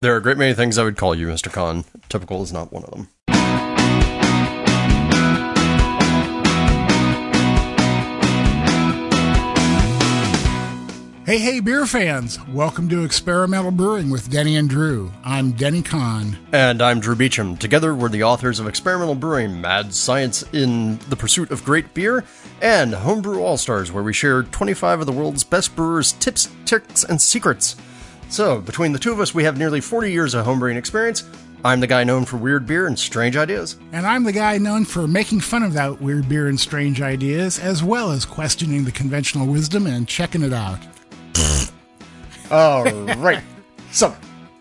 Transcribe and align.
There 0.00 0.14
are 0.14 0.18
a 0.18 0.22
great 0.22 0.36
many 0.38 0.54
things 0.54 0.78
I 0.78 0.84
would 0.84 0.96
call 0.96 1.12
you, 1.12 1.26
Mr. 1.26 1.52
Conn. 1.52 1.84
Typical 2.08 2.40
is 2.44 2.52
not 2.52 2.72
one 2.72 2.84
of 2.84 2.90
them. 2.92 3.08
Hey, 11.26 11.38
hey, 11.38 11.58
beer 11.58 11.84
fans! 11.84 12.38
Welcome 12.46 12.88
to 12.90 13.02
Experimental 13.02 13.72
Brewing 13.72 14.08
with 14.08 14.30
Denny 14.30 14.54
and 14.54 14.70
Drew. 14.70 15.12
I'm 15.24 15.50
Denny 15.50 15.82
Conn. 15.82 16.38
And 16.52 16.80
I'm 16.80 17.00
Drew 17.00 17.16
Beechum. 17.16 17.58
Together, 17.58 17.92
we're 17.92 18.08
the 18.08 18.22
authors 18.22 18.60
of 18.60 18.68
Experimental 18.68 19.16
Brewing, 19.16 19.60
Mad 19.60 19.92
Science 19.92 20.44
in 20.52 20.98
the 21.08 21.16
Pursuit 21.16 21.50
of 21.50 21.64
Great 21.64 21.92
Beer, 21.92 22.24
and 22.62 22.94
Homebrew 22.94 23.40
All 23.40 23.56
Stars, 23.56 23.90
where 23.90 24.04
we 24.04 24.12
share 24.12 24.44
25 24.44 25.00
of 25.00 25.06
the 25.06 25.12
world's 25.12 25.42
best 25.42 25.74
brewers' 25.74 26.12
tips, 26.12 26.48
tricks, 26.64 27.02
and 27.02 27.20
secrets. 27.20 27.74
So, 28.30 28.60
between 28.60 28.92
the 28.92 28.98
two 28.98 29.12
of 29.12 29.20
us, 29.20 29.34
we 29.34 29.44
have 29.44 29.56
nearly 29.56 29.80
40 29.80 30.12
years 30.12 30.34
of 30.34 30.44
homebrewing 30.44 30.76
experience. 30.76 31.24
I'm 31.64 31.80
the 31.80 31.86
guy 31.86 32.04
known 32.04 32.24
for 32.24 32.36
weird 32.36 32.66
beer 32.66 32.86
and 32.86 32.98
strange 32.98 33.36
ideas. 33.36 33.76
And 33.92 34.06
I'm 34.06 34.24
the 34.24 34.32
guy 34.32 34.58
known 34.58 34.84
for 34.84 35.08
making 35.08 35.40
fun 35.40 35.62
of 35.62 35.72
that 35.72 36.00
weird 36.00 36.28
beer 36.28 36.46
and 36.46 36.60
strange 36.60 37.00
ideas, 37.00 37.58
as 37.58 37.82
well 37.82 38.12
as 38.12 38.24
questioning 38.24 38.84
the 38.84 38.92
conventional 38.92 39.46
wisdom 39.46 39.86
and 39.86 40.06
checking 40.06 40.42
it 40.42 40.52
out. 40.52 40.78
All 42.50 42.84
right. 43.16 43.42
So, 43.90 44.14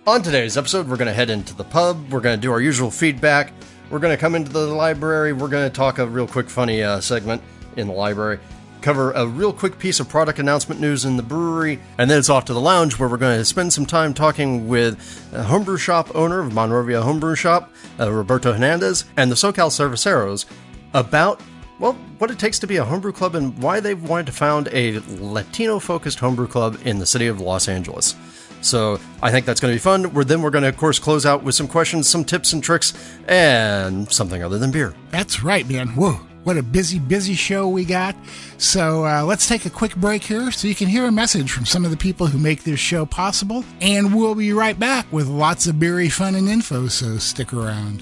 on 0.07 0.21
today's 0.21 0.57
episode, 0.57 0.87
we're 0.87 0.97
going 0.97 1.09
to 1.09 1.13
head 1.13 1.29
into 1.29 1.53
the 1.53 1.65
pub. 1.65 2.09
We're 2.09 2.21
going 2.21 2.37
to 2.37 2.41
do 2.41 2.51
our 2.51 2.61
usual 2.61 2.89
feedback. 2.89 3.51
We're 3.89 3.99
going 3.99 4.15
to 4.15 4.19
come 4.19 4.35
into 4.35 4.51
the 4.51 4.65
library. 4.67 5.33
We're 5.33 5.49
going 5.49 5.69
to 5.69 5.75
talk 5.75 5.99
a 5.99 6.07
real 6.07 6.27
quick, 6.27 6.49
funny 6.49 6.83
uh, 6.83 7.01
segment 7.01 7.41
in 7.75 7.87
the 7.87 7.93
library. 7.93 8.39
Cover 8.81 9.11
a 9.11 9.25
real 9.25 9.51
quick 9.51 9.79
piece 9.79 9.99
of 9.99 10.07
product 10.07 10.39
announcement 10.39 10.79
news 10.79 11.05
in 11.05 11.17
the 11.17 11.23
brewery, 11.23 11.79
and 11.97 12.09
then 12.09 12.19
it's 12.19 12.29
off 12.29 12.45
to 12.45 12.53
the 12.53 12.61
lounge 12.61 12.99
where 12.99 13.09
we're 13.09 13.17
going 13.17 13.37
to 13.37 13.45
spend 13.45 13.73
some 13.73 13.85
time 13.85 14.13
talking 14.13 14.67
with 14.67 15.29
a 15.33 15.43
homebrew 15.43 15.77
shop 15.77 16.15
owner 16.15 16.39
of 16.39 16.53
Monrovia 16.53 17.01
Homebrew 17.01 17.35
Shop, 17.35 17.71
uh, 17.99 18.11
Roberto 18.11 18.53
Hernandez, 18.53 19.05
and 19.17 19.31
the 19.31 19.35
SoCal 19.35 19.69
Cerveceros 19.69 20.45
about 20.93 21.41
well, 21.79 21.93
what 22.17 22.31
it 22.31 22.39
takes 22.39 22.59
to 22.59 22.67
be 22.67 22.77
a 22.77 22.83
homebrew 22.83 23.11
club 23.11 23.35
and 23.35 23.57
why 23.61 23.79
they've 23.79 24.01
wanted 24.01 24.25
to 24.27 24.31
found 24.31 24.67
a 24.71 24.99
Latino 25.19 25.79
focused 25.79 26.19
homebrew 26.19 26.47
club 26.47 26.79
in 26.85 26.97
the 26.97 27.05
city 27.05 27.27
of 27.27 27.39
Los 27.39 27.67
Angeles. 27.67 28.15
So 28.61 28.99
I 29.21 29.31
think 29.31 29.45
that's 29.45 29.59
going 29.59 29.71
to 29.71 29.75
be 29.75 29.79
fun. 29.79 30.13
We're, 30.13 30.23
then 30.23 30.41
we're 30.41 30.49
going 30.49 30.63
to, 30.63 30.69
of 30.69 30.77
course, 30.77 30.97
close 30.97 31.25
out 31.25 31.43
with 31.43 31.53
some 31.53 31.67
questions, 31.67 32.09
some 32.09 32.25
tips 32.25 32.53
and 32.53 32.63
tricks, 32.63 32.93
and 33.27 34.11
something 34.11 34.41
other 34.41 34.57
than 34.57 34.71
beer. 34.71 34.95
That's 35.11 35.43
right, 35.43 35.67
man. 35.69 35.89
Whoa. 35.89 36.19
What 36.47 36.55
a 36.55 36.63
busy, 36.63 36.97
busy 36.97 37.33
show 37.33 37.67
we 37.67 37.83
got. 37.83 38.15
So 38.57 39.05
uh, 39.05 39.25
let's 39.25 39.49
take 39.49 39.65
a 39.65 39.69
quick 39.69 39.97
break 39.97 40.23
here 40.23 40.49
so 40.49 40.69
you 40.69 40.75
can 40.75 40.87
hear 40.87 41.03
a 41.03 41.11
message 41.11 41.51
from 41.51 41.65
some 41.65 41.83
of 41.83 41.91
the 41.91 41.97
people 41.97 42.27
who 42.27 42.37
make 42.37 42.63
this 42.63 42.79
show 42.79 43.05
possible. 43.05 43.65
And 43.81 44.15
we'll 44.15 44.33
be 44.33 44.53
right 44.53 44.79
back 44.79 45.11
with 45.11 45.27
lots 45.27 45.67
of 45.67 45.77
beery 45.77 46.07
fun 46.07 46.35
and 46.35 46.47
info, 46.47 46.87
so 46.87 47.17
stick 47.17 47.51
around. 47.51 48.01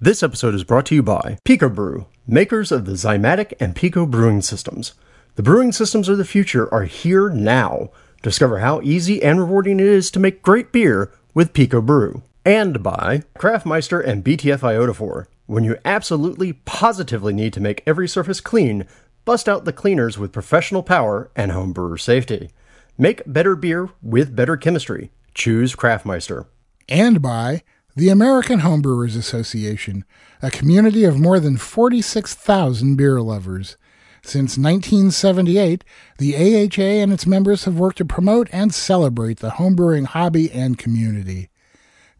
This 0.00 0.22
episode 0.22 0.54
is 0.54 0.64
brought 0.64 0.86
to 0.86 0.94
you 0.94 1.02
by 1.02 1.36
Pico 1.44 1.68
Brew, 1.68 2.06
makers 2.26 2.72
of 2.72 2.86
the 2.86 2.92
Zymatic 2.92 3.52
and 3.60 3.76
Pico 3.76 4.06
brewing 4.06 4.40
systems. 4.40 4.94
The 5.36 5.42
brewing 5.42 5.72
systems 5.72 6.08
of 6.08 6.16
the 6.16 6.24
future 6.24 6.72
are 6.72 6.84
here 6.84 7.28
now. 7.28 7.90
Discover 8.22 8.60
how 8.60 8.80
easy 8.80 9.22
and 9.22 9.38
rewarding 9.38 9.78
it 9.78 9.86
is 9.86 10.10
to 10.12 10.18
make 10.18 10.40
great 10.40 10.72
beer 10.72 11.12
with 11.34 11.52
Pico 11.52 11.82
Brew. 11.82 12.22
And 12.46 12.82
by 12.82 13.22
Craftmeister 13.38 14.02
and 14.02 14.24
BTF 14.24 14.60
Iodophor. 14.60 15.26
When 15.44 15.62
you 15.62 15.76
absolutely 15.84 16.54
positively 16.54 17.34
need 17.34 17.52
to 17.52 17.60
make 17.60 17.82
every 17.86 18.08
surface 18.08 18.40
clean, 18.40 18.86
bust 19.26 19.46
out 19.46 19.66
the 19.66 19.74
cleaners 19.74 20.16
with 20.16 20.32
professional 20.32 20.82
power 20.82 21.30
and 21.36 21.52
homebrewer 21.52 22.00
safety. 22.00 22.48
Make 22.96 23.20
better 23.26 23.54
beer 23.54 23.90
with 24.00 24.34
better 24.34 24.56
chemistry. 24.56 25.10
Choose 25.34 25.76
Craftmeister. 25.76 26.46
And 26.88 27.20
by 27.20 27.62
the 27.94 28.08
American 28.08 28.60
Homebrewers 28.60 29.18
Association, 29.18 30.06
a 30.40 30.50
community 30.50 31.04
of 31.04 31.20
more 31.20 31.38
than 31.38 31.58
46,000 31.58 32.96
beer 32.96 33.20
lovers. 33.20 33.76
Since 34.26 34.58
1978, 34.58 35.84
the 36.18 36.34
AHA 36.34 36.82
and 36.82 37.12
its 37.12 37.28
members 37.28 37.64
have 37.64 37.78
worked 37.78 37.98
to 37.98 38.04
promote 38.04 38.48
and 38.50 38.74
celebrate 38.74 39.38
the 39.38 39.50
homebrewing 39.50 40.06
hobby 40.06 40.50
and 40.50 40.76
community. 40.76 41.48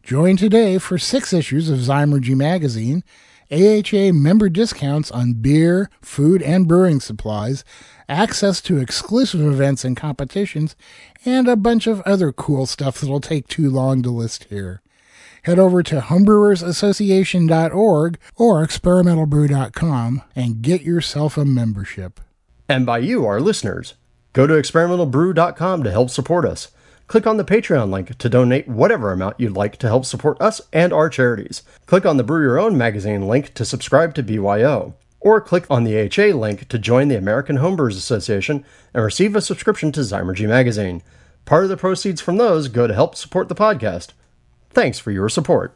Join 0.03 0.37
today 0.37 0.77
for 0.77 0.97
six 0.97 1.33
issues 1.33 1.69
of 1.69 1.79
Zymurgy 1.79 2.33
magazine, 2.33 3.03
AHA 3.51 4.13
member 4.13 4.47
discounts 4.47 5.11
on 5.11 5.33
beer, 5.33 5.89
food, 6.01 6.41
and 6.41 6.65
brewing 6.65 7.01
supplies, 7.01 7.65
access 8.07 8.61
to 8.61 8.77
exclusive 8.77 9.41
events 9.41 9.83
and 9.83 9.97
competitions, 9.97 10.77
and 11.25 11.49
a 11.49 11.57
bunch 11.57 11.87
of 11.87 11.99
other 12.03 12.31
cool 12.31 12.65
stuff 12.65 13.01
that'll 13.01 13.19
take 13.19 13.49
too 13.49 13.69
long 13.69 14.01
to 14.01 14.09
list 14.11 14.45
here 14.45 14.81
head 15.47 15.57
over 15.57 15.81
to 15.81 15.99
homebrewersassociation.org 15.99 18.19
or 18.35 18.63
experimentalbrew.com 18.65 20.21
and 20.35 20.61
get 20.61 20.83
yourself 20.83 21.37
a 21.37 21.45
membership. 21.45 22.19
And 22.69 22.85
by 22.85 22.99
you, 22.99 23.25
our 23.25 23.39
listeners, 23.39 23.95
go 24.33 24.45
to 24.45 24.53
experimentalbrew.com 24.53 25.83
to 25.83 25.91
help 25.91 26.09
support 26.09 26.45
us. 26.45 26.69
Click 27.07 27.25
on 27.25 27.37
the 27.37 27.45
Patreon 27.45 27.89
link 27.89 28.17
to 28.17 28.27
donate 28.27 28.67
whatever 28.67 29.13
amount 29.13 29.39
you'd 29.39 29.55
like 29.55 29.77
to 29.77 29.87
help 29.87 30.03
support 30.03 30.41
us 30.41 30.59
and 30.73 30.91
our 30.91 31.09
charities. 31.09 31.63
Click 31.85 32.05
on 32.05 32.17
the 32.17 32.23
Brew 32.23 32.41
Your 32.41 32.59
Own 32.59 32.77
magazine 32.77 33.27
link 33.27 33.53
to 33.53 33.63
subscribe 33.63 34.13
to 34.15 34.23
BYO. 34.23 34.95
Or 35.21 35.39
click 35.39 35.65
on 35.69 35.85
the 35.85 35.95
HA 35.95 36.33
link 36.33 36.67
to 36.67 36.77
join 36.77 37.07
the 37.07 37.17
American 37.17 37.59
Homebrewers 37.59 37.97
Association 37.97 38.65
and 38.93 39.03
receive 39.03 39.35
a 39.35 39.41
subscription 39.41 39.93
to 39.93 40.01
Zymurgy 40.01 40.47
magazine. 40.47 41.01
Part 41.45 41.63
of 41.63 41.69
the 41.69 41.77
proceeds 41.77 42.19
from 42.19 42.35
those 42.35 42.67
go 42.67 42.87
to 42.87 42.93
help 42.93 43.15
support 43.15 43.47
the 43.47 43.55
podcast. 43.55 44.09
Thanks 44.71 44.99
for 44.99 45.11
your 45.11 45.29
support. 45.29 45.75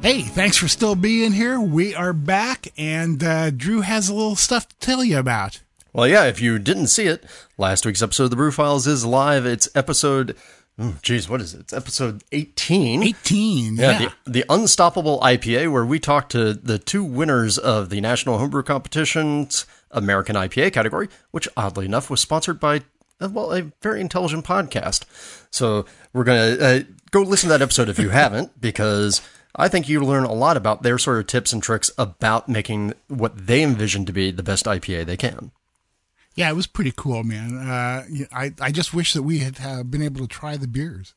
Hey, 0.00 0.22
thanks 0.22 0.56
for 0.56 0.68
still 0.68 0.94
being 0.94 1.32
here. 1.32 1.60
We 1.60 1.94
are 1.94 2.14
back, 2.14 2.68
and 2.78 3.22
uh, 3.22 3.50
Drew 3.50 3.82
has 3.82 4.08
a 4.08 4.14
little 4.14 4.36
stuff 4.36 4.66
to 4.68 4.76
tell 4.78 5.04
you 5.04 5.18
about. 5.18 5.60
Well, 5.92 6.08
yeah, 6.08 6.24
if 6.24 6.40
you 6.40 6.58
didn't 6.58 6.86
see 6.86 7.06
it, 7.08 7.24
last 7.58 7.84
week's 7.84 8.00
episode 8.00 8.24
of 8.24 8.30
the 8.30 8.36
Brew 8.36 8.50
Files 8.50 8.86
is 8.86 9.04
live. 9.04 9.44
It's 9.44 9.68
episode 9.74 10.34
Jeez, 10.78 11.28
oh, 11.28 11.32
what 11.32 11.40
is 11.40 11.54
it? 11.54 11.60
It's 11.60 11.72
episode 11.72 12.22
18. 12.30 13.02
18, 13.02 13.76
yeah. 13.76 14.00
yeah 14.00 14.10
the, 14.24 14.30
the, 14.30 14.44
Unstoppable 14.48 15.18
IPA, 15.20 15.72
where 15.72 15.84
we 15.84 15.98
talked 15.98 16.30
to 16.32 16.54
the 16.54 16.78
two 16.78 17.02
winners 17.02 17.58
of 17.58 17.90
the 17.90 18.00
National 18.00 18.38
Homebrew 18.38 18.62
Competition's 18.62 19.66
American 19.90 20.36
IPA 20.36 20.72
category, 20.72 21.08
which 21.32 21.48
oddly 21.56 21.84
enough 21.84 22.10
was 22.10 22.20
sponsored 22.20 22.60
by, 22.60 22.82
uh, 23.20 23.28
well, 23.28 23.52
a 23.52 23.62
very 23.82 24.00
intelligent 24.00 24.44
podcast. 24.44 25.04
So 25.50 25.84
we're 26.12 26.24
going 26.24 26.56
to 26.56 26.64
uh, 26.64 26.80
go 27.10 27.22
listen 27.22 27.48
to 27.48 27.58
that 27.58 27.62
episode 27.62 27.88
if 27.88 27.98
you 27.98 28.10
haven't, 28.10 28.60
because 28.60 29.20
I 29.56 29.66
think 29.66 29.88
you 29.88 30.00
learn 30.00 30.24
a 30.24 30.32
lot 30.32 30.56
about 30.56 30.84
their 30.84 30.98
sort 30.98 31.18
of 31.18 31.26
tips 31.26 31.52
and 31.52 31.60
tricks 31.60 31.90
about 31.98 32.48
making 32.48 32.94
what 33.08 33.48
they 33.48 33.64
envision 33.64 34.06
to 34.06 34.12
be 34.12 34.30
the 34.30 34.44
best 34.44 34.66
IPA 34.66 35.06
they 35.06 35.16
can. 35.16 35.50
Yeah, 36.38 36.50
it 36.50 36.54
was 36.54 36.68
pretty 36.68 36.92
cool, 36.94 37.24
man. 37.24 37.56
Uh, 37.56 38.04
I 38.32 38.54
I 38.60 38.70
just 38.70 38.94
wish 38.94 39.12
that 39.14 39.24
we 39.24 39.40
had 39.40 39.58
uh, 39.60 39.82
been 39.82 40.02
able 40.02 40.20
to 40.20 40.28
try 40.28 40.56
the 40.56 40.68
beers. 40.68 41.14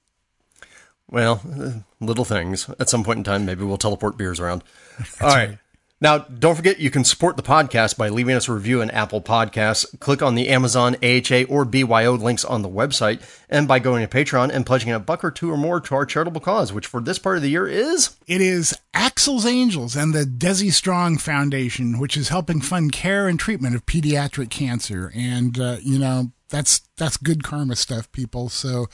Well, 1.07 1.41
uh, 1.45 1.81
little 1.99 2.25
things. 2.25 2.67
At 2.79 2.89
some 2.89 3.03
point 3.03 3.19
in 3.19 3.23
time, 3.23 3.45
maybe 3.45 3.63
we'll 3.63 3.77
teleport 3.77 4.17
beers 4.17 4.39
around. 4.39 4.63
All 5.21 5.27
right. 5.27 5.49
right. 5.49 5.57
Now, 6.01 6.17
don't 6.17 6.55
forget 6.55 6.79
you 6.79 6.89
can 6.89 7.03
support 7.03 7.37
the 7.37 7.43
podcast 7.43 7.95
by 7.95 8.09
leaving 8.09 8.35
us 8.35 8.47
a 8.47 8.53
review 8.53 8.81
in 8.81 8.89
Apple 8.89 9.21
Podcasts. 9.21 9.99
Click 9.99 10.23
on 10.23 10.33
the 10.33 10.49
Amazon, 10.49 10.95
AHA, 11.03 11.43
or 11.47 11.63
BYO 11.63 12.15
links 12.15 12.43
on 12.43 12.63
the 12.63 12.69
website, 12.69 13.21
and 13.47 13.67
by 13.67 13.77
going 13.77 14.05
to 14.05 14.07
Patreon 14.07 14.49
and 14.49 14.65
pledging 14.65 14.91
a 14.91 14.99
buck 14.99 15.23
or 15.23 15.29
two 15.29 15.51
or 15.51 15.57
more 15.57 15.79
to 15.79 15.93
our 15.93 16.07
charitable 16.07 16.41
cause, 16.41 16.73
which 16.73 16.87
for 16.87 17.01
this 17.01 17.19
part 17.19 17.35
of 17.35 17.43
the 17.43 17.51
year 17.51 17.67
is 17.67 18.17
it 18.25 18.41
is 18.41 18.75
Axel's 18.95 19.45
Angels 19.45 19.95
and 19.95 20.11
the 20.11 20.23
Desi 20.23 20.71
Strong 20.71 21.19
Foundation, 21.19 21.99
which 21.99 22.17
is 22.17 22.29
helping 22.29 22.61
fund 22.61 22.91
care 22.91 23.27
and 23.27 23.39
treatment 23.39 23.75
of 23.75 23.85
pediatric 23.85 24.49
cancer. 24.49 25.11
And 25.13 25.59
uh, 25.59 25.77
you 25.83 25.99
know 25.99 26.31
that's 26.49 26.79
that's 26.97 27.17
good 27.17 27.43
karma 27.43 27.75
stuff, 27.75 28.11
people. 28.11 28.49
So 28.49 28.87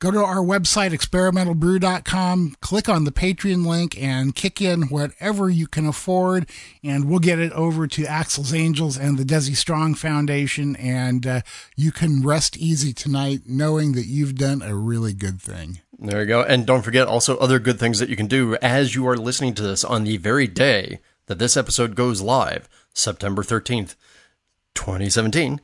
go 0.00 0.10
to 0.10 0.18
our 0.18 0.38
website, 0.38 0.90
experimentalbrew.com, 0.90 2.56
click 2.60 2.88
on 2.88 3.04
the 3.04 3.12
Patreon 3.12 3.66
link, 3.66 4.00
and 4.00 4.34
kick 4.34 4.60
in 4.60 4.84
whatever 4.84 5.48
you 5.48 5.66
can 5.66 5.86
afford, 5.86 6.48
and 6.82 7.08
we'll 7.08 7.20
get 7.20 7.38
it 7.38 7.52
over 7.52 7.86
to 7.86 8.06
Axel's 8.06 8.52
Angels 8.52 8.96
and 8.98 9.18
the 9.18 9.24
Desi 9.24 9.54
Strong 9.54 9.94
Foundation, 9.94 10.74
and 10.76 11.26
uh, 11.26 11.40
you 11.76 11.92
can 11.92 12.22
rest 12.22 12.56
easy 12.56 12.92
tonight 12.92 13.42
knowing 13.46 13.92
that 13.92 14.06
you've 14.06 14.34
done 14.34 14.62
a 14.62 14.74
really 14.74 15.12
good 15.12 15.40
thing. 15.40 15.80
There 15.98 16.22
you 16.22 16.26
go. 16.26 16.42
And 16.42 16.66
don't 16.66 16.82
forget 16.82 17.06
also 17.06 17.36
other 17.36 17.58
good 17.58 17.78
things 17.78 17.98
that 17.98 18.08
you 18.08 18.16
can 18.16 18.26
do 18.26 18.56
as 18.62 18.94
you 18.94 19.06
are 19.06 19.18
listening 19.18 19.52
to 19.54 19.62
this 19.62 19.84
on 19.84 20.04
the 20.04 20.16
very 20.16 20.46
day 20.46 21.00
that 21.26 21.38
this 21.38 21.58
episode 21.58 21.94
goes 21.94 22.22
live, 22.22 22.70
September 22.94 23.42
13th, 23.42 23.96
2017, 24.74 25.60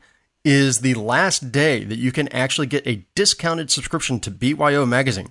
is 0.47 0.79
the 0.79 0.93
last 0.93 1.51
day 1.51 1.83
that 1.83 1.97
you 1.97 2.13
can 2.13 2.29
actually 2.29 2.67
get 2.67 2.87
a 2.87 3.05
discounted 3.15 3.69
subscription 3.69 4.19
to 4.21 4.31
BYO 4.31 4.85
magazine. 4.85 5.29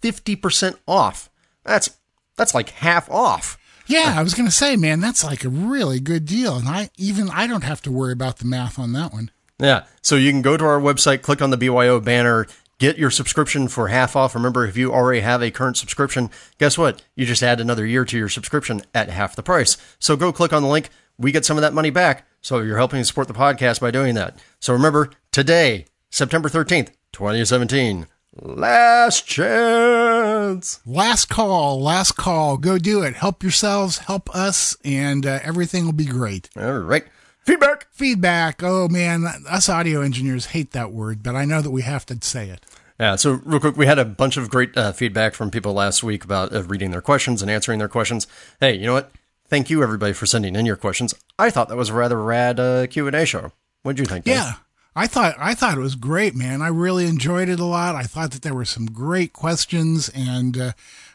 50% 0.00 0.76
off. 0.88 1.28
That's 1.64 1.90
that's 2.36 2.54
like 2.54 2.70
half 2.70 3.10
off. 3.10 3.58
Yeah, 3.86 4.14
I 4.16 4.22
was 4.22 4.32
going 4.32 4.48
to 4.48 4.54
say, 4.54 4.76
man, 4.76 5.00
that's 5.00 5.22
like 5.22 5.44
a 5.44 5.50
really 5.50 6.00
good 6.00 6.24
deal, 6.24 6.56
and 6.56 6.66
I 6.66 6.88
even 6.96 7.28
I 7.28 7.46
don't 7.46 7.64
have 7.64 7.82
to 7.82 7.92
worry 7.92 8.14
about 8.14 8.38
the 8.38 8.46
math 8.46 8.78
on 8.78 8.92
that 8.92 9.12
one. 9.12 9.30
Yeah. 9.58 9.84
So 10.00 10.16
you 10.16 10.30
can 10.30 10.42
go 10.42 10.56
to 10.56 10.64
our 10.64 10.80
website, 10.80 11.20
click 11.20 11.42
on 11.42 11.50
the 11.50 11.58
BYO 11.58 12.00
banner, 12.00 12.46
get 12.78 12.96
your 12.96 13.10
subscription 13.10 13.68
for 13.68 13.88
half 13.88 14.16
off. 14.16 14.34
Remember, 14.34 14.66
if 14.66 14.78
you 14.78 14.92
already 14.92 15.20
have 15.20 15.42
a 15.42 15.50
current 15.50 15.76
subscription, 15.76 16.30
guess 16.58 16.78
what? 16.78 17.02
You 17.14 17.26
just 17.26 17.42
add 17.42 17.60
another 17.60 17.84
year 17.84 18.06
to 18.06 18.18
your 18.18 18.30
subscription 18.30 18.82
at 18.94 19.10
half 19.10 19.36
the 19.36 19.42
price. 19.42 19.76
So 19.98 20.16
go 20.16 20.32
click 20.32 20.54
on 20.54 20.62
the 20.62 20.68
link. 20.68 20.88
We 21.18 21.32
get 21.32 21.44
some 21.44 21.58
of 21.58 21.62
that 21.62 21.74
money 21.74 21.90
back. 21.90 22.26
So 22.44 22.60
you're 22.60 22.76
helping 22.76 23.00
to 23.00 23.04
support 23.06 23.26
the 23.26 23.32
podcast 23.32 23.80
by 23.80 23.90
doing 23.90 24.14
that. 24.16 24.38
So 24.60 24.74
remember, 24.74 25.08
today, 25.32 25.86
September 26.10 26.50
13th, 26.50 26.90
2017, 27.12 28.06
last 28.34 29.26
chance. 29.26 30.80
Last 30.84 31.30
call, 31.30 31.80
last 31.80 32.18
call. 32.18 32.58
Go 32.58 32.76
do 32.76 33.00
it. 33.02 33.14
Help 33.14 33.42
yourselves, 33.42 33.96
help 33.96 34.28
us, 34.36 34.76
and 34.84 35.24
uh, 35.24 35.38
everything 35.42 35.86
will 35.86 35.92
be 35.94 36.04
great. 36.04 36.50
All 36.54 36.80
right. 36.80 37.06
Feedback. 37.40 37.86
Feedback. 37.92 38.62
Oh 38.62 38.88
man, 38.88 39.24
us 39.48 39.70
audio 39.70 40.02
engineers 40.02 40.46
hate 40.46 40.72
that 40.72 40.92
word, 40.92 41.22
but 41.22 41.34
I 41.34 41.46
know 41.46 41.62
that 41.62 41.70
we 41.70 41.80
have 41.80 42.04
to 42.06 42.18
say 42.20 42.50
it. 42.50 42.66
Yeah, 43.00 43.16
so 43.16 43.40
real 43.44 43.58
quick, 43.58 43.78
we 43.78 43.86
had 43.86 43.98
a 43.98 44.04
bunch 44.04 44.36
of 44.36 44.50
great 44.50 44.76
uh, 44.76 44.92
feedback 44.92 45.32
from 45.32 45.50
people 45.50 45.72
last 45.72 46.02
week 46.02 46.24
about 46.24 46.54
uh, 46.54 46.62
reading 46.62 46.90
their 46.90 47.00
questions 47.00 47.40
and 47.40 47.50
answering 47.50 47.78
their 47.78 47.88
questions. 47.88 48.26
Hey, 48.60 48.76
you 48.76 48.84
know 48.84 48.92
what? 48.92 49.10
Thank 49.48 49.70
you 49.70 49.82
everybody 49.82 50.12
for 50.12 50.26
sending 50.26 50.56
in 50.56 50.66
your 50.66 50.76
questions. 50.76 51.14
I 51.38 51.50
thought 51.50 51.68
that 51.68 51.76
was 51.76 51.90
a 51.90 51.94
rather 51.94 52.20
rad 52.20 52.58
uh, 52.58 52.86
Q 52.86 53.06
and 53.06 53.16
A 53.16 53.26
show. 53.26 53.52
What'd 53.82 53.98
you 53.98 54.06
think? 54.06 54.26
Yeah, 54.26 54.54
I 54.96 55.06
thought 55.06 55.34
I 55.38 55.54
thought 55.54 55.76
it 55.76 55.82
was 55.82 55.96
great, 55.96 56.34
man. 56.34 56.62
I 56.62 56.68
really 56.68 57.06
enjoyed 57.06 57.48
it 57.48 57.60
a 57.60 57.64
lot. 57.64 57.94
I 57.94 58.04
thought 58.04 58.30
that 58.30 58.42
there 58.42 58.54
were 58.54 58.64
some 58.64 58.86
great 58.86 59.32
questions 59.32 60.08
and 60.08 60.56
uh, 60.56 60.72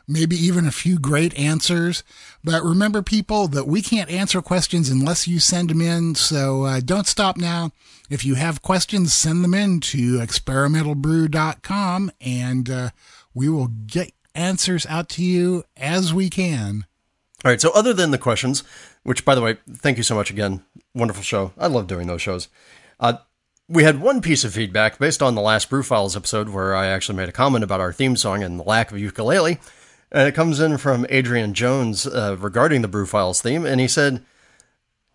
maybe 0.08 0.36
even 0.36 0.66
a 0.66 0.72
few 0.72 1.00
great 1.00 1.38
answers. 1.38 2.04
But 2.44 2.64
remember, 2.64 3.02
people, 3.02 3.48
that 3.50 3.68
we 3.68 3.82
can't 3.82 4.10
answer 4.10 4.42
questions 4.42 4.90
unless 4.90 5.28
you 5.28 5.40
send 5.40 5.70
them 5.70 5.82
in. 5.82 6.16
So 6.16 6.64
uh, 6.64 6.82
don't 6.84 7.08
stop 7.08 7.38
now. 7.38 7.72
If 8.10 8.26
you 8.26 8.36
have 8.36 8.62
questions, 8.62 9.14
send 9.14 9.44
them 9.44 9.54
in 9.54 9.80
to 9.82 10.18
experimentalbrew.com 10.20 12.12
and 12.20 12.70
uh, 12.70 12.90
we 13.34 13.50
will 13.50 13.68
get 13.68 14.12
answers 14.36 14.86
out 14.88 15.10
to 15.10 15.24
you 15.24 15.64
as 15.78 16.14
we 16.14 16.30
can. 16.30 16.86
All 17.46 17.52
right. 17.52 17.62
So, 17.62 17.72
other 17.72 17.94
than 17.94 18.12
the 18.12 18.18
questions, 18.18 18.64
which, 19.04 19.24
by 19.26 19.36
the 19.36 19.42
way, 19.42 19.58
thank 19.70 19.98
you 19.98 20.04
so 20.04 20.16
much 20.16 20.30
again. 20.30 20.64
Wonderful 20.94 21.24
show. 21.24 21.54
I 21.58 21.68
love 21.68 21.88
doing 21.88 22.08
those 22.08 22.22
shows. 22.22 22.50
Uh, 23.00 23.18
we 23.70 23.84
had 23.84 24.02
one 24.02 24.22
piece 24.22 24.44
of 24.44 24.54
feedback 24.54 24.98
based 24.98 25.22
on 25.22 25.36
the 25.36 25.42
last 25.42 25.70
Brew 25.70 25.84
Files 25.84 26.18
episode 26.18 26.50
where 26.50 26.76
I 26.76 26.88
actually 26.88 27.18
made 27.18 27.30
a 27.30 27.34
comment 27.34 27.64
about 27.64 27.80
our 27.80 27.94
theme 27.94 28.16
song 28.16 28.44
and 28.44 28.60
the 28.60 28.64
lack 28.64 28.92
of 28.92 29.00
ukulele. 29.00 29.60
And 30.12 30.28
it 30.28 30.34
comes 30.34 30.60
in 30.60 30.78
from 30.78 31.06
Adrian 31.10 31.54
Jones 31.54 32.08
uh, 32.08 32.36
regarding 32.40 32.82
the 32.82 32.88
Brew 32.88 33.06
Files 33.06 33.42
theme. 33.42 33.66
And 33.66 33.80
he 33.80 33.88
said, 33.88 34.26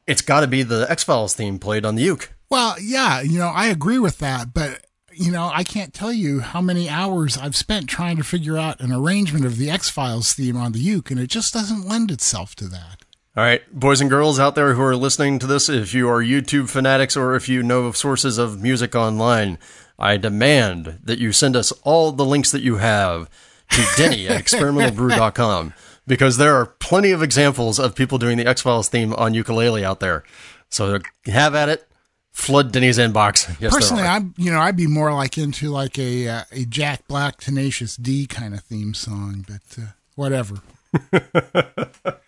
it's 0.07 0.23
got 0.23 0.41
to 0.41 0.47
be 0.47 0.63
the 0.63 0.87
X 0.89 1.03
Files 1.03 1.35
theme 1.35 1.59
played 1.59 1.85
on 1.85 1.97
the 1.97 2.03
uke. 2.03 2.33
Well, 2.49 2.77
yeah, 2.81 3.21
you 3.21 3.39
know, 3.39 3.49
I 3.49 3.67
agree 3.67 3.99
with 3.99 4.19
that, 4.19 4.55
but 4.55 4.85
you 5.17 5.31
know, 5.31 5.51
I 5.53 5.65
can't 5.65 5.95
tell 5.95 6.13
you 6.13 6.41
how 6.41 6.61
many 6.61 6.89
hours 6.89 7.37
I've 7.37 7.57
spent 7.57 7.89
trying 7.89 8.17
to 8.17 8.25
figure 8.25 8.59
out 8.59 8.81
an 8.81 8.93
arrangement 8.93 9.45
of 9.45 9.59
the 9.59 9.71
X 9.71 9.89
Files 9.89 10.33
theme 10.33 10.57
on 10.57 10.73
the 10.73 10.79
uke, 10.79 11.11
and 11.11 11.21
it 11.21 11.29
just 11.29 11.53
doesn't 11.53 11.87
lend 11.87 12.11
itself 12.11 12.55
to 12.57 12.69
that. 12.69 12.99
All 13.37 13.43
right, 13.43 13.63
boys 13.73 14.01
and 14.01 14.09
girls 14.09 14.39
out 14.39 14.55
there 14.55 14.75
who 14.75 14.83
are 14.83 14.95
listening 14.95 15.41
to 15.41 15.47
this, 15.47 15.69
if 15.69 15.93
you 15.93 16.09
are 16.09 16.23
YouTube 16.23 16.71
fanatics 16.71 17.17
or 17.17 17.35
if 17.35 17.49
you 17.49 17.63
know 17.63 17.85
of 17.87 17.97
sources 17.97 18.39
of 18.39 18.63
music 18.63 18.95
online, 18.95 19.59
I 19.99 20.17
demand 20.17 21.01
that 21.03 21.19
you 21.19 21.33
send 21.33 21.57
us 21.57 21.73
all 21.83 22.13
the 22.13 22.25
links 22.25 22.53
that 22.53 22.63
you 22.63 22.77
have 22.77 23.29
to 23.71 23.85
Denny 23.97 24.29
at 24.29 24.41
experimentalbrew.com 24.41 25.75
because 26.07 26.37
there 26.37 26.55
are 26.55 26.67
plenty 26.67 27.11
of 27.11 27.23
examples 27.23 27.81
of 27.81 27.97
people 27.97 28.19
doing 28.19 28.37
the 28.37 28.47
X 28.47 28.63
Files 28.63 28.89
theme 28.89 29.13
on 29.15 29.35
ukulele 29.35 29.85
out 29.85 30.01
there. 30.01 30.23
So 30.71 31.01
have 31.27 31.55
at 31.55 31.69
it. 31.69 31.89
Flood 32.35 32.73
Denny's 32.73 32.99
inbox. 32.99 33.49
Yes, 33.61 33.73
Personally. 33.73 34.03
I'm 34.03 34.35
you 34.37 34.51
know 34.51 34.61
I'd 34.61 34.77
be 34.77 34.89
more 34.89 35.15
like 35.15 35.39
into 35.39 35.71
like 35.71 35.99
a 35.99 36.29
uh, 36.29 36.43
a 36.53 36.65
Jack 36.67 37.07
Black 37.09 37.39
Tenacious 37.39 37.97
D 37.97 38.27
kind 38.27 38.53
of 38.53 38.61
theme 38.61 38.93
song, 38.93 39.47
but 39.49 39.83
uh, 39.83 39.87
whatever. 40.17 40.57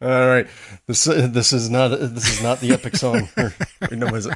All 0.00 0.26
right, 0.28 0.46
this 0.86 1.04
this 1.04 1.52
is 1.52 1.70
not 1.70 1.88
this 1.88 2.28
is 2.28 2.42
not 2.42 2.60
the 2.60 2.72
epic 2.72 2.96
song. 2.96 3.28
or, 3.36 3.54
or 3.90 3.96
no, 3.96 4.06
is 4.08 4.26
it? 4.26 4.34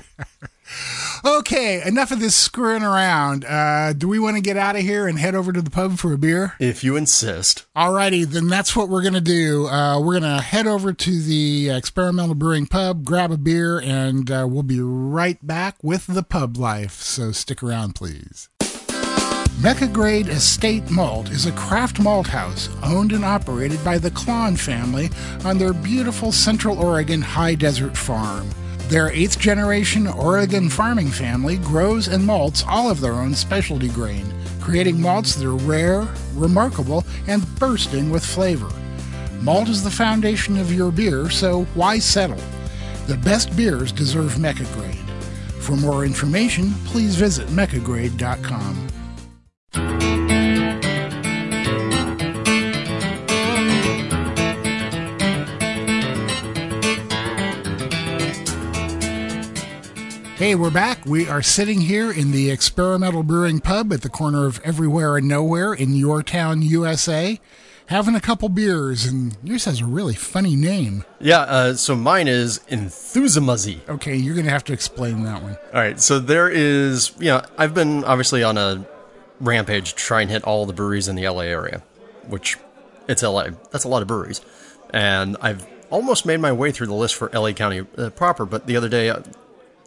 Okay, 1.24 1.86
enough 1.86 2.10
of 2.10 2.18
this 2.18 2.34
screwing 2.34 2.82
around. 2.82 3.44
Uh, 3.44 3.92
do 3.92 4.08
we 4.08 4.18
want 4.18 4.36
to 4.36 4.42
get 4.42 4.56
out 4.56 4.74
of 4.74 4.82
here 4.82 5.06
and 5.06 5.18
head 5.18 5.34
over 5.34 5.52
to 5.52 5.62
the 5.62 5.70
pub 5.70 5.98
for 5.98 6.12
a 6.12 6.18
beer? 6.18 6.54
If 6.58 6.82
you 6.82 6.96
insist. 6.96 7.66
Alrighty, 7.76 8.26
then 8.26 8.48
that's 8.48 8.74
what 8.74 8.88
we're 8.88 9.02
gonna 9.02 9.20
do. 9.20 9.68
Uh, 9.68 10.00
we're 10.00 10.18
gonna 10.18 10.40
head 10.40 10.66
over 10.66 10.92
to 10.92 11.22
the 11.22 11.70
Experimental 11.70 12.34
Brewing 12.34 12.66
Pub, 12.66 13.04
grab 13.04 13.30
a 13.30 13.36
beer, 13.36 13.78
and 13.80 14.30
uh, 14.30 14.46
we'll 14.48 14.64
be 14.64 14.80
right 14.80 15.44
back 15.46 15.76
with 15.82 16.06
the 16.06 16.22
pub 16.22 16.56
life. 16.56 16.94
So 16.94 17.30
stick 17.30 17.62
around, 17.62 17.94
please. 17.94 18.48
Mecca 19.60 19.86
Grade 19.86 20.28
Estate 20.28 20.90
Malt 20.90 21.30
is 21.30 21.46
a 21.46 21.52
craft 21.52 22.00
malt 22.00 22.26
house 22.26 22.68
owned 22.82 23.12
and 23.12 23.24
operated 23.24 23.84
by 23.84 23.96
the 23.96 24.10
Klann 24.10 24.56
family 24.56 25.08
on 25.44 25.56
their 25.56 25.72
beautiful 25.72 26.32
Central 26.32 26.78
Oregon 26.78 27.20
high 27.20 27.54
desert 27.54 27.96
farm. 27.96 28.48
Their 28.88 29.12
eighth 29.12 29.38
generation 29.38 30.08
Oregon 30.08 30.68
farming 30.68 31.10
family 31.10 31.58
grows 31.58 32.08
and 32.08 32.26
malts 32.26 32.64
all 32.66 32.90
of 32.90 33.00
their 33.00 33.12
own 33.12 33.34
specialty 33.34 33.88
grain, 33.88 34.26
creating 34.60 35.00
malts 35.00 35.36
that 35.36 35.46
are 35.46 35.54
rare, 35.54 36.08
remarkable, 36.34 37.04
and 37.28 37.46
bursting 37.60 38.10
with 38.10 38.24
flavor. 38.24 38.70
Malt 39.42 39.68
is 39.68 39.84
the 39.84 39.90
foundation 39.90 40.56
of 40.56 40.72
your 40.72 40.90
beer, 40.90 41.30
so 41.30 41.64
why 41.74 42.00
settle? 42.00 42.42
The 43.06 43.18
best 43.18 43.56
beers 43.56 43.92
deserve 43.92 44.40
Mecca 44.40 44.64
Grade. 44.74 44.98
For 45.60 45.76
more 45.76 46.04
information, 46.04 46.72
please 46.86 47.14
visit 47.14 47.46
meccagrade.com. 47.48 48.88
Hey, 60.42 60.56
we're 60.56 60.70
back. 60.70 61.06
We 61.06 61.28
are 61.28 61.40
sitting 61.40 61.82
here 61.82 62.10
in 62.10 62.32
the 62.32 62.50
Experimental 62.50 63.22
Brewing 63.22 63.60
Pub 63.60 63.92
at 63.92 64.02
the 64.02 64.08
corner 64.08 64.44
of 64.44 64.60
Everywhere 64.64 65.16
and 65.16 65.28
Nowhere 65.28 65.72
in 65.72 65.94
your 65.94 66.24
town, 66.24 66.62
USA, 66.62 67.38
having 67.86 68.16
a 68.16 68.20
couple 68.20 68.48
beers, 68.48 69.06
and 69.06 69.36
yours 69.44 69.66
has 69.66 69.80
a 69.80 69.86
really 69.86 70.14
funny 70.14 70.56
name. 70.56 71.04
Yeah. 71.20 71.42
Uh, 71.42 71.74
so 71.74 71.94
mine 71.94 72.26
is 72.26 72.60
Enthusiasm. 72.66 73.82
Okay, 73.88 74.16
you're 74.16 74.34
going 74.34 74.46
to 74.46 74.52
have 74.52 74.64
to 74.64 74.72
explain 74.72 75.22
that 75.22 75.42
one. 75.42 75.56
All 75.72 75.80
right. 75.80 76.00
So 76.00 76.18
there 76.18 76.48
is, 76.48 77.12
you 77.20 77.26
know, 77.26 77.42
I've 77.56 77.72
been 77.72 78.02
obviously 78.02 78.42
on 78.42 78.58
a 78.58 78.84
rampage 79.42 79.90
to 79.90 79.96
try 79.96 80.22
and 80.22 80.30
hit 80.30 80.44
all 80.44 80.64
the 80.64 80.72
breweries 80.72 81.08
in 81.08 81.16
the 81.16 81.28
LA 81.28 81.42
area, 81.42 81.82
which 82.26 82.56
it's 83.08 83.22
LA. 83.22 83.48
That's 83.70 83.84
a 83.84 83.88
lot 83.88 84.02
of 84.02 84.08
breweries. 84.08 84.40
And 84.90 85.36
I've 85.40 85.66
almost 85.90 86.24
made 86.24 86.40
my 86.40 86.52
way 86.52 86.70
through 86.70 86.86
the 86.86 86.94
list 86.94 87.14
for 87.14 87.28
LA 87.34 87.52
County 87.52 87.84
uh, 87.98 88.10
proper, 88.10 88.46
but 88.46 88.66
the 88.66 88.76
other 88.76 88.88
day 88.88 89.10
uh, 89.10 89.22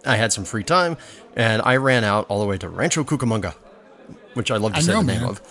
I 0.05 0.17
had 0.17 0.33
some 0.33 0.43
free 0.43 0.63
time 0.63 0.97
and 1.35 1.62
I 1.63 1.77
ran 1.77 2.03
out 2.03 2.27
all 2.29 2.39
the 2.39 2.45
way 2.45 2.57
to 2.59 2.69
Rancho 2.69 3.03
Cucamonga, 3.03 3.53
which 4.33 4.51
I 4.51 4.57
love 4.57 4.74
to 4.74 4.77
I 4.79 4.81
say 4.81 4.93
know, 4.93 5.01
the 5.01 5.07
name 5.07 5.21
man. 5.21 5.29
of. 5.29 5.41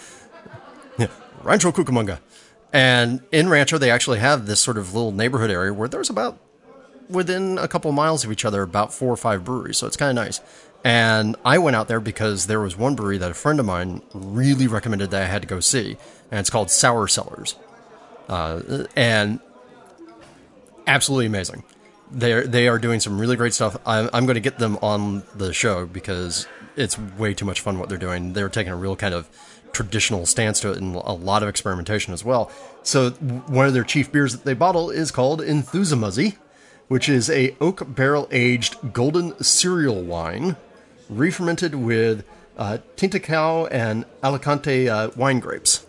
Yeah, 0.98 1.06
Rancho 1.42 1.72
Cucamonga. 1.72 2.20
And 2.72 3.22
in 3.30 3.48
Rancho, 3.48 3.78
they 3.78 3.90
actually 3.90 4.18
have 4.18 4.46
this 4.46 4.60
sort 4.60 4.78
of 4.78 4.94
little 4.94 5.12
neighborhood 5.12 5.50
area 5.50 5.72
where 5.72 5.88
there's 5.88 6.10
about 6.10 6.38
within 7.08 7.58
a 7.58 7.68
couple 7.68 7.90
miles 7.92 8.24
of 8.24 8.32
each 8.32 8.44
other 8.44 8.62
about 8.62 8.92
four 8.92 9.12
or 9.12 9.16
five 9.16 9.44
breweries. 9.44 9.78
So 9.78 9.86
it's 9.86 9.96
kind 9.96 10.16
of 10.16 10.24
nice. 10.24 10.40
And 10.84 11.34
I 11.46 11.56
went 11.58 11.76
out 11.76 11.88
there 11.88 11.98
because 11.98 12.46
there 12.46 12.60
was 12.60 12.76
one 12.76 12.94
brewery 12.94 13.16
that 13.16 13.30
a 13.30 13.34
friend 13.34 13.58
of 13.58 13.64
mine 13.64 14.02
really 14.12 14.66
recommended 14.66 15.10
that 15.12 15.22
I 15.22 15.26
had 15.26 15.40
to 15.40 15.48
go 15.48 15.58
see, 15.58 15.96
and 16.30 16.38
it's 16.38 16.50
called 16.50 16.70
Sour 16.70 17.08
Cellars. 17.08 17.56
Uh, 18.28 18.84
and 18.94 19.40
absolutely 20.86 21.26
amazing. 21.26 21.64
They're 22.10 22.46
they 22.46 22.68
are 22.68 22.78
doing 22.78 23.00
some 23.00 23.18
really 23.18 23.36
great 23.36 23.54
stuff. 23.54 23.76
I'm, 23.86 24.10
I'm 24.12 24.26
going 24.26 24.34
to 24.34 24.40
get 24.40 24.58
them 24.58 24.78
on 24.82 25.22
the 25.34 25.54
show 25.54 25.86
because 25.86 26.46
it's 26.76 26.98
way 26.98 27.32
too 27.32 27.46
much 27.46 27.60
fun 27.60 27.78
what 27.78 27.88
they're 27.88 27.98
doing. 27.98 28.34
They're 28.34 28.50
taking 28.50 28.72
a 28.72 28.76
real 28.76 28.94
kind 28.94 29.14
of 29.14 29.28
traditional 29.72 30.26
stance 30.26 30.60
to 30.60 30.70
it 30.70 30.78
and 30.78 30.94
a 30.94 31.12
lot 31.12 31.42
of 31.42 31.48
experimentation 31.48 32.12
as 32.12 32.24
well. 32.24 32.50
So 32.82 33.10
one 33.10 33.66
of 33.66 33.72
their 33.72 33.84
chief 33.84 34.12
beers 34.12 34.32
that 34.32 34.44
they 34.44 34.54
bottle 34.54 34.90
is 34.90 35.10
called 35.10 35.40
Enthusiasm, 35.40 36.34
which 36.88 37.08
is 37.08 37.28
a 37.30 37.56
oak 37.60 37.82
barrel 37.94 38.28
aged 38.30 38.92
golden 38.92 39.42
cereal 39.42 40.02
wine, 40.02 40.56
re-fermented 41.08 41.74
with 41.74 42.24
uh, 42.56 42.78
Tinta 42.96 43.20
Cão 43.20 43.68
and 43.70 44.04
Alicante 44.22 44.88
uh, 44.88 45.10
wine 45.16 45.40
grapes. 45.40 45.86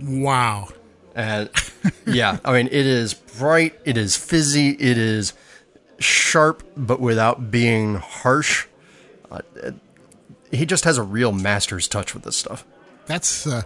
Wow. 0.00 0.68
And 1.14 1.50
yeah, 2.06 2.38
I 2.44 2.52
mean, 2.52 2.66
it 2.66 2.86
is 2.86 3.14
bright, 3.14 3.78
it 3.84 3.96
is 3.96 4.16
fizzy, 4.16 4.70
it 4.70 4.96
is 4.98 5.32
sharp, 5.98 6.62
but 6.76 7.00
without 7.00 7.50
being 7.50 7.96
harsh. 7.96 8.66
Uh, 9.30 9.40
he 10.50 10.64
just 10.64 10.84
has 10.84 10.96
a 10.96 11.02
real 11.02 11.32
master's 11.32 11.88
touch 11.88 12.14
with 12.14 12.22
this 12.22 12.36
stuff. 12.36 12.64
That's 13.06 13.46
uh, 13.46 13.62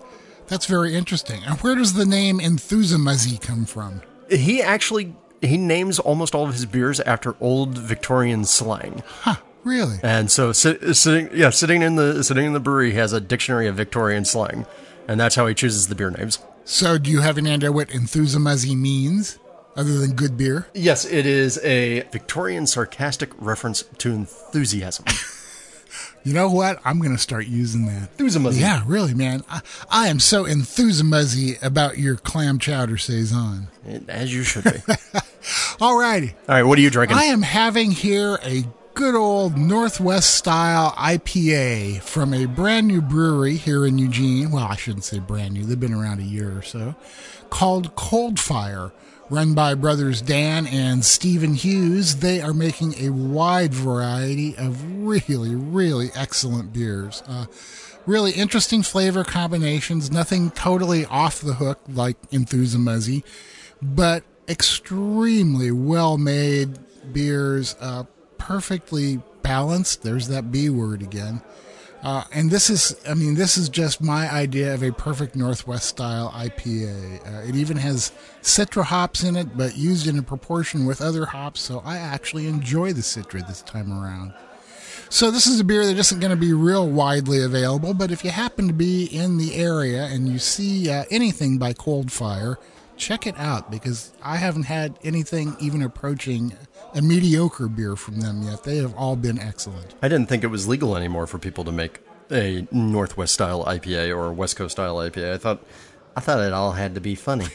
that's 0.46 0.66
very 0.66 0.94
interesting. 0.94 1.42
And 1.44 1.58
where 1.60 1.74
does 1.74 1.94
the 1.94 2.06
name 2.06 2.40
Enthusiasm 2.40 3.38
come 3.38 3.64
from? 3.64 4.02
He 4.30 4.62
actually 4.62 5.14
he 5.42 5.56
names 5.56 5.98
almost 5.98 6.34
all 6.34 6.46
of 6.46 6.54
his 6.54 6.66
beers 6.66 7.00
after 7.00 7.36
old 7.40 7.76
Victorian 7.76 8.44
slang. 8.44 9.02
Huh. 9.20 9.36
Really? 9.64 9.98
And 10.02 10.30
so 10.30 10.52
sit, 10.52 10.94
sitting 10.96 11.30
yeah, 11.32 11.50
sitting 11.50 11.82
in 11.82 11.96
the 11.96 12.22
sitting 12.24 12.46
in 12.46 12.52
the 12.52 12.60
brewery 12.60 12.90
he 12.90 12.96
has 12.96 13.12
a 13.12 13.20
dictionary 13.20 13.66
of 13.66 13.76
Victorian 13.76 14.24
slang, 14.24 14.66
and 15.06 15.20
that's 15.20 15.34
how 15.34 15.46
he 15.46 15.54
chooses 15.54 15.88
the 15.88 15.94
beer 15.94 16.10
names. 16.10 16.38
So, 16.64 16.98
do 16.98 17.10
you 17.10 17.20
have 17.20 17.38
any 17.38 17.50
idea 17.50 17.72
what 17.72 17.90
enthusiasm 17.90 18.82
means, 18.82 19.38
other 19.76 19.98
than 19.98 20.12
good 20.12 20.36
beer? 20.36 20.68
Yes, 20.74 21.04
it 21.04 21.26
is 21.26 21.58
a 21.64 22.02
Victorian 22.12 22.66
sarcastic 22.66 23.30
reference 23.38 23.82
to 23.98 24.12
enthusiasm. 24.12 25.04
You 26.24 26.34
know 26.34 26.48
what? 26.48 26.80
I'm 26.84 27.00
going 27.00 27.12
to 27.12 27.18
start 27.18 27.46
using 27.46 27.86
that. 27.86 28.10
Enthusiasm. 28.12 28.52
Yeah, 28.52 28.84
really, 28.86 29.12
man. 29.12 29.42
I, 29.50 29.60
I 29.90 30.08
am 30.08 30.20
so 30.20 30.44
enthusiastic 30.44 31.60
about 31.62 31.98
your 31.98 32.16
clam 32.16 32.60
chowder 32.60 32.96
saison. 32.96 33.66
As 34.08 34.32
you 34.32 34.44
should 34.44 34.64
be. 34.64 34.80
All 35.80 35.98
righty. 35.98 36.34
All 36.48 36.54
right, 36.54 36.62
what 36.62 36.78
are 36.78 36.80
you 36.80 36.90
drinking? 36.90 37.16
I 37.16 37.24
am 37.24 37.42
having 37.42 37.90
here 37.90 38.38
a 38.44 38.64
good 38.94 39.14
old 39.14 39.56
Northwest 39.56 40.34
style 40.34 40.92
IPA 40.92 42.02
from 42.02 42.34
a 42.34 42.46
brand 42.46 42.88
new 42.88 43.00
brewery 43.00 43.56
here 43.56 43.86
in 43.86 43.98
Eugene. 43.98 44.50
Well, 44.50 44.66
I 44.66 44.76
shouldn't 44.76 45.04
say 45.04 45.18
brand 45.18 45.54
new, 45.54 45.64
they've 45.64 45.80
been 45.80 45.94
around 45.94 46.20
a 46.20 46.24
year 46.24 46.58
or 46.58 46.62
so, 46.62 46.94
called 47.50 47.94
Cold 47.96 48.38
Fire. 48.38 48.92
Run 49.30 49.54
by 49.54 49.74
brothers 49.74 50.20
Dan 50.20 50.66
and 50.66 51.04
Stephen 51.04 51.54
Hughes, 51.54 52.16
they 52.16 52.42
are 52.42 52.52
making 52.52 52.94
a 52.98 53.10
wide 53.10 53.72
variety 53.72 54.54
of 54.56 54.84
really, 55.02 55.54
really 55.54 56.10
excellent 56.14 56.72
beers. 56.72 57.22
Uh, 57.26 57.46
really 58.04 58.32
interesting 58.32 58.82
flavor 58.82 59.24
combinations, 59.24 60.10
nothing 60.10 60.50
totally 60.50 61.06
off 61.06 61.40
the 61.40 61.54
hook 61.54 61.80
like 61.88 62.16
Enthusiasm, 62.30 63.22
but 63.80 64.22
extremely 64.48 65.70
well 65.70 66.18
made 66.18 66.78
beers. 67.12 67.74
Uh, 67.80 68.04
perfectly 68.42 69.20
balanced. 69.42 70.02
There's 70.02 70.26
that 70.26 70.50
B 70.50 70.68
word 70.68 71.00
again. 71.00 71.42
Uh, 72.02 72.24
and 72.32 72.50
this 72.50 72.68
is, 72.68 73.00
I 73.08 73.14
mean, 73.14 73.36
this 73.36 73.56
is 73.56 73.68
just 73.68 74.02
my 74.02 74.28
idea 74.28 74.74
of 74.74 74.82
a 74.82 74.90
perfect 74.90 75.36
Northwest 75.36 75.86
style 75.86 76.32
IPA. 76.32 77.24
Uh, 77.24 77.48
it 77.48 77.54
even 77.54 77.76
has 77.76 78.10
Citra 78.42 78.82
hops 78.82 79.22
in 79.22 79.36
it, 79.36 79.56
but 79.56 79.76
used 79.76 80.08
in 80.08 80.18
a 80.18 80.22
proportion 80.22 80.84
with 80.84 81.00
other 81.00 81.26
hops, 81.26 81.60
so 81.60 81.80
I 81.84 81.98
actually 81.98 82.48
enjoy 82.48 82.92
the 82.92 83.02
Citra 83.02 83.46
this 83.46 83.62
time 83.62 83.92
around. 83.92 84.34
So 85.08 85.30
this 85.30 85.46
is 85.46 85.60
a 85.60 85.64
beer 85.64 85.86
that 85.86 85.96
isn't 85.96 86.18
going 86.18 86.30
to 86.30 86.36
be 86.36 86.52
real 86.52 86.88
widely 86.88 87.40
available, 87.40 87.94
but 87.94 88.10
if 88.10 88.24
you 88.24 88.30
happen 88.30 88.66
to 88.66 88.74
be 88.74 89.04
in 89.04 89.38
the 89.38 89.54
area 89.54 90.06
and 90.06 90.28
you 90.28 90.40
see 90.40 90.90
uh, 90.90 91.04
anything 91.08 91.58
by 91.58 91.74
Cold 91.74 92.10
Fire, 92.10 92.58
check 92.96 93.26
it 93.26 93.36
out 93.38 93.70
because 93.70 94.12
I 94.22 94.36
haven't 94.36 94.64
had 94.64 94.98
anything 95.02 95.56
even 95.60 95.82
approaching 95.82 96.54
a 96.94 97.02
mediocre 97.02 97.68
beer 97.68 97.96
from 97.96 98.20
them 98.20 98.42
yet. 98.42 98.64
They 98.64 98.76
have 98.76 98.94
all 98.94 99.16
been 99.16 99.38
excellent. 99.38 99.94
I 100.02 100.08
didn't 100.08 100.28
think 100.28 100.44
it 100.44 100.48
was 100.48 100.68
legal 100.68 100.96
anymore 100.96 101.26
for 101.26 101.38
people 101.38 101.64
to 101.64 101.72
make 101.72 102.00
a 102.30 102.66
Northwest 102.70 103.34
style 103.34 103.64
IPA 103.64 104.16
or 104.16 104.28
a 104.28 104.32
West 104.32 104.56
Coast 104.56 104.72
style 104.72 104.96
IPA. 104.96 105.34
I 105.34 105.38
thought 105.38 105.62
I 106.16 106.20
thought 106.20 106.40
it 106.40 106.52
all 106.52 106.72
had 106.72 106.94
to 106.94 107.00
be 107.00 107.14
funny. 107.14 107.46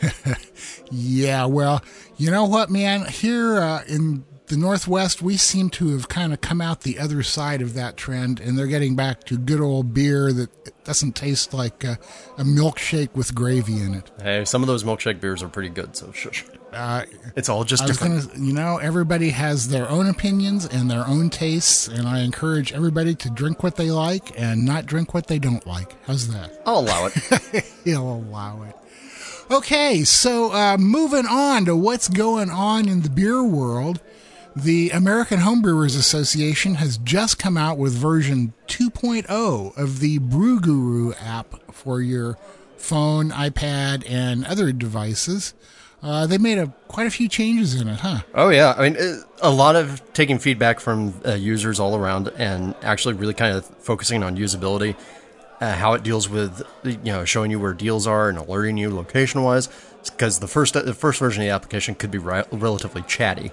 yeah, 0.91 1.45
well, 1.45 1.83
you 2.17 2.31
know 2.31 2.45
what, 2.45 2.69
man? 2.69 3.05
Here 3.05 3.59
uh, 3.59 3.83
in 3.87 4.25
the 4.47 4.57
Northwest, 4.57 5.21
we 5.21 5.37
seem 5.37 5.69
to 5.71 5.89
have 5.89 6.07
kind 6.07 6.33
of 6.33 6.41
come 6.41 6.61
out 6.61 6.81
the 6.81 6.99
other 6.99 7.21
side 7.21 7.61
of 7.61 7.73
that 7.73 7.97
trend, 7.97 8.39
and 8.39 8.57
they're 8.57 8.67
getting 8.67 8.95
back 8.95 9.23
to 9.25 9.37
good 9.37 9.59
old 9.59 9.93
beer 9.93 10.31
that 10.33 10.83
doesn't 10.85 11.15
taste 11.15 11.53
like 11.53 11.83
a, 11.83 11.99
a 12.37 12.43
milkshake 12.43 13.13
with 13.13 13.35
gravy 13.35 13.81
in 13.81 13.93
it. 13.93 14.09
Hey, 14.21 14.45
some 14.45 14.63
of 14.63 14.67
those 14.67 14.83
milkshake 14.83 15.19
beers 15.19 15.43
are 15.43 15.49
pretty 15.49 15.69
good, 15.69 15.95
so 15.95 16.11
shush. 16.13 16.45
Uh, 16.71 17.03
it's 17.35 17.49
all 17.49 17.63
just 17.63 17.85
different. 17.85 18.27
Gonna, 18.29 18.45
you 18.45 18.53
know, 18.53 18.77
everybody 18.77 19.29
has 19.31 19.67
their 19.69 19.89
own 19.89 20.07
opinions 20.07 20.65
and 20.65 20.89
their 20.89 21.05
own 21.05 21.29
tastes, 21.29 21.87
and 21.87 22.07
I 22.07 22.19
encourage 22.19 22.71
everybody 22.71 23.15
to 23.15 23.29
drink 23.29 23.63
what 23.63 23.75
they 23.75 23.91
like 23.91 24.39
and 24.39 24.65
not 24.65 24.85
drink 24.85 25.13
what 25.13 25.27
they 25.27 25.39
don't 25.39 25.65
like. 25.67 25.95
How's 26.05 26.27
that? 26.29 26.61
I'll 26.65 26.79
allow 26.79 27.07
it. 27.07 27.65
He'll 27.83 28.15
allow 28.15 28.63
it. 28.63 28.75
Okay, 29.49 30.03
so 30.03 30.51
uh, 30.51 30.77
moving 30.77 31.25
on 31.25 31.65
to 31.65 31.75
what's 31.75 32.09
going 32.09 32.49
on 32.49 32.89
in 32.89 33.01
the 33.01 33.09
beer 33.09 33.43
world. 33.43 34.01
The 34.57 34.89
American 34.89 35.41
Homebrewers 35.41 35.95
Association 35.95 36.75
has 36.75 36.97
just 36.97 37.37
come 37.37 37.57
out 37.57 37.77
with 37.77 37.93
version 37.93 38.53
2.0 38.67 39.77
of 39.77 39.99
the 39.99 40.17
Brew 40.17 40.59
Guru 40.59 41.13
app 41.13 41.71
for 41.71 42.01
your 42.01 42.39
phone, 42.75 43.29
iPad, 43.29 44.03
and 44.09 44.43
other 44.47 44.71
devices. 44.71 45.53
Uh, 46.01 46.25
they 46.25 46.39
made 46.39 46.57
a 46.57 46.73
quite 46.87 47.05
a 47.05 47.11
few 47.11 47.29
changes 47.29 47.79
in 47.79 47.87
it, 47.87 47.99
huh? 47.99 48.21
Oh 48.33 48.49
yeah, 48.49 48.73
I 48.75 48.89
mean 48.89 49.21
a 49.43 49.51
lot 49.51 49.75
of 49.75 50.01
taking 50.13 50.39
feedback 50.39 50.79
from 50.79 51.13
uh, 51.23 51.35
users 51.35 51.79
all 51.79 51.95
around, 51.95 52.29
and 52.29 52.73
actually 52.81 53.13
really 53.13 53.35
kind 53.35 53.55
of 53.55 53.63
focusing 53.63 54.23
on 54.23 54.37
usability, 54.37 54.95
uh, 55.61 55.73
how 55.73 55.93
it 55.93 56.01
deals 56.01 56.29
with 56.29 56.63
you 56.83 56.97
know 57.03 57.25
showing 57.25 57.51
you 57.51 57.59
where 57.59 57.73
deals 57.73 58.07
are 58.07 58.27
and 58.27 58.39
alerting 58.39 58.77
you 58.77 58.89
location 58.89 59.43
wise. 59.43 59.69
Because 60.03 60.39
the 60.39 60.47
first 60.47 60.73
the 60.73 60.95
first 60.95 61.19
version 61.19 61.43
of 61.43 61.45
the 61.45 61.51
application 61.51 61.93
could 61.93 62.09
be 62.09 62.17
re- 62.17 62.45
relatively 62.51 63.03
chatty, 63.03 63.51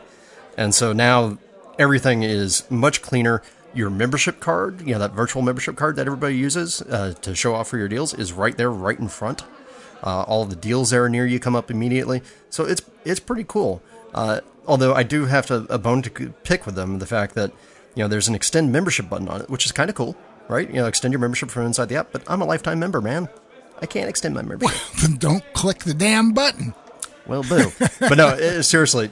and 0.56 0.74
so 0.74 0.92
now 0.92 1.38
everything 1.78 2.22
is 2.22 2.68
much 2.70 3.02
cleaner. 3.02 3.42
Your 3.74 3.90
membership 3.90 4.38
card, 4.38 4.82
you 4.82 4.92
know, 4.92 5.00
that 5.00 5.12
virtual 5.12 5.42
membership 5.42 5.76
card 5.76 5.96
that 5.96 6.06
everybody 6.06 6.36
uses 6.36 6.80
uh, 6.82 7.14
to 7.22 7.34
show 7.34 7.54
off 7.54 7.68
for 7.68 7.76
your 7.76 7.88
deals, 7.88 8.14
is 8.14 8.32
right 8.32 8.56
there, 8.56 8.70
right 8.70 8.98
in 8.98 9.08
front. 9.08 9.42
Uh, 10.02 10.22
all 10.22 10.44
the 10.44 10.54
deals 10.54 10.90
that 10.90 10.98
are 10.98 11.08
near 11.08 11.26
you 11.26 11.40
come 11.40 11.56
up 11.56 11.70
immediately. 11.70 12.22
So 12.50 12.64
it's 12.64 12.82
it's 13.04 13.20
pretty 13.20 13.44
cool. 13.44 13.82
Uh, 14.12 14.40
although 14.66 14.94
I 14.94 15.02
do 15.02 15.26
have 15.26 15.46
to 15.46 15.66
a 15.70 15.78
bone 15.78 16.02
to 16.02 16.10
pick 16.44 16.66
with 16.66 16.74
them 16.74 16.98
the 16.98 17.06
fact 17.06 17.34
that 17.34 17.50
you 17.94 18.02
know 18.02 18.08
there's 18.08 18.28
an 18.28 18.34
extend 18.34 18.70
membership 18.70 19.08
button 19.08 19.28
on 19.28 19.40
it, 19.40 19.50
which 19.50 19.66
is 19.66 19.72
kind 19.72 19.90
of 19.90 19.96
cool, 19.96 20.16
right? 20.48 20.68
You 20.68 20.76
know, 20.76 20.86
extend 20.86 21.12
your 21.12 21.20
membership 21.20 21.50
from 21.50 21.66
inside 21.66 21.88
the 21.88 21.96
app. 21.96 22.12
But 22.12 22.22
I'm 22.28 22.42
a 22.42 22.44
lifetime 22.44 22.78
member, 22.78 23.00
man. 23.00 23.28
I 23.80 23.86
can't 23.86 24.08
extend 24.08 24.34
my 24.34 24.42
membership. 24.42 24.72
Well, 24.72 24.90
then 25.08 25.16
don't 25.16 25.52
click 25.52 25.80
the 25.80 25.94
damn 25.94 26.32
button. 26.32 26.74
Well, 27.26 27.42
boo. 27.42 27.72
but 28.00 28.16
no, 28.16 28.28
it, 28.28 28.62
seriously, 28.64 29.10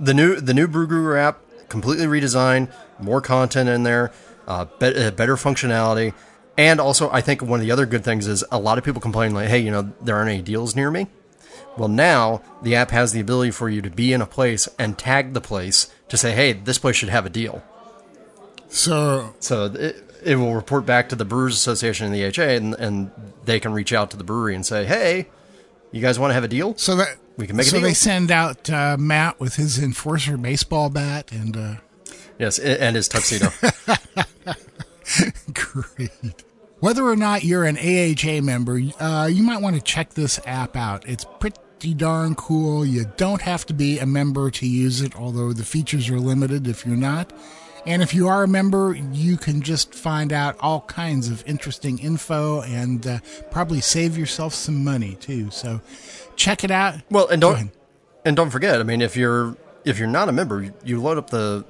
the 0.00 0.14
new 0.14 0.40
the 0.40 0.54
new 0.54 0.66
Brew 0.66 0.86
Guru 0.86 1.16
app 1.16 1.40
completely 1.68 2.06
redesigned, 2.06 2.72
more 2.98 3.20
content 3.20 3.68
in 3.68 3.82
there, 3.84 4.12
uh, 4.48 4.64
be- 4.78 4.94
uh, 4.96 5.10
better 5.12 5.36
functionality, 5.36 6.14
and 6.56 6.80
also 6.80 7.10
I 7.10 7.20
think 7.20 7.42
one 7.42 7.60
of 7.60 7.66
the 7.66 7.72
other 7.72 7.86
good 7.86 8.04
things 8.04 8.26
is 8.26 8.44
a 8.50 8.58
lot 8.58 8.78
of 8.78 8.84
people 8.84 9.00
complain 9.00 9.34
like, 9.34 9.48
hey, 9.48 9.58
you 9.58 9.70
know, 9.70 9.92
there 10.00 10.16
aren't 10.16 10.30
any 10.30 10.42
deals 10.42 10.74
near 10.74 10.90
me. 10.90 11.06
Well, 11.76 11.88
now 11.88 12.42
the 12.62 12.74
app 12.74 12.90
has 12.90 13.12
the 13.12 13.20
ability 13.20 13.52
for 13.52 13.68
you 13.68 13.80
to 13.82 13.90
be 13.90 14.12
in 14.12 14.20
a 14.20 14.26
place 14.26 14.68
and 14.78 14.98
tag 14.98 15.34
the 15.34 15.40
place 15.40 15.92
to 16.08 16.16
say, 16.16 16.32
hey, 16.32 16.52
this 16.52 16.78
place 16.78 16.96
should 16.96 17.08
have 17.10 17.26
a 17.26 17.30
deal. 17.30 17.62
So, 18.68 19.34
so 19.40 19.66
it, 19.66 20.04
it 20.22 20.36
will 20.36 20.54
report 20.54 20.84
back 20.84 21.08
to 21.10 21.16
the 21.16 21.24
Brewers 21.24 21.54
Association 21.54 22.06
and 22.06 22.14
the 22.14 22.22
HA, 22.22 22.56
and, 22.56 22.74
and 22.74 23.10
they 23.44 23.60
can 23.60 23.72
reach 23.72 23.92
out 23.92 24.10
to 24.10 24.16
the 24.16 24.24
brewery 24.24 24.54
and 24.54 24.66
say, 24.66 24.84
hey, 24.84 25.28
you 25.92 26.00
guys 26.00 26.18
want 26.18 26.30
to 26.30 26.34
have 26.34 26.44
a 26.44 26.48
deal? 26.48 26.76
So 26.76 26.96
that 26.96 27.16
we 27.36 27.46
can 27.46 27.56
make 27.56 27.66
so 27.66 27.80
they 27.80 27.94
send 27.94 28.30
out 28.30 28.70
uh, 28.70 28.96
Matt 28.98 29.40
with 29.40 29.56
his 29.56 29.78
enforcer 29.78 30.36
baseball 30.36 30.90
bat 30.90 31.32
and 31.32 31.56
uh... 31.56 31.74
yes, 32.38 32.58
and 32.58 32.96
his 32.96 33.08
tuxedo. 33.08 33.48
Great. 35.52 36.44
Whether 36.80 37.04
or 37.04 37.16
not 37.16 37.44
you're 37.44 37.64
an 37.64 37.76
AHA 37.76 38.40
member, 38.42 38.80
uh, 38.98 39.28
you 39.30 39.42
might 39.42 39.60
want 39.60 39.76
to 39.76 39.82
check 39.82 40.14
this 40.14 40.40
app 40.46 40.76
out. 40.76 41.06
It's 41.06 41.26
pretty 41.38 41.94
darn 41.94 42.34
cool. 42.34 42.86
You 42.86 43.04
don't 43.16 43.42
have 43.42 43.66
to 43.66 43.74
be 43.74 43.98
a 43.98 44.06
member 44.06 44.50
to 44.50 44.66
use 44.66 45.02
it, 45.02 45.14
although 45.14 45.52
the 45.52 45.64
features 45.64 46.08
are 46.08 46.18
limited 46.18 46.66
if 46.66 46.86
you're 46.86 46.96
not. 46.96 47.32
And 47.86 48.02
if 48.02 48.12
you 48.12 48.28
are 48.28 48.42
a 48.42 48.48
member, 48.48 48.94
you 49.12 49.36
can 49.36 49.62
just 49.62 49.94
find 49.94 50.32
out 50.32 50.56
all 50.60 50.82
kinds 50.82 51.28
of 51.28 51.42
interesting 51.46 51.98
info 51.98 52.62
and 52.62 53.06
uh, 53.06 53.18
probably 53.50 53.80
save 53.80 54.18
yourself 54.18 54.54
some 54.54 54.84
money 54.84 55.14
too. 55.14 55.50
So 55.50 55.80
check 56.40 56.64
it 56.64 56.70
out. 56.70 56.94
Well, 57.10 57.28
and 57.28 57.40
don't 57.40 57.70
and 58.24 58.34
don't 58.34 58.50
forget. 58.50 58.80
I 58.80 58.82
mean, 58.82 59.02
if 59.02 59.16
you're 59.16 59.56
if 59.84 59.98
you're 59.98 60.08
not 60.08 60.28
a 60.28 60.32
member, 60.32 60.72
you 60.84 61.00
load 61.00 61.18
up 61.18 61.30
the 61.30 61.64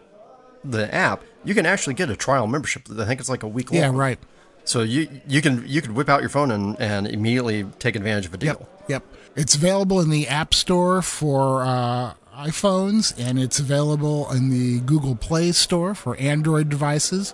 the 0.65 0.93
app. 0.95 1.23
You 1.45 1.55
can 1.55 1.67
actually 1.67 1.95
get 1.95 2.11
a 2.11 2.17
trial 2.17 2.47
membership. 2.47 2.83
I 2.91 3.05
think 3.07 3.21
it's 3.21 3.29
like 3.29 3.43
a 3.43 3.49
week 3.49 3.73
long. 3.73 3.81
Yeah, 3.81 3.91
right. 3.93 4.19
So 4.65 4.83
you 4.83 5.09
you 5.27 5.43
can 5.43 5.65
you 5.67 5.83
can 5.83 5.95
whip 5.95 6.09
out 6.09 6.21
your 6.21 6.29
phone 6.31 6.51
and, 6.51 6.79
and 6.81 7.07
immediately 7.07 7.65
take 7.79 7.97
advantage 7.97 8.27
of 8.27 8.35
a 8.35 8.37
deal. 8.37 8.69
Yep. 8.89 8.89
Yep. 8.89 9.03
It's 9.37 9.55
available 9.55 10.01
in 10.01 10.11
the 10.11 10.29
App 10.29 10.53
Store 10.55 11.03
for 11.03 11.63
uh, 11.63 12.15
iPhones, 12.35 13.15
and 13.19 13.39
it's 13.39 13.59
available 13.59 14.31
in 14.33 14.51
the 14.51 14.81
Google 14.81 15.15
Play 15.15 15.53
Store 15.53 15.95
for 15.95 16.17
Android 16.17 16.69
devices. 16.69 17.33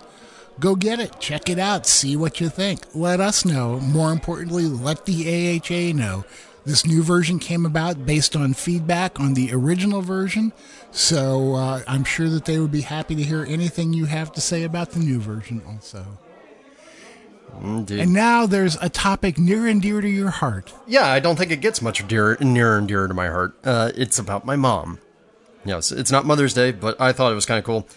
Go 0.59 0.75
get 0.75 0.99
it. 0.99 1.19
Check 1.19 1.49
it 1.49 1.59
out. 1.59 1.85
See 1.85 2.15
what 2.15 2.39
you 2.39 2.49
think. 2.49 2.79
Let 2.95 3.19
us 3.19 3.45
know. 3.45 3.79
More 3.79 4.11
importantly, 4.11 4.63
let 4.63 5.05
the 5.05 5.61
AHA 5.61 5.95
know. 5.95 6.25
This 6.67 6.85
new 6.85 7.01
version 7.01 7.39
came 7.39 7.65
about 7.65 8.05
based 8.05 8.35
on 8.35 8.53
feedback 8.53 9.21
on 9.21 9.35
the 9.35 9.53
original 9.53 10.01
version, 10.01 10.51
so 10.91 11.55
uh, 11.55 11.81
I'm 11.87 12.03
sure 12.03 12.27
that 12.27 12.43
they 12.43 12.59
would 12.59 12.73
be 12.73 12.81
happy 12.81 13.15
to 13.15 13.23
hear 13.23 13.45
anything 13.47 13.93
you 13.93 14.03
have 14.03 14.33
to 14.33 14.41
say 14.41 14.63
about 14.63 14.91
the 14.91 14.99
new 14.99 15.17
version 15.21 15.61
also. 15.65 16.05
Indeed. 17.63 17.99
And 18.01 18.13
now 18.13 18.45
there's 18.45 18.75
a 18.81 18.89
topic 18.89 19.37
near 19.39 19.65
and 19.65 19.81
dear 19.81 20.01
to 20.01 20.09
your 20.09 20.29
heart. 20.29 20.73
yeah, 20.85 21.07
I 21.07 21.21
don't 21.21 21.37
think 21.37 21.51
it 21.51 21.61
gets 21.61 21.81
much 21.81 22.05
dear, 22.05 22.35
nearer 22.41 22.77
and 22.77 22.87
dearer 22.87 23.07
to 23.07 23.13
my 23.13 23.27
heart. 23.27 23.55
Uh, 23.63 23.91
it's 23.95 24.19
about 24.19 24.45
my 24.45 24.57
mom. 24.57 24.99
Yes, 25.63 25.93
it's 25.93 26.11
not 26.11 26.25
Mother's 26.25 26.53
Day, 26.53 26.73
but 26.73 26.99
I 26.99 27.13
thought 27.13 27.31
it 27.31 27.35
was 27.35 27.45
kind 27.45 27.59
of 27.59 27.63
cool. 27.63 27.87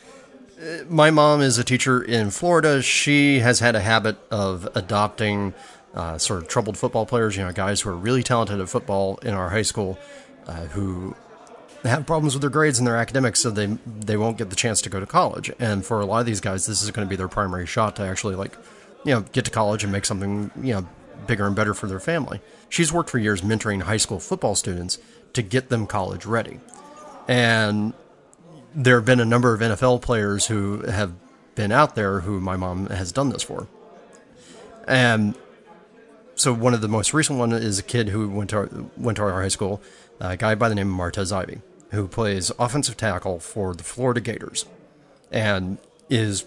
Uh, 0.62 0.84
My 0.88 1.10
mom 1.10 1.40
is 1.40 1.58
a 1.58 1.64
teacher 1.64 2.00
in 2.00 2.30
Florida. 2.30 2.82
She 2.82 3.40
has 3.40 3.58
had 3.58 3.74
a 3.74 3.80
habit 3.80 4.16
of 4.30 4.68
adopting 4.76 5.54
uh, 5.94 6.18
sort 6.18 6.42
of 6.42 6.48
troubled 6.48 6.78
football 6.78 7.06
players, 7.06 7.36
you 7.36 7.44
know, 7.44 7.52
guys 7.52 7.80
who 7.80 7.90
are 7.90 7.96
really 7.96 8.22
talented 8.22 8.60
at 8.60 8.68
football 8.68 9.18
in 9.22 9.34
our 9.34 9.50
high 9.50 9.62
school, 9.62 9.98
uh, 10.46 10.66
who 10.66 11.14
have 11.82 12.06
problems 12.06 12.34
with 12.34 12.42
their 12.42 12.50
grades 12.50 12.78
and 12.78 12.86
their 12.86 12.96
academics, 12.96 13.40
so 13.40 13.50
they 13.50 13.66
they 13.86 14.16
won't 14.16 14.38
get 14.38 14.50
the 14.50 14.56
chance 14.56 14.80
to 14.82 14.90
go 14.90 15.00
to 15.00 15.06
college. 15.06 15.50
And 15.58 15.84
for 15.84 16.00
a 16.00 16.06
lot 16.06 16.20
of 16.20 16.26
these 16.26 16.40
guys, 16.40 16.66
this 16.66 16.82
is 16.82 16.90
going 16.90 17.06
to 17.06 17.10
be 17.10 17.16
their 17.16 17.28
primary 17.28 17.66
shot 17.66 17.96
to 17.96 18.02
actually 18.02 18.34
like, 18.34 18.56
you 19.04 19.14
know, 19.14 19.22
get 19.32 19.44
to 19.46 19.50
college 19.50 19.82
and 19.82 19.92
make 19.92 20.04
something 20.04 20.50
you 20.62 20.74
know 20.74 20.88
bigger 21.26 21.46
and 21.46 21.56
better 21.56 21.74
for 21.74 21.86
their 21.86 22.00
family. 22.00 22.40
She's 22.68 22.92
worked 22.92 23.10
for 23.10 23.18
years 23.18 23.42
mentoring 23.42 23.82
high 23.82 23.96
school 23.96 24.20
football 24.20 24.54
students 24.54 24.98
to 25.32 25.42
get 25.42 25.68
them 25.68 25.86
college 25.86 26.26
ready, 26.26 26.60
and 27.26 27.94
there 28.74 28.96
have 28.96 29.04
been 29.04 29.20
a 29.20 29.24
number 29.24 29.54
of 29.54 29.60
NFL 29.60 30.02
players 30.02 30.46
who 30.46 30.82
have 30.82 31.12
been 31.56 31.72
out 31.72 31.94
there 31.94 32.20
who 32.20 32.40
my 32.40 32.56
mom 32.56 32.86
has 32.86 33.10
done 33.10 33.30
this 33.30 33.42
for, 33.42 33.66
and 34.86 35.34
so 36.40 36.54
one 36.54 36.72
of 36.72 36.80
the 36.80 36.88
most 36.88 37.12
recent 37.12 37.38
one 37.38 37.52
is 37.52 37.78
a 37.78 37.82
kid 37.82 38.08
who 38.08 38.26
went 38.26 38.48
to 38.50 38.56
our, 38.56 38.70
went 38.96 39.16
to 39.16 39.22
our 39.22 39.42
high 39.42 39.48
school, 39.48 39.82
a 40.20 40.38
guy 40.38 40.54
by 40.54 40.70
the 40.70 40.74
name 40.74 40.90
of 40.90 40.98
Martez 40.98 41.36
Ivey, 41.36 41.60
who 41.90 42.08
plays 42.08 42.50
offensive 42.58 42.96
tackle 42.96 43.40
for 43.40 43.74
the 43.74 43.84
Florida 43.84 44.22
Gators, 44.22 44.64
and 45.30 45.76
is 46.08 46.46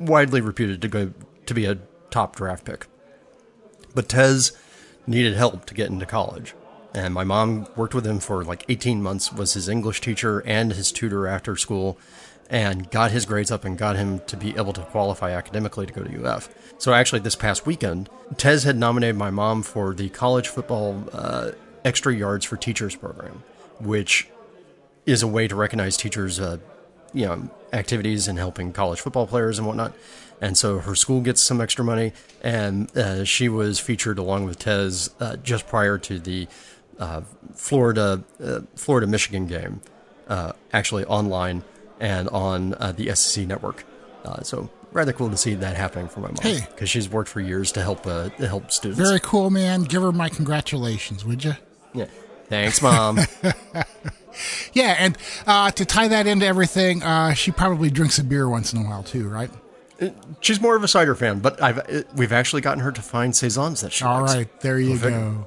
widely 0.00 0.40
reputed 0.40 0.82
to 0.82 0.88
go 0.88 1.12
to 1.46 1.54
be 1.54 1.64
a 1.64 1.78
top 2.10 2.34
draft 2.34 2.64
pick. 2.64 2.88
But 3.94 4.08
Tez 4.08 4.50
needed 5.06 5.36
help 5.36 5.64
to 5.66 5.74
get 5.74 5.90
into 5.90 6.06
college, 6.06 6.54
and 6.92 7.14
my 7.14 7.22
mom 7.22 7.68
worked 7.76 7.94
with 7.94 8.04
him 8.04 8.18
for 8.18 8.42
like 8.42 8.64
18 8.68 9.00
months. 9.00 9.32
Was 9.32 9.54
his 9.54 9.68
English 9.68 10.00
teacher 10.00 10.40
and 10.40 10.72
his 10.72 10.90
tutor 10.90 11.28
after 11.28 11.54
school, 11.54 11.98
and 12.50 12.90
got 12.90 13.10
his 13.10 13.24
grades 13.24 13.50
up 13.50 13.64
and 13.64 13.78
got 13.78 13.96
him 13.96 14.20
to 14.26 14.36
be 14.36 14.56
able 14.56 14.72
to 14.72 14.82
qualify 14.82 15.32
academically 15.32 15.86
to 15.86 15.92
go 15.92 16.02
to 16.02 16.24
UF. 16.24 16.48
So 16.78 16.92
actually, 16.92 17.20
this 17.20 17.36
past 17.36 17.66
weekend, 17.66 18.08
Tez 18.36 18.64
had 18.64 18.76
nominated 18.76 19.16
my 19.16 19.30
mom 19.30 19.62
for 19.62 19.94
the 19.94 20.08
college 20.10 20.48
football 20.48 21.04
uh, 21.12 21.52
extra 21.84 22.14
yards 22.14 22.44
for 22.44 22.56
teachers 22.56 22.96
program, 22.96 23.42
which 23.80 24.28
is 25.06 25.22
a 25.22 25.26
way 25.26 25.48
to 25.48 25.54
recognize 25.54 25.96
teachers' 25.96 26.40
uh, 26.40 26.58
you 27.12 27.26
know 27.26 27.50
activities 27.72 28.28
and 28.28 28.38
helping 28.38 28.72
college 28.72 29.00
football 29.00 29.26
players 29.26 29.58
and 29.58 29.66
whatnot. 29.66 29.92
And 30.40 30.58
so 30.58 30.80
her 30.80 30.94
school 30.94 31.20
gets 31.20 31.42
some 31.42 31.60
extra 31.60 31.84
money, 31.84 32.12
and 32.42 32.94
uh, 32.96 33.24
she 33.24 33.48
was 33.48 33.78
featured 33.78 34.18
along 34.18 34.44
with 34.44 34.58
Tez 34.58 35.10
uh, 35.20 35.36
just 35.36 35.66
prior 35.66 35.96
to 35.98 36.18
the 36.18 36.48
uh, 36.98 37.22
Florida 37.54 38.24
uh, 38.42 38.60
Florida 38.74 39.06
Michigan 39.06 39.46
game, 39.46 39.80
actually 40.72 41.04
online 41.04 41.62
and 42.00 42.28
on 42.30 42.74
uh, 42.74 42.92
the 42.92 43.14
SEC 43.14 43.46
network. 43.46 43.84
Uh, 44.24 44.42
so 44.42 44.70
rather 44.92 45.12
cool 45.12 45.28
to 45.30 45.36
see 45.36 45.54
that 45.54 45.76
happening 45.76 46.08
for 46.08 46.20
my 46.20 46.28
mom 46.28 46.36
Hey. 46.42 46.60
because 46.70 46.88
she's 46.88 47.08
worked 47.08 47.28
for 47.28 47.40
years 47.40 47.72
to 47.72 47.82
help 47.82 48.06
uh, 48.06 48.28
to 48.30 48.48
help 48.48 48.70
students. 48.70 49.00
Very 49.00 49.20
cool, 49.20 49.50
man. 49.50 49.82
Give 49.82 50.02
her 50.02 50.12
my 50.12 50.28
congratulations, 50.28 51.24
would 51.24 51.44
you? 51.44 51.54
yeah. 51.94 52.06
Thanks, 52.48 52.80
mom. 52.82 53.18
Yeah, 54.72 54.96
and 54.98 55.16
uh, 55.46 55.70
to 55.70 55.84
tie 55.84 56.08
that 56.08 56.26
into 56.26 56.44
everything, 56.44 57.04
uh, 57.04 57.34
she 57.34 57.52
probably 57.52 57.88
drinks 57.88 58.18
a 58.18 58.24
beer 58.24 58.48
once 58.48 58.72
in 58.72 58.80
a 58.80 58.82
while 58.84 59.04
too, 59.04 59.28
right? 59.28 59.48
She's 60.40 60.60
more 60.60 60.74
of 60.74 60.82
a 60.82 60.88
cider 60.88 61.14
fan, 61.14 61.38
but 61.38 61.62
I've 61.62 62.04
we've 62.16 62.32
actually 62.32 62.60
gotten 62.62 62.82
her 62.82 62.90
to 62.90 63.00
find 63.00 63.34
saisons 63.36 63.80
that 63.82 63.92
she 63.92 64.04
All 64.04 64.22
likes. 64.22 64.34
right, 64.34 64.60
there 64.60 64.80
you 64.80 64.98
go. 64.98 65.46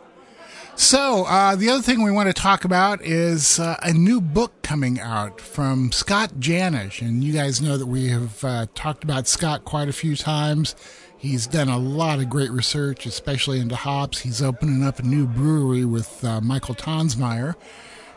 So, 0.80 1.26
uh, 1.26 1.56
the 1.56 1.70
other 1.70 1.82
thing 1.82 2.04
we 2.04 2.12
want 2.12 2.28
to 2.28 2.40
talk 2.40 2.64
about 2.64 3.02
is 3.02 3.60
uh, 3.60 3.78
a 3.82 3.92
new 3.92 4.22
book 4.22 4.62
coming 4.62 5.00
out 5.00 5.42
from 5.42 5.92
Scott 5.92 6.34
Janish. 6.40 7.02
And 7.02 7.24
you 7.24 7.34
guys 7.34 7.60
know 7.60 7.78
that 7.78 7.88
we 7.88 8.10
have 8.10 8.44
uh, 8.44 8.68
talked 8.76 9.04
about 9.04 9.28
Scott 9.28 9.66
quite 9.66 9.90
a 9.90 9.92
few 9.92 10.16
times. 10.16 10.76
He's 11.18 11.48
done 11.48 11.68
a 11.68 11.80
lot 11.80 12.20
of 12.20 12.30
great 12.30 12.52
research, 12.52 13.08
especially 13.08 13.60
into 13.60 13.76
hops. 13.76 14.20
He's 14.20 14.40
opening 14.40 14.84
up 14.84 15.00
a 15.00 15.04
new 15.04 15.26
brewery 15.26 15.84
with 15.84 16.24
uh, 16.24 16.42
Michael 16.42 16.76
Tonsmeire. 16.76 17.56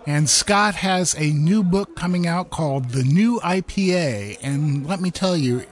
And 0.07 0.29
Scott 0.29 0.75
has 0.75 1.15
a 1.15 1.31
new 1.33 1.63
book 1.63 1.97
coming 1.97 2.27
out 2.27 2.51
called 2.51 2.91
The 2.91 3.05
New 3.05 3.41
IPA. 3.41 4.37
And 4.43 4.87
let 4.87 5.01
me 5.01 5.11
tell 5.11 5.37
you, 5.37 5.65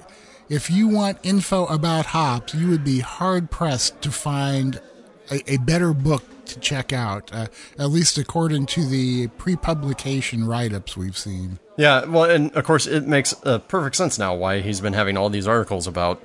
if 0.49 0.71
you 0.71 0.89
want 0.89 1.19
info 1.23 1.67
about 1.67 2.07
hops, 2.07 2.55
you 2.55 2.71
would 2.71 2.83
be 2.83 3.01
hard 3.01 3.51
pressed 3.51 4.01
to 4.01 4.11
find 4.11 4.81
a, 5.31 5.55
a 5.55 5.57
better 5.59 5.93
book 5.93 6.23
to 6.47 6.61
check 6.61 6.93
out, 6.93 7.31
uh, 7.33 7.47
at 7.79 7.91
least 7.91 8.19
according 8.19 8.67
to 8.67 8.87
the 8.87 9.29
pre 9.29 9.57
publication 9.57 10.45
write 10.45 10.73
ups 10.73 10.97
we've 10.97 11.17
seen. 11.19 11.59
Yeah, 11.77 12.05
well, 12.07 12.25
and 12.25 12.55
of 12.57 12.65
course, 12.65 12.87
it 12.87 13.07
makes 13.07 13.35
uh, 13.45 13.59
perfect 13.59 13.97
sense 13.97 14.19
now 14.19 14.35
why 14.35 14.61
he's 14.61 14.81
been 14.81 14.95
having 14.95 15.17
all 15.17 15.31
these 15.31 15.47
articles 15.47 15.87
about 15.87 16.23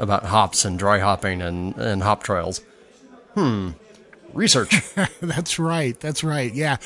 about 0.00 0.24
hops 0.24 0.64
and 0.64 0.78
dry 0.78 0.98
hopping 0.98 1.40
and, 1.42 1.76
and 1.76 2.02
hop 2.02 2.22
trials. 2.22 2.60
Hmm. 3.34 3.70
Research. 4.32 4.74
that's 5.20 5.58
right. 5.60 5.98
That's 6.00 6.24
right. 6.24 6.52
Yeah. 6.52 6.78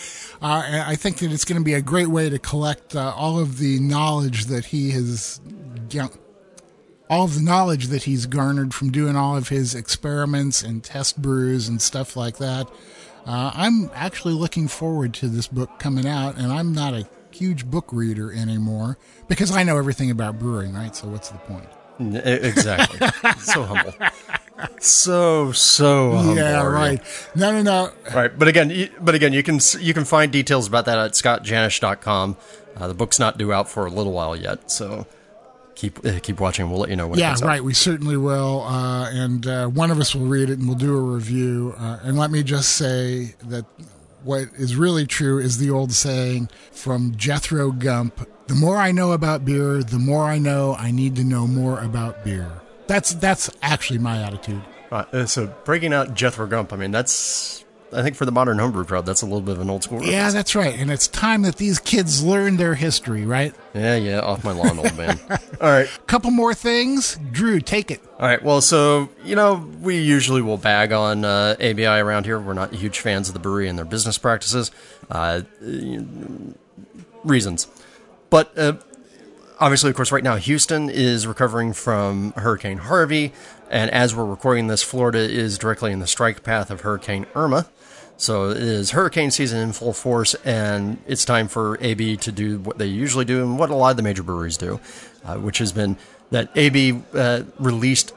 Uh, 0.42 0.82
I 0.86 0.96
think 0.96 1.18
that 1.18 1.32
it's 1.32 1.46
going 1.46 1.58
to 1.58 1.64
be 1.64 1.72
a 1.72 1.80
great 1.80 2.08
way 2.08 2.28
to 2.28 2.38
collect 2.38 2.94
uh, 2.94 3.14
all 3.16 3.38
of 3.38 3.58
the 3.58 3.78
knowledge 3.80 4.46
that 4.46 4.66
he 4.66 4.90
has. 4.90 5.40
ga- 5.88 6.08
all 7.10 7.24
of 7.24 7.34
the 7.34 7.42
knowledge 7.42 7.86
that 7.88 8.04
he's 8.04 8.26
garnered 8.26 8.74
from 8.74 8.90
doing 8.90 9.16
all 9.16 9.36
of 9.36 9.48
his 9.48 9.74
experiments 9.74 10.62
and 10.62 10.84
test 10.84 11.20
brews 11.20 11.68
and 11.68 11.80
stuff 11.80 12.16
like 12.16 12.38
that. 12.38 12.68
Uh, 13.26 13.50
I'm 13.54 13.90
actually 13.94 14.34
looking 14.34 14.68
forward 14.68 15.14
to 15.14 15.28
this 15.28 15.48
book 15.48 15.78
coming 15.78 16.06
out, 16.06 16.36
and 16.36 16.52
I'm 16.52 16.72
not 16.72 16.94
a 16.94 17.08
huge 17.30 17.66
book 17.66 17.92
reader 17.92 18.32
anymore 18.32 18.98
because 19.28 19.54
I 19.54 19.62
know 19.62 19.76
everything 19.78 20.10
about 20.10 20.38
brewing, 20.38 20.74
right? 20.74 20.94
So 20.94 21.08
what's 21.08 21.28
the 21.30 21.38
point? 21.38 21.68
Exactly. 22.00 23.06
so 23.40 23.64
humble. 23.64 23.94
So 24.80 25.52
so 25.52 26.12
humble. 26.16 26.36
yeah, 26.36 26.62
right. 26.64 27.02
No, 27.34 27.52
no, 27.52 27.62
no. 27.62 27.92
Right, 28.14 28.36
but 28.36 28.48
again, 28.48 28.70
you, 28.70 28.88
but 29.00 29.14
again, 29.14 29.32
you 29.32 29.42
can 29.42 29.58
you 29.80 29.94
can 29.94 30.04
find 30.04 30.32
details 30.32 30.66
about 30.66 30.84
that 30.86 30.98
at 30.98 31.12
scottjanish.com. 31.12 32.36
Uh, 32.76 32.88
the 32.88 32.94
book's 32.94 33.18
not 33.18 33.36
due 33.38 33.52
out 33.52 33.68
for 33.68 33.86
a 33.86 33.90
little 33.90 34.12
while 34.12 34.36
yet, 34.36 34.70
so 34.70 35.06
keep 35.78 36.04
uh, 36.04 36.18
keep 36.20 36.40
watching. 36.40 36.68
We'll 36.68 36.80
let 36.80 36.90
you 36.90 36.96
know 36.96 37.06
when. 37.06 37.18
Yeah, 37.18 37.32
out. 37.32 37.40
right. 37.40 37.62
We 37.62 37.72
certainly 37.72 38.16
will. 38.16 38.62
Uh, 38.62 39.10
and 39.10 39.46
uh, 39.46 39.66
one 39.68 39.90
of 39.90 39.98
us 40.00 40.14
will 40.14 40.26
read 40.26 40.50
it 40.50 40.58
and 40.58 40.66
we'll 40.66 40.76
do 40.76 40.96
a 40.96 41.00
review. 41.00 41.74
Uh, 41.78 42.00
and 42.02 42.18
let 42.18 42.30
me 42.30 42.42
just 42.42 42.76
say 42.76 43.34
that 43.44 43.64
what 44.24 44.48
is 44.58 44.76
really 44.76 45.06
true 45.06 45.38
is 45.38 45.58
the 45.58 45.70
old 45.70 45.92
saying 45.92 46.50
from 46.72 47.14
Jethro 47.16 47.70
Gump 47.70 48.28
the 48.48 48.54
more 48.54 48.78
I 48.78 48.92
know 48.92 49.12
about 49.12 49.44
beer, 49.44 49.82
the 49.82 49.98
more 49.98 50.24
I 50.24 50.38
know 50.38 50.74
I 50.74 50.90
need 50.90 51.16
to 51.16 51.24
know 51.24 51.46
more 51.46 51.78
about 51.80 52.24
beer. 52.24 52.50
That's 52.86 53.12
that's 53.14 53.50
actually 53.62 53.98
my 53.98 54.22
attitude. 54.22 54.62
Right, 54.90 55.06
uh, 55.14 55.26
so 55.26 55.54
breaking 55.64 55.92
out 55.92 56.14
Jethro 56.14 56.46
Gump. 56.46 56.72
I 56.72 56.76
mean, 56.76 56.90
that's 56.90 57.64
I 57.92 58.02
think 58.02 58.16
for 58.16 58.24
the 58.24 58.32
modern 58.32 58.58
homebrew 58.58 58.84
crowd, 58.84 59.06
that's 59.06 59.22
a 59.22 59.24
little 59.24 59.40
bit 59.40 59.52
of 59.52 59.60
an 59.60 59.70
old 59.70 59.82
school. 59.82 60.02
Yeah, 60.02 60.16
reference. 60.16 60.34
that's 60.34 60.54
right. 60.54 60.78
And 60.78 60.90
it's 60.90 61.08
time 61.08 61.42
that 61.42 61.56
these 61.56 61.78
kids 61.78 62.22
learn 62.22 62.56
their 62.56 62.74
history, 62.74 63.24
right? 63.24 63.54
yeah, 63.74 63.96
yeah. 63.96 64.20
Off 64.20 64.44
my 64.44 64.52
lawn, 64.52 64.78
old 64.78 64.96
man. 64.96 65.18
All 65.60 65.68
right. 65.70 65.88
Couple 66.06 66.30
more 66.30 66.52
things. 66.54 67.18
Drew, 67.32 67.60
take 67.60 67.90
it. 67.90 68.02
All 68.18 68.26
right. 68.26 68.42
Well, 68.42 68.60
so 68.60 69.08
you 69.24 69.34
know, 69.36 69.66
we 69.80 69.98
usually 69.98 70.42
will 70.42 70.58
bag 70.58 70.92
on 70.92 71.24
uh, 71.24 71.56
ABI 71.60 71.86
around 71.86 72.26
here. 72.26 72.38
We're 72.38 72.52
not 72.52 72.74
huge 72.74 73.00
fans 73.00 73.28
of 73.28 73.34
the 73.34 73.40
brewery 73.40 73.68
and 73.68 73.78
their 73.78 73.86
business 73.86 74.18
practices. 74.18 74.70
Uh, 75.10 75.42
reasons, 77.24 77.66
but 78.30 78.56
uh, 78.58 78.74
obviously, 79.58 79.90
of 79.90 79.96
course, 79.96 80.12
right 80.12 80.22
now 80.24 80.36
Houston 80.36 80.90
is 80.90 81.26
recovering 81.26 81.72
from 81.72 82.32
Hurricane 82.32 82.78
Harvey, 82.78 83.32
and 83.70 83.90
as 83.90 84.14
we're 84.14 84.24
recording 84.24 84.66
this, 84.66 84.82
Florida 84.82 85.18
is 85.18 85.56
directly 85.58 85.92
in 85.92 86.00
the 86.00 86.06
strike 86.06 86.42
path 86.42 86.70
of 86.70 86.82
Hurricane 86.82 87.26
Irma. 87.34 87.68
So 88.18 88.50
it 88.50 88.56
is 88.58 88.90
hurricane 88.90 89.30
season 89.30 89.60
in 89.60 89.72
full 89.72 89.92
force, 89.92 90.34
and 90.44 90.98
it's 91.06 91.24
time 91.24 91.46
for 91.46 91.78
AB 91.80 92.16
to 92.18 92.32
do 92.32 92.58
what 92.58 92.76
they 92.76 92.86
usually 92.86 93.24
do 93.24 93.42
and 93.42 93.58
what 93.58 93.70
a 93.70 93.76
lot 93.76 93.92
of 93.92 93.96
the 93.96 94.02
major 94.02 94.24
breweries 94.24 94.56
do, 94.56 94.80
uh, 95.24 95.36
which 95.36 95.58
has 95.58 95.72
been 95.72 95.96
that 96.30 96.50
AB 96.56 97.00
uh, 97.14 97.44
released 97.60 98.12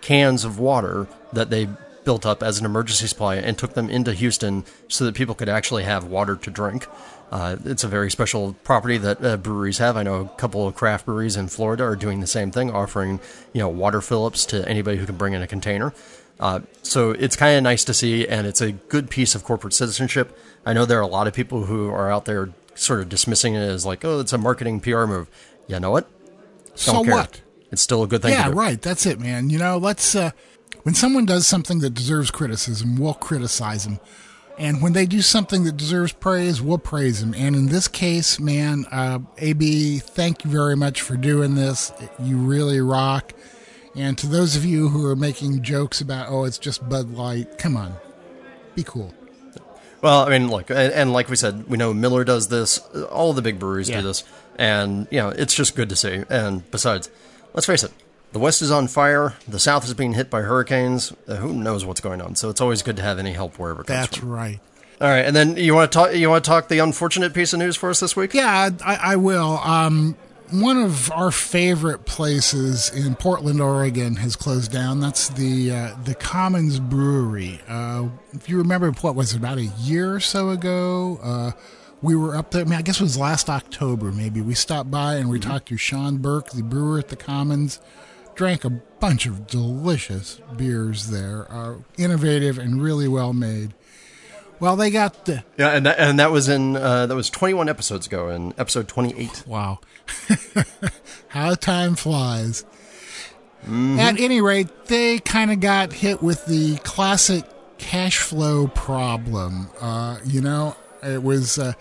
cans 0.00 0.44
of 0.44 0.58
water 0.58 1.06
that 1.32 1.50
they 1.50 1.68
built 2.04 2.26
up 2.26 2.42
as 2.42 2.58
an 2.58 2.64
emergency 2.64 3.06
supply 3.06 3.36
and 3.36 3.56
took 3.56 3.74
them 3.74 3.88
into 3.88 4.12
Houston 4.12 4.64
so 4.88 5.04
that 5.04 5.14
people 5.14 5.34
could 5.34 5.48
actually 5.48 5.84
have 5.84 6.04
water 6.04 6.34
to 6.36 6.50
drink. 6.50 6.86
Uh, 7.30 7.56
it's 7.64 7.84
a 7.84 7.88
very 7.88 8.10
special 8.10 8.54
property 8.64 8.98
that 8.98 9.24
uh, 9.24 9.36
breweries 9.36 9.78
have. 9.78 9.96
I 9.96 10.02
know 10.02 10.22
a 10.22 10.28
couple 10.40 10.66
of 10.66 10.74
craft 10.74 11.06
breweries 11.06 11.36
in 11.36 11.48
Florida 11.48 11.84
are 11.84 11.96
doing 11.96 12.20
the 12.20 12.26
same 12.26 12.50
thing, 12.50 12.70
offering 12.70 13.20
you 13.52 13.60
know 13.60 13.68
water 13.68 14.00
fill-ups 14.00 14.44
to 14.46 14.68
anybody 14.68 14.98
who 14.98 15.06
can 15.06 15.16
bring 15.16 15.34
in 15.34 15.42
a 15.42 15.46
container. 15.46 15.92
Uh, 16.38 16.60
so 16.82 17.12
it's 17.12 17.36
kind 17.36 17.56
of 17.56 17.62
nice 17.62 17.84
to 17.84 17.94
see, 17.94 18.26
and 18.26 18.46
it's 18.46 18.60
a 18.60 18.72
good 18.72 19.10
piece 19.10 19.34
of 19.34 19.44
corporate 19.44 19.72
citizenship. 19.72 20.36
I 20.64 20.72
know 20.72 20.84
there 20.84 20.98
are 20.98 21.02
a 21.02 21.06
lot 21.06 21.26
of 21.26 21.34
people 21.34 21.64
who 21.64 21.88
are 21.90 22.10
out 22.10 22.24
there 22.26 22.50
sort 22.74 23.00
of 23.00 23.08
dismissing 23.08 23.54
it 23.54 23.60
as 23.60 23.86
like, 23.86 24.04
oh, 24.04 24.20
it's 24.20 24.32
a 24.32 24.38
marketing 24.38 24.80
PR 24.80 25.06
move. 25.06 25.30
You 25.66 25.80
know 25.80 25.90
what? 25.90 26.08
Don't 26.66 26.78
so 26.78 27.04
care. 27.04 27.14
what? 27.14 27.40
It's 27.72 27.82
still 27.82 28.02
a 28.02 28.06
good 28.06 28.22
thing. 28.22 28.32
Yeah, 28.32 28.44
to 28.44 28.52
do. 28.52 28.58
right. 28.58 28.80
That's 28.80 29.06
it, 29.06 29.18
man. 29.18 29.50
You 29.50 29.58
know, 29.58 29.78
let's. 29.78 30.14
Uh, 30.14 30.30
when 30.82 30.94
someone 30.94 31.26
does 31.26 31.46
something 31.46 31.80
that 31.80 31.94
deserves 31.94 32.30
criticism, 32.30 32.96
we'll 32.96 33.14
criticize 33.14 33.84
them. 33.84 33.98
And 34.58 34.80
when 34.80 34.92
they 34.92 35.04
do 35.04 35.20
something 35.20 35.64
that 35.64 35.76
deserves 35.76 36.12
praise, 36.12 36.62
we'll 36.62 36.78
praise 36.78 37.20
them. 37.20 37.34
And 37.34 37.54
in 37.54 37.66
this 37.66 37.88
case, 37.88 38.40
man, 38.40 38.86
uh, 38.90 39.18
AB, 39.38 39.98
thank 39.98 40.44
you 40.44 40.50
very 40.50 40.76
much 40.76 41.02
for 41.02 41.16
doing 41.16 41.54
this. 41.56 41.92
You 42.18 42.38
really 42.38 42.80
rock. 42.80 43.32
And 43.96 44.16
to 44.18 44.26
those 44.26 44.56
of 44.56 44.64
you 44.64 44.88
who 44.88 45.06
are 45.06 45.16
making 45.16 45.62
jokes 45.62 46.00
about, 46.00 46.28
oh, 46.28 46.44
it's 46.44 46.58
just 46.58 46.86
Bud 46.88 47.10
Light, 47.14 47.56
come 47.58 47.76
on, 47.76 47.94
be 48.74 48.82
cool. 48.82 49.14
Well, 50.02 50.26
I 50.26 50.28
mean, 50.30 50.50
look, 50.50 50.68
and, 50.70 50.92
and 50.92 51.12
like 51.12 51.30
we 51.30 51.36
said, 51.36 51.66
we 51.68 51.78
know 51.78 51.94
Miller 51.94 52.22
does 52.22 52.48
this. 52.48 52.78
All 53.10 53.32
the 53.32 53.40
big 53.42 53.58
breweries 53.58 53.88
Yeah. 53.88 54.02
do 54.02 54.08
this, 54.08 54.24
and 54.58 55.08
you 55.10 55.18
know, 55.18 55.30
it's 55.30 55.54
just 55.54 55.74
good 55.74 55.88
to 55.88 55.96
see. 55.96 56.22
And 56.28 56.70
besides, 56.70 57.10
let's 57.54 57.66
face 57.66 57.82
it, 57.82 57.92
the 58.32 58.38
West 58.38 58.60
is 58.60 58.70
on 58.70 58.86
fire. 58.88 59.34
The 59.48 59.58
South 59.58 59.84
is 59.86 59.94
being 59.94 60.12
hit 60.12 60.28
by 60.28 60.42
hurricanes. 60.42 61.12
Uh, 61.26 61.36
who 61.36 61.54
knows 61.54 61.84
what's 61.86 62.00
going 62.02 62.20
on? 62.20 62.34
So 62.36 62.50
it's 62.50 62.60
always 62.60 62.82
good 62.82 62.96
to 62.96 63.02
have 63.02 63.18
any 63.18 63.32
help 63.32 63.58
wherever 63.58 63.80
it 63.80 63.86
comes 63.86 64.00
That's 64.00 64.16
from. 64.18 64.28
right. 64.30 64.60
All 65.00 65.08
right, 65.08 65.24
and 65.24 65.34
then 65.34 65.56
you 65.56 65.74
want 65.74 65.90
to 65.90 65.98
talk? 65.98 66.14
You 66.14 66.28
want 66.28 66.44
to 66.44 66.48
talk 66.48 66.68
the 66.68 66.78
unfortunate 66.80 67.32
piece 67.32 67.54
of 67.54 67.58
news 67.58 67.76
for 67.76 67.88
us 67.88 68.00
this 68.00 68.14
week? 68.14 68.34
Yeah, 68.34 68.68
I, 68.84 68.96
I 68.96 69.16
will. 69.16 69.58
Um, 69.58 70.16
one 70.50 70.76
of 70.76 71.10
our 71.12 71.30
favorite 71.30 72.04
places 72.06 72.90
in 72.90 73.14
Portland, 73.14 73.60
Oregon, 73.60 74.16
has 74.16 74.36
closed 74.36 74.72
down. 74.72 75.00
That's 75.00 75.28
the 75.30 75.72
uh, 75.72 75.96
the 76.04 76.14
Commons 76.14 76.80
Brewery. 76.80 77.60
Uh, 77.68 78.08
if 78.32 78.48
you 78.48 78.58
remember, 78.58 78.90
what 78.92 79.14
was 79.14 79.32
it 79.32 79.38
about 79.38 79.58
a 79.58 79.64
year 79.64 80.14
or 80.14 80.20
so 80.20 80.50
ago? 80.50 81.18
Uh, 81.22 81.50
we 82.02 82.14
were 82.14 82.36
up 82.36 82.50
there. 82.50 82.62
I, 82.62 82.64
mean, 82.64 82.78
I 82.78 82.82
guess 82.82 83.00
it 83.00 83.02
was 83.02 83.18
last 83.18 83.48
October. 83.48 84.12
Maybe 84.12 84.40
we 84.40 84.54
stopped 84.54 84.90
by 84.90 85.14
and 85.16 85.28
we 85.28 85.40
talked 85.40 85.68
to 85.68 85.76
Sean 85.76 86.18
Burke, 86.18 86.50
the 86.50 86.62
brewer 86.62 86.98
at 86.98 87.08
the 87.08 87.16
Commons. 87.16 87.80
Drank 88.34 88.64
a 88.64 88.70
bunch 88.70 89.24
of 89.24 89.46
delicious 89.46 90.40
beers 90.56 91.08
there, 91.08 91.50
uh, 91.50 91.76
innovative 91.96 92.58
and 92.58 92.82
really 92.82 93.08
well 93.08 93.32
made. 93.32 93.72
Well, 94.60 94.76
they 94.76 94.90
got 94.90 95.24
the 95.26 95.44
Yeah, 95.58 95.70
and 95.70 95.86
that, 95.86 95.98
and 95.98 96.18
that 96.18 96.30
was 96.30 96.48
in 96.48 96.76
uh, 96.76 97.06
that 97.06 97.14
was 97.14 97.28
21 97.30 97.68
episodes 97.68 98.06
ago, 98.06 98.28
in 98.28 98.54
episode 98.58 98.88
28. 98.88 99.44
Wow. 99.46 99.80
How 101.28 101.54
time 101.54 101.96
flies. 101.96 102.64
At 103.68 104.20
any 104.20 104.40
rate, 104.40 104.86
they 104.86 105.18
kind 105.18 105.50
of 105.50 105.58
got 105.58 105.92
hit 105.92 106.22
with 106.22 106.46
the 106.46 106.76
classic 106.78 107.44
cash 107.78 108.18
flow 108.18 108.68
problem. 108.68 109.70
Uh, 109.80 110.18
you 110.24 110.40
know, 110.40 110.76
it 111.02 111.20
was 111.22 111.58
uh, 111.58 111.72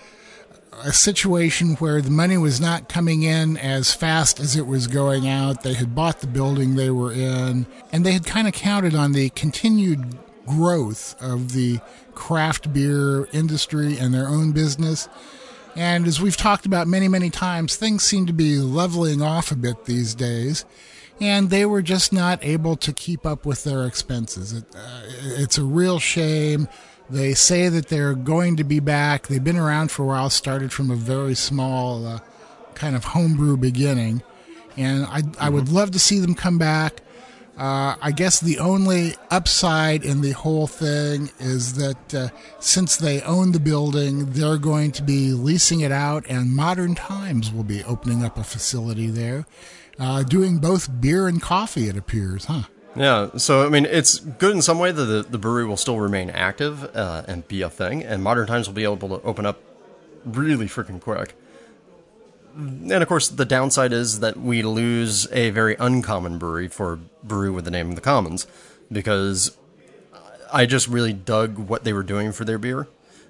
a 0.83 0.91
situation 0.91 1.75
where 1.75 2.01
the 2.01 2.09
money 2.09 2.37
was 2.37 2.59
not 2.59 2.89
coming 2.89 3.21
in 3.21 3.57
as 3.57 3.93
fast 3.93 4.39
as 4.39 4.55
it 4.55 4.65
was 4.65 4.87
going 4.87 5.27
out. 5.27 5.61
They 5.61 5.75
had 5.75 5.93
bought 5.93 6.21
the 6.21 6.27
building 6.27 6.75
they 6.75 6.89
were 6.89 7.13
in, 7.13 7.67
and 7.91 8.03
they 8.05 8.13
had 8.13 8.25
kind 8.25 8.47
of 8.47 8.53
counted 8.53 8.95
on 8.95 9.11
the 9.11 9.29
continued 9.29 10.17
growth 10.47 11.15
of 11.21 11.53
the 11.53 11.79
craft 12.15 12.73
beer 12.73 13.27
industry 13.31 13.97
and 13.97 14.13
their 14.13 14.27
own 14.27 14.53
business. 14.53 15.07
And 15.75 16.07
as 16.07 16.21
we've 16.21 16.37
talked 16.37 16.65
about 16.65 16.87
many, 16.87 17.07
many 17.07 17.29
times, 17.29 17.75
things 17.75 18.03
seem 18.03 18.25
to 18.27 18.33
be 18.33 18.59
leveling 18.59 19.21
off 19.21 19.51
a 19.51 19.55
bit 19.55 19.85
these 19.85 20.15
days. 20.15 20.65
And 21.19 21.49
they 21.49 21.65
were 21.65 21.81
just 21.81 22.11
not 22.11 22.43
able 22.43 22.75
to 22.77 22.93
keep 22.93 23.25
up 23.25 23.45
with 23.45 23.63
their 23.63 23.85
expenses. 23.85 24.53
It, 24.53 24.65
uh, 24.75 25.01
it's 25.37 25.57
a 25.57 25.63
real 25.63 25.99
shame. 25.99 26.67
They 27.09 27.33
say 27.33 27.69
that 27.69 27.87
they're 27.87 28.15
going 28.15 28.57
to 28.57 28.63
be 28.63 28.79
back. 28.79 29.27
They've 29.27 29.43
been 29.43 29.57
around 29.57 29.91
for 29.91 30.03
a 30.03 30.07
while, 30.07 30.29
started 30.29 30.73
from 30.73 30.91
a 30.91 30.95
very 30.95 31.35
small 31.35 32.05
uh, 32.05 32.19
kind 32.73 32.95
of 32.95 33.05
homebrew 33.05 33.57
beginning. 33.57 34.23
And 34.77 35.05
I, 35.05 35.23
I 35.39 35.49
would 35.49 35.69
love 35.69 35.91
to 35.91 35.99
see 35.99 36.19
them 36.19 36.35
come 36.35 36.57
back. 36.57 37.01
Uh, 37.57 37.95
I 38.01 38.11
guess 38.11 38.41
the 38.41 38.59
only 38.59 39.15
upside 39.31 40.03
in 40.03 40.19
the 40.19 40.31
whole 40.31 40.67
thing 40.67 41.31
is 41.39 41.75
that 41.75 42.13
uh, 42.13 42.27
since 42.59 42.97
they 42.97 43.21
own 43.21 43.53
the 43.53 43.61
building, 43.61 44.31
they're 44.31 44.57
going 44.57 44.91
to 44.93 45.03
be 45.03 45.31
leasing 45.31 45.79
it 45.79 45.91
out, 45.91 46.25
and 46.27 46.53
Modern 46.53 46.95
Times 46.95 47.53
will 47.53 47.63
be 47.63 47.81
opening 47.85 48.25
up 48.25 48.37
a 48.37 48.43
facility 48.43 49.07
there, 49.07 49.45
uh, 49.97 50.23
doing 50.23 50.57
both 50.57 50.89
beer 50.99 51.29
and 51.29 51.41
coffee, 51.41 51.87
it 51.87 51.95
appears, 51.95 52.45
huh? 52.45 52.63
Yeah, 52.93 53.29
so 53.37 53.65
I 53.65 53.69
mean, 53.69 53.85
it's 53.85 54.19
good 54.19 54.53
in 54.53 54.61
some 54.61 54.79
way 54.79 54.91
that 54.91 55.03
the, 55.03 55.23
the 55.23 55.37
brewery 55.37 55.65
will 55.65 55.77
still 55.77 55.99
remain 55.99 56.29
active 56.29 56.93
uh, 56.95 57.23
and 57.25 57.47
be 57.47 57.61
a 57.61 57.69
thing, 57.69 58.03
and 58.03 58.21
Modern 58.21 58.47
Times 58.47 58.67
will 58.67 58.75
be 58.75 58.83
able 58.83 59.07
to 59.09 59.21
open 59.23 59.45
up 59.45 59.59
really 60.25 60.67
freaking 60.67 60.99
quick. 60.99 61.35
And 62.55 62.91
of 62.91 63.07
course, 63.07 63.27
the 63.27 63.45
downside 63.45 63.91
is 63.91 64.21
that 64.21 64.37
we 64.37 64.63
lose 64.63 65.29
a 65.31 65.49
very 65.49 65.75
uncommon 65.77 66.37
brewery 66.37 66.69
for 66.69 66.99
brew 67.21 67.53
with 67.53 67.65
the 67.65 67.71
name 67.71 67.89
of 67.89 67.95
the 67.95 68.01
Commons, 68.01 68.47
because 68.91 69.57
I 70.53 70.65
just 70.65 70.87
really 70.87 71.11
dug 71.13 71.57
what 71.57 71.83
they 71.83 71.91
were 71.91 72.03
doing 72.03 72.31
for 72.31 72.45
their 72.45 72.57
beer, 72.57 72.87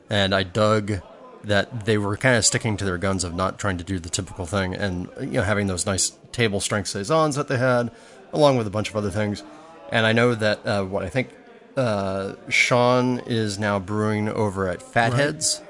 and 0.09 0.35
I 0.35 0.43
dug 0.43 1.01
that 1.43 1.85
they 1.85 1.97
were 1.97 2.17
kind 2.17 2.35
of 2.35 2.45
sticking 2.45 2.77
to 2.77 2.85
their 2.85 2.97
guns 2.97 3.23
of 3.23 3.33
not 3.33 3.59
trying 3.59 3.77
to 3.77 3.83
do 3.83 3.99
the 3.99 4.09
typical 4.09 4.45
thing, 4.45 4.75
and 4.75 5.09
you 5.19 5.39
know 5.39 5.43
having 5.43 5.67
those 5.67 5.85
nice 5.85 6.11
table 6.31 6.59
strength 6.59 6.89
saisons 6.89 7.35
that 7.35 7.47
they 7.47 7.57
had, 7.57 7.91
along 8.33 8.57
with 8.57 8.67
a 8.67 8.71
bunch 8.71 8.89
of 8.89 8.95
other 8.95 9.11
things. 9.11 9.43
And 9.91 10.05
I 10.05 10.11
know 10.13 10.35
that 10.35 10.65
uh, 10.65 10.83
what 10.83 11.03
I 11.03 11.09
think 11.09 11.29
uh, 11.77 12.33
Sean 12.49 13.19
is 13.25 13.57
now 13.59 13.79
brewing 13.79 14.29
over 14.29 14.67
at 14.67 14.81
Fatheads, 14.81 15.61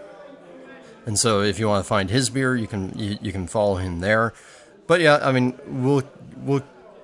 and 1.06 1.20
so 1.20 1.42
if 1.42 1.60
you 1.60 1.68
want 1.68 1.84
to 1.84 1.88
find 1.88 2.10
his 2.10 2.30
beer, 2.30 2.56
you 2.56 2.68
can 2.68 2.98
you, 2.98 3.18
you 3.22 3.32
can 3.32 3.48
follow 3.48 3.76
him 3.76 4.00
there. 4.00 4.34
But 4.88 5.02
yeah, 5.02 5.20
I 5.22 5.32
mean 5.32 5.58
we'll 5.68 6.04
we'll 6.38 6.64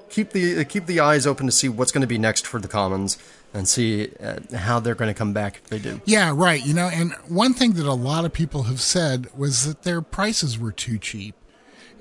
keep 0.10 0.32
the 0.32 0.64
keep 0.66 0.86
the 0.86 1.00
eyes 1.00 1.26
open 1.26 1.46
to 1.46 1.52
see 1.52 1.70
what's 1.70 1.92
going 1.92 2.02
to 2.02 2.08
be 2.08 2.18
next 2.18 2.46
for 2.46 2.60
the 2.60 2.68
Commons 2.68 3.18
and 3.54 3.68
see 3.68 4.10
uh, 4.22 4.40
how 4.56 4.80
they're 4.80 4.96
going 4.96 5.10
to 5.14 5.18
come 5.18 5.34
back 5.34 5.58
if 5.58 5.64
they 5.66 5.80
do. 5.80 6.02
Yeah, 6.06 6.32
right. 6.34 6.64
You 6.64 6.74
know, 6.74 6.88
and 6.88 7.14
one 7.28 7.54
thing 7.54 7.74
that 7.74 7.86
a 7.86 7.94
lot 7.94 8.24
of 8.26 8.32
people 8.32 8.64
have 8.64 8.80
said 8.80 9.28
was 9.36 9.66
that 9.66 9.84
their 9.84 10.02
prices 10.02 10.58
were 10.58 10.72
too 10.72 10.98
cheap. 10.98 11.36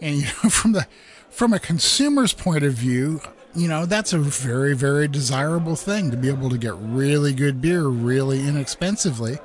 And 0.01 0.17
you 0.21 0.23
know, 0.23 0.51
from 0.51 0.73
the 0.73 0.87
from 1.31 1.53
a 1.53 1.59
consumer's 1.59 2.33
point 2.33 2.65
of 2.65 2.75
view, 2.75 3.21
you 3.55 3.69
know, 3.69 3.87
that's 3.87 4.13
a 4.13 4.19
very 4.19 4.75
very 4.75 5.09
desirable 5.09 5.77
thing 5.77 6.11
to 6.11 6.17
be 6.17 6.29
able 6.29 6.51
to 6.51 6.59
get 6.59 6.75
really 6.77 7.33
good 7.33 7.61
beer 7.61 7.85
really 7.85 8.47
inexpensively. 8.47 9.39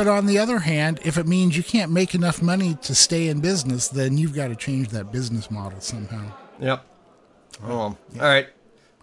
But 0.00 0.08
on 0.08 0.24
the 0.24 0.38
other 0.38 0.60
hand, 0.60 0.98
if 1.04 1.18
it 1.18 1.26
means 1.26 1.58
you 1.58 1.62
can't 1.62 1.92
make 1.92 2.14
enough 2.14 2.40
money 2.40 2.74
to 2.80 2.94
stay 2.94 3.28
in 3.28 3.40
business, 3.40 3.86
then 3.86 4.16
you've 4.16 4.34
got 4.34 4.48
to 4.48 4.56
change 4.56 4.88
that 4.88 5.12
business 5.12 5.50
model 5.50 5.78
somehow. 5.82 6.32
Yep. 6.58 6.86
Oh, 7.62 7.68
well. 7.68 7.78
all 7.78 7.98
right. 8.18 8.48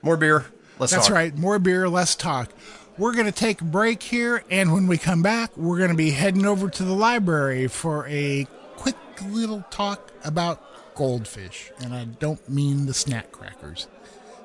More 0.01 0.17
beer. 0.17 0.47
Let's 0.79 0.91
That's 0.91 1.05
talk. 1.05 1.13
right. 1.13 1.37
More 1.37 1.59
beer, 1.59 1.87
less 1.87 2.15
talk. 2.15 2.49
We're 2.97 3.13
going 3.13 3.27
to 3.27 3.31
take 3.31 3.61
a 3.61 3.63
break 3.63 4.01
here, 4.01 4.43
and 4.49 4.73
when 4.73 4.87
we 4.87 4.97
come 4.97 5.21
back, 5.21 5.55
we're 5.55 5.77
going 5.77 5.91
to 5.91 5.95
be 5.95 6.09
heading 6.09 6.47
over 6.47 6.67
to 6.67 6.83
the 6.83 6.95
library 6.95 7.67
for 7.67 8.07
a 8.07 8.47
quick 8.75 8.95
little 9.29 9.61
talk 9.69 10.11
about 10.23 10.95
goldfish. 10.95 11.71
And 11.79 11.93
I 11.93 12.05
don't 12.05 12.49
mean 12.49 12.87
the 12.87 12.95
snack 12.95 13.31
crackers. 13.31 13.87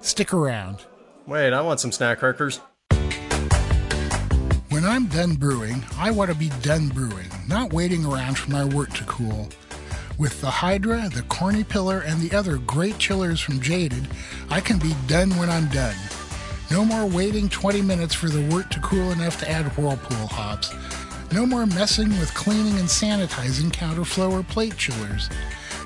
Stick 0.03 0.35
around. 0.35 0.85
Wait, 1.27 1.55
I 1.55 1.63
want 1.63 1.81
some 1.81 1.93
snack 1.93 2.19
crackers. 2.19 2.61
When 4.73 4.87
I'm 4.87 5.05
done 5.05 5.35
brewing, 5.35 5.85
I 5.99 6.11
want 6.11 6.31
to 6.31 6.35
be 6.35 6.49
done 6.63 6.89
brewing, 6.89 7.29
not 7.47 7.75
waiting 7.75 8.07
around 8.07 8.39
for 8.39 8.51
my 8.51 8.65
wort 8.65 8.95
to 8.95 9.05
cool. 9.05 9.51
With 10.17 10.41
the 10.41 10.49
Hydra, 10.49 11.11
the 11.11 11.21
Corny 11.25 11.63
Pillar, 11.63 12.01
and 12.01 12.23
the 12.23 12.35
other 12.35 12.57
great 12.57 12.97
chillers 12.97 13.39
from 13.39 13.61
Jaded, 13.61 14.09
I 14.49 14.61
can 14.61 14.79
be 14.79 14.95
done 15.07 15.29
when 15.37 15.51
I'm 15.51 15.69
done. 15.69 15.95
No 16.71 16.87
more 16.87 17.05
waiting 17.05 17.51
20 17.51 17.83
minutes 17.83 18.15
for 18.15 18.31
the 18.31 18.49
wort 18.49 18.71
to 18.71 18.81
cool 18.81 19.11
enough 19.11 19.39
to 19.41 19.51
add 19.51 19.67
whirlpool 19.77 20.27
hops. 20.27 20.73
No 21.31 21.45
more 21.45 21.67
messing 21.67 22.09
with 22.19 22.33
cleaning 22.33 22.79
and 22.79 22.89
sanitizing 22.89 23.73
counterflow 23.73 24.33
or 24.33 24.43
plate 24.43 24.79
chillers. 24.79 25.29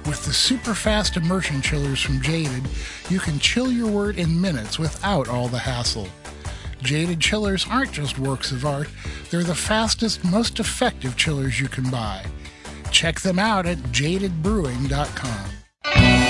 With 0.06 0.24
the 0.24 0.32
super 0.32 0.76
fast 0.76 1.16
immersion 1.16 1.60
chillers 1.60 2.00
from 2.00 2.20
Jaded, 2.22 2.62
you 3.10 3.18
can 3.18 3.40
chill 3.40 3.72
your 3.72 3.90
wort 3.90 4.16
in 4.16 4.40
minutes 4.40 4.78
without 4.78 5.26
all 5.26 5.48
the 5.48 5.58
hassle. 5.58 6.06
Jaded 6.82 7.20
chillers 7.20 7.66
aren't 7.70 7.92
just 7.92 8.18
works 8.18 8.52
of 8.52 8.64
art, 8.64 8.88
they're 9.30 9.42
the 9.42 9.54
fastest, 9.54 10.24
most 10.24 10.60
effective 10.60 11.16
chillers 11.16 11.60
you 11.60 11.68
can 11.68 11.90
buy. 11.90 12.24
Check 12.90 13.20
them 13.20 13.38
out 13.38 13.66
at 13.66 13.78
jadedbrewing.com. 13.92 16.25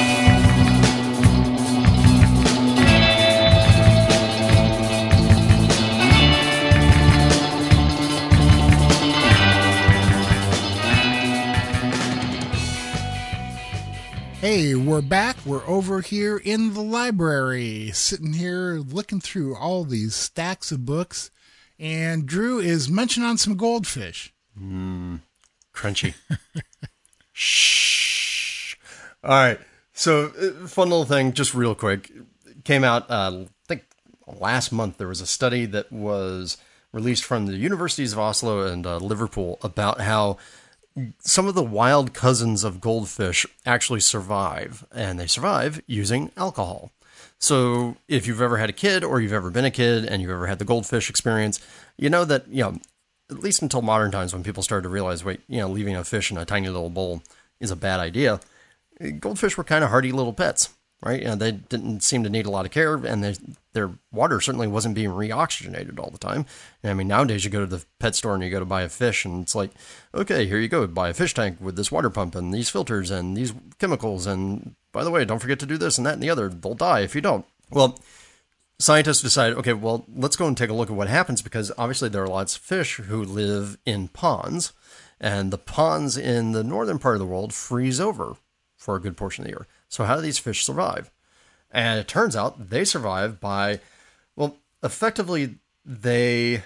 Hey, 14.49 14.77
we're 14.77 15.03
back. 15.03 15.39
We're 15.45 15.67
over 15.67 16.03
here 16.03 16.37
in 16.37 16.73
the 16.73 16.81
library, 16.81 17.91
sitting 17.93 18.35
here 18.35 18.75
looking 18.75 19.21
through 19.21 19.57
all 19.57 19.83
these 19.83 20.15
stacks 20.15 20.71
of 20.71 20.87
books, 20.87 21.33
and 21.81 22.27
Drew 22.27 22.61
is 22.61 22.89
munching 22.89 23.25
on 23.25 23.39
some 23.39 23.57
goldfish. 23.57 24.33
Mmm, 24.57 25.19
crunchy. 25.75 26.15
Shh. 27.33 28.77
All 29.25 29.31
right. 29.31 29.59
So, 29.93 30.27
uh, 30.27 30.69
fun 30.69 30.91
little 30.91 31.07
thing, 31.07 31.33
just 31.33 31.53
real 31.53 31.75
quick. 31.75 32.13
Came 32.63 32.85
out, 32.85 33.11
uh, 33.11 33.47
I 33.47 33.49
think 33.67 33.83
last 34.29 34.71
month, 34.71 34.97
there 34.97 35.09
was 35.09 35.21
a 35.21 35.27
study 35.27 35.67
that 35.67 35.91
was 35.91 36.57
released 36.93 37.25
from 37.25 37.47
the 37.47 37.57
universities 37.57 38.13
of 38.13 38.21
Oslo 38.21 38.65
and 38.65 38.87
uh, 38.87 38.99
Liverpool 38.99 39.59
about 39.65 40.03
how 40.03 40.39
some 41.19 41.47
of 41.47 41.55
the 41.55 41.63
wild 41.63 42.15
cousins 42.15 42.65
of 42.65 42.81
goldfish 42.81 43.47
actually 43.65 44.01
survive, 44.01 44.87
and 44.95 45.19
they 45.19 45.27
survive 45.27 45.83
using 45.87 46.31
alcohol. 46.37 46.91
So, 47.39 47.97
if 48.09 48.27
you've 48.27 48.41
ever 48.41 48.57
had 48.57 48.71
a 48.71 48.75
kid 48.75 49.05
or 49.05 49.21
you've 49.21 49.33
ever 49.33 49.51
been 49.51 49.65
a 49.65 49.71
kid 49.71 50.05
and 50.05 50.23
you've 50.23 50.31
ever 50.31 50.47
had 50.47 50.59
the 50.59 50.65
goldfish 50.65 51.11
experience, 51.11 51.61
you 51.99 52.09
know 52.09 52.25
that, 52.25 52.49
you 52.49 52.63
know, 52.63 52.79
at 53.31 53.41
least 53.41 53.63
until 53.63 53.83
modern 53.83 54.11
times 54.11 54.33
when 54.33 54.43
people 54.43 54.63
started 54.63 54.85
to 54.85 54.89
realize, 54.89 55.25
wait, 55.25 55.41
you 55.49 55.59
know, 55.59 55.69
leaving 55.69 55.97
a 55.97 56.05
fish 56.05 56.31
in 56.31 56.39
a 56.39 56.45
tiny 56.45 56.69
little 56.69 56.91
bowl 56.91 57.23
is 57.61 57.71
a 57.71 57.77
bad 57.77 58.01
idea. 58.01 58.41
Goldfish 59.21 59.57
were 59.57 59.65
kind 59.65 59.85
of 59.85 59.91
hardy 59.91 60.13
little 60.13 60.33
pets, 60.33 60.71
right? 61.03 61.21
You 61.21 61.29
know, 61.29 61.35
they 61.35 61.53
didn't 61.53 62.03
seem 62.03 62.25
to 62.25 62.31
need 62.31 62.47
a 62.47 62.51
lot 62.51 62.65
of 62.65 62.73
care, 62.73 62.95
and 62.95 63.23
they, 63.23 63.35
their 63.73 63.91
water 64.13 64.41
certainly 64.41 64.67
wasn't 64.67 64.95
being 64.95 65.11
reoxygenated 65.11 65.99
all 65.99 66.11
the 66.11 66.19
time. 66.19 66.47
And 66.83 66.91
I 66.91 66.95
mean, 66.95 67.09
nowadays 67.09 67.45
you 67.45 67.51
go 67.51 67.61
to 67.61 67.67
the 67.67 67.85
pet 67.99 68.15
store 68.15 68.35
and 68.35 68.43
you 68.43 68.51
go 68.51 68.59
to 68.59 68.65
buy 68.65 68.83
a 68.83 68.89
fish, 68.89 69.25
and 69.25 69.43
it's 69.43 69.55
like, 69.55 69.71
okay, 70.15 70.47
here 70.47 70.59
you 70.59 70.69
go, 70.69 70.87
buy 70.87 71.11
a 71.11 71.15
fish 71.15 71.35
tank 71.35 71.59
with 71.61 71.77
this 71.77 71.93
water 71.93 72.11
pump 72.11 72.35
and 72.35 72.53
these 72.53 72.71
filters 72.71 73.11
and 73.11 73.37
these 73.37 73.53
chemicals, 73.79 74.27
and 74.27 74.75
by 74.93 75.05
the 75.05 75.11
way, 75.11 75.25
don't 75.25 75.41
forget 75.41 75.59
to 75.61 75.67
do 75.67 75.77
this 75.77 75.99
and 75.99 76.07
that 76.07 76.15
and 76.15 76.23
the 76.23 76.31
other. 76.31 76.49
They'll 76.49 76.75
die 76.75 77.01
if 77.01 77.15
you 77.15 77.21
don't. 77.21 77.45
Well, 77.71 77.99
scientists 78.79 79.23
decided, 79.23 79.59
okay, 79.59 79.75
well, 79.75 80.07
let's 80.15 80.37
go 80.37 80.47
and 80.47 80.57
take 80.57 80.71
a 80.71 80.75
look 80.75 80.91
at 80.91 80.97
what 80.97 81.09
happens 81.09 81.43
because 81.43 81.73
obviously 81.77 82.09
there 82.09 82.23
are 82.23 82.29
lots 82.29 82.57
of 82.57 82.63
fish 82.63 82.97
who 82.97 83.23
live 83.23 83.77
in 83.85 84.09
ponds, 84.09 84.73
and 85.21 85.51
the 85.51 85.59
ponds 85.59 86.17
in 86.17 86.53
the 86.53 86.65
northern 86.65 86.99
part 86.99 87.17
of 87.17 87.21
the 87.21 87.27
world 87.27 87.53
freeze 87.53 88.01
over 88.01 88.37
for 88.77 88.97
a 88.97 89.01
good 89.01 89.17
portion 89.17 89.43
of 89.43 89.47
the 89.47 89.53
year. 89.53 89.67
So, 89.89 90.05
how 90.05 90.17
do 90.17 90.23
these 90.23 90.39
fish 90.39 90.65
survive? 90.65 91.11
And 91.71 91.99
it 92.01 92.09
turns 92.09 92.37
out 92.37 92.71
they 92.71 92.85
survive 92.85 93.41
by, 93.41 93.81
well, 94.35 94.57
effectively, 94.83 95.57
they 95.85 96.63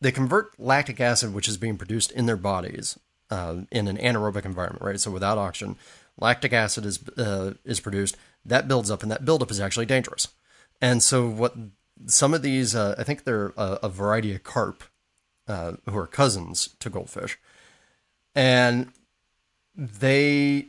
they 0.00 0.12
convert 0.12 0.58
lactic 0.58 1.00
acid, 1.00 1.32
which 1.32 1.48
is 1.48 1.56
being 1.56 1.78
produced 1.78 2.12
in 2.12 2.26
their 2.26 2.36
bodies 2.36 2.98
uh, 3.30 3.62
in 3.70 3.88
an 3.88 3.96
anaerobic 3.96 4.44
environment, 4.44 4.84
right? 4.84 5.00
So 5.00 5.10
without 5.10 5.38
oxygen, 5.38 5.76
lactic 6.18 6.52
acid 6.52 6.84
is 6.84 7.08
uh, 7.10 7.54
is 7.64 7.80
produced. 7.80 8.16
That 8.44 8.68
builds 8.68 8.90
up, 8.90 9.02
and 9.02 9.10
that 9.10 9.24
buildup 9.24 9.50
is 9.50 9.60
actually 9.60 9.86
dangerous. 9.86 10.28
And 10.80 11.02
so, 11.02 11.28
what 11.28 11.54
some 12.06 12.34
of 12.34 12.42
these, 12.42 12.74
uh, 12.74 12.94
I 12.98 13.04
think 13.04 13.24
they're 13.24 13.52
a, 13.56 13.78
a 13.84 13.88
variety 13.88 14.34
of 14.34 14.42
carp 14.42 14.84
uh, 15.48 15.74
who 15.88 15.96
are 15.98 16.06
cousins 16.06 16.70
to 16.80 16.90
goldfish, 16.90 17.38
and 18.34 18.92
they 19.74 20.68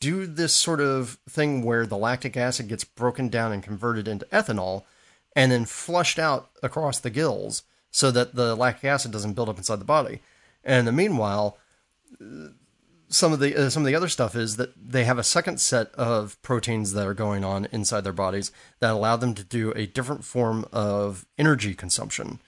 do 0.00 0.26
this 0.26 0.52
sort 0.52 0.80
of 0.80 1.18
thing 1.28 1.62
where 1.62 1.86
the 1.86 1.96
lactic 1.96 2.36
acid 2.36 2.68
gets 2.68 2.84
broken 2.84 3.28
down 3.28 3.52
and 3.52 3.62
converted 3.62 4.06
into 4.06 4.26
ethanol 4.26 4.84
and 5.34 5.52
then 5.52 5.64
flushed 5.64 6.18
out 6.18 6.50
across 6.62 6.98
the 6.98 7.10
gills 7.10 7.62
so 7.90 8.10
that 8.10 8.34
the 8.34 8.54
lactic 8.54 8.84
acid 8.84 9.10
doesn't 9.10 9.34
build 9.34 9.48
up 9.48 9.58
inside 9.58 9.76
the 9.76 9.84
body. 9.84 10.20
And 10.64 10.80
in 10.80 10.84
the 10.84 10.92
meanwhile, 10.92 11.58
some 13.08 13.32
of 13.32 13.40
the 13.40 13.56
uh, 13.56 13.70
some 13.70 13.82
of 13.82 13.86
the 13.86 13.94
other 13.94 14.08
stuff 14.08 14.36
is 14.36 14.56
that 14.56 14.72
they 14.76 15.04
have 15.04 15.18
a 15.18 15.24
second 15.24 15.60
set 15.60 15.92
of 15.94 16.40
proteins 16.42 16.92
that 16.92 17.06
are 17.06 17.14
going 17.14 17.44
on 17.44 17.66
inside 17.72 18.02
their 18.02 18.12
bodies 18.12 18.52
that 18.80 18.92
allow 18.92 19.16
them 19.16 19.34
to 19.34 19.44
do 19.44 19.72
a 19.72 19.86
different 19.86 20.24
form 20.24 20.66
of 20.72 21.26
energy 21.38 21.74
consumption. 21.74 22.40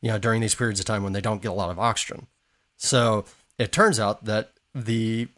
You 0.00 0.10
know, 0.10 0.18
during 0.18 0.40
these 0.40 0.54
periods 0.54 0.80
of 0.80 0.86
time 0.86 1.02
when 1.02 1.14
they 1.14 1.20
don't 1.20 1.42
get 1.42 1.50
a 1.50 1.54
lot 1.54 1.70
of 1.70 1.78
oxygen. 1.78 2.26
So 2.76 3.24
it 3.58 3.72
turns 3.72 3.98
out 3.98 4.24
that 4.24 4.52
the 4.74 5.28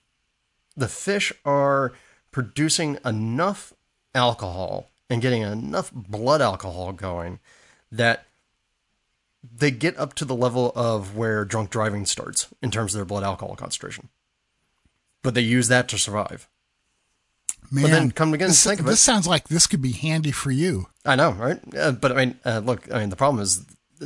the 0.77 0.89
fish 0.89 1.33
are 1.45 1.93
producing 2.31 2.99
enough 3.05 3.73
alcohol 4.15 4.91
and 5.09 5.23
getting 5.23 5.43
enough 5.43 5.93
blood 5.93 6.41
alcohol 6.43 6.93
going 6.93 7.39
that 7.91 8.27
they 9.59 9.71
get 9.71 9.97
up 9.99 10.15
to 10.15 10.25
the 10.25 10.35
level 10.35 10.73
of 10.75 11.17
where 11.17 11.45
drunk 11.45 11.71
driving 11.71 12.05
starts 12.05 12.49
in 12.63 12.71
terms 12.71 12.95
of 12.95 12.99
their 12.99 13.05
blood 13.05 13.23
alcohol 13.23 13.55
concentration 13.57 14.09
but 15.27 15.35
they 15.35 15.41
use 15.41 15.67
that 15.67 15.89
to 15.89 15.99
survive. 15.99 16.49
Man, 17.69 17.83
but 17.83 17.91
then 17.91 18.11
come 18.13 18.33
again, 18.33 18.47
this, 18.47 18.63
think 18.63 18.79
of 18.79 18.87
this 18.87 19.01
it. 19.01 19.03
sounds 19.03 19.27
like 19.27 19.49
this 19.49 19.67
could 19.67 19.83
be 19.83 19.91
handy 19.91 20.31
for 20.31 20.53
you. 20.53 20.87
I 21.05 21.17
know, 21.17 21.33
right? 21.33 21.59
Uh, 21.77 21.91
but 21.91 22.13
I 22.13 22.15
mean, 22.15 22.39
uh, 22.45 22.61
look, 22.65 22.89
I 22.95 23.01
mean, 23.01 23.09
the 23.09 23.17
problem 23.17 23.43
is, 23.43 23.65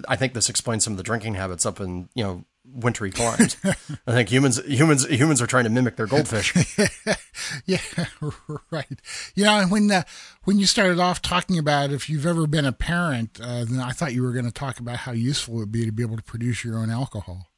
I 0.08 0.16
think 0.16 0.32
this 0.32 0.48
explains 0.48 0.82
some 0.82 0.94
of 0.94 0.96
the 0.96 1.02
drinking 1.02 1.34
habits 1.34 1.66
up 1.66 1.78
in 1.78 2.08
you 2.14 2.24
know 2.24 2.44
wintry 2.74 3.10
climes. 3.10 3.56
I 4.06 4.12
think 4.12 4.28
humans, 4.28 4.60
humans, 4.64 5.06
humans 5.06 5.42
are 5.42 5.46
trying 5.46 5.64
to 5.64 5.70
mimic 5.70 5.96
their 5.96 6.06
goldfish. 6.06 6.54
yeah, 7.66 7.78
right. 8.70 9.00
You 9.34 9.44
know, 9.44 9.66
when 9.68 9.90
uh, 9.90 10.02
when 10.44 10.58
you 10.58 10.66
started 10.66 10.98
off 10.98 11.22
talking 11.22 11.58
about 11.58 11.90
if 11.90 12.08
you've 12.08 12.26
ever 12.26 12.46
been 12.46 12.64
a 12.64 12.72
parent, 12.72 13.40
uh, 13.42 13.64
then 13.64 13.80
I 13.80 13.90
thought 13.90 14.12
you 14.12 14.22
were 14.22 14.32
going 14.32 14.44
to 14.46 14.52
talk 14.52 14.78
about 14.78 14.98
how 14.98 15.12
useful 15.12 15.56
it 15.56 15.58
would 15.58 15.72
be 15.72 15.84
to 15.84 15.92
be 15.92 16.02
able 16.02 16.16
to 16.16 16.22
produce 16.22 16.64
your 16.64 16.78
own 16.78 16.90
alcohol. 16.90 17.48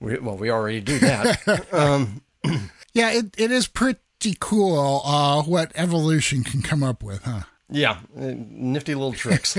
we, 0.00 0.18
well, 0.18 0.36
we 0.36 0.50
already 0.50 0.80
do 0.80 0.98
that. 0.98 1.66
um, 1.72 2.22
yeah, 2.92 3.12
it, 3.12 3.34
it 3.38 3.50
is 3.50 3.66
pretty 3.66 3.98
cool 4.40 5.02
uh, 5.04 5.42
what 5.42 5.72
evolution 5.74 6.42
can 6.42 6.62
come 6.62 6.82
up 6.82 7.02
with, 7.02 7.22
huh? 7.22 7.42
Yeah, 7.68 7.98
uh, 8.16 8.32
nifty 8.36 8.94
little 8.94 9.12
tricks. 9.12 9.56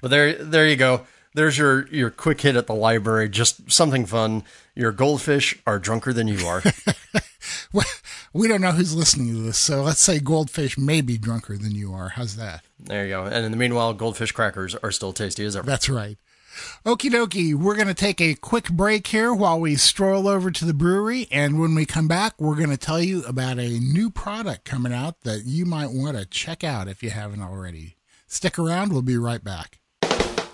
but 0.00 0.10
there, 0.10 0.32
there 0.32 0.66
you 0.66 0.76
go. 0.76 1.06
There's 1.34 1.56
your 1.58 1.86
your 1.88 2.10
quick 2.10 2.40
hit 2.40 2.56
at 2.56 2.66
the 2.66 2.74
library. 2.74 3.28
Just 3.28 3.70
something 3.70 4.06
fun. 4.06 4.44
Your 4.74 4.92
goldfish 4.92 5.58
are 5.66 5.78
drunker 5.78 6.12
than 6.12 6.28
you 6.28 6.46
are. 6.46 6.62
well, 7.72 7.86
we 8.32 8.48
don't 8.48 8.60
know 8.60 8.72
who's 8.72 8.94
listening 8.94 9.34
to 9.34 9.40
this, 9.42 9.58
so 9.58 9.82
let's 9.82 10.00
say 10.00 10.18
goldfish 10.18 10.78
may 10.78 11.00
be 11.00 11.18
drunker 11.18 11.56
than 11.56 11.72
you 11.74 11.92
are. 11.92 12.10
How's 12.10 12.36
that? 12.36 12.64
There 12.78 13.04
you 13.04 13.10
go. 13.10 13.24
And 13.24 13.44
in 13.44 13.50
the 13.50 13.56
meanwhile, 13.56 13.94
goldfish 13.94 14.32
crackers 14.32 14.74
are 14.76 14.90
still 14.90 15.12
tasty 15.12 15.44
as 15.44 15.56
ever. 15.56 15.66
That's 15.66 15.88
right. 15.88 16.18
Okie 16.84 17.10
dokie, 17.10 17.54
we're 17.54 17.76
going 17.76 17.88
to 17.88 17.94
take 17.94 18.20
a 18.20 18.34
quick 18.34 18.68
break 18.68 19.06
here 19.06 19.32
while 19.32 19.58
we 19.58 19.76
stroll 19.76 20.28
over 20.28 20.50
to 20.50 20.64
the 20.64 20.74
brewery. 20.74 21.26
And 21.30 21.58
when 21.58 21.74
we 21.74 21.86
come 21.86 22.08
back, 22.08 22.38
we're 22.38 22.56
going 22.56 22.70
to 22.70 22.76
tell 22.76 23.02
you 23.02 23.24
about 23.24 23.58
a 23.58 23.80
new 23.80 24.10
product 24.10 24.64
coming 24.64 24.92
out 24.92 25.22
that 25.22 25.44
you 25.44 25.64
might 25.64 25.92
want 25.92 26.18
to 26.18 26.26
check 26.26 26.62
out 26.62 26.88
if 26.88 27.02
you 27.02 27.10
haven't 27.10 27.42
already. 27.42 27.96
Stick 28.26 28.58
around, 28.58 28.92
we'll 28.92 29.02
be 29.02 29.16
right 29.16 29.42
back. 29.42 29.78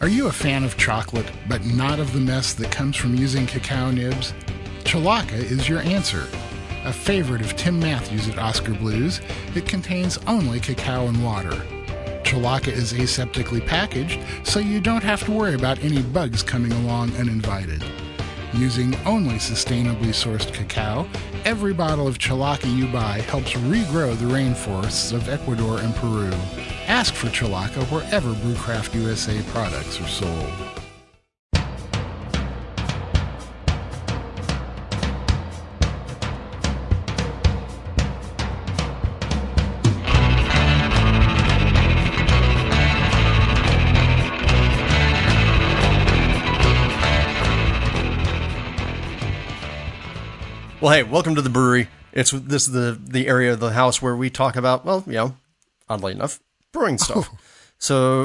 Are 0.00 0.06
you 0.08 0.28
a 0.28 0.32
fan 0.32 0.62
of 0.62 0.76
chocolate, 0.76 1.28
but 1.48 1.64
not 1.64 1.98
of 1.98 2.12
the 2.12 2.20
mess 2.20 2.52
that 2.54 2.70
comes 2.70 2.94
from 2.94 3.16
using 3.16 3.48
cacao 3.48 3.90
nibs? 3.90 4.32
Cholaca 4.84 5.32
is 5.32 5.68
your 5.68 5.80
answer. 5.80 6.28
A 6.84 6.92
favorite 6.92 7.40
of 7.40 7.56
Tim 7.56 7.80
Matthews 7.80 8.28
at 8.28 8.38
Oskar 8.38 8.74
Blues, 8.74 9.20
it 9.56 9.66
contains 9.66 10.16
only 10.28 10.60
cacao 10.60 11.08
and 11.08 11.24
water. 11.24 11.50
Cholaca 12.22 12.68
is 12.68 12.92
aseptically 12.92 13.66
packaged, 13.66 14.20
so 14.44 14.60
you 14.60 14.80
don't 14.80 15.02
have 15.02 15.24
to 15.24 15.32
worry 15.32 15.54
about 15.54 15.82
any 15.82 16.00
bugs 16.00 16.44
coming 16.44 16.70
along 16.70 17.12
uninvited. 17.16 17.82
Using 18.54 18.94
only 19.04 19.34
sustainably 19.34 20.08
sourced 20.08 20.52
cacao, 20.52 21.06
every 21.44 21.74
bottle 21.74 22.08
of 22.08 22.18
Cholaca 22.18 22.74
you 22.74 22.86
buy 22.86 23.20
helps 23.20 23.52
regrow 23.52 24.16
the 24.16 24.24
rainforests 24.24 25.12
of 25.12 25.28
Ecuador 25.28 25.80
and 25.80 25.94
Peru. 25.94 26.32
Ask 26.86 27.12
for 27.12 27.26
Cholaca 27.28 27.84
wherever 27.92 28.32
Brewcraft 28.32 28.94
USA 28.94 29.40
products 29.52 30.00
are 30.00 30.08
sold. 30.08 30.77
Well, 50.80 50.92
hey, 50.92 51.02
welcome 51.02 51.34
to 51.34 51.42
the 51.42 51.50
brewery. 51.50 51.88
It's 52.12 52.30
this 52.30 52.68
is 52.68 52.72
the 52.72 52.96
the 53.02 53.26
area 53.26 53.52
of 53.52 53.58
the 53.58 53.72
house 53.72 54.00
where 54.00 54.14
we 54.14 54.30
talk 54.30 54.54
about, 54.54 54.84
well, 54.84 55.02
you 55.08 55.14
know, 55.14 55.36
oddly 55.88 56.12
enough, 56.12 56.38
brewing 56.70 56.98
stuff. 56.98 57.28
Oh. 57.32 57.38
So, 57.78 58.22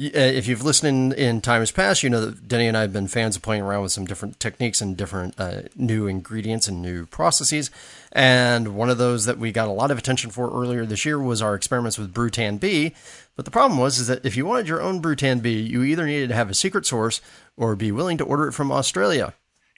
uh, 0.00 0.08
if 0.14 0.46
you've 0.46 0.64
listened 0.64 1.12
in, 1.12 1.42
times 1.42 1.70
past, 1.72 2.02
you 2.02 2.08
know 2.08 2.24
that 2.24 2.48
Denny 2.48 2.68
and 2.68 2.76
I 2.76 2.80
have 2.80 2.94
been 2.94 3.06
fans 3.06 3.36
of 3.36 3.42
playing 3.42 3.60
around 3.60 3.82
with 3.82 3.92
some 3.92 4.06
different 4.06 4.40
techniques 4.40 4.80
and 4.80 4.96
different 4.96 5.38
uh, 5.38 5.62
new 5.76 6.06
ingredients 6.06 6.68
and 6.68 6.80
new 6.80 7.04
processes. 7.04 7.70
And 8.12 8.74
one 8.74 8.88
of 8.88 8.96
those 8.96 9.26
that 9.26 9.38
we 9.38 9.52
got 9.52 9.68
a 9.68 9.72
lot 9.72 9.90
of 9.90 9.98
attention 9.98 10.30
for 10.30 10.50
earlier 10.50 10.86
this 10.86 11.04
year 11.04 11.18
was 11.18 11.42
our 11.42 11.54
experiments 11.54 11.98
with 11.98 12.14
Brewtan 12.14 12.58
B. 12.58 12.94
But 13.36 13.44
the 13.44 13.50
problem 13.50 13.78
was 13.78 13.98
is 13.98 14.06
that 14.06 14.24
if 14.24 14.38
you 14.38 14.46
wanted 14.46 14.68
your 14.68 14.80
own 14.80 15.02
Brewtan 15.02 15.42
B, 15.42 15.60
you 15.60 15.82
either 15.82 16.06
needed 16.06 16.30
to 16.30 16.34
have 16.34 16.48
a 16.48 16.54
secret 16.54 16.86
source 16.86 17.20
or 17.58 17.76
be 17.76 17.92
willing 17.92 18.16
to 18.16 18.24
order 18.24 18.48
it 18.48 18.52
from 18.52 18.72
Australia. 18.72 19.34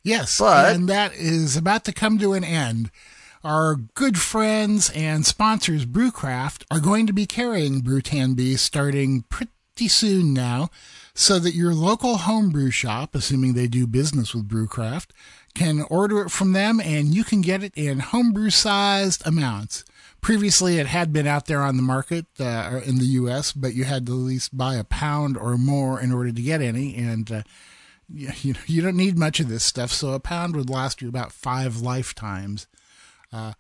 Yes, 0.06 0.38
but, 0.38 0.72
and 0.72 0.88
that 0.88 1.14
is 1.14 1.56
about 1.56 1.84
to 1.86 1.92
come 1.92 2.16
to 2.20 2.32
an 2.32 2.44
end. 2.44 2.92
our 3.42 3.74
good 3.74 4.16
friends 4.18 4.88
and 4.90 5.26
sponsors, 5.26 5.84
Brewcraft, 5.84 6.64
are 6.70 6.78
going 6.78 7.08
to 7.08 7.12
be 7.12 7.26
carrying 7.26 7.82
Brewtan 7.82 8.36
B 8.36 8.54
starting 8.54 9.22
pretty 9.22 9.88
soon 9.88 10.32
now, 10.32 10.70
so 11.12 11.40
that 11.40 11.54
your 11.54 11.74
local 11.74 12.18
homebrew 12.18 12.70
shop, 12.70 13.16
assuming 13.16 13.54
they 13.54 13.66
do 13.66 13.84
business 13.84 14.32
with 14.32 14.48
Brewcraft, 14.48 15.06
can 15.56 15.82
order 15.90 16.20
it 16.22 16.30
from 16.30 16.52
them 16.52 16.78
and 16.80 17.12
you 17.12 17.24
can 17.24 17.40
get 17.40 17.64
it 17.64 17.72
in 17.74 17.98
homebrew 17.98 18.50
sized 18.50 19.26
amounts. 19.26 19.84
Previously, 20.20 20.78
it 20.78 20.86
had 20.86 21.12
been 21.12 21.26
out 21.26 21.46
there 21.46 21.62
on 21.62 21.76
the 21.76 21.82
market 21.82 22.26
uh, 22.38 22.80
in 22.84 22.98
the 22.98 23.06
U.S., 23.06 23.50
but 23.50 23.74
you 23.74 23.82
had 23.84 24.06
to 24.06 24.12
at 24.12 24.18
least 24.18 24.56
buy 24.56 24.76
a 24.76 24.84
pound 24.84 25.36
or 25.36 25.58
more 25.58 26.00
in 26.00 26.12
order 26.12 26.30
to 26.30 26.42
get 26.42 26.60
any. 26.60 26.94
And 26.94 27.30
uh, 27.32 27.42
you, 28.08 28.30
you, 28.42 28.52
know 28.54 28.60
you 28.66 28.82
don't 28.82 28.96
need 28.96 29.18
much 29.18 29.40
of 29.40 29.48
this 29.48 29.64
stuff, 29.64 29.92
so 29.92 30.12
a 30.12 30.20
pound 30.20 30.56
would 30.56 30.70
last 30.70 31.02
you 31.02 31.08
about 31.08 31.32
five 31.32 31.80
lifetimes. 31.80 32.66
Uh, 33.32 33.52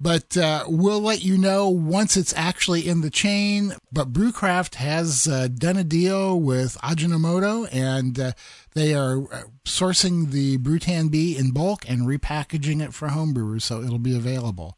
but 0.00 0.36
uh, 0.36 0.64
we'll 0.66 1.00
let 1.00 1.24
you 1.24 1.38
know 1.38 1.68
once 1.68 2.16
it's 2.16 2.34
actually 2.36 2.86
in 2.86 3.00
the 3.00 3.10
chain. 3.10 3.74
But 3.92 4.12
Brewcraft 4.12 4.74
has 4.74 5.28
uh, 5.28 5.48
done 5.48 5.76
a 5.76 5.84
deal 5.84 6.38
with 6.38 6.76
Ajinomoto, 6.82 7.68
and 7.72 8.18
uh, 8.18 8.32
they 8.74 8.94
are 8.94 9.22
uh, 9.32 9.42
sourcing 9.64 10.32
the 10.32 10.58
Brewtan 10.58 11.10
B 11.10 11.36
in 11.36 11.52
bulk 11.52 11.88
and 11.88 12.02
repackaging 12.02 12.82
it 12.82 12.92
for 12.92 13.08
homebrewers, 13.08 13.62
so 13.62 13.82
it'll 13.82 13.98
be 13.98 14.16
available. 14.16 14.76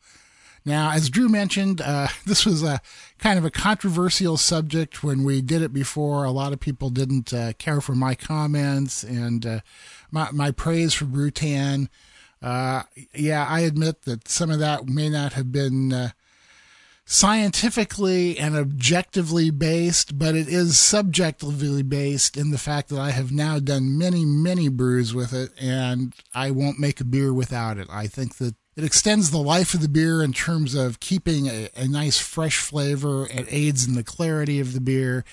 Now, 0.67 0.93
as 0.93 1.11
Drew 1.11 1.29
mentioned, 1.29 1.81
uh, 1.81 2.09
this 2.27 2.47
was 2.47 2.63
a 2.63 2.81
kind 3.19 3.39
of 3.39 3.45
a 3.45 3.51
controversial 3.51 4.37
subject 4.37 5.03
when 5.03 5.25
we 5.25 5.43
did 5.43 5.63
it 5.63 5.73
before. 5.73 6.25
A 6.25 6.31
lot 6.31 6.53
of 6.53 6.61
people 6.61 6.91
didn't 6.91 7.33
care 7.59 7.81
for 7.81 7.95
my 7.95 8.15
comments 8.15 9.03
and 9.03 9.63
my, 10.11 10.31
my 10.33 10.51
praise 10.51 10.95
for 10.95 11.05
Brewtan. 11.05 11.89
Uh, 12.45 12.83
yeah, 13.15 13.47
I 13.49 13.61
admit 13.61 14.03
that 14.03 14.29
some 14.29 14.51
of 14.51 14.59
that 14.59 14.87
may 14.87 15.09
not 15.09 15.33
have 15.33 15.51
been 15.51 15.95
uh, 15.95 16.11
scientifically 17.07 18.39
and 18.39 18.55
objectively 18.55 19.51
based, 19.51 20.19
but 20.19 20.35
it 20.35 20.47
is 20.47 20.79
subjectively 20.79 21.83
based 21.83 22.37
in 22.37 22.51
the 22.51 22.59
fact 22.59 22.91
that 22.91 23.01
I 23.01 23.13
have 23.13 23.33
now 23.33 23.59
done 23.59 23.97
many, 23.97 24.27
many 24.27 24.69
brews 24.69 25.15
with 25.15 25.33
it, 25.33 25.53
and 25.59 26.15
I 26.35 26.51
won't 26.51 26.79
make 26.79 27.01
a 27.01 27.05
beer 27.05 27.33
without 27.33 27.79
it. 27.79 27.89
I 27.91 28.09
think 28.09 28.37
that 28.37 28.55
it 28.77 28.85
extends 28.85 29.31
the 29.31 29.39
life 29.39 29.75
of 29.75 29.81
the 29.81 29.89
beer 29.89 30.23
in 30.23 30.33
terms 30.33 30.75
of 30.75 31.01
keeping 31.01 31.47
a, 31.47 31.69
a 31.77 31.87
nice 31.87 32.19
fresh 32.19 32.59
flavor. 32.59 33.27
It 33.27 33.47
aids 33.49 33.87
in 33.87 33.95
the 33.95 34.05
clarity 34.05 34.61
of 34.61 34.73
the 34.73 34.81
beer 34.81 35.25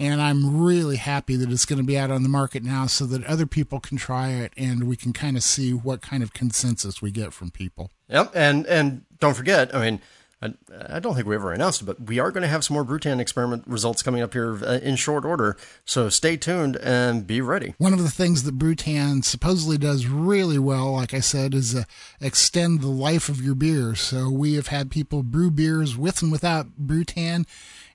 and 0.00 0.22
I'm 0.22 0.62
really 0.62 0.96
happy 0.96 1.36
that 1.36 1.52
it's 1.52 1.66
going 1.66 1.76
to 1.76 1.84
be 1.84 1.98
out 1.98 2.10
on 2.10 2.22
the 2.22 2.28
market 2.30 2.64
now 2.64 2.86
so 2.86 3.04
that 3.04 3.22
other 3.26 3.44
people 3.44 3.80
can 3.80 3.98
try 3.98 4.30
it 4.30 4.54
and 4.56 4.84
we 4.84 4.96
can 4.96 5.12
kind 5.12 5.36
of 5.36 5.42
see 5.42 5.72
what 5.74 6.00
kind 6.00 6.22
of 6.22 6.32
consensus 6.32 7.02
we 7.02 7.10
get 7.10 7.34
from 7.34 7.50
people. 7.50 7.90
Yep, 8.08 8.32
and 8.34 8.66
and 8.66 9.04
don't 9.18 9.34
forget, 9.34 9.74
I 9.74 9.90
mean, 9.90 10.00
I, 10.42 10.54
I 10.88 11.00
don't 11.00 11.14
think 11.14 11.26
we 11.26 11.34
ever 11.34 11.52
announced 11.52 11.82
it, 11.82 11.84
but 11.84 12.00
we 12.00 12.18
are 12.18 12.30
going 12.30 12.42
to 12.42 12.48
have 12.48 12.64
some 12.64 12.74
more 12.74 12.84
Brewtan 12.84 13.20
experiment 13.20 13.64
results 13.66 14.02
coming 14.02 14.22
up 14.22 14.32
here 14.32 14.58
uh, 14.64 14.78
in 14.82 14.96
short 14.96 15.24
order. 15.24 15.56
So 15.84 16.08
stay 16.08 16.36
tuned 16.36 16.76
and 16.76 17.26
be 17.26 17.40
ready. 17.40 17.74
One 17.78 17.92
of 17.92 18.02
the 18.02 18.10
things 18.10 18.44
that 18.44 18.58
Brewtan 18.58 19.22
supposedly 19.22 19.76
does 19.76 20.06
really 20.06 20.58
well, 20.58 20.92
like 20.92 21.12
I 21.12 21.20
said, 21.20 21.52
is 21.52 21.74
uh, 21.74 21.84
extend 22.20 22.80
the 22.80 22.88
life 22.88 23.28
of 23.28 23.42
your 23.42 23.54
beer. 23.54 23.94
So 23.94 24.30
we 24.30 24.54
have 24.54 24.68
had 24.68 24.90
people 24.90 25.22
brew 25.22 25.50
beers 25.50 25.96
with 25.96 26.22
and 26.22 26.32
without 26.32 26.78
Brewtan 26.78 27.46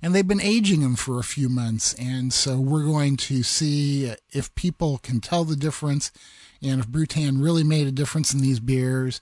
and 0.02 0.14
they've 0.14 0.28
been 0.28 0.42
aging 0.42 0.82
them 0.82 0.96
for 0.96 1.20
a 1.20 1.24
few 1.24 1.50
months. 1.50 1.94
And 1.96 2.32
so 2.32 2.60
we're 2.60 2.86
going 2.86 3.18
to 3.18 3.42
see 3.42 4.14
if 4.32 4.54
people 4.54 5.00
can 5.00 5.20
tell 5.20 5.46
the 5.46 5.56
difference 5.56 6.12
and 6.62 6.80
if 6.80 6.88
Brewtan 6.88 7.42
really 7.42 7.64
made 7.64 7.88
a 7.88 7.92
difference 7.92 8.32
in 8.32 8.40
these 8.40 8.60
beers. 8.60 9.20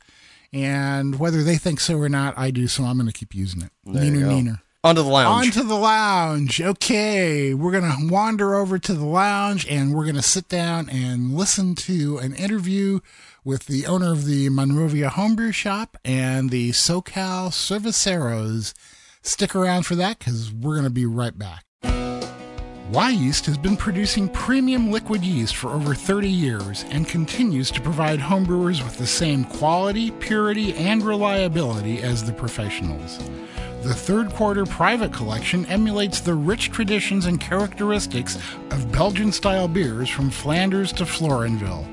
And 0.54 1.20
whether 1.20 1.44
they 1.44 1.58
think 1.58 1.80
so 1.80 1.98
or 1.98 2.10
not, 2.10 2.38
I 2.38 2.52
do. 2.52 2.68
So 2.68 2.84
I'm 2.84 2.98
going 2.98 3.08
to 3.08 3.14
keep 3.14 3.34
using 3.34 3.64
it. 3.64 3.72
There 3.86 4.04
Neener, 4.04 4.26
neener. 4.26 4.62
Onto 4.86 5.02
the 5.02 5.08
lounge. 5.08 5.48
Onto 5.48 5.68
the 5.68 5.76
lounge. 5.76 6.62
Okay. 6.62 7.54
We're 7.54 7.72
going 7.72 7.90
to 7.90 8.14
wander 8.14 8.56
over 8.56 8.78
to 8.78 8.94
the 8.94 9.06
lounge 9.06 9.66
and 9.68 9.94
we're 9.94 10.04
going 10.04 10.16
to 10.16 10.22
sit 10.22 10.50
down 10.50 10.90
and 10.90 11.36
listen 11.36 11.74
to 11.76 12.18
an 12.18 12.36
interview 12.36 13.00
with 13.46 13.66
the 13.68 13.86
owner 13.86 14.12
of 14.12 14.26
the 14.26 14.50
Monrovia 14.50 15.10
Homebrew 15.10 15.54
Shop 15.54 15.98
and 16.04 16.50
the 16.50 16.72
SoCal 16.72 17.50
Cerveceros. 17.50 18.74
Stick 19.22 19.56
around 19.56 19.86
for 19.86 19.96
that 19.96 20.20
because 20.20 20.52
we're 20.52 20.76
going 20.76 20.84
to 20.84 20.90
be 20.90 21.06
right 21.06 21.38
back. 21.38 21.64
Wyeast 22.94 23.48
has 23.48 23.58
been 23.58 23.76
producing 23.76 24.30
premium 24.30 24.92
liquid 24.92 25.26
yeast 25.26 25.56
for 25.56 25.72
over 25.72 25.96
30 25.96 26.30
years 26.30 26.86
and 26.92 27.08
continues 27.08 27.72
to 27.72 27.82
provide 27.82 28.20
homebrewers 28.20 28.84
with 28.84 29.00
the 29.00 29.08
same 29.08 29.46
quality, 29.46 30.12
purity, 30.12 30.76
and 30.76 31.02
reliability 31.02 32.04
as 32.04 32.24
the 32.24 32.32
professionals. 32.32 33.18
The 33.82 33.96
third 33.96 34.30
quarter 34.30 34.68
private 34.68 35.12
collection 35.12 35.66
emulates 35.66 36.20
the 36.20 36.36
rich 36.36 36.70
traditions 36.70 37.26
and 37.26 37.42
characteristics 37.42 38.38
of 38.70 38.92
Belgian 38.92 39.32
style 39.32 39.68
beers 39.68 40.08
from 40.08 40.30
Flanders 40.30 40.94
to 40.94 41.04
Florenville. 41.04 41.88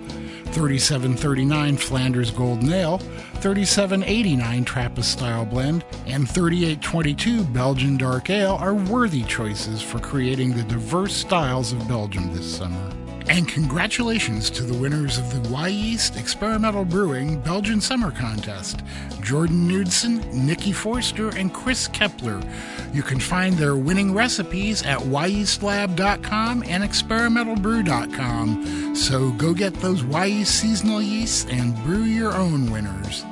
3739 0.52 1.78
Flanders 1.78 2.30
Golden 2.30 2.74
Ale, 2.74 3.00
3789 3.40 4.64
Trappist 4.64 5.12
Style 5.12 5.46
Blend, 5.46 5.84
and 6.06 6.28
3822 6.28 7.44
Belgian 7.44 7.96
Dark 7.96 8.28
Ale 8.28 8.56
are 8.56 8.74
worthy 8.74 9.24
choices 9.24 9.80
for 9.80 9.98
creating 9.98 10.52
the 10.52 10.64
diverse 10.64 11.14
styles 11.14 11.72
of 11.72 11.88
Belgium 11.88 12.34
this 12.34 12.56
summer. 12.56 12.92
And 13.30 13.46
congratulations 13.46 14.50
to 14.50 14.64
the 14.64 14.76
winners 14.76 15.16
of 15.16 15.32
the 15.32 15.48
Wyeast 15.48 16.18
Experimental 16.18 16.84
Brewing 16.84 17.40
Belgian 17.40 17.80
Summer 17.80 18.10
Contest 18.10 18.82
Jordan 19.22 19.68
Knudsen, 19.68 20.28
Nikki 20.32 20.72
Forster, 20.72 21.28
and 21.36 21.54
Chris 21.54 21.86
Kepler. 21.86 22.42
You 22.92 23.02
can 23.02 23.20
find 23.20 23.54
their 23.54 23.76
winning 23.76 24.12
recipes 24.12 24.82
at 24.82 24.98
wyeastlab.com 24.98 26.64
and 26.66 26.82
experimentalbrew.com. 26.82 28.96
So 28.96 29.30
go 29.32 29.54
get 29.54 29.74
those 29.74 30.02
Wyeast 30.02 30.46
seasonal 30.46 31.00
yeasts 31.00 31.46
and 31.48 31.76
brew 31.84 32.02
your 32.02 32.34
own 32.34 32.72
winners. 32.72 33.24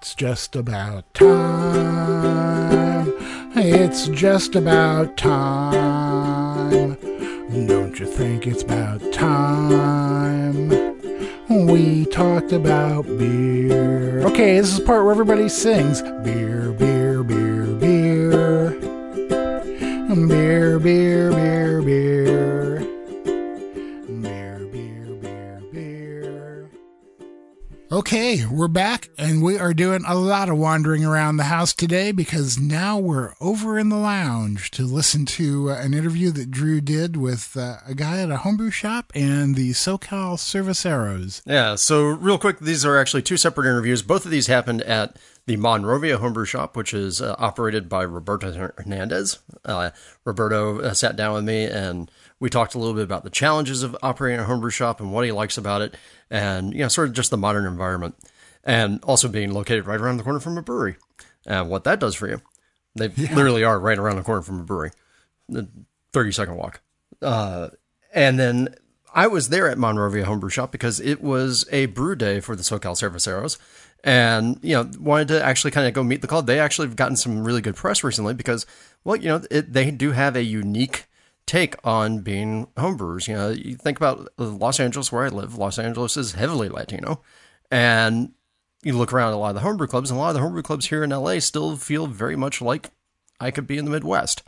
It's 0.00 0.14
just 0.14 0.54
about 0.54 1.12
time. 1.12 3.12
It's 3.56 4.06
just 4.06 4.54
about 4.54 5.16
time. 5.16 6.94
Don't 7.66 7.98
you 7.98 8.06
think 8.06 8.46
it's 8.46 8.62
about 8.62 9.00
time? 9.12 10.68
We 11.48 12.06
talked 12.06 12.52
about 12.52 13.06
beer. 13.18 14.20
Okay, 14.20 14.60
this 14.60 14.68
is 14.68 14.78
the 14.78 14.84
part 14.84 15.02
where 15.02 15.10
everybody 15.10 15.48
sings 15.48 16.00
beer, 16.00 16.70
beer, 16.70 17.24
beer, 17.24 17.66
beer. 17.66 18.70
Beer, 20.28 20.78
beer, 20.78 21.32
beer, 21.32 21.82
beer. 21.82 22.77
Okay, 27.98 28.46
we're 28.46 28.68
back 28.68 29.10
and 29.18 29.42
we 29.42 29.58
are 29.58 29.74
doing 29.74 30.04
a 30.06 30.14
lot 30.14 30.48
of 30.48 30.56
wandering 30.56 31.04
around 31.04 31.36
the 31.36 31.42
house 31.42 31.74
today 31.74 32.12
because 32.12 32.56
now 32.56 32.96
we're 32.96 33.34
over 33.40 33.76
in 33.76 33.88
the 33.88 33.96
lounge 33.96 34.70
to 34.70 34.84
listen 34.84 35.26
to 35.26 35.72
uh, 35.72 35.80
an 35.80 35.94
interview 35.94 36.30
that 36.30 36.48
Drew 36.48 36.80
did 36.80 37.16
with 37.16 37.56
uh, 37.56 37.78
a 37.84 37.96
guy 37.96 38.20
at 38.20 38.30
a 38.30 38.36
homebrew 38.36 38.70
shop 38.70 39.10
and 39.16 39.56
the 39.56 39.70
SoCal 39.70 40.36
Cerveceros. 40.36 41.42
Yeah, 41.44 41.74
so 41.74 42.04
real 42.04 42.38
quick, 42.38 42.60
these 42.60 42.84
are 42.84 42.96
actually 42.96 43.22
two 43.22 43.36
separate 43.36 43.66
interviews. 43.66 44.02
Both 44.02 44.24
of 44.24 44.30
these 44.30 44.46
happened 44.46 44.82
at 44.82 45.16
the 45.46 45.56
Monrovia 45.56 46.18
Homebrew 46.18 46.44
Shop, 46.44 46.76
which 46.76 46.94
is 46.94 47.20
uh, 47.20 47.34
operated 47.36 47.88
by 47.88 48.02
Roberto 48.04 48.52
Hernandez. 48.76 49.40
Uh, 49.64 49.90
Roberto 50.24 50.80
uh, 50.82 50.94
sat 50.94 51.16
down 51.16 51.34
with 51.34 51.44
me 51.44 51.64
and 51.64 52.08
we 52.40 52.48
talked 52.48 52.74
a 52.74 52.78
little 52.78 52.94
bit 52.94 53.04
about 53.04 53.24
the 53.24 53.30
challenges 53.30 53.82
of 53.82 53.96
operating 54.02 54.40
a 54.40 54.44
homebrew 54.44 54.70
shop 54.70 55.00
and 55.00 55.12
what 55.12 55.24
he 55.24 55.32
likes 55.32 55.58
about 55.58 55.82
it, 55.82 55.96
and 56.30 56.72
you 56.72 56.80
know, 56.80 56.88
sort 56.88 57.08
of 57.08 57.14
just 57.14 57.30
the 57.30 57.36
modern 57.36 57.66
environment, 57.66 58.16
and 58.64 59.02
also 59.04 59.28
being 59.28 59.52
located 59.52 59.86
right 59.86 60.00
around 60.00 60.16
the 60.16 60.22
corner 60.22 60.40
from 60.40 60.58
a 60.58 60.62
brewery, 60.62 60.96
and 61.46 61.68
what 61.68 61.84
that 61.84 62.00
does 62.00 62.14
for 62.14 62.28
you. 62.28 62.40
They 62.94 63.08
yeah. 63.16 63.34
literally 63.34 63.64
are 63.64 63.78
right 63.78 63.98
around 63.98 64.16
the 64.16 64.22
corner 64.22 64.42
from 64.42 64.60
a 64.60 64.64
brewery, 64.64 64.92
the 65.48 65.68
thirty 66.12 66.32
second 66.32 66.56
walk. 66.56 66.80
Uh, 67.20 67.70
and 68.14 68.38
then 68.38 68.74
I 69.14 69.26
was 69.26 69.48
there 69.48 69.68
at 69.68 69.78
Monrovia 69.78 70.24
Homebrew 70.24 70.50
Shop 70.50 70.70
because 70.70 71.00
it 71.00 71.20
was 71.20 71.66
a 71.72 71.86
brew 71.86 72.14
day 72.14 72.40
for 72.40 72.54
the 72.54 72.62
SoCal 72.62 72.94
Cerveceros, 72.94 73.58
and 74.04 74.58
you 74.62 74.74
know 74.74 74.88
wanted 75.00 75.28
to 75.28 75.44
actually 75.44 75.72
kind 75.72 75.88
of 75.88 75.94
go 75.94 76.04
meet 76.04 76.20
the 76.20 76.28
club. 76.28 76.46
They 76.46 76.60
actually 76.60 76.86
have 76.86 76.96
gotten 76.96 77.16
some 77.16 77.42
really 77.42 77.60
good 77.60 77.74
press 77.74 78.04
recently 78.04 78.34
because, 78.34 78.64
well, 79.02 79.16
you 79.16 79.28
know, 79.28 79.42
it, 79.50 79.72
they 79.72 79.90
do 79.90 80.12
have 80.12 80.36
a 80.36 80.42
unique 80.42 81.07
take 81.48 81.74
on 81.82 82.20
being 82.20 82.66
homebrewers. 82.76 83.26
You 83.26 83.34
know, 83.34 83.48
you 83.48 83.74
think 83.74 83.96
about 83.96 84.28
Los 84.36 84.78
Angeles, 84.78 85.10
where 85.10 85.24
I 85.24 85.28
live. 85.28 85.56
Los 85.56 85.78
Angeles 85.78 86.16
is 86.16 86.32
heavily 86.32 86.68
Latino, 86.68 87.22
and 87.70 88.32
you 88.82 88.96
look 88.96 89.12
around 89.12 89.32
a 89.32 89.38
lot 89.38 89.48
of 89.48 89.54
the 89.56 89.62
homebrew 89.62 89.88
clubs, 89.88 90.10
and 90.10 90.18
a 90.18 90.20
lot 90.20 90.28
of 90.28 90.34
the 90.34 90.40
homebrew 90.40 90.62
clubs 90.62 90.86
here 90.86 91.02
in 91.02 91.10
LA 91.10 91.40
still 91.40 91.76
feel 91.76 92.06
very 92.06 92.36
much 92.36 92.62
like 92.62 92.90
I 93.40 93.50
could 93.50 93.66
be 93.66 93.78
in 93.78 93.84
the 93.84 93.90
Midwest. 93.90 94.42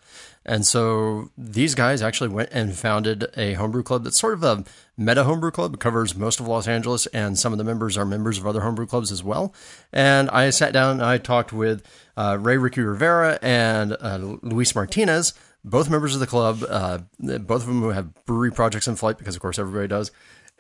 And 0.45 0.67
so 0.67 1.31
these 1.37 1.75
guys 1.75 2.03
actually 2.03 2.31
went 2.31 2.49
and 2.51 2.75
founded 2.75 3.27
a 3.37 3.55
homebrew 3.55 3.83
club 3.83 4.05
that's 4.05 4.19
sort 4.19 4.35
of 4.35 4.43
a 4.43 4.65
meta 4.97 5.25
homebrew 5.25 5.51
club. 5.51 5.75
It 5.75 5.81
covers 5.81 6.17
most 6.17 6.41
of 6.41 6.49
Los 6.49 6.67
Angeles, 6.67 7.07
and 7.09 7.39
some 7.39 7.53
of 7.53 7.59
the 7.59 7.65
members 7.65 7.97
are 7.97 8.07
members 8.07 8.39
of 8.39 8.47
other 8.47 8.63
homebrew 8.63 8.87
clubs 8.87 9.13
as 9.13 9.23
well. 9.23 9.55
And 9.93 10.31
I 10.31 10.51
sat 10.51 10.73
down 10.73 10.93
and 10.93 11.03
I 11.05 11.19
talked 11.19 11.53
with 11.53 11.87
uh, 12.17 12.39
Ray 12.41 12.57
Ricky 12.57 12.81
Rivera 12.81 13.39
and 13.43 13.97
uh, 14.01 14.19
Luis 14.43 14.75
Martinez, 14.75 15.35
both 15.65 15.91
members 15.91 16.15
of 16.15 16.21
the 16.21 16.27
club, 16.27 16.65
uh, 16.69 16.99
both 17.19 17.63
of 17.63 17.67
them 17.67 17.81
who 17.81 17.91
have 17.91 18.25
brewery 18.25 18.51
projects 18.51 18.89
in 18.89 18.97
flight 18.97 19.19
because, 19.19 19.35
of 19.35 19.43
course, 19.43 19.59
everybody 19.59 19.89
does. 19.89 20.11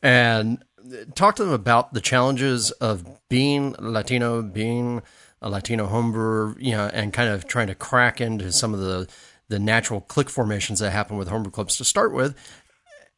And 0.03 0.63
talk 1.15 1.37
to 1.37 1.45
them 1.45 1.53
about 1.53 1.95
the 1.95 2.01
challenges 2.01 2.71
of 2.73 3.07
being 3.29 3.75
Latino, 3.79 4.43
being 4.43 5.03
a 5.43 5.49
Latino 5.49 5.87
homebrewer, 5.87 6.57
you 6.59 6.73
know, 6.73 6.91
and 6.93 7.13
kind 7.13 7.31
of 7.31 7.47
trying 7.47 7.67
to 7.69 7.75
crack 7.75 8.21
into 8.21 8.53
some 8.53 8.75
of 8.75 8.81
the 8.81 9.09
the 9.49 9.59
natural 9.59 10.01
click 10.03 10.31
formations 10.31 10.79
that 10.79 10.93
happen 10.93 11.17
with 11.17 11.27
homebrew 11.27 11.51
clubs 11.51 11.77
to 11.77 11.85
start 11.85 12.13
with, 12.13 12.37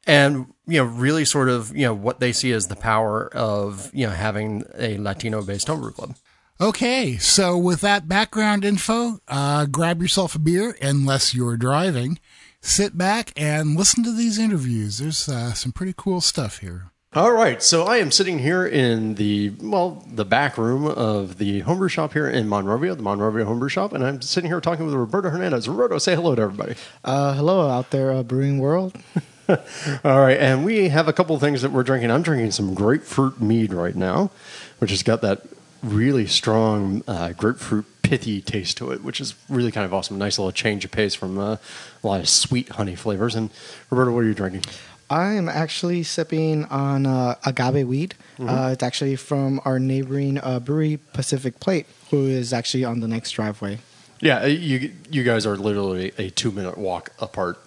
and 0.06 0.46
you 0.66 0.78
know, 0.78 0.84
really 0.84 1.24
sort 1.24 1.48
of 1.48 1.76
you 1.76 1.82
know 1.82 1.94
what 1.94 2.20
they 2.20 2.32
see 2.32 2.52
as 2.52 2.68
the 2.68 2.76
power 2.76 3.28
of 3.34 3.90
you 3.92 4.06
know 4.06 4.12
having 4.12 4.64
a 4.76 4.98
Latino 4.98 5.42
based 5.42 5.66
homebrew 5.66 5.92
club. 5.92 6.14
Okay, 6.62 7.16
so 7.16 7.58
with 7.58 7.80
that 7.80 8.06
background 8.06 8.64
info, 8.64 9.18
uh, 9.26 9.66
grab 9.66 10.00
yourself 10.00 10.36
a 10.36 10.38
beer 10.38 10.76
unless 10.80 11.34
you're 11.34 11.56
driving. 11.56 12.20
Sit 12.60 12.96
back 12.96 13.32
and 13.36 13.74
listen 13.74 14.04
to 14.04 14.12
these 14.12 14.38
interviews. 14.38 14.98
There's 14.98 15.28
uh, 15.28 15.54
some 15.54 15.72
pretty 15.72 15.92
cool 15.96 16.20
stuff 16.20 16.58
here. 16.58 16.92
All 17.14 17.32
right, 17.32 17.60
so 17.60 17.82
I 17.82 17.96
am 17.96 18.12
sitting 18.12 18.38
here 18.38 18.64
in 18.64 19.16
the 19.16 19.50
well, 19.60 20.06
the 20.08 20.24
back 20.24 20.56
room 20.56 20.86
of 20.86 21.38
the 21.38 21.60
homebrew 21.60 21.88
shop 21.88 22.12
here 22.12 22.28
in 22.28 22.48
Monrovia, 22.48 22.94
the 22.94 23.02
Monrovia 23.02 23.44
Homebrew 23.44 23.68
Shop, 23.68 23.92
and 23.92 24.06
I'm 24.06 24.22
sitting 24.22 24.48
here 24.48 24.60
talking 24.60 24.86
with 24.86 24.94
Roberto 24.94 25.30
Hernandez. 25.30 25.68
Roberto, 25.68 25.98
say 25.98 26.14
hello 26.14 26.36
to 26.36 26.42
everybody. 26.42 26.76
Uh, 27.02 27.34
hello 27.34 27.68
out 27.68 27.90
there, 27.90 28.12
uh, 28.12 28.22
brewing 28.22 28.60
world. 28.60 28.96
All 29.48 30.20
right, 30.20 30.38
and 30.38 30.64
we 30.64 30.90
have 30.90 31.08
a 31.08 31.12
couple 31.12 31.34
of 31.34 31.40
things 31.40 31.62
that 31.62 31.72
we're 31.72 31.82
drinking. 31.82 32.12
I'm 32.12 32.22
drinking 32.22 32.52
some 32.52 32.72
grapefruit 32.72 33.40
mead 33.40 33.72
right 33.72 33.96
now, 33.96 34.30
which 34.78 34.92
has 34.92 35.02
got 35.02 35.22
that 35.22 35.42
really 35.82 36.26
strong 36.26 37.02
uh, 37.06 37.32
grapefruit 37.32 37.86
pithy 38.02 38.40
taste 38.40 38.76
to 38.76 38.92
it, 38.92 39.02
which 39.02 39.20
is 39.20 39.34
really 39.48 39.72
kind 39.72 39.84
of 39.84 39.94
awesome. 39.94 40.18
Nice 40.18 40.38
little 40.38 40.52
change 40.52 40.84
of 40.84 40.90
pace 40.90 41.14
from 41.14 41.38
uh, 41.38 41.56
a 42.02 42.06
lot 42.06 42.20
of 42.20 42.28
sweet 42.28 42.68
honey 42.70 42.94
flavors. 42.94 43.34
And 43.34 43.50
Roberto, 43.90 44.12
what 44.12 44.20
are 44.20 44.28
you 44.28 44.34
drinking? 44.34 44.64
I 45.10 45.32
am 45.34 45.48
actually 45.48 46.04
sipping 46.04 46.64
on 46.66 47.06
uh, 47.06 47.34
agave 47.44 47.86
weed. 47.86 48.14
Mm-hmm. 48.38 48.48
Uh, 48.48 48.70
it's 48.70 48.82
actually 48.82 49.16
from 49.16 49.60
our 49.64 49.78
neighboring 49.78 50.38
uh, 50.38 50.58
brewery, 50.60 50.98
Pacific 51.12 51.60
Plate, 51.60 51.86
who 52.10 52.26
is 52.26 52.52
actually 52.52 52.84
on 52.84 53.00
the 53.00 53.08
next 53.08 53.32
driveway. 53.32 53.78
Yeah, 54.20 54.42
uh, 54.42 54.46
you 54.46 54.92
you 55.10 55.24
guys 55.24 55.44
are 55.46 55.56
literally 55.56 56.12
a 56.16 56.30
two 56.30 56.50
minute 56.50 56.78
walk 56.78 57.10
apart. 57.18 57.58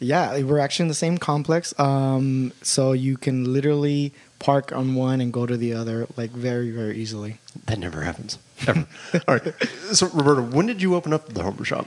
Yeah, 0.00 0.40
we're 0.42 0.60
actually 0.60 0.84
in 0.84 0.88
the 0.88 0.94
same 0.94 1.18
complex, 1.18 1.78
um, 1.78 2.52
so 2.62 2.92
you 2.92 3.16
can 3.16 3.52
literally 3.52 4.14
park 4.38 4.72
on 4.72 4.94
one 4.94 5.20
and 5.20 5.32
go 5.32 5.46
to 5.46 5.56
the 5.56 5.74
other 5.74 6.06
like 6.16 6.30
very 6.30 6.70
very 6.70 6.96
easily. 6.96 7.38
That 7.66 7.78
never 7.78 8.02
happens 8.02 8.38
ever. 8.66 8.86
All 9.28 9.34
right, 9.36 9.54
so 9.92 10.08
Roberto, 10.08 10.42
when 10.42 10.66
did 10.66 10.80
you 10.82 10.94
open 10.94 11.12
up 11.12 11.28
the 11.28 11.42
homebrew 11.42 11.64
shop? 11.64 11.86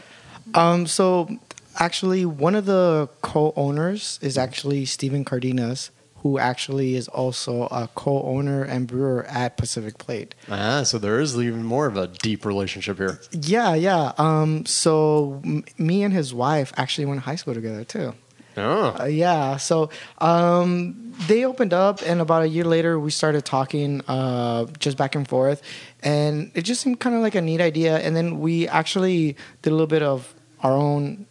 Um, 0.53 0.87
so 0.87 1.29
actually, 1.79 2.25
one 2.25 2.55
of 2.55 2.65
the 2.65 3.09
co-owners 3.21 4.19
is 4.21 4.37
actually 4.37 4.85
Stephen 4.85 5.23
Cardenas, 5.23 5.91
who 6.17 6.37
actually 6.37 6.95
is 6.95 7.07
also 7.07 7.63
a 7.67 7.89
co-owner 7.95 8.63
and 8.63 8.85
brewer 8.87 9.25
at 9.25 9.57
Pacific 9.57 9.97
Plate. 9.97 10.35
Ah, 10.49 10.83
so 10.83 10.97
there 10.97 11.19
is 11.19 11.35
even 11.37 11.63
more 11.63 11.87
of 11.87 11.97
a 11.97 12.07
deep 12.07 12.45
relationship 12.45 12.97
here. 12.97 13.19
Yeah, 13.31 13.73
yeah. 13.75 14.11
Um, 14.17 14.65
so 14.65 15.41
m- 15.43 15.63
me 15.77 16.03
and 16.03 16.13
his 16.13 16.33
wife 16.33 16.73
actually 16.77 17.05
went 17.05 17.21
to 17.21 17.25
high 17.25 17.35
school 17.35 17.53
together 17.53 17.83
too. 17.83 18.13
Oh. 18.57 18.97
Uh, 18.99 19.05
yeah. 19.05 19.57
So 19.57 19.89
um, 20.17 21.10
they 21.27 21.45
opened 21.45 21.73
up, 21.73 22.01
and 22.05 22.21
about 22.21 22.43
a 22.43 22.47
year 22.47 22.63
later, 22.63 22.99
we 22.99 23.11
started 23.11 23.45
talking 23.45 24.01
uh, 24.07 24.65
just 24.79 24.97
back 24.97 25.15
and 25.15 25.27
forth, 25.27 25.61
and 26.01 26.51
it 26.55 26.63
just 26.63 26.81
seemed 26.81 26.99
kind 26.99 27.15
of 27.15 27.21
like 27.21 27.35
a 27.35 27.41
neat 27.41 27.61
idea. 27.61 27.97
And 27.99 28.15
then 28.15 28.39
we 28.39 28.67
actually 28.67 29.35
did 29.61 29.69
a 29.69 29.73
little 29.73 29.87
bit 29.87 30.03
of 30.03 30.33
our 30.61 30.73
own 30.73 31.25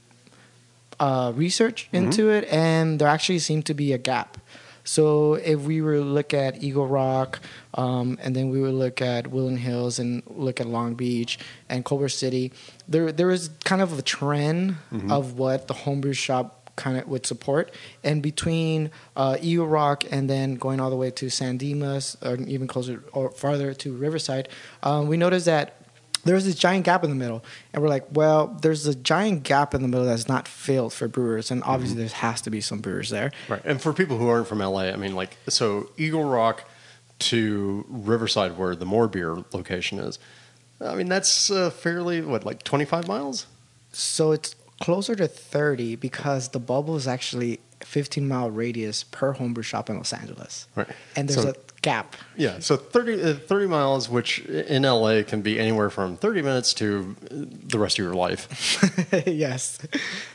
uh, 0.99 1.32
research 1.34 1.88
into 1.93 2.22
mm-hmm. 2.22 2.45
it, 2.45 2.53
and 2.53 2.99
there 2.99 3.09
actually 3.09 3.38
seemed 3.38 3.66
to 3.66 3.74
be 3.74 3.93
a 3.93 3.99
gap. 3.99 4.38
So 4.84 5.34
if 5.34 5.61
we 5.61 5.82
were 5.82 5.97
to 5.97 6.01
look 6.05 6.34
at 6.34 6.62
Eagle 6.62 6.86
Rock, 6.86 7.41
um, 7.74 8.18
and 8.22 8.34
then 8.34 8.51
we 8.51 8.61
would 8.61 8.74
look 8.74 9.01
at 9.01 9.28
Woodland 9.28 9.61
Hills 9.61 9.99
and 9.99 10.22
look 10.26 10.61
at 10.61 10.66
Long 10.66 10.95
Beach 10.95 11.38
and 11.68 11.84
Culver 11.84 12.09
City, 12.09 12.53
there 12.88 13.12
there 13.12 13.30
is 13.30 13.51
kind 13.64 13.82
of 13.82 13.99
a 13.99 14.03
trend 14.03 14.76
mm-hmm. 14.93 15.12
of 15.12 15.38
what 15.38 15.68
the 15.68 15.74
homebrew 15.74 16.12
shop 16.12 16.59
kind 16.80 16.96
of 16.96 17.06
would 17.06 17.26
support. 17.26 17.72
And 18.02 18.22
between 18.22 18.90
uh, 19.14 19.36
Eagle 19.40 19.68
Rock 19.68 20.04
and 20.10 20.28
then 20.28 20.56
going 20.56 20.80
all 20.80 20.90
the 20.90 20.96
way 20.96 21.10
to 21.12 21.28
San 21.28 21.58
Dimas, 21.58 22.16
or 22.22 22.36
even 22.36 22.66
closer 22.66 23.04
or 23.12 23.30
farther 23.30 23.74
to 23.74 23.94
Riverside, 23.94 24.48
um, 24.82 25.06
we 25.06 25.16
noticed 25.16 25.46
that 25.46 25.76
there's 26.24 26.44
this 26.44 26.54
giant 26.54 26.84
gap 26.84 27.04
in 27.04 27.10
the 27.10 27.16
middle. 27.16 27.44
And 27.72 27.82
we're 27.82 27.88
like 27.88 28.06
well 28.12 28.58
there's 28.62 28.86
a 28.86 28.94
giant 28.94 29.42
gap 29.42 29.74
in 29.74 29.82
the 29.82 29.88
middle 29.88 30.06
that's 30.06 30.28
not 30.28 30.48
filled 30.48 30.92
for 30.92 31.08
brewers. 31.08 31.50
And 31.50 31.62
obviously 31.64 31.96
mm-hmm. 31.96 32.08
there 32.08 32.16
has 32.16 32.40
to 32.42 32.50
be 32.50 32.60
some 32.60 32.80
brewers 32.80 33.10
there. 33.10 33.30
Right. 33.48 33.62
And 33.64 33.80
for 33.80 33.92
people 33.92 34.18
who 34.18 34.28
aren't 34.28 34.46
from 34.46 34.58
la 34.58 34.80
i 34.80 34.96
mean 34.96 35.14
like 35.14 35.36
so 35.48 35.90
eagle 35.96 36.24
rock 36.24 36.64
to 37.20 37.84
riverside 37.88 38.56
where 38.56 38.74
the 38.74 38.86
more 38.86 39.06
beer 39.06 39.36
location 39.52 39.98
is 39.98 40.18
i 40.80 40.94
mean 40.94 41.06
that's 41.06 41.50
uh, 41.50 41.68
fairly 41.68 42.22
what 42.22 42.44
like 42.44 42.62
25 42.62 43.08
miles? 43.08 43.46
So 43.92 44.32
it's 44.32 44.54
closer 44.80 45.14
to 45.14 45.28
30 45.28 45.96
because 45.96 46.48
the 46.48 46.58
bubble 46.58 46.96
is 46.96 47.06
actually 47.06 47.60
15 47.80 48.26
mile 48.26 48.50
radius 48.50 49.04
per 49.04 49.32
homebrew 49.32 49.62
shop 49.62 49.88
in 49.88 49.96
los 49.96 50.12
angeles 50.12 50.66
right 50.74 50.88
and 51.16 51.28
there's 51.28 51.42
so, 51.42 51.50
a 51.50 51.54
gap. 51.82 52.16
Yeah, 52.36 52.58
so 52.58 52.76
30, 52.76 53.22
uh, 53.22 53.34
30, 53.34 53.66
miles, 53.66 54.08
which 54.08 54.40
in 54.40 54.82
LA 54.82 55.22
can 55.22 55.42
be 55.42 55.58
anywhere 55.58 55.90
from 55.90 56.16
30 56.16 56.42
minutes 56.42 56.74
to 56.74 57.16
the 57.30 57.78
rest 57.78 57.98
of 57.98 58.04
your 58.04 58.14
life. 58.14 59.22
yes, 59.26 59.78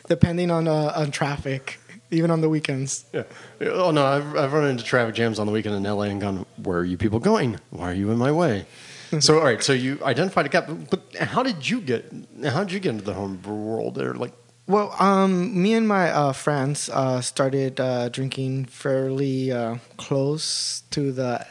depending 0.07 0.51
on 0.51 0.67
uh, 0.67 0.93
on 0.95 1.11
traffic, 1.11 1.79
even 2.11 2.31
on 2.31 2.41
the 2.41 2.49
weekends. 2.49 3.05
Yeah. 3.13 3.23
Oh 3.61 3.91
no, 3.91 4.05
I've 4.05 4.35
I've 4.35 4.53
run 4.53 4.67
into 4.67 4.83
traffic 4.83 5.15
jams 5.15 5.39
on 5.39 5.47
the 5.47 5.53
weekend 5.53 5.75
in 5.75 5.83
LA 5.83 6.03
and 6.03 6.21
gone, 6.21 6.45
"Where 6.57 6.79
are 6.79 6.85
you 6.85 6.97
people 6.97 7.19
going? 7.19 7.59
Why 7.69 7.91
are 7.91 7.95
you 7.95 8.11
in 8.11 8.17
my 8.17 8.31
way?" 8.31 8.65
so 9.19 9.39
all 9.39 9.45
right, 9.45 9.61
so 9.63 9.73
you 9.73 9.99
identified 10.03 10.45
a 10.45 10.49
gap, 10.49 10.69
but 10.89 11.15
how 11.15 11.43
did 11.43 11.69
you 11.69 11.81
get? 11.81 12.11
How 12.45 12.63
did 12.63 12.73
you 12.73 12.79
get 12.79 12.91
into 12.91 13.03
the 13.03 13.13
homebrew 13.13 13.53
world? 13.53 13.95
There, 13.95 14.13
like 14.13 14.33
well, 14.67 14.95
um, 14.99 15.61
me 15.61 15.73
and 15.73 15.87
my 15.87 16.09
uh, 16.09 16.33
friends 16.33 16.89
uh, 16.89 17.21
started 17.21 17.79
uh, 17.79 18.09
drinking 18.09 18.65
fairly 18.65 19.51
uh, 19.51 19.77
close 19.97 20.81
to 20.89 21.11
the 21.11 21.45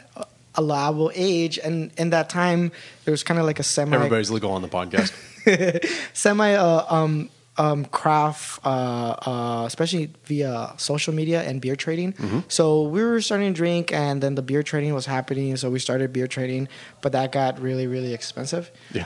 allowable 0.55 1.11
age, 1.15 1.57
and 1.63 1.91
in 1.97 2.09
that 2.09 2.29
time, 2.29 2.71
there 3.05 3.11
was 3.11 3.23
kind 3.23 3.39
of 3.39 3.45
like 3.45 3.59
a 3.59 3.63
semi. 3.63 3.95
Everybody's 3.95 4.31
legal 4.31 4.51
on 4.51 4.61
the 4.61 4.67
podcast. 4.67 5.13
semi 6.13 6.55
uh, 6.55 6.85
um, 6.89 7.29
um, 7.57 7.85
craft, 7.85 8.59
uh, 8.65 9.63
especially 9.65 10.11
via 10.25 10.73
social 10.77 11.13
media 11.13 11.41
and 11.43 11.61
beer 11.61 11.75
trading. 11.75 12.13
Mm-hmm. 12.13 12.39
So 12.47 12.83
we 12.83 13.03
were 13.03 13.21
starting 13.21 13.53
to 13.53 13.57
drink, 13.57 13.91
and 13.93 14.21
then 14.21 14.35
the 14.35 14.41
beer 14.41 14.63
trading 14.63 14.93
was 14.93 15.05
happening. 15.05 15.55
So 15.57 15.69
we 15.69 15.79
started 15.79 16.11
beer 16.11 16.27
trading, 16.27 16.67
but 17.01 17.11
that 17.13 17.31
got 17.31 17.61
really, 17.61 17.87
really 17.87 18.13
expensive. 18.13 18.71
Yeah. 18.91 19.05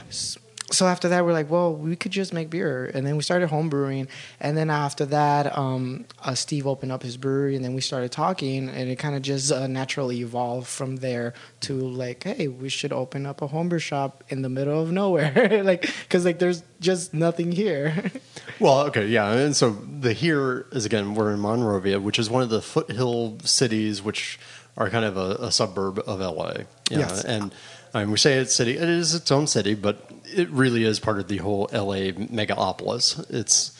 So 0.72 0.86
after 0.86 1.08
that, 1.08 1.24
we're 1.24 1.32
like, 1.32 1.50
well, 1.50 1.74
we 1.74 1.96
could 1.96 2.12
just 2.12 2.32
make 2.32 2.48
beer, 2.50 2.90
and 2.94 3.06
then 3.06 3.16
we 3.16 3.22
started 3.22 3.48
home 3.48 3.68
brewing. 3.68 4.08
And 4.38 4.56
then 4.56 4.70
after 4.70 5.04
that, 5.06 5.56
um, 5.56 6.06
uh, 6.22 6.34
Steve 6.34 6.66
opened 6.66 6.92
up 6.92 7.02
his 7.02 7.16
brewery, 7.16 7.56
and 7.56 7.64
then 7.64 7.74
we 7.74 7.80
started 7.80 8.12
talking, 8.12 8.68
and 8.68 8.88
it 8.88 8.96
kind 8.96 9.16
of 9.16 9.22
just 9.22 9.50
uh, 9.50 9.66
naturally 9.66 10.20
evolved 10.20 10.68
from 10.68 10.96
there 10.96 11.34
to 11.60 11.74
like, 11.74 12.24
hey, 12.24 12.48
we 12.48 12.68
should 12.68 12.92
open 12.92 13.26
up 13.26 13.42
a 13.42 13.48
homebrew 13.48 13.78
shop 13.78 14.22
in 14.28 14.42
the 14.42 14.48
middle 14.48 14.80
of 14.80 14.92
nowhere, 14.92 15.62
like, 15.64 15.82
because 16.02 16.24
like 16.24 16.38
there's 16.38 16.62
just 16.80 17.12
nothing 17.12 17.52
here. 17.52 18.10
well, 18.60 18.80
okay, 18.86 19.06
yeah, 19.06 19.32
and 19.32 19.56
so 19.56 19.70
the 19.70 20.12
here 20.12 20.66
is 20.72 20.84
again 20.84 21.14
we're 21.14 21.32
in 21.32 21.40
Monrovia, 21.40 22.00
which 22.00 22.18
is 22.18 22.30
one 22.30 22.42
of 22.42 22.48
the 22.48 22.62
foothill 22.62 23.38
cities, 23.42 24.02
which 24.02 24.38
are 24.76 24.88
kind 24.88 25.04
of 25.04 25.16
a, 25.16 25.46
a 25.46 25.52
suburb 25.52 25.98
of 26.06 26.20
LA. 26.20 26.64
Yeah, 26.90 26.98
yes, 26.98 27.24
and. 27.24 27.52
I 27.94 28.00
mean, 28.00 28.10
we 28.10 28.18
say 28.18 28.34
it's 28.38 28.54
city; 28.54 28.76
it 28.76 28.88
is 28.88 29.14
its 29.14 29.30
own 29.30 29.46
city, 29.46 29.74
but 29.74 30.10
it 30.24 30.48
really 30.50 30.84
is 30.84 31.00
part 31.00 31.18
of 31.18 31.28
the 31.28 31.38
whole 31.38 31.68
LA 31.72 32.12
megapolis. 32.12 33.28
It's 33.30 33.76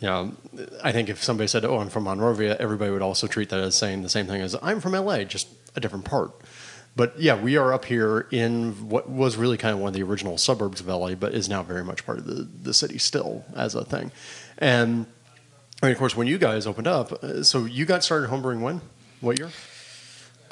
you 0.00 0.08
know, 0.08 0.34
I 0.82 0.92
think 0.92 1.08
if 1.08 1.22
somebody 1.22 1.48
said, 1.48 1.64
"Oh, 1.64 1.78
I'm 1.78 1.88
from 1.88 2.04
Monrovia," 2.04 2.56
everybody 2.58 2.90
would 2.90 3.02
also 3.02 3.26
treat 3.26 3.48
that 3.50 3.60
as 3.60 3.74
saying 3.74 4.02
the 4.02 4.08
same 4.08 4.26
thing 4.26 4.42
as 4.42 4.56
"I'm 4.62 4.80
from 4.80 4.92
LA," 4.92 5.24
just 5.24 5.48
a 5.76 5.80
different 5.80 6.04
part. 6.04 6.32
But 6.96 7.18
yeah, 7.20 7.40
we 7.40 7.56
are 7.56 7.72
up 7.72 7.86
here 7.86 8.26
in 8.30 8.88
what 8.88 9.08
was 9.10 9.36
really 9.36 9.56
kind 9.56 9.74
of 9.74 9.80
one 9.80 9.88
of 9.88 9.94
the 9.94 10.02
original 10.02 10.38
suburbs 10.38 10.80
of 10.80 10.86
LA, 10.86 11.14
but 11.14 11.34
is 11.34 11.48
now 11.48 11.62
very 11.62 11.82
much 11.82 12.06
part 12.06 12.18
of 12.18 12.26
the, 12.26 12.48
the 12.62 12.74
city 12.74 12.98
still 12.98 13.44
as 13.56 13.74
a 13.74 13.84
thing. 13.84 14.12
And 14.58 15.06
I 15.82 15.86
mean, 15.86 15.92
of 15.92 15.98
course, 15.98 16.16
when 16.16 16.28
you 16.28 16.38
guys 16.38 16.66
opened 16.66 16.86
up, 16.86 17.12
uh, 17.12 17.42
so 17.42 17.64
you 17.64 17.84
got 17.84 18.04
started 18.04 18.30
homebrewing 18.30 18.60
when? 18.60 18.80
What 19.20 19.38
year? 19.38 19.50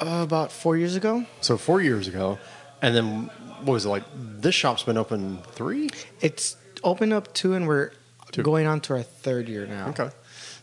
Uh, 0.01 0.21
about 0.23 0.51
four 0.51 0.75
years 0.75 0.95
ago. 0.97 1.25
So 1.39 1.57
four 1.57 1.81
years 1.81 2.09
ago, 2.09 2.39
and 2.83 2.95
then 2.95 3.31
what 3.63 3.73
was 3.73 3.85
it 3.85 3.89
like? 3.89 4.03
This 4.13 4.53
shop's 4.53 4.83
been 4.83 4.97
open 4.97 5.39
three. 5.53 5.89
It's 6.21 6.55
opened 6.83 7.13
up 7.13 7.33
two, 7.33 7.53
and 7.53 7.67
we're 7.67 7.91
Two. 8.31 8.41
Going 8.41 8.65
on 8.65 8.81
to 8.81 8.93
our 8.93 9.03
third 9.03 9.47
year 9.47 9.67
now. 9.67 9.89
Okay. 9.89 10.09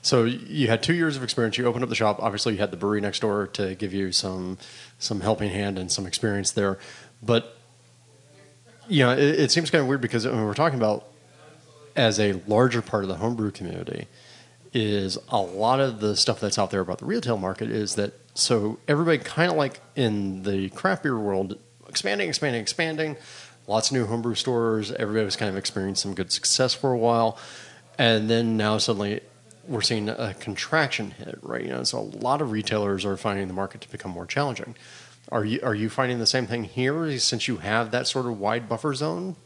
So 0.02 0.24
you 0.24 0.66
had 0.66 0.82
two 0.82 0.92
years 0.92 1.16
of 1.16 1.22
experience. 1.22 1.56
You 1.56 1.66
opened 1.66 1.84
up 1.84 1.88
the 1.88 1.94
shop. 1.94 2.18
Obviously, 2.20 2.54
you 2.54 2.58
had 2.58 2.72
the 2.72 2.76
brewery 2.76 3.00
next 3.00 3.20
door 3.20 3.46
to 3.52 3.76
give 3.76 3.94
you 3.94 4.10
some 4.10 4.58
some 4.98 5.20
helping 5.20 5.50
hand 5.50 5.78
and 5.78 5.90
some 5.90 6.04
experience 6.04 6.50
there. 6.50 6.80
But 7.22 7.56
you 8.88 9.04
know, 9.04 9.12
it, 9.12 9.38
it 9.38 9.50
seems 9.52 9.70
kind 9.70 9.82
of 9.82 9.88
weird 9.88 10.00
because 10.00 10.26
when 10.26 10.44
we're 10.44 10.54
talking 10.54 10.80
about 10.80 11.06
as 11.94 12.18
a 12.18 12.40
larger 12.48 12.82
part 12.82 13.04
of 13.04 13.08
the 13.08 13.16
homebrew 13.16 13.52
community, 13.52 14.08
is 14.72 15.16
a 15.28 15.40
lot 15.40 15.78
of 15.78 16.00
the 16.00 16.16
stuff 16.16 16.40
that's 16.40 16.58
out 16.58 16.72
there 16.72 16.80
about 16.80 16.98
the 16.98 17.04
retail 17.04 17.36
market 17.36 17.70
is 17.70 17.94
that 17.94 18.12
so 18.34 18.78
everybody 18.88 19.18
kind 19.18 19.50
of 19.50 19.56
like 19.56 19.80
in 19.94 20.42
the 20.42 20.70
craft 20.70 21.04
beer 21.04 21.18
world 21.18 21.56
expanding, 21.90 22.28
expanding, 22.28 22.62
expanding. 22.62 23.16
Lots 23.66 23.90
of 23.90 23.96
new 23.96 24.06
homebrew 24.06 24.34
stores. 24.34 24.90
Everybody 24.92 25.24
was 25.24 25.36
kind 25.36 25.50
of 25.50 25.56
experiencing 25.56 26.10
some 26.10 26.14
good 26.14 26.32
success 26.32 26.72
for 26.72 26.92
a 26.92 26.98
while, 26.98 27.38
and 27.98 28.30
then 28.30 28.56
now 28.56 28.78
suddenly 28.78 29.20
we're 29.68 29.82
seeing 29.82 30.08
a 30.08 30.34
contraction 30.40 31.10
hit. 31.12 31.38
Right, 31.42 31.62
you 31.62 31.68
know, 31.68 31.84
so 31.84 31.98
a 31.98 32.00
lot 32.00 32.40
of 32.40 32.50
retailers 32.50 33.04
are 33.04 33.16
finding 33.16 33.48
the 33.48 33.54
market 33.54 33.82
to 33.82 33.90
become 33.90 34.12
more 34.12 34.26
challenging. 34.26 34.74
Are 35.30 35.44
you 35.44 35.60
are 35.62 35.74
you 35.74 35.90
finding 35.90 36.18
the 36.18 36.26
same 36.26 36.46
thing 36.46 36.64
here 36.64 37.18
since 37.18 37.46
you 37.46 37.58
have 37.58 37.90
that 37.90 38.06
sort 38.06 38.26
of 38.26 38.40
wide 38.40 38.68
buffer 38.68 38.94
zone? 38.94 39.36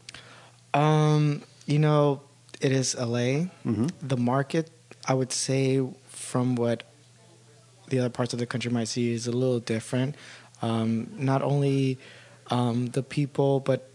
Um, 0.73 1.43
you 1.65 1.79
know, 1.79 2.21
it 2.61 2.71
is 2.71 2.95
LA. 2.95 3.45
The 4.01 4.17
market, 4.17 4.71
I 5.07 5.13
would 5.13 5.31
say, 5.31 5.85
from 6.07 6.55
what 6.55 6.83
the 7.89 7.99
other 7.99 8.09
parts 8.09 8.33
of 8.33 8.39
the 8.39 8.45
country 8.45 8.71
might 8.71 8.87
see, 8.87 9.11
is 9.13 9.27
a 9.27 9.31
little 9.31 9.59
different. 9.59 10.15
Um, 10.61 11.09
not 11.17 11.41
only 11.41 11.99
um, 12.49 12.87
the 12.87 13.03
people, 13.03 13.59
but 13.59 13.89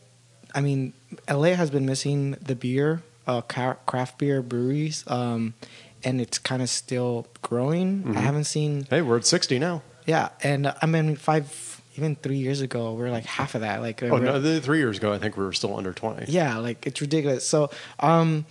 I 0.55 0.61
mean, 0.61 0.93
LA 1.29 1.55
has 1.55 1.71
been 1.71 1.87
missing 1.87 2.33
the 2.43 2.55
beer, 2.55 3.03
uh, 3.27 3.41
craft 3.43 4.19
beer 4.19 4.43
breweries, 4.43 5.05
um, 5.07 5.55
and 6.03 6.21
it's 6.21 6.39
kind 6.39 6.63
of 6.63 6.69
still 6.69 7.27
growing. 7.43 8.17
I 8.17 8.21
haven't 8.21 8.45
seen 8.45 8.87
Hey, 8.91 9.03
we're 9.03 9.19
at 9.19 9.27
sixty 9.27 9.59
now. 9.59 9.83
yeah, 10.07 10.31
and 10.43 10.67
uh, 10.67 10.75
I 10.83 10.87
mean, 10.87 11.15
five, 11.17 11.81
even 11.97 12.17
three 12.17 12.39
years 12.39 12.61
ago, 12.61 12.95
we 12.95 13.03
are 13.05 13.11
like 13.11 13.27
half 13.27 13.55
of 13.55 13.61
that. 13.61 13.81
Like, 13.81 14.03
Oh 14.03 14.17
no, 14.19 14.61
three 14.61 14.79
years 14.79 14.97
ago, 14.99 15.13
I 15.13 15.19
think 15.19 15.37
we 15.37 15.45
were 15.45 15.53
still 15.53 15.77
under 15.77 15.93
twenty. 15.93 16.31
yeah, 16.33 16.57
like 16.59 16.87
it's 16.87 17.01
ridiculous. 17.01 17.47
So, 17.47 17.71
um, 18.01 18.47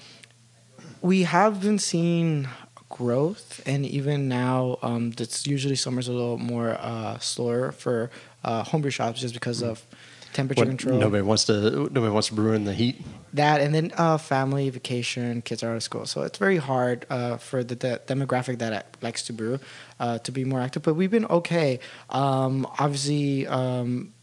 we 1.02 1.24
have 1.24 1.62
been 1.62 1.80
seeing 1.80 2.48
growth, 2.90 3.62
and 3.66 3.86
even 3.86 4.28
now, 4.28 4.78
um, 4.82 5.12
that's 5.12 5.46
usually 5.48 5.76
summer's 5.76 6.08
a 6.08 6.12
little 6.12 6.38
more 6.38 6.72
uh, 6.80 7.18
slower 7.20 7.72
for 7.72 8.10
uh, 8.44 8.64
homebrew 8.64 8.92
shops 8.92 9.22
just 9.22 9.34
because 9.34 9.62
of 9.62 9.86
temperature 10.34 10.62
What, 10.62 10.70
control. 10.70 11.00
nobody 11.00 11.22
wants 11.24 11.46
to. 11.46 11.90
Nobody 11.92 12.10
wants 12.10 12.28
to 12.30 12.36
brew 12.36 12.54
in 12.54 12.66
the 12.66 12.74
heat. 12.74 13.02
That 13.34 13.62
and 13.62 13.74
then 13.74 13.92
uh, 13.98 14.18
family 14.18 14.70
vacation, 14.70 15.42
kids 15.42 15.64
are 15.64 15.72
out 15.72 15.76
of 15.76 15.84
school, 15.84 16.06
so 16.06 16.22
it's 16.24 16.38
very 16.38 16.58
hard 16.58 17.06
uh, 17.10 17.38
for 17.38 17.64
the 17.64 17.76
de- 17.76 18.00
demographic 18.08 18.60
that 18.60 18.98
likes 19.02 19.24
to 19.24 19.34
brew 19.34 19.60
uh, 20.00 20.20
to 20.20 20.32
be 20.32 20.46
more 20.46 20.62
active. 20.62 20.84
But 20.84 20.96
we've 20.96 21.12
been 21.12 21.26
okay. 21.26 21.80
Um, 22.10 22.68
obviously, 22.80 23.48
um, 23.48 24.14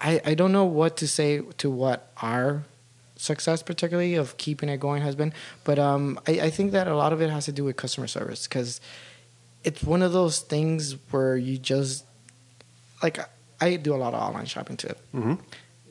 I 0.00 0.20
I 0.24 0.34
don't 0.34 0.52
know 0.52 0.64
what 0.64 0.98
to 0.98 1.08
say 1.08 1.40
to 1.58 1.70
what 1.70 2.10
our 2.20 2.64
success, 3.16 3.62
particularly 3.62 4.16
of 4.16 4.36
keeping 4.36 4.68
it 4.68 4.80
going, 4.80 5.02
has 5.02 5.14
been. 5.14 5.32
But 5.64 5.78
um, 5.78 6.18
I, 6.26 6.32
I 6.40 6.50
think 6.50 6.72
that 6.72 6.88
a 6.88 6.96
lot 6.96 7.12
of 7.12 7.22
it 7.22 7.30
has 7.30 7.44
to 7.46 7.52
do 7.52 7.64
with 7.64 7.76
customer 7.76 8.06
service 8.08 8.46
because 8.46 8.80
it's 9.64 9.82
one 9.82 10.02
of 10.02 10.12
those 10.12 10.40
things 10.40 10.96
where 11.10 11.36
you 11.36 11.56
just 11.56 12.04
like 13.02 13.18
I 13.66 13.76
do 13.76 13.94
a 13.94 14.00
lot 14.04 14.12
of 14.14 14.20
online 14.28 14.46
shopping 14.54 14.76
too 14.76 14.94
Mm-hmm. 15.14 15.34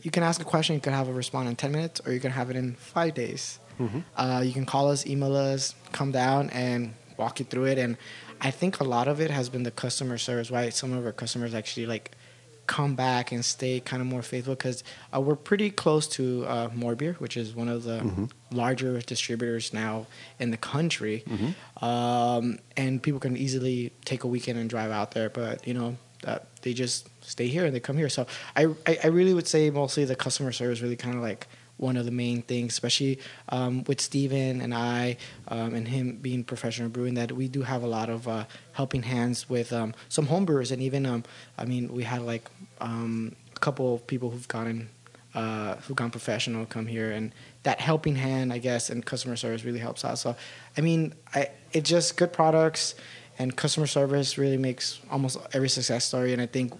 you 0.05 0.11
can 0.15 0.23
ask 0.23 0.41
a 0.41 0.45
question, 0.53 0.71
you 0.75 0.81
can 0.81 0.93
have 0.93 1.07
a 1.13 1.13
response 1.13 1.47
in 1.49 1.55
10 1.55 1.71
minutes, 1.71 1.97
or 2.05 2.11
you 2.15 2.19
can 2.25 2.31
have 2.39 2.49
it 2.51 2.55
in 2.55 2.67
five 2.95 3.13
days. 3.23 3.59
Mhm. 3.79 4.03
Uh, 4.21 4.41
you 4.47 4.53
can 4.57 4.65
call 4.73 4.85
us, 4.93 5.05
email 5.13 5.35
us, 5.35 5.75
come 5.91 6.11
down 6.11 6.49
and 6.65 6.93
walk 7.17 7.33
you 7.39 7.45
through 7.51 7.65
it. 7.73 7.77
And 7.77 7.97
I 8.49 8.49
think 8.59 8.79
a 8.79 8.83
lot 8.95 9.07
of 9.07 9.19
it 9.25 9.29
has 9.39 9.47
been 9.53 9.63
the 9.63 9.75
customer 9.85 10.17
service, 10.17 10.49
why 10.49 10.69
some 10.81 10.91
of 10.97 11.05
our 11.05 11.11
customers 11.23 11.53
actually 11.53 11.85
like 11.85 12.05
come 12.65 12.95
back 12.95 13.31
and 13.31 13.43
stay 13.45 13.79
kind 13.79 14.01
of 14.03 14.07
more 14.07 14.23
faithful 14.23 14.55
because 14.55 14.83
uh, 15.13 15.19
we're 15.25 15.35
pretty 15.49 15.69
close 15.83 16.07
to 16.17 16.45
uh, 16.47 16.69
More 16.73 16.95
Beer, 16.95 17.13
which 17.19 17.35
is 17.37 17.47
one 17.61 17.69
of 17.69 17.83
the 17.83 17.99
Mhm. 18.01 18.25
larger 18.51 18.93
distributors 19.13 19.71
now 19.73 20.07
in 20.39 20.49
the 20.55 20.57
country. 20.73 21.17
Mhm. 21.27 21.53
Um, 21.89 22.59
and 22.75 23.01
people 23.05 23.19
can 23.19 23.35
easily 23.37 23.91
take 24.05 24.23
a 24.23 24.27
weekend 24.27 24.57
and 24.57 24.67
drive 24.69 24.89
out 24.99 25.11
there, 25.11 25.29
but 25.29 25.67
you 25.67 25.73
know, 25.75 25.97
uh, 26.25 26.39
they 26.63 26.73
just 26.73 27.07
stay 27.21 27.47
here 27.47 27.65
and 27.65 27.75
they 27.75 27.79
come 27.79 27.97
here. 27.97 28.09
So 28.09 28.25
I, 28.55 28.65
I, 28.85 28.99
I 29.05 29.07
really 29.07 29.33
would 29.33 29.47
say 29.47 29.69
mostly 29.69 30.05
the 30.05 30.15
customer 30.15 30.51
service 30.51 30.81
really 30.81 30.95
kind 30.95 31.15
of 31.15 31.21
like 31.21 31.47
one 31.77 31.97
of 31.97 32.05
the 32.05 32.11
main 32.11 32.43
things, 32.43 32.73
especially 32.73 33.19
um, 33.49 33.83
with 33.87 33.99
Steven 33.99 34.61
and 34.61 34.73
I 34.73 35.17
um, 35.47 35.73
and 35.73 35.87
him 35.87 36.17
being 36.21 36.43
professional 36.43 36.89
brewing, 36.89 37.15
that 37.15 37.31
we 37.31 37.47
do 37.47 37.63
have 37.63 37.81
a 37.81 37.87
lot 37.87 38.09
of 38.09 38.27
uh, 38.27 38.45
helping 38.73 39.01
hands 39.03 39.49
with 39.49 39.73
um, 39.73 39.93
some 40.07 40.27
homebrewers. 40.27 40.71
And 40.71 40.81
even, 40.81 41.05
um, 41.05 41.23
I 41.57 41.65
mean, 41.65 41.91
we 41.91 42.03
had 42.03 42.21
like 42.21 42.49
um, 42.79 43.35
a 43.55 43.59
couple 43.59 43.95
of 43.95 44.05
people 44.05 44.29
who've 44.29 44.47
gotten 44.47 44.89
uh, 45.33 45.75
who've 45.77 45.95
gone 45.95 46.11
professional 46.11 46.65
come 46.65 46.85
here, 46.85 47.11
and 47.11 47.31
that 47.63 47.79
helping 47.79 48.17
hand, 48.17 48.51
I 48.51 48.57
guess, 48.57 48.89
and 48.89 49.05
customer 49.05 49.37
service 49.37 49.63
really 49.63 49.79
helps 49.79 50.03
out. 50.03 50.19
So, 50.19 50.35
I 50.77 50.81
mean, 50.81 51.13
I 51.33 51.49
it's 51.71 51.89
just 51.89 52.17
good 52.17 52.33
products 52.33 52.95
and 53.41 53.55
customer 53.55 53.87
service 53.87 54.37
really 54.37 54.57
makes 54.57 54.99
almost 55.09 55.37
every 55.53 55.69
success 55.69 56.05
story. 56.05 56.33
And 56.33 56.41
I 56.41 56.45
think 56.45 56.73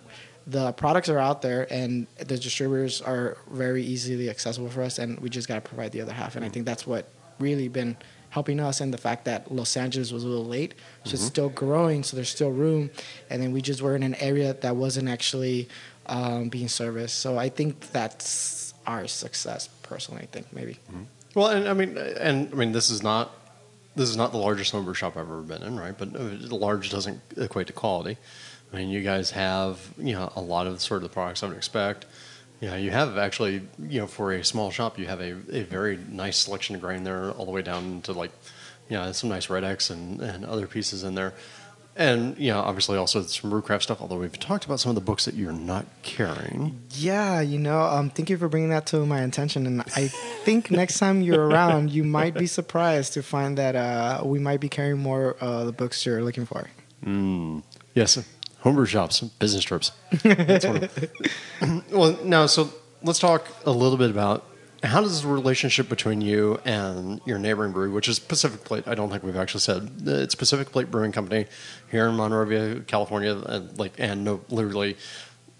the 0.47 0.71
products 0.73 1.09
are 1.09 1.19
out 1.19 1.41
there, 1.41 1.71
and 1.71 2.07
the 2.17 2.37
distributors 2.37 3.01
are 3.01 3.37
very 3.51 3.83
easily 3.83 4.29
accessible 4.29 4.69
for 4.69 4.81
us, 4.81 4.99
and 4.99 5.19
we 5.19 5.29
just 5.29 5.47
got 5.47 5.55
to 5.55 5.61
provide 5.61 5.91
the 5.91 6.01
other 6.01 6.13
half. 6.13 6.35
And 6.35 6.43
I 6.43 6.49
think 6.49 6.65
that's 6.65 6.87
what 6.87 7.09
really 7.39 7.67
been 7.67 7.97
helping 8.29 8.59
us, 8.59 8.81
and 8.81 8.93
the 8.93 8.97
fact 8.97 9.25
that 9.25 9.51
Los 9.51 9.75
Angeles 9.75 10.11
was 10.11 10.23
a 10.23 10.27
little 10.27 10.45
late, 10.45 10.73
so 11.03 11.13
it's 11.13 11.23
still 11.23 11.49
growing, 11.49 12.01
so 12.03 12.15
there's 12.15 12.29
still 12.29 12.51
room. 12.51 12.89
And 13.29 13.41
then 13.41 13.51
we 13.51 13.61
just 13.61 13.81
were 13.81 13.95
in 13.95 14.03
an 14.03 14.15
area 14.15 14.53
that 14.53 14.75
wasn't 14.75 15.09
actually 15.09 15.67
um, 16.07 16.49
being 16.49 16.67
serviced. 16.69 17.19
So 17.19 17.37
I 17.37 17.49
think 17.49 17.91
that's 17.91 18.73
our 18.87 19.07
success, 19.07 19.69
personally. 19.83 20.23
I 20.23 20.27
think 20.27 20.51
maybe. 20.53 20.79
Well, 21.35 21.47
and 21.47 21.67
I 21.67 21.73
mean, 21.73 21.97
and 21.97 22.49
I 22.51 22.55
mean, 22.55 22.71
this 22.71 22.89
is 22.89 23.03
not 23.03 23.31
this 23.95 24.09
is 24.09 24.15
not 24.15 24.31
the 24.31 24.37
largest 24.37 24.71
homebrew 24.71 24.93
shop 24.93 25.17
I've 25.17 25.23
ever 25.23 25.41
been 25.41 25.63
in, 25.63 25.79
right? 25.79 25.97
But 25.97 26.15
uh, 26.15 26.55
large 26.55 26.89
doesn't 26.89 27.21
equate 27.37 27.67
to 27.67 27.73
quality. 27.73 28.17
I 28.73 28.77
mean, 28.77 28.89
you 28.89 29.01
guys 29.01 29.31
have 29.31 29.79
you 29.97 30.13
know 30.13 30.31
a 30.35 30.41
lot 30.41 30.67
of 30.67 30.81
sort 30.81 31.03
of 31.03 31.09
the 31.09 31.13
products 31.13 31.43
I 31.43 31.47
would 31.47 31.57
expect. 31.57 32.05
You 32.59 32.69
know, 32.69 32.75
you 32.75 32.91
have 32.91 33.17
actually 33.17 33.67
you 33.79 34.01
know 34.01 34.07
for 34.07 34.31
a 34.31 34.43
small 34.43 34.71
shop, 34.71 34.99
you 34.99 35.07
have 35.07 35.19
a, 35.19 35.31
a 35.51 35.63
very 35.63 35.97
nice 36.09 36.37
selection 36.37 36.75
of 36.75 36.81
grain 36.81 37.03
there, 37.03 37.31
all 37.31 37.45
the 37.45 37.51
way 37.51 37.61
down 37.61 38.01
to 38.03 38.13
like 38.13 38.31
you 38.89 38.97
know 38.97 39.11
some 39.11 39.29
nice 39.29 39.49
red 39.49 39.63
X 39.63 39.89
and, 39.89 40.21
and 40.21 40.45
other 40.45 40.67
pieces 40.67 41.03
in 41.03 41.15
there. 41.15 41.33
And 41.93 42.37
you 42.37 42.51
know, 42.51 42.61
obviously 42.61 42.97
also 42.97 43.21
some 43.23 43.51
brewcraft 43.51 43.83
stuff. 43.83 44.01
Although 44.01 44.19
we've 44.19 44.39
talked 44.39 44.63
about 44.63 44.79
some 44.79 44.91
of 44.91 44.95
the 44.95 45.01
books 45.01 45.25
that 45.25 45.33
you're 45.33 45.51
not 45.51 45.85
carrying. 46.03 46.81
Yeah, 46.91 47.41
you 47.41 47.59
know, 47.59 47.81
um, 47.81 48.09
thank 48.09 48.29
you 48.29 48.37
for 48.37 48.47
bringing 48.47 48.69
that 48.69 48.85
to 48.87 49.05
my 49.05 49.19
attention. 49.21 49.67
And 49.67 49.81
I 49.81 50.07
think 50.07 50.71
next 50.71 50.99
time 50.99 51.21
you're 51.21 51.45
around, 51.45 51.91
you 51.91 52.05
might 52.05 52.33
be 52.33 52.47
surprised 52.47 53.13
to 53.13 53.23
find 53.23 53.57
that 53.57 53.75
uh, 53.75 54.21
we 54.23 54.39
might 54.39 54.61
be 54.61 54.69
carrying 54.69 54.99
more 54.99 55.35
uh, 55.41 55.65
the 55.65 55.73
books 55.73 56.05
you're 56.05 56.23
looking 56.23 56.45
for. 56.45 56.69
Mm. 57.03 57.63
Yes, 57.93 58.17
homebrew 58.61 58.85
shops, 58.85 59.21
business 59.21 59.63
trips. 59.63 59.91
That's 60.23 60.65
one 60.65 60.83
of- 60.83 61.91
well, 61.91 62.17
now, 62.23 62.45
so 62.45 62.69
let's 63.03 63.19
talk 63.19 63.47
a 63.65 63.71
little 63.71 63.97
bit 63.97 64.09
about 64.09 64.45
how 64.83 65.01
does 65.01 65.21
the 65.21 65.27
relationship 65.27 65.89
between 65.89 66.21
you 66.21 66.59
and 66.65 67.21
your 67.25 67.37
neighboring 67.37 67.71
brewery, 67.71 67.91
which 67.91 68.07
is 68.07 68.17
Pacific 68.17 68.63
Plate, 68.63 68.87
I 68.87 68.95
don't 68.95 69.11
think 69.11 69.21
we've 69.23 69.37
actually 69.37 69.59
said 69.59 69.91
uh, 70.07 70.11
it's 70.11 70.33
Pacific 70.33 70.71
Plate 70.71 70.89
Brewing 70.89 71.11
Company 71.11 71.45
here 71.91 72.07
in 72.07 72.15
Monrovia, 72.15 72.79
California, 72.81 73.37
and 73.45 73.77
like, 73.77 73.93
and 73.99 74.23
no, 74.23 74.41
literally, 74.49 74.97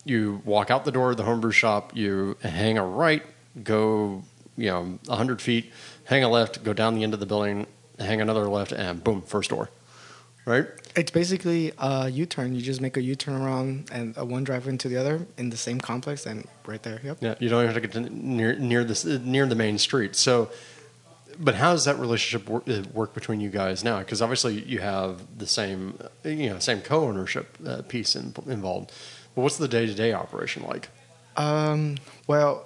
you 0.05 0.41
walk 0.43 0.71
out 0.71 0.85
the 0.85 0.91
door 0.91 1.11
of 1.11 1.17
the 1.17 1.23
homebrew 1.23 1.51
shop, 1.51 1.95
you 1.95 2.35
hang 2.41 2.79
a 2.79 2.83
right, 2.85 3.23
go, 3.63 4.23
you 4.57 4.67
know, 4.71 4.97
hundred 5.07 5.39
feet, 5.41 5.71
hang 6.05 6.23
a 6.23 6.29
left, 6.29 6.63
go 6.63 6.73
down 6.73 6.95
the 6.95 7.03
end 7.03 7.13
of 7.13 7.19
the 7.19 7.27
building, 7.27 7.67
hang 7.99 8.21
another 8.21 8.47
left, 8.49 8.71
and 8.71 9.03
boom, 9.03 9.21
first 9.21 9.51
door, 9.51 9.69
right? 10.45 10.67
It's 10.95 11.11
basically 11.11 11.71
a 11.77 12.09
U-turn. 12.09 12.55
You 12.55 12.61
just 12.61 12.81
make 12.81 12.97
a 12.97 13.01
U-turn 13.01 13.41
around 13.41 13.89
and 13.91 14.15
a 14.17 14.25
one 14.25 14.43
drive 14.43 14.67
into 14.67 14.89
the 14.89 14.97
other 14.97 15.25
in 15.37 15.49
the 15.49 15.57
same 15.57 15.79
complex, 15.79 16.25
and 16.25 16.47
right 16.65 16.81
there. 16.83 16.99
Yep. 17.03 17.17
Yeah, 17.21 17.35
you 17.39 17.49
don't 17.49 17.63
even 17.63 17.73
have 17.73 17.81
to 17.81 17.87
get 17.87 17.91
to 17.93 18.09
near 18.09 18.55
near 18.55 18.83
the 18.83 19.19
near 19.23 19.45
the 19.45 19.55
main 19.55 19.77
street. 19.77 20.15
So, 20.15 20.49
but 21.39 21.55
how 21.55 21.71
does 21.71 21.85
that 21.85 21.97
relationship 21.97 22.49
work, 22.49 22.67
uh, 22.67 22.83
work 22.93 23.13
between 23.13 23.39
you 23.39 23.49
guys 23.49 23.83
now? 23.83 23.99
Because 23.99 24.21
obviously 24.21 24.61
you 24.61 24.79
have 24.79 25.37
the 25.37 25.47
same 25.47 25.97
you 26.23 26.49
know 26.49 26.59
same 26.59 26.81
co-ownership 26.81 27.57
uh, 27.65 27.81
piece 27.83 28.15
in, 28.15 28.33
involved. 28.47 28.91
But 29.35 29.43
what's 29.43 29.57
the 29.57 29.67
day 29.67 29.85
to 29.85 29.93
day 29.93 30.13
operation 30.13 30.63
like? 30.63 30.89
Um, 31.37 31.97
well, 32.27 32.65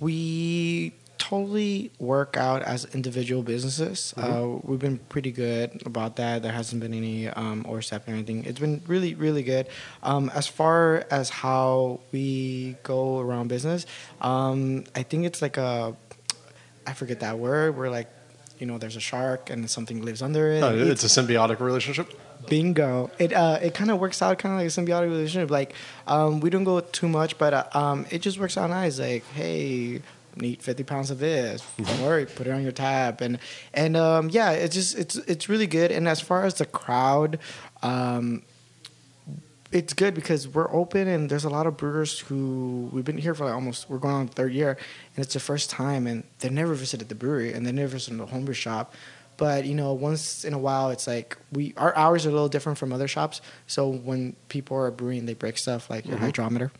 we 0.00 0.92
totally 1.18 1.90
work 1.98 2.36
out 2.36 2.62
as 2.62 2.84
individual 2.94 3.42
businesses. 3.42 4.14
Uh, 4.16 4.58
we've 4.62 4.78
been 4.78 4.98
pretty 4.98 5.32
good 5.32 5.82
about 5.86 6.16
that. 6.16 6.42
There 6.42 6.52
hasn't 6.52 6.80
been 6.80 6.94
any 6.94 7.28
um, 7.28 7.64
overstep 7.68 8.06
or 8.08 8.12
anything. 8.12 8.44
It's 8.44 8.60
been 8.60 8.82
really, 8.86 9.14
really 9.14 9.42
good. 9.42 9.68
Um, 10.02 10.30
as 10.34 10.46
far 10.46 11.06
as 11.10 11.30
how 11.30 12.00
we 12.12 12.76
go 12.82 13.18
around 13.20 13.48
business, 13.48 13.86
um, 14.20 14.84
I 14.94 15.02
think 15.02 15.24
it's 15.24 15.40
like 15.40 15.56
a, 15.56 15.96
I 16.86 16.92
forget 16.92 17.20
that 17.20 17.38
word. 17.38 17.76
We're 17.76 17.90
like 17.90 18.08
you 18.58 18.66
know 18.66 18.78
there's 18.78 18.96
a 18.96 19.00
shark 19.00 19.50
and 19.50 19.68
something 19.68 20.02
lives 20.02 20.22
under 20.22 20.50
it. 20.52 20.62
Oh, 20.62 20.68
and 20.68 20.90
it's 20.90 21.04
a 21.04 21.08
symbiotic 21.08 21.60
relationship. 21.60 22.08
Bingo. 22.48 23.10
It 23.18 23.32
uh, 23.32 23.58
it 23.62 23.74
kind 23.74 23.90
of 23.90 23.98
works 23.98 24.22
out 24.22 24.38
kind 24.38 24.54
of 24.54 24.60
like 24.60 24.68
a 24.68 24.70
symbiotic 24.70 25.08
relationship. 25.08 25.50
Like 25.50 25.74
um, 26.06 26.40
we 26.40 26.50
don't 26.50 26.64
go 26.64 26.80
too 26.80 27.08
much, 27.08 27.38
but 27.38 27.54
uh, 27.54 27.64
um, 27.72 28.06
it 28.10 28.20
just 28.20 28.38
works 28.38 28.56
out 28.56 28.70
nice. 28.70 28.98
Like 28.98 29.24
hey, 29.32 30.02
need 30.36 30.62
50 30.62 30.84
pounds 30.84 31.10
of 31.10 31.18
this. 31.18 31.66
Don't 31.78 32.02
worry, 32.02 32.26
put 32.26 32.46
it 32.46 32.50
on 32.50 32.62
your 32.62 32.72
tab. 32.72 33.20
And 33.20 33.38
and 33.72 33.96
um, 33.96 34.30
yeah, 34.30 34.50
it's 34.50 34.74
just 34.74 34.98
it's 34.98 35.16
it's 35.16 35.48
really 35.48 35.66
good. 35.66 35.90
And 35.90 36.08
as 36.08 36.20
far 36.20 36.44
as 36.44 36.54
the 36.54 36.66
crowd. 36.66 37.38
Um, 37.82 38.42
it's 39.74 39.92
good 39.92 40.14
because 40.14 40.46
we're 40.46 40.72
open 40.72 41.08
and 41.08 41.28
there's 41.28 41.44
a 41.44 41.50
lot 41.50 41.66
of 41.66 41.76
brewers 41.76 42.20
who 42.20 42.88
we've 42.92 43.04
been 43.04 43.18
here 43.18 43.34
for 43.34 43.44
like 43.44 43.54
almost 43.54 43.90
we're 43.90 43.98
going 43.98 44.14
on 44.14 44.28
third 44.28 44.52
year 44.52 44.78
and 45.16 45.24
it's 45.24 45.34
their 45.34 45.40
first 45.40 45.68
time 45.68 46.06
and 46.06 46.22
they've 46.38 46.52
never 46.52 46.74
visited 46.74 47.08
the 47.08 47.14
brewery 47.14 47.52
and 47.52 47.66
they've 47.66 47.74
never 47.74 47.88
visited 47.88 48.20
the 48.20 48.26
homebrew 48.26 48.54
shop 48.54 48.94
but 49.36 49.64
you 49.64 49.74
know 49.74 49.92
once 49.92 50.44
in 50.44 50.54
a 50.54 50.58
while 50.58 50.90
it's 50.90 51.08
like 51.08 51.36
we 51.52 51.74
our 51.76 51.94
hours 51.96 52.24
are 52.24 52.28
a 52.28 52.32
little 52.32 52.48
different 52.48 52.78
from 52.78 52.92
other 52.92 53.08
shops 53.08 53.40
so 53.66 53.88
when 53.88 54.36
people 54.48 54.76
are 54.76 54.90
brewing 54.92 55.26
they 55.26 55.34
break 55.34 55.58
stuff 55.58 55.90
like 55.90 56.06
your 56.06 56.18
hydrometer 56.18 56.70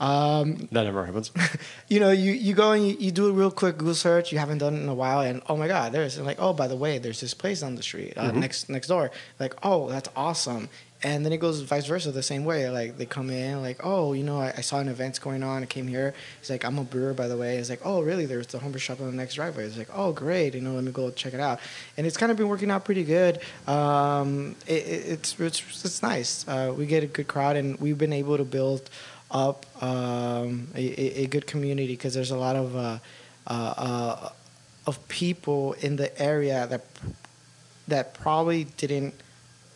um, 0.00 0.68
That 0.72 0.84
never 0.84 1.04
happens. 1.04 1.30
you 1.88 2.00
know, 2.00 2.10
you, 2.10 2.32
you 2.32 2.54
go 2.54 2.72
and 2.72 2.86
you, 2.86 2.96
you 2.98 3.12
do 3.12 3.28
a 3.28 3.32
real 3.32 3.50
quick 3.50 3.78
Google 3.78 3.94
search 3.94 4.32
you 4.32 4.38
haven't 4.38 4.58
done 4.58 4.74
it 4.74 4.80
in 4.80 4.88
a 4.88 4.94
while, 4.94 5.20
and 5.20 5.42
oh 5.48 5.56
my 5.56 5.68
God, 5.68 5.92
there's 5.92 6.16
and 6.16 6.26
like 6.26 6.40
oh 6.40 6.52
by 6.52 6.66
the 6.66 6.76
way, 6.76 6.98
there's 6.98 7.20
this 7.20 7.34
place 7.34 7.62
on 7.62 7.74
the 7.76 7.82
street 7.82 8.14
uh, 8.16 8.32
next 8.32 8.68
next 8.68 8.88
door. 8.88 9.10
Like 9.38 9.54
oh 9.62 9.88
that's 9.88 10.08
awesome, 10.16 10.68
and 11.02 11.24
then 11.24 11.32
it 11.32 11.38
goes 11.38 11.60
vice 11.60 11.86
versa 11.86 12.10
the 12.10 12.22
same 12.22 12.44
way. 12.44 12.68
Like 12.68 12.98
they 12.98 13.06
come 13.06 13.30
in 13.30 13.62
like 13.62 13.80
oh 13.84 14.12
you 14.12 14.24
know 14.24 14.40
I, 14.40 14.54
I 14.56 14.60
saw 14.62 14.80
an 14.80 14.88
event's 14.88 15.18
going 15.18 15.42
on, 15.42 15.62
I 15.62 15.66
came 15.66 15.86
here. 15.86 16.14
He's 16.40 16.50
like 16.50 16.64
I'm 16.64 16.78
a 16.78 16.84
brewer 16.84 17.14
by 17.14 17.28
the 17.28 17.36
way. 17.36 17.56
It's 17.58 17.70
like 17.70 17.80
oh 17.84 18.02
really? 18.02 18.26
There's 18.26 18.48
the 18.48 18.58
homebrew 18.58 18.80
shop 18.80 19.00
on 19.00 19.06
the 19.06 19.16
next 19.16 19.34
driveway. 19.34 19.64
It's 19.64 19.78
like 19.78 19.90
oh 19.94 20.12
great, 20.12 20.54
you 20.54 20.60
know 20.60 20.72
let 20.72 20.84
me 20.84 20.92
go 20.92 21.10
check 21.10 21.34
it 21.34 21.40
out, 21.40 21.60
and 21.96 22.06
it's 22.06 22.16
kind 22.16 22.32
of 22.32 22.38
been 22.38 22.48
working 22.48 22.70
out 22.70 22.84
pretty 22.84 23.04
good. 23.04 23.38
Um, 23.68 24.56
it, 24.66 24.72
it, 24.72 25.08
it's, 25.12 25.38
it's 25.38 25.84
it's 25.84 26.02
nice. 26.02 26.46
Uh, 26.48 26.74
we 26.76 26.86
get 26.86 27.04
a 27.04 27.06
good 27.06 27.28
crowd, 27.28 27.56
and 27.56 27.78
we've 27.80 27.98
been 27.98 28.12
able 28.12 28.36
to 28.36 28.44
build 28.44 28.90
up 29.30 29.66
um, 29.82 30.68
a, 30.74 30.84
a 31.00 31.22
a 31.22 31.26
good 31.26 31.46
community 31.46 31.94
because 31.94 32.14
there's 32.14 32.30
a 32.30 32.36
lot 32.36 32.56
of 32.56 32.76
uh, 32.76 32.98
uh, 33.46 33.74
uh, 33.76 34.28
of 34.86 35.06
people 35.08 35.72
in 35.74 35.96
the 35.96 36.10
area 36.20 36.66
that 36.68 36.84
that 37.88 38.14
probably 38.14 38.64
didn't 38.76 39.14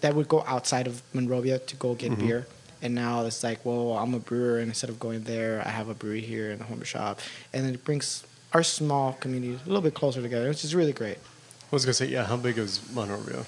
that 0.01 0.15
would 0.15 0.29
go 0.29 0.45
outside 0.47 0.87
of 0.87 1.03
Monrovia 1.13 1.59
to 1.59 1.77
go 1.77 1.95
get 1.95 2.17
beer. 2.19 2.47
And 2.81 2.95
now 2.95 3.25
it's 3.25 3.43
like, 3.43 3.65
well, 3.65 3.99
I'm 3.99 4.15
a 4.15 4.21
brewer, 4.21 4.59
and 4.59 4.69
instead 4.69 4.89
of 4.89 5.01
going 5.01 5.25
there, 5.25 5.61
I 5.67 5.71
have 5.71 5.89
a 5.89 5.95
brewery 5.95 6.21
here 6.21 6.53
in 6.53 6.59
the 6.59 6.65
home 6.65 6.83
shop, 6.85 7.19
and 7.53 7.67
it 7.75 7.85
brings 7.85 8.25
our 8.53 8.63
small 8.63 9.15
community 9.15 9.55
a 9.55 9.67
little 9.67 9.83
bit 9.83 9.95
closer 9.95 10.23
together, 10.23 10.49
which 10.49 10.63
is 10.65 10.77
really 10.77 10.93
great. 10.93 11.19
I 11.19 11.75
was 11.75 11.85
gonna 11.85 11.95
say, 11.95 12.07
yeah. 12.07 12.25
How 12.25 12.37
big 12.37 12.57
is 12.57 12.81
Monrovia? 12.95 13.45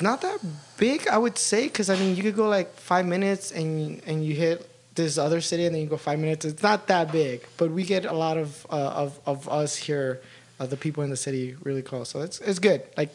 not 0.00 0.22
that 0.22 0.38
big, 0.78 1.06
I 1.08 1.18
would 1.18 1.36
say, 1.36 1.64
because 1.64 1.90
I 1.90 1.96
mean, 1.96 2.16
you 2.16 2.22
could 2.22 2.36
go 2.36 2.48
like 2.48 2.72
five 2.76 3.04
minutes 3.04 3.50
and 3.50 4.00
and 4.06 4.24
you 4.24 4.34
hit 4.34 4.70
this 4.96 5.18
other 5.18 5.40
city, 5.40 5.66
and 5.66 5.74
then 5.74 5.82
you 5.82 5.88
go 5.88 5.96
five 5.96 6.18
minutes. 6.18 6.44
It's 6.44 6.62
not 6.62 6.86
that 6.88 7.12
big, 7.12 7.46
but 7.56 7.70
we 7.70 7.84
get 7.84 8.04
a 8.04 8.12
lot 8.12 8.36
of 8.36 8.66
uh, 8.70 9.02
of 9.04 9.20
of 9.26 9.48
us 9.48 9.76
here, 9.76 10.20
uh, 10.58 10.66
the 10.66 10.76
people 10.76 11.04
in 11.04 11.10
the 11.10 11.16
city, 11.16 11.56
really 11.62 11.82
close. 11.82 12.10
So 12.10 12.20
it's 12.22 12.40
it's 12.40 12.58
good, 12.58 12.82
like 12.96 13.10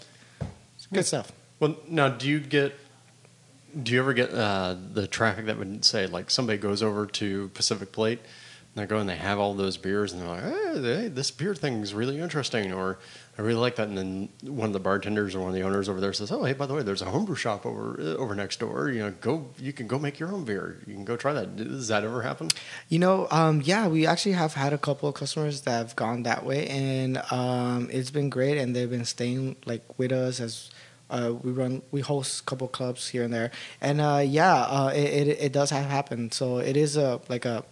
it's 0.76 0.88
good 0.94 1.06
stuff. 1.06 1.32
Well, 1.60 1.76
now, 1.88 2.10
do 2.10 2.28
you 2.30 2.40
get? 2.40 2.74
Do 3.84 3.94
you 3.94 4.00
ever 4.00 4.14
get 4.14 4.34
uh, 4.34 4.76
the 4.94 5.08
traffic 5.08 5.46
that 5.46 5.58
would 5.58 5.86
say 5.86 6.06
like 6.08 6.30
somebody 6.30 6.58
goes 6.58 6.84
over 6.84 7.06
to 7.06 7.50
Pacific 7.54 7.92
Plate, 7.92 8.20
and 8.20 8.84
they 8.84 8.86
go 8.86 8.98
and 8.98 9.10
they 9.10 9.16
have 9.16 9.40
all 9.40 9.54
those 9.54 9.78
beers, 9.78 10.12
and 10.12 10.22
they're 10.22 10.28
like, 10.28 10.44
hey, 10.84 11.08
this 11.08 11.32
beer 11.32 11.56
thing 11.56 11.82
is 11.82 11.94
really 11.94 12.20
interesting, 12.20 12.74
or 12.74 13.00
I 13.38 13.44
really 13.44 13.60
like 13.60 13.78
that, 13.78 13.88
and 13.88 13.98
then 13.98 14.30
one 14.44 14.68
of 14.68 14.74
the 14.74 14.80
bartenders 14.80 15.36
or 15.36 15.40
one 15.40 15.50
of 15.50 15.56
the 15.56 15.64
owners 15.64 15.88
over 15.88 16.02
there 16.02 16.12
says, 16.12 16.32
oh, 16.32 16.44
hey, 16.44 16.54
by 16.54 16.66
the 16.66 16.74
way, 16.74 16.84
there's 16.84 17.02
a 17.02 17.06
homebrew 17.06 17.36
shop 17.36 17.66
over 17.66 17.98
uh, 18.00 18.16
over 18.18 18.36
next 18.36 18.60
door. 18.60 18.90
You 18.90 19.04
know, 19.04 19.12
go, 19.22 19.50
you 19.58 19.72
can 19.72 19.88
go 19.88 19.98
make 19.98 20.20
your 20.20 20.34
own 20.34 20.44
beer. 20.44 20.80
You 20.86 20.94
can 20.94 21.06
go 21.06 21.16
try 21.16 21.32
that. 21.34 21.56
Does 21.56 21.88
that 21.88 22.04
ever 22.04 22.24
happen? 22.24 22.50
You 22.90 23.00
know, 23.00 23.28
um, 23.32 23.62
yeah, 23.64 23.88
we 23.88 24.06
actually 24.06 24.34
have 24.34 24.56
had 24.56 24.74
a 24.74 24.78
couple 24.78 25.08
of 25.08 25.16
customers 25.16 25.62
that 25.62 25.72
have 25.72 25.96
gone 25.96 26.24
that 26.24 26.46
way, 26.46 26.68
and 26.68 27.22
um, 27.32 27.90
it's 27.92 28.12
been 28.12 28.30
great, 28.30 28.58
and 28.58 28.76
they've 28.76 28.90
been 28.90 29.06
staying 29.06 29.56
like 29.66 29.84
with 29.98 30.12
us 30.12 30.40
as 30.42 30.70
uh, 31.10 31.34
we 31.42 31.52
run, 31.52 31.82
we 31.92 32.02
host 32.02 32.42
a 32.42 32.44
couple 32.44 32.68
clubs 32.68 33.10
here 33.10 33.24
and 33.24 33.34
there, 33.34 33.52
and 33.80 34.02
uh, 34.02 34.22
yeah, 34.26 34.56
uh, 34.56 34.92
it, 34.94 35.28
it 35.28 35.38
it 35.40 35.52
does 35.52 35.70
have 35.70 35.90
happened. 35.90 36.34
So 36.34 36.58
it 36.58 36.76
is 36.76 36.98
a 36.98 37.22
like 37.30 37.46
a 37.46 37.64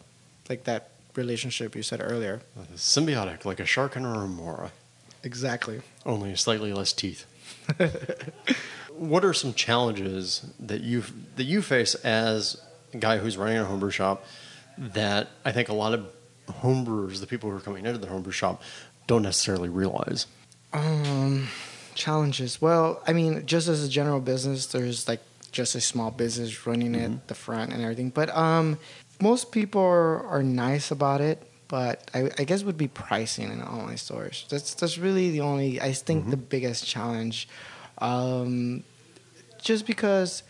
like 0.49 0.63
that 0.65 0.89
relationship 1.15 1.75
you 1.75 1.83
said 1.83 2.01
earlier. 2.03 2.41
Symbiotic, 2.75 3.45
like 3.45 3.59
a 3.59 3.65
shark 3.65 3.95
and 3.95 4.05
a 4.05 4.09
remora, 4.09 4.71
Exactly. 5.23 5.81
only 6.05 6.35
slightly 6.35 6.73
less 6.73 6.93
teeth. 6.93 7.25
what 8.93 9.23
are 9.23 9.33
some 9.33 9.53
challenges 9.53 10.45
that 10.59 10.81
you 10.81 11.03
that 11.35 11.43
you 11.43 11.61
face 11.61 11.95
as 11.95 12.61
a 12.93 12.97
guy 12.97 13.17
who's 13.17 13.37
running 13.37 13.57
a 13.57 13.65
homebrew 13.65 13.91
shop 13.91 14.25
that 14.77 15.29
I 15.45 15.51
think 15.51 15.69
a 15.69 15.73
lot 15.73 15.93
of 15.93 16.07
homebrewers, 16.47 17.19
the 17.19 17.27
people 17.27 17.49
who 17.49 17.57
are 17.57 17.61
coming 17.61 17.85
into 17.85 17.99
the 17.99 18.07
homebrew 18.07 18.31
shop, 18.31 18.61
don't 19.07 19.23
necessarily 19.23 19.69
realize? 19.69 20.25
Um, 20.73 21.47
challenges. 21.95 22.61
Well, 22.61 23.01
I 23.07 23.13
mean, 23.13 23.45
just 23.45 23.67
as 23.67 23.83
a 23.83 23.89
general 23.89 24.19
business, 24.19 24.67
there's 24.67 25.07
like 25.07 25.21
just 25.51 25.75
a 25.75 25.81
small 25.81 26.11
business 26.11 26.65
running 26.65 26.95
it, 26.95 27.27
the 27.27 27.35
front 27.35 27.73
and 27.73 27.81
everything. 27.81 28.09
But 28.09 28.35
um, 28.35 28.77
most 29.21 29.51
people 29.51 29.81
are, 29.81 30.25
are 30.27 30.43
nice 30.43 30.91
about 30.91 31.21
it. 31.21 31.41
But 31.69 32.09
I, 32.13 32.29
I 32.37 32.43
guess 32.43 32.63
would 32.63 32.77
be 32.77 32.87
pricing 32.89 33.51
in 33.51 33.61
online 33.61 33.97
stores. 33.97 34.45
That's 34.49 34.73
that's 34.73 34.97
really 34.97 35.29
the 35.31 35.41
only 35.41 35.79
I 35.79 35.93
think 35.93 36.29
the 36.29 36.37
biggest 36.37 36.85
challenge. 36.85 37.47
Um, 37.99 38.83
just 39.61 39.85
because 39.85 40.43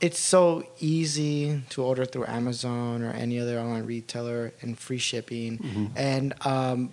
it's 0.00 0.18
so 0.18 0.66
easy 0.80 1.62
to 1.70 1.82
order 1.82 2.04
through 2.04 2.26
Amazon 2.26 3.02
or 3.02 3.12
any 3.12 3.38
other 3.40 3.58
online 3.58 3.86
retailer 3.86 4.52
and 4.60 4.78
free 4.78 4.98
shipping. 4.98 5.92
And 5.96 6.34
um, 6.44 6.92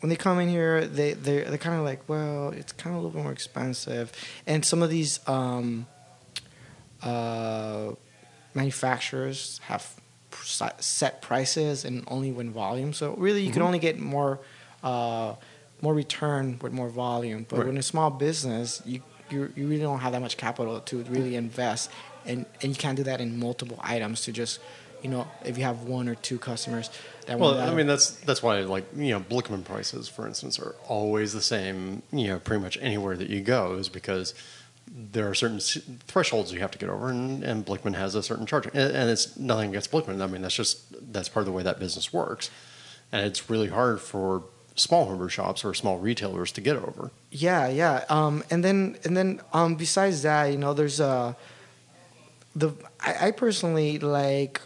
when 0.00 0.08
they 0.08 0.16
come 0.16 0.38
in 0.38 0.48
here, 0.48 0.86
they 0.86 1.14
they're, 1.14 1.44
they're 1.44 1.58
kind 1.58 1.76
of 1.78 1.84
like, 1.84 2.08
well, 2.08 2.50
it's 2.50 2.72
kind 2.72 2.94
of 2.94 3.02
a 3.02 3.04
little 3.04 3.18
bit 3.18 3.22
more 3.24 3.32
expensive. 3.32 4.12
And 4.46 4.64
some 4.64 4.80
of 4.82 4.90
these 4.90 5.18
um, 5.28 5.86
uh, 7.02 7.90
manufacturers 8.54 9.60
have 9.64 10.00
set 10.44 11.22
prices 11.22 11.84
and 11.84 12.04
only 12.08 12.30
when 12.32 12.50
volume. 12.50 12.92
So 12.92 13.14
really, 13.16 13.42
you 13.42 13.52
can 13.52 13.62
only 13.62 13.78
get 13.78 13.98
more 13.98 14.40
uh, 14.82 15.34
more 15.80 15.94
return 15.94 16.58
with 16.60 16.72
more 16.72 16.88
volume. 16.88 17.46
But 17.48 17.58
Right. 17.58 17.66
when 17.66 17.76
a 17.78 17.82
small 17.82 18.10
business, 18.10 18.82
you 18.84 19.02
you, 19.30 19.52
you 19.54 19.66
really 19.66 19.82
don't 19.82 19.98
have 20.00 20.12
that 20.12 20.20
much 20.20 20.36
capital 20.38 20.80
to 20.80 21.02
really 21.04 21.36
invest, 21.36 21.90
and 22.24 22.46
and 22.62 22.70
you 22.72 22.76
can't 22.76 22.96
do 22.96 23.02
that 23.04 23.20
in 23.20 23.38
multiple 23.38 23.78
items 23.82 24.22
to 24.22 24.32
just. 24.32 24.60
You 25.00 25.10
know, 25.10 25.28
if 25.44 25.56
you 25.56 25.62
have 25.62 25.84
one 25.84 26.08
or 26.08 26.16
two 26.16 26.38
customers, 26.40 26.90
that 27.26 27.38
Well, 27.38 27.60
I 27.60 27.72
mean 27.72 27.86
that's 27.86 28.10
that's 28.10 28.42
why 28.42 28.58
like 28.62 28.84
you 28.96 29.10
know 29.10 29.20
Blichmann 29.20 29.62
prices, 29.62 30.08
for 30.08 30.26
instance, 30.26 30.58
are 30.58 30.74
always 30.88 31.32
the 31.32 31.40
same. 31.40 32.02
You 32.10 32.26
know, 32.26 32.38
pretty 32.40 32.60
much 32.60 32.76
anywhere 32.80 33.16
that 33.16 33.30
you 33.30 33.40
go 33.40 33.74
is 33.74 33.88
because 33.88 34.34
there 34.90 35.28
are 35.28 35.34
certain 35.34 35.60
thresholds 36.06 36.52
you 36.52 36.60
have 36.60 36.70
to 36.72 36.78
get 36.78 36.88
over, 36.88 37.10
and, 37.10 37.42
and 37.42 37.64
Blichmann 37.64 37.94
has 37.94 38.14
a 38.14 38.22
certain 38.22 38.46
charge, 38.46 38.66
and, 38.66 38.76
and 38.76 39.10
it's 39.10 39.36
nothing 39.36 39.70
against 39.70 39.90
Blichmann. 39.90 40.22
I 40.22 40.26
mean, 40.26 40.42
that's 40.42 40.54
just 40.54 41.12
that's 41.12 41.28
part 41.28 41.42
of 41.42 41.46
the 41.46 41.52
way 41.52 41.62
that 41.62 41.78
business 41.78 42.12
works, 42.12 42.50
and 43.12 43.26
it's 43.26 43.50
really 43.50 43.68
hard 43.68 44.00
for 44.00 44.44
small 44.74 45.06
homebrew 45.06 45.28
shops 45.28 45.64
or 45.64 45.74
small 45.74 45.98
retailers 45.98 46.52
to 46.52 46.60
get 46.60 46.76
over. 46.76 47.10
Yeah, 47.30 47.68
yeah. 47.68 48.04
Um, 48.08 48.44
and 48.50 48.64
then 48.64 48.96
and 49.04 49.16
then 49.16 49.40
um, 49.52 49.74
besides 49.74 50.22
that, 50.22 50.46
you 50.46 50.58
know, 50.58 50.74
there's 50.74 51.00
uh, 51.00 51.34
the 52.54 52.72
I, 53.00 53.28
I 53.28 53.30
personally 53.32 53.98
like 53.98 54.60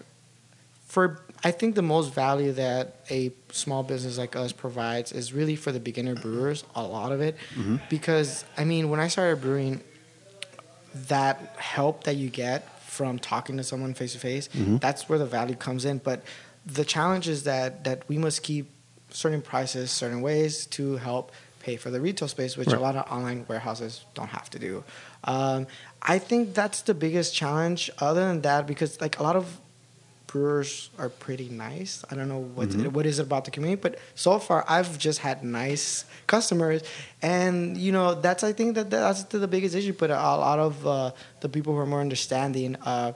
for 0.87 1.23
I 1.45 1.51
think 1.51 1.75
the 1.75 1.83
most 1.83 2.15
value 2.15 2.53
that 2.53 3.01
a 3.11 3.33
small 3.51 3.83
business 3.83 4.17
like 4.19 4.37
us 4.37 4.53
provides 4.53 5.11
is 5.11 5.33
really 5.33 5.57
for 5.57 5.73
the 5.73 5.81
beginner 5.81 6.15
brewers. 6.15 6.65
A 6.77 6.83
lot 6.83 7.11
of 7.11 7.21
it, 7.21 7.37
because 7.89 8.45
I 8.57 8.65
mean, 8.65 8.91
when 8.91 9.01
I 9.01 9.09
started 9.09 9.41
brewing, 9.41 9.83
that 11.09 11.39
help 11.59 12.05
that 12.05 12.17
you 12.17 12.29
get 12.29 12.69
from 12.81 13.19
talking 13.19 13.57
to 13.57 13.65
someone 13.65 13.95
face 13.95 14.13
to 14.13 14.19
face, 14.19 14.49
that's 14.81 15.09
where 15.09 15.19
the 15.19 15.27
value 15.27 15.55
comes 15.57 15.85
in. 15.85 15.99
But 15.99 16.23
the 16.67 16.85
challenge 16.85 17.29
is 17.29 17.45
that 17.45 17.85
that 17.85 18.09
we 18.09 18.19
must 18.19 18.43
keep 18.43 18.71
certain 19.11 19.43
prices 19.43 19.91
certain 19.91 20.21
ways 20.23 20.67
to 20.67 20.97
help 20.97 21.33
pay 21.61 21.77
for 21.77 21.91
the 21.91 22.01
retail 22.01 22.29
space, 22.29 22.57
which 22.57 22.69
Right. 22.69 22.77
a 22.79 22.81
lot 22.81 22.97
of 22.97 23.11
online 23.13 23.45
warehouses 23.49 24.05
don't 24.15 24.29
have 24.29 24.51
to 24.51 24.59
do. 24.59 24.83
Um, 25.25 25.67
I 26.03 26.19
think 26.19 26.55
that's 26.55 26.83
the 26.83 26.95
biggest 26.95 27.35
challenge. 27.35 27.91
Other 27.99 28.27
than 28.27 28.41
that, 28.43 28.67
because 28.67 29.01
like 29.01 29.19
a 29.19 29.23
lot 29.23 29.37
of 29.37 29.59
brewers 30.33 30.89
are 30.99 31.11
pretty 31.11 31.51
nice. 31.51 32.05
I 32.11 32.15
don't 32.15 32.29
know 32.29 32.41
what 32.41 32.73
what 32.97 33.05
is 33.05 33.19
it 33.19 33.25
about 33.25 33.45
the 33.45 33.51
community, 33.51 33.81
but 33.81 33.99
so 34.15 34.39
far 34.39 34.65
I've 34.67 34.99
just 34.99 35.19
had 35.19 35.45
nice 35.45 36.07
customers, 36.27 36.83
and 37.21 37.77
you 37.77 37.93
know 37.93 38.15
that's 38.15 38.43
I 38.43 38.53
think 38.55 38.75
that 38.77 38.89
that's 38.91 39.25
the 39.25 39.47
biggest 39.47 39.75
issue. 39.75 39.93
But 39.93 40.11
a, 40.11 40.15
lot 40.15 40.59
of 40.59 40.87
uh, 40.87 41.11
the 41.41 41.51
people 41.51 41.75
who 41.75 41.81
are 41.81 41.87
more 41.87 42.01
understanding, 42.01 42.77
uh, 42.77 43.13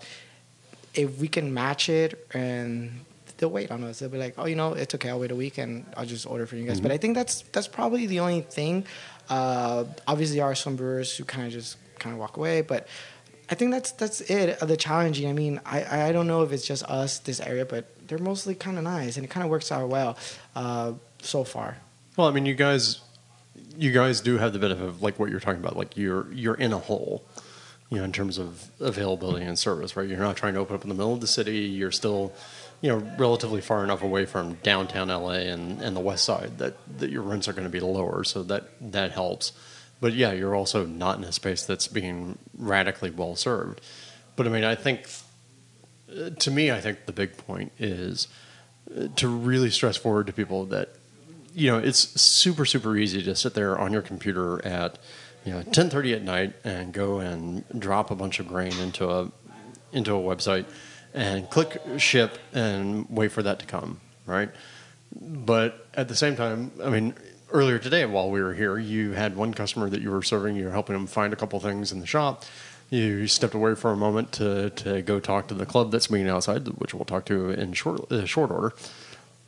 if 0.95 1.19
we 1.19 1.29
can 1.29 1.53
match 1.53 1.89
it 1.89 2.27
and 2.35 3.01
they'll 3.39 3.51
wait 3.51 3.71
on 3.71 3.85
us. 3.85 3.99
They'll 3.99 4.09
be 4.09 4.19
like, 4.19 4.35
oh, 4.39 4.47
you 4.47 4.57
know, 4.57 4.73
it's 4.75 4.95
okay. 4.95 5.11
I'll 5.11 5.21
wait 5.21 5.31
a 5.31 5.37
week 5.37 5.59
and 5.59 5.85
I'll 5.97 6.07
just 6.07 6.27
order 6.27 6.47
for 6.47 6.57
you 6.57 6.67
guys. 6.67 6.81
But 6.81 6.93
I 6.93 6.99
think 6.99 7.15
that's 7.15 7.43
that's 7.53 7.69
probably 7.69 8.07
the 8.07 8.21
only 8.21 8.43
thing. 8.43 8.85
Uh, 9.29 9.85
obviously, 10.07 10.37
there 10.37 10.47
are 10.47 10.55
some 10.55 10.77
brewers 10.77 11.17
who 11.17 11.25
kind 11.25 11.47
of 11.47 11.53
just 11.53 11.77
kind 11.99 12.13
of 12.13 12.21
walk 12.21 12.37
away, 12.37 12.61
but 12.61 12.87
I 13.49 13.55
think 13.55 13.71
that's 13.71 13.93
that's 13.93 14.21
it. 14.23 14.61
Uh, 14.63 14.67
The 14.67 14.77
challenging. 14.77 15.29
I 15.29 15.33
mean, 15.33 15.61
I 15.65 16.09
I 16.09 16.13
don't 16.13 16.27
know 16.27 16.43
if 16.43 16.53
it's 16.53 16.67
just 16.67 16.83
us 16.85 17.19
this 17.19 17.41
area, 17.41 17.65
but 17.65 17.85
they're 18.09 18.19
mostly 18.19 18.55
kind 18.55 18.77
of 18.79 18.85
nice, 18.85 19.17
and 19.17 19.25
it 19.25 19.29
kind 19.29 19.45
of 19.45 19.51
works 19.51 19.71
out 19.71 19.89
well 19.89 20.17
uh, 20.55 20.93
so 21.23 21.45
far. 21.45 21.79
Well, 22.17 22.27
I 22.27 22.31
mean, 22.33 22.47
you 22.47 22.55
guys, 22.55 23.01
you 23.77 23.93
guys 23.93 24.21
do 24.21 24.39
have 24.39 24.53
the 24.53 24.59
benefit 24.59 24.85
of 24.85 25.03
like 25.03 25.19
what 25.19 25.31
you're 25.31 25.41
talking 25.41 25.61
about. 25.61 25.77
Like 25.77 25.97
you're 25.97 26.33
you're 26.33 26.55
in 26.55 26.73
a 26.73 26.79
hole, 26.79 27.25
you 27.91 27.99
know, 27.99 28.05
in 28.05 28.13
terms 28.13 28.39
of 28.39 28.71
availability 28.81 29.45
and 29.45 29.59
service, 29.59 29.97
right? 29.97 30.09
You're 30.09 30.19
not 30.19 30.37
trying 30.37 30.55
to 30.55 30.61
open 30.61 30.75
up 30.75 30.83
in 30.83 30.89
the 30.89 30.95
middle 30.95 31.13
of 31.15 31.21
the 31.21 31.27
city. 31.27 31.59
You're 31.59 31.93
still, 31.93 32.33
you 32.81 32.89
know, 32.91 32.99
relatively 33.19 33.61
far 33.61 33.85
enough 33.85 34.03
away 34.03 34.25
from 34.27 34.55
downtown 34.63 35.09
LA 35.09 35.47
and, 35.53 35.81
and 35.83 35.95
the 35.95 36.01
west 36.01 36.25
side 36.25 36.59
that, 36.59 36.75
that 36.99 37.11
your 37.11 37.23
rents 37.23 37.47
are 37.49 37.53
going 37.53 37.65
to 37.65 37.71
be 37.71 37.81
lower. 37.81 38.25
So 38.25 38.43
that 38.45 38.71
that 38.93 39.13
helps. 39.13 39.53
But 40.01 40.13
yeah, 40.13 40.33
you're 40.33 40.55
also 40.55 40.85
not 40.85 41.19
in 41.19 41.25
a 41.25 41.33
space 41.33 41.65
that's 41.65 41.89
being 41.89 42.39
radically 42.57 43.11
well 43.11 43.37
served. 43.37 43.81
But 44.37 44.47
I 44.47 44.51
mean, 44.51 44.65
I 44.65 44.75
think 44.75 45.09
uh, 46.11 46.31
to 46.31 46.51
me, 46.51 46.71
I 46.71 46.81
think 46.81 47.07
the 47.07 47.13
big 47.13 47.37
point 47.37 47.73
is 47.79 48.29
uh, 48.95 49.09
to 49.17 49.29
really 49.29 49.71
stress 49.71 49.97
forward 49.97 50.27
to 50.27 50.33
people 50.33 50.67
that 50.67 50.91
you 51.55 51.71
know 51.71 51.79
it's 51.79 52.21
super 52.21 52.67
super 52.67 52.97
easy 52.97 53.23
to 53.23 53.35
sit 53.35 53.55
there 53.55 53.79
on 53.79 53.93
your 53.93 54.03
computer 54.03 54.65
at 54.65 54.99
you 55.45 55.53
know 55.53 55.63
10:30 55.63 56.17
at 56.17 56.23
night 56.23 56.53
and 56.65 56.93
go 56.93 57.19
and 57.19 57.65
drop 57.79 58.11
a 58.11 58.15
bunch 58.15 58.39
of 58.39 58.47
grain 58.47 58.79
into 58.79 59.09
a 59.09 59.31
into 59.93 60.15
a 60.15 60.21
website 60.21 60.67
and 61.15 61.49
click 61.49 61.81
ship 61.97 62.39
and 62.53 63.07
wait 63.09 63.33
for 63.33 63.43
that 63.43 63.59
to 63.61 63.67
come, 63.67 64.01
right? 64.27 64.51
But 65.19 65.87
at 65.95 66.09
the 66.09 66.15
same 66.15 66.37
time, 66.37 66.73
I 66.83 66.91
mean, 66.91 67.15
earlier 67.57 67.79
today 67.79 68.05
while 68.05 68.31
we 68.31 68.43
were 68.43 68.53
here, 68.53 68.79
you 68.79 69.13
had 69.13 69.35
one 69.35 69.55
customer 69.55 69.89
that 69.89 70.03
you 70.03 70.11
were 70.11 70.23
serving. 70.23 70.57
You 70.57 70.67
were 70.67 70.73
helping 70.73 70.93
them 70.93 71.07
find 71.07 71.33
a 71.33 71.37
couple 71.37 71.59
things 71.59 71.91
in 71.91 72.01
the 72.01 72.07
shop. 72.07 72.45
You 72.91 73.27
stepped 73.27 73.55
away 73.55 73.75
for 73.75 73.91
a 73.91 73.97
moment 73.97 74.31
to, 74.33 74.71
to 74.71 75.01
go 75.01 75.19
talk 75.21 75.49
to 75.49 75.55
the 75.55 75.65
club 75.65 75.91
that's 75.91 76.11
meeting 76.11 76.29
outside, 76.29 76.69
which 76.69 76.93
we'll 76.93 77.07
talk 77.07 77.25
to 77.27 77.51
in 77.51 77.73
short 77.73 78.13
uh, 78.13 78.27
short 78.27 78.51
order. 78.51 78.75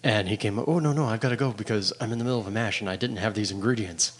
And 0.03 0.29
he 0.29 0.37
came, 0.37 0.59
oh 0.59 0.79
no 0.79 0.93
no, 0.93 1.05
I've 1.05 1.21
got 1.21 1.29
to 1.29 1.37
go 1.37 1.53
because 1.53 1.93
I'm 2.01 2.11
in 2.11 2.19
the 2.19 2.25
middle 2.25 2.41
of 2.41 2.47
a 2.47 2.51
mash 2.51 2.81
and 2.81 2.89
I 2.89 2.97
didn't 2.97 3.19
have 3.19 3.35
these 3.35 3.51
ingredients. 3.51 4.19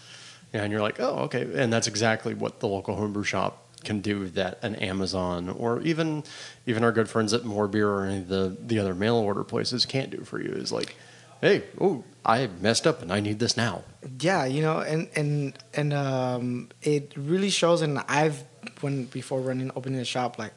And 0.53 0.71
you're 0.71 0.83
like, 0.83 1.01
oh 1.01 1.21
okay, 1.21 1.49
and 1.55 1.73
that's 1.73 1.87
exactly 1.87 2.35
what 2.35 2.61
the 2.61 2.69
local 2.69 2.95
homebrew 2.97 3.25
shop 3.25 3.65
can 3.85 4.01
do 4.01 4.29
that 4.31 4.59
an 4.63 4.75
Amazon 4.77 5.49
or 5.49 5.81
even 5.81 6.25
even 6.67 6.85
our 6.85 6.93
good 6.93 7.09
friends 7.09 7.33
at 7.33 7.45
More 7.45 7.69
Beer 7.69 7.89
or 7.89 8.05
any 8.05 8.19
of 8.19 8.29
the 8.29 8.57
the 8.61 8.79
other 8.79 8.95
mail 8.95 9.17
order 9.17 9.45
places 9.45 9.87
can't 9.87 10.11
do 10.11 10.19
for 10.25 10.41
you. 10.41 10.51
Is 10.51 10.73
like, 10.73 10.95
hey, 11.41 11.65
oh, 11.81 12.05
I 12.25 12.49
messed 12.61 12.87
up 12.87 13.03
and 13.03 13.13
I 13.13 13.21
need 13.21 13.39
this 13.39 13.57
now. 13.57 13.85
Yeah, 14.21 14.45
you 14.45 14.63
know, 14.63 14.81
and 14.81 15.09
and 15.17 15.55
and 15.75 15.93
um, 15.93 16.69
it 16.83 17.13
really 17.17 17.51
shows. 17.51 17.83
And 17.83 17.99
I've 18.09 18.45
when 18.81 19.05
before 19.05 19.41
running 19.41 19.71
opening 19.75 19.99
the 19.99 20.05
shop, 20.05 20.39
like 20.39 20.53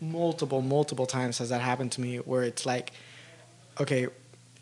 multiple 0.00 0.62
multiple 0.62 1.06
times 1.06 1.38
has 1.38 1.48
that 1.50 1.60
happened 1.60 1.92
to 1.92 2.00
me 2.00 2.18
where 2.18 2.42
it's 2.42 2.64
like, 2.64 2.92
okay, 3.80 4.06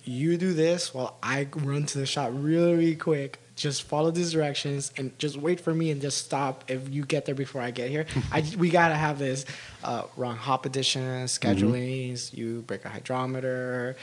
you 0.04 0.36
do 0.38 0.54
this 0.54 0.94
while 0.94 1.18
I 1.22 1.48
run 1.54 1.86
to 1.86 1.98
the 1.98 2.06
shop 2.06 2.30
really, 2.32 2.72
really 2.72 2.96
quick. 2.96 3.38
Just 3.54 3.82
follow 3.82 4.12
these 4.12 4.32
directions 4.32 4.92
and 4.96 5.18
just 5.18 5.36
wait 5.36 5.60
for 5.60 5.74
me 5.74 5.90
and 5.90 6.00
just 6.00 6.24
stop 6.24 6.64
if 6.68 6.88
you 6.88 7.04
get 7.04 7.26
there 7.26 7.34
before 7.34 7.60
I 7.60 7.72
get 7.72 7.90
here. 7.90 8.06
I 8.32 8.44
we 8.56 8.70
gotta 8.70 8.94
have 8.94 9.18
this 9.18 9.44
uh, 9.84 10.04
wrong 10.16 10.36
hop 10.36 10.64
additions, 10.64 11.36
schedulings. 11.36 12.32
You 12.32 12.62
break 12.62 12.84
a 12.84 12.88
hydrometer 12.88 13.96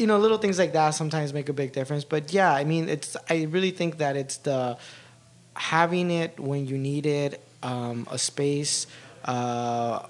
you 0.00 0.06
know 0.06 0.18
little 0.18 0.38
things 0.38 0.58
like 0.58 0.72
that 0.72 0.90
sometimes 0.90 1.32
make 1.32 1.48
a 1.48 1.52
big 1.52 1.72
difference. 1.72 2.04
But 2.04 2.32
yeah 2.32 2.52
i 2.52 2.64
mean 2.64 2.88
it's 2.88 3.16
i 3.28 3.44
really 3.44 3.70
think 3.70 3.98
that 3.98 4.16
it's 4.16 4.38
the 4.38 4.78
having 5.54 6.10
it 6.10 6.40
when 6.40 6.66
you 6.66 6.78
need 6.78 7.06
it 7.06 7.44
um, 7.62 8.08
a 8.10 8.18
space 8.18 8.86
uh, 9.24 10.06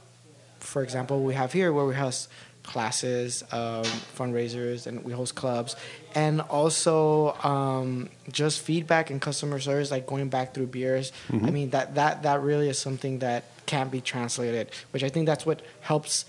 for 0.60 0.82
example 0.82 1.22
we 1.22 1.34
have 1.34 1.52
here 1.52 1.72
where 1.72 1.84
we 1.84 1.94
host 1.94 2.28
classes 2.62 3.42
um, 3.50 3.82
fundraisers 4.16 4.86
and 4.86 5.02
we 5.02 5.12
host 5.12 5.34
clubs. 5.34 5.74
And 6.14 6.40
also 6.42 7.32
um, 7.42 8.10
just 8.30 8.60
feedback 8.60 9.10
and 9.10 9.20
customer 9.20 9.58
service 9.58 9.90
like 9.90 10.06
going 10.06 10.28
back 10.28 10.54
through 10.54 10.66
beers. 10.68 11.10
I 11.32 11.50
mean 11.50 11.70
that 11.70 11.94
that 11.96 12.22
that 12.22 12.42
really 12.42 12.68
is 12.68 12.78
something 12.78 13.20
that 13.20 13.44
can't 13.70 13.92
be 13.92 14.00
translated 14.00 14.68
which 14.90 15.04
i 15.04 15.08
think 15.08 15.26
that's 15.26 15.46
what 15.46 15.62
helps 15.80 16.24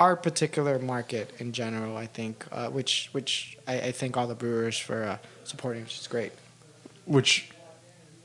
our 0.00 0.16
particular 0.16 0.78
market 0.78 1.30
in 1.38 1.52
general 1.52 1.96
i 1.96 2.06
think 2.06 2.44
uh, 2.52 2.68
which 2.68 3.08
which 3.12 3.56
I, 3.68 3.74
I 3.88 3.92
thank 3.92 4.16
all 4.16 4.26
the 4.26 4.34
brewers 4.34 4.78
for 4.78 5.04
uh, 5.04 5.18
supporting 5.44 5.82
which 5.82 5.98
is 6.00 6.06
great 6.08 6.32
Which 7.06 7.50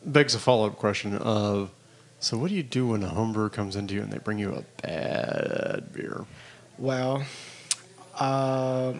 begs 0.05 0.35
a 0.35 0.39
follow 0.39 0.67
up 0.67 0.77
question 0.77 1.15
of 1.17 1.69
so 2.19 2.37
what 2.37 2.49
do 2.49 2.55
you 2.55 2.63
do 2.63 2.87
when 2.87 3.03
a 3.03 3.09
homebrewer 3.09 3.51
comes 3.51 3.75
into 3.75 3.93
you 3.93 4.01
and 4.01 4.11
they 4.11 4.17
bring 4.19 4.39
you 4.39 4.53
a 4.55 4.63
bad 4.81 5.93
beer? 5.93 6.25
Well, 6.79 7.23
uh, 8.17 8.93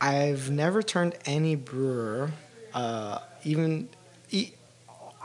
I've 0.00 0.50
never 0.50 0.82
turned 0.82 1.14
any 1.24 1.56
brewer, 1.56 2.30
uh, 2.74 3.18
even. 3.44 3.88
E- 4.30 4.52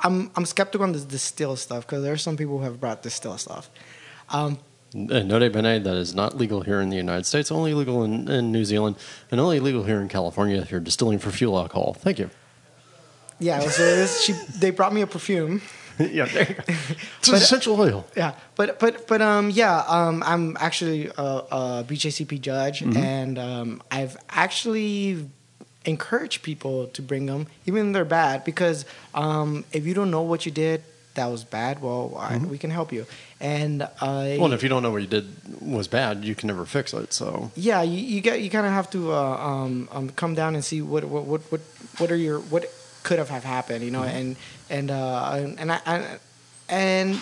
I'm 0.03 0.31
I'm 0.35 0.45
skeptical 0.45 0.83
on 0.83 0.93
the 0.93 0.99
distill 0.99 1.55
stuff 1.57 1.85
because 1.85 2.01
there 2.03 2.13
are 2.13 2.17
some 2.17 2.37
people 2.37 2.57
who 2.57 2.63
have 2.63 2.79
brought 2.79 3.03
distill 3.03 3.37
stuff. 3.37 3.69
Um, 4.29 4.57
Uh, 4.95 5.19
Nota 5.19 5.49
bene, 5.49 5.79
that 5.79 5.95
is 5.95 6.15
not 6.15 6.37
legal 6.37 6.61
here 6.61 6.79
in 6.79 6.89
the 6.89 6.95
United 6.95 7.25
States, 7.25 7.51
only 7.51 7.73
legal 7.73 8.03
in, 8.03 8.29
in 8.29 8.51
New 8.51 8.63
Zealand, 8.63 8.95
and 9.29 9.39
only 9.39 9.59
legal 9.59 9.83
here 9.83 9.99
in 9.99 10.07
California 10.07 10.57
if 10.61 10.71
you're 10.71 10.79
distilling 10.79 11.19
for 11.19 11.29
fuel 11.29 11.57
alcohol. 11.57 11.93
Thank 11.93 12.19
you. 12.19 12.29
yeah, 13.39 13.59
she 14.07 14.33
they 14.57 14.71
brought 14.71 14.93
me 14.93 15.01
a 15.01 15.07
perfume. 15.07 15.61
yeah, 15.99 16.25
there 16.25 16.47
you 16.47 16.55
go. 16.55 16.63
It's 17.19 17.27
an 17.27 17.35
essential 17.35 17.79
oil. 17.79 18.05
Yeah, 18.15 18.33
but 18.55 18.79
but 18.79 19.07
but 19.07 19.21
um 19.21 19.49
yeah 19.49 19.83
um 19.87 20.23
I'm 20.25 20.55
actually 20.59 21.07
a, 21.07 21.21
a 21.51 21.85
BJCP 21.87 22.39
judge 22.39 22.81
and 22.81 23.37
um 23.39 23.81
I've 23.91 24.15
actually 24.29 25.27
encouraged 25.85 26.43
people 26.43 26.87
to 26.87 27.01
bring 27.01 27.25
them 27.25 27.47
even 27.65 27.87
if 27.87 27.93
they're 27.93 28.05
bad 28.05 28.43
because 28.43 28.85
um 29.15 29.65
if 29.71 29.85
you 29.87 29.93
don't 29.93 30.11
know 30.11 30.21
what 30.21 30.45
you 30.45 30.51
did 30.51 30.83
that 31.17 31.27
was 31.27 31.43
bad 31.43 31.81
well 31.81 32.15
I, 32.17 32.37
we 32.37 32.57
can 32.57 32.71
help 32.71 32.93
you 32.93 33.05
and 33.39 33.83
I 34.01 34.37
Well, 34.37 34.45
and 34.45 34.53
if 34.53 34.63
you 34.63 34.69
don't 34.69 34.81
know 34.81 34.91
what 34.91 35.01
you 35.01 35.07
did 35.07 35.27
was 35.61 35.87
bad, 35.87 36.25
you 36.25 36.33
can 36.33 36.47
never 36.47 36.65
fix 36.65 36.93
it. 36.93 37.13
So 37.13 37.51
yeah 37.55 37.81
you, 37.81 37.99
you 37.99 38.21
get 38.21 38.41
you 38.41 38.49
kind 38.49 38.65
of 38.65 38.71
have 38.71 38.89
to 38.91 39.11
uh, 39.13 39.37
um, 39.49 39.89
um 39.91 40.09
come 40.09 40.33
down 40.33 40.55
and 40.55 40.63
see 40.63 40.81
what 40.81 41.03
what 41.03 41.25
what 41.25 41.41
what, 41.51 41.61
what 41.99 42.09
are 42.11 42.15
your 42.27 42.39
what 42.39 42.65
could 43.03 43.19
have 43.19 43.29
have 43.29 43.43
happened 43.43 43.83
you 43.85 43.91
know 43.91 44.03
and 44.03 44.35
and 44.69 44.89
uh 44.89 45.53
and 45.57 45.71
I, 45.71 45.79
I 45.85 46.17
and 46.69 47.21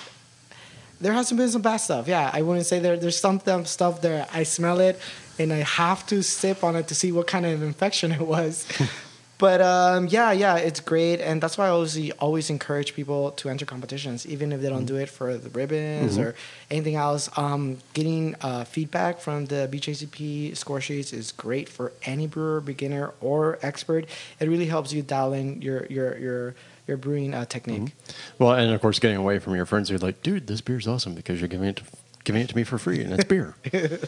there 1.02 1.14
hasn't 1.14 1.38
been 1.38 1.50
some 1.50 1.62
bad 1.62 1.78
stuff. 1.78 2.08
Yeah, 2.08 2.30
I 2.32 2.42
wouldn't 2.42 2.66
say 2.66 2.80
there. 2.80 2.98
There's 2.98 3.20
some 3.20 3.40
stuff 3.66 4.02
there. 4.02 4.28
I 4.34 4.44
smell 4.44 4.80
it, 4.80 5.00
and 5.38 5.52
I 5.52 5.58
have 5.58 6.06
to 6.08 6.24
sip 6.24 6.64
on 6.64 6.76
it 6.76 6.88
to 6.88 6.96
see 6.96 7.12
what 7.12 7.28
kind 7.28 7.46
of 7.46 7.62
infection 7.62 8.12
it 8.12 8.22
was. 8.22 8.66
but 9.38 9.62
um, 9.62 10.08
yeah, 10.08 10.32
yeah, 10.32 10.56
it's 10.58 10.80
great, 10.80 11.20
and 11.20 11.42
that's 11.42 11.58
why 11.58 11.66
I 11.68 11.70
always 11.70 12.12
always 12.14 12.50
encourage 12.50 12.94
people 12.96 13.32
to 13.32 13.50
enter 13.50 13.66
competitions, 13.66 14.26
even 14.26 14.52
if 14.52 14.62
they 14.62 14.70
don't 14.70 14.86
do 14.86 14.96
it 14.96 15.10
for 15.10 15.38
the 15.38 15.50
ribbons 15.50 16.18
or 16.18 16.36
anything 16.72 16.96
else. 16.96 17.30
Um, 17.38 17.78
getting 17.94 18.36
uh, 18.42 18.64
feedback 18.64 19.20
from 19.20 19.46
the 19.48 19.68
BJCP 19.72 20.56
score 20.56 20.80
sheets 20.82 21.12
is 21.14 21.32
great 21.32 21.68
for 21.68 21.92
any 22.04 22.28
brewer, 22.28 22.62
beginner 22.62 23.14
or 23.22 23.60
expert. 23.62 24.06
It 24.40 24.48
really 24.48 24.68
helps 24.68 24.94
you 24.94 25.02
dial 25.02 25.34
in 25.34 25.62
your 25.62 25.86
your 25.88 26.18
your 26.18 26.56
your 26.88 26.98
brewing 26.98 27.34
uh, 27.34 27.46
technique. 27.46 27.94
Well, 28.40 28.54
and 28.54 28.72
of 28.74 28.80
course, 28.82 29.00
getting 29.00 29.18
away 29.18 29.40
from 29.40 29.56
your 29.56 29.66
friends 29.66 29.90
who 29.90 29.96
are 29.96 30.00
like, 30.00 30.22
dude, 30.22 30.48
this 30.48 30.62
beer's 30.62 30.88
awesome 30.88 31.14
because 31.16 31.42
you're 31.42 31.48
giving 31.48 31.68
it 31.68 31.78
to, 31.78 31.84
giving 32.24 32.42
it 32.42 32.50
to 32.50 32.56
me 32.56 32.64
for 32.64 32.78
free, 32.78 33.02
and 33.02 33.14
it's 33.14 33.26
beer. 33.26 33.56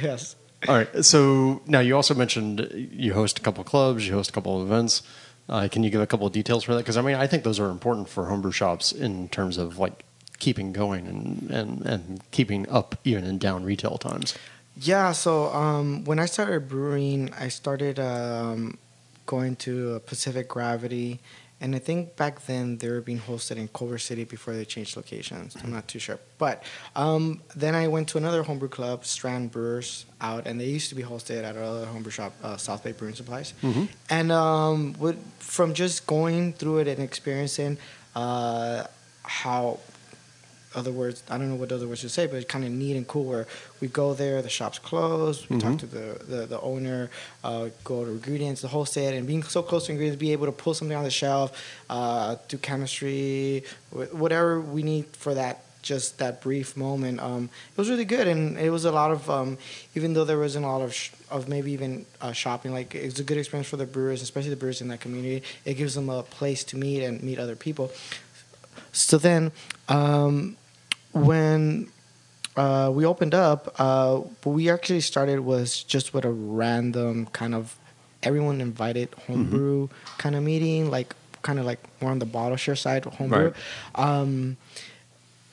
Yes. 0.00 0.36
All 0.66 0.74
right. 0.74 1.04
So 1.04 1.62
now 1.66 1.80
you 1.80 1.94
also 1.94 2.14
mentioned 2.14 2.68
you 2.92 3.14
host 3.14 3.38
a 3.38 3.42
couple 3.42 3.62
clubs, 3.64 4.06
you 4.08 4.14
host 4.14 4.30
a 4.30 4.32
couple 4.32 4.60
of 4.60 4.66
events. 4.66 5.02
Uh, 5.48 5.68
can 5.70 5.82
you 5.82 5.90
give 5.90 6.00
a 6.00 6.06
couple 6.06 6.26
of 6.26 6.32
details 6.32 6.64
for 6.64 6.74
that? 6.74 6.80
Because 6.80 6.96
I 6.96 7.02
mean, 7.02 7.14
I 7.14 7.26
think 7.26 7.44
those 7.44 7.60
are 7.60 7.70
important 7.70 8.08
for 8.08 8.26
homebrew 8.26 8.52
shops 8.52 8.92
in 8.92 9.28
terms 9.28 9.56
of 9.56 9.78
like 9.78 10.04
keeping 10.38 10.72
going 10.72 11.06
and, 11.06 11.50
and, 11.50 11.86
and 11.86 12.30
keeping 12.30 12.68
up 12.68 12.96
even 13.04 13.24
in 13.24 13.38
down 13.38 13.64
retail 13.64 13.98
times. 13.98 14.34
Yeah, 14.80 15.12
so 15.12 15.46
um, 15.52 16.04
when 16.04 16.18
I 16.18 16.26
started 16.26 16.68
brewing, 16.68 17.32
I 17.38 17.48
started 17.48 17.98
um, 17.98 18.78
going 19.26 19.56
to 19.56 20.00
Pacific 20.06 20.48
Gravity, 20.48 21.18
and 21.60 21.74
I 21.74 21.78
think 21.80 22.14
back 22.16 22.46
then 22.46 22.78
they 22.78 22.88
were 22.88 23.00
being 23.00 23.18
hosted 23.18 23.56
in 23.56 23.68
Culver 23.68 23.98
City 23.98 24.24
before 24.24 24.54
they 24.54 24.64
changed 24.64 24.96
locations. 24.96 25.56
I'm 25.62 25.72
not 25.72 25.88
too 25.88 25.98
sure, 25.98 26.18
but 26.38 26.62
um, 26.94 27.40
then 27.56 27.74
I 27.74 27.88
went 27.88 28.08
to 28.10 28.18
another 28.18 28.42
homebrew 28.44 28.68
club, 28.68 29.04
Strand 29.04 29.50
Brewers, 29.50 30.06
out, 30.20 30.46
and 30.46 30.60
they 30.60 30.66
used 30.66 30.88
to 30.90 30.94
be 30.94 31.02
hosted 31.02 31.42
at 31.44 31.56
another 31.56 31.86
homebrew 31.86 32.10
shop, 32.12 32.32
uh, 32.42 32.56
South 32.56 32.84
Bay 32.84 32.92
Brewing 32.92 33.14
Supplies, 33.14 33.54
and 34.08 34.30
um, 34.32 34.94
with, 34.98 35.18
from 35.40 35.74
just 35.74 36.06
going 36.06 36.52
through 36.52 36.78
it 36.78 36.88
and 36.88 37.00
experiencing 37.02 37.76
uh, 38.14 38.84
how 39.22 39.78
other 40.78 40.92
words. 40.92 41.22
I 41.28 41.36
don't 41.38 41.48
know 41.48 41.56
what 41.56 41.72
other 41.72 41.86
words 41.86 42.00
to 42.02 42.08
say, 42.08 42.26
but 42.26 42.36
it's 42.36 42.50
kind 42.50 42.64
of 42.64 42.70
neat 42.70 42.96
and 42.96 43.06
cool. 43.06 43.24
Where 43.24 43.46
we 43.80 43.88
go 43.88 44.14
there, 44.14 44.40
the 44.40 44.48
shop's 44.48 44.78
closed. 44.78 45.48
We 45.50 45.58
talk 45.58 45.78
to 45.78 45.86
the 45.86 46.24
the, 46.24 46.46
the 46.46 46.60
owner, 46.60 47.10
uh, 47.44 47.68
go 47.84 48.04
to 48.04 48.10
ingredients, 48.10 48.62
the 48.62 48.68
whole 48.68 48.86
set, 48.86 49.14
and 49.14 49.26
being 49.26 49.42
so 49.42 49.62
close 49.62 49.86
to 49.86 49.92
ingredients, 49.92 50.18
be 50.18 50.32
able 50.32 50.46
to 50.46 50.52
pull 50.52 50.74
something 50.74 50.96
on 50.96 51.04
the 51.04 51.10
shelf, 51.10 51.52
uh, 51.90 52.36
do 52.48 52.56
chemistry, 52.58 53.64
whatever 54.12 54.60
we 54.60 54.82
need 54.82 55.06
for 55.24 55.34
that 55.34 55.64
just 55.88 56.18
that 56.18 56.42
brief 56.42 56.76
moment. 56.76 57.18
Um, 57.18 57.48
it 57.72 57.78
was 57.78 57.88
really 57.88 58.04
good, 58.04 58.28
and 58.28 58.58
it 58.58 58.70
was 58.70 58.84
a 58.84 58.92
lot 58.92 59.10
of 59.10 59.30
um, 59.30 59.56
even 59.94 60.12
though 60.12 60.24
there 60.24 60.38
wasn't 60.38 60.66
a 60.66 60.68
lot 60.68 60.82
of 60.82 60.92
sh- 60.94 61.10
of 61.30 61.48
maybe 61.48 61.72
even 61.72 62.04
uh, 62.20 62.32
shopping. 62.32 62.72
Like 62.72 62.94
it 62.94 63.06
was 63.06 63.18
a 63.18 63.24
good 63.24 63.38
experience 63.38 63.68
for 63.68 63.78
the 63.78 63.86
brewers, 63.86 64.20
especially 64.20 64.50
the 64.50 64.56
brewers 64.56 64.80
in 64.82 64.88
that 64.88 65.00
community. 65.00 65.42
It 65.64 65.74
gives 65.74 65.94
them 65.94 66.10
a 66.10 66.22
place 66.22 66.62
to 66.64 66.76
meet 66.76 67.02
and 67.02 67.22
meet 67.22 67.38
other 67.38 67.56
people. 67.56 67.90
So 68.92 69.16
then, 69.16 69.52
um, 69.88 70.57
when 71.26 71.88
uh, 72.56 72.90
we 72.92 73.04
opened 73.04 73.34
up, 73.34 73.74
uh, 73.78 74.16
what 74.16 74.52
we 74.52 74.70
actually 74.70 75.00
started 75.00 75.40
was 75.40 75.82
just 75.84 76.12
with 76.14 76.24
a 76.24 76.30
random 76.32 77.26
kind 77.26 77.54
of 77.54 77.76
everyone 78.22 78.60
invited 78.60 79.08
homebrew 79.26 79.88
kind 80.18 80.34
of 80.34 80.42
meeting, 80.42 80.90
like 80.90 81.14
kind 81.42 81.58
of 81.58 81.64
like 81.64 81.78
more 82.00 82.10
on 82.10 82.18
the 82.18 82.26
bottle 82.26 82.56
share 82.56 82.74
side 82.76 83.04
homebrew. 83.04 83.52
Right. 83.52 83.54
Um, 83.94 84.56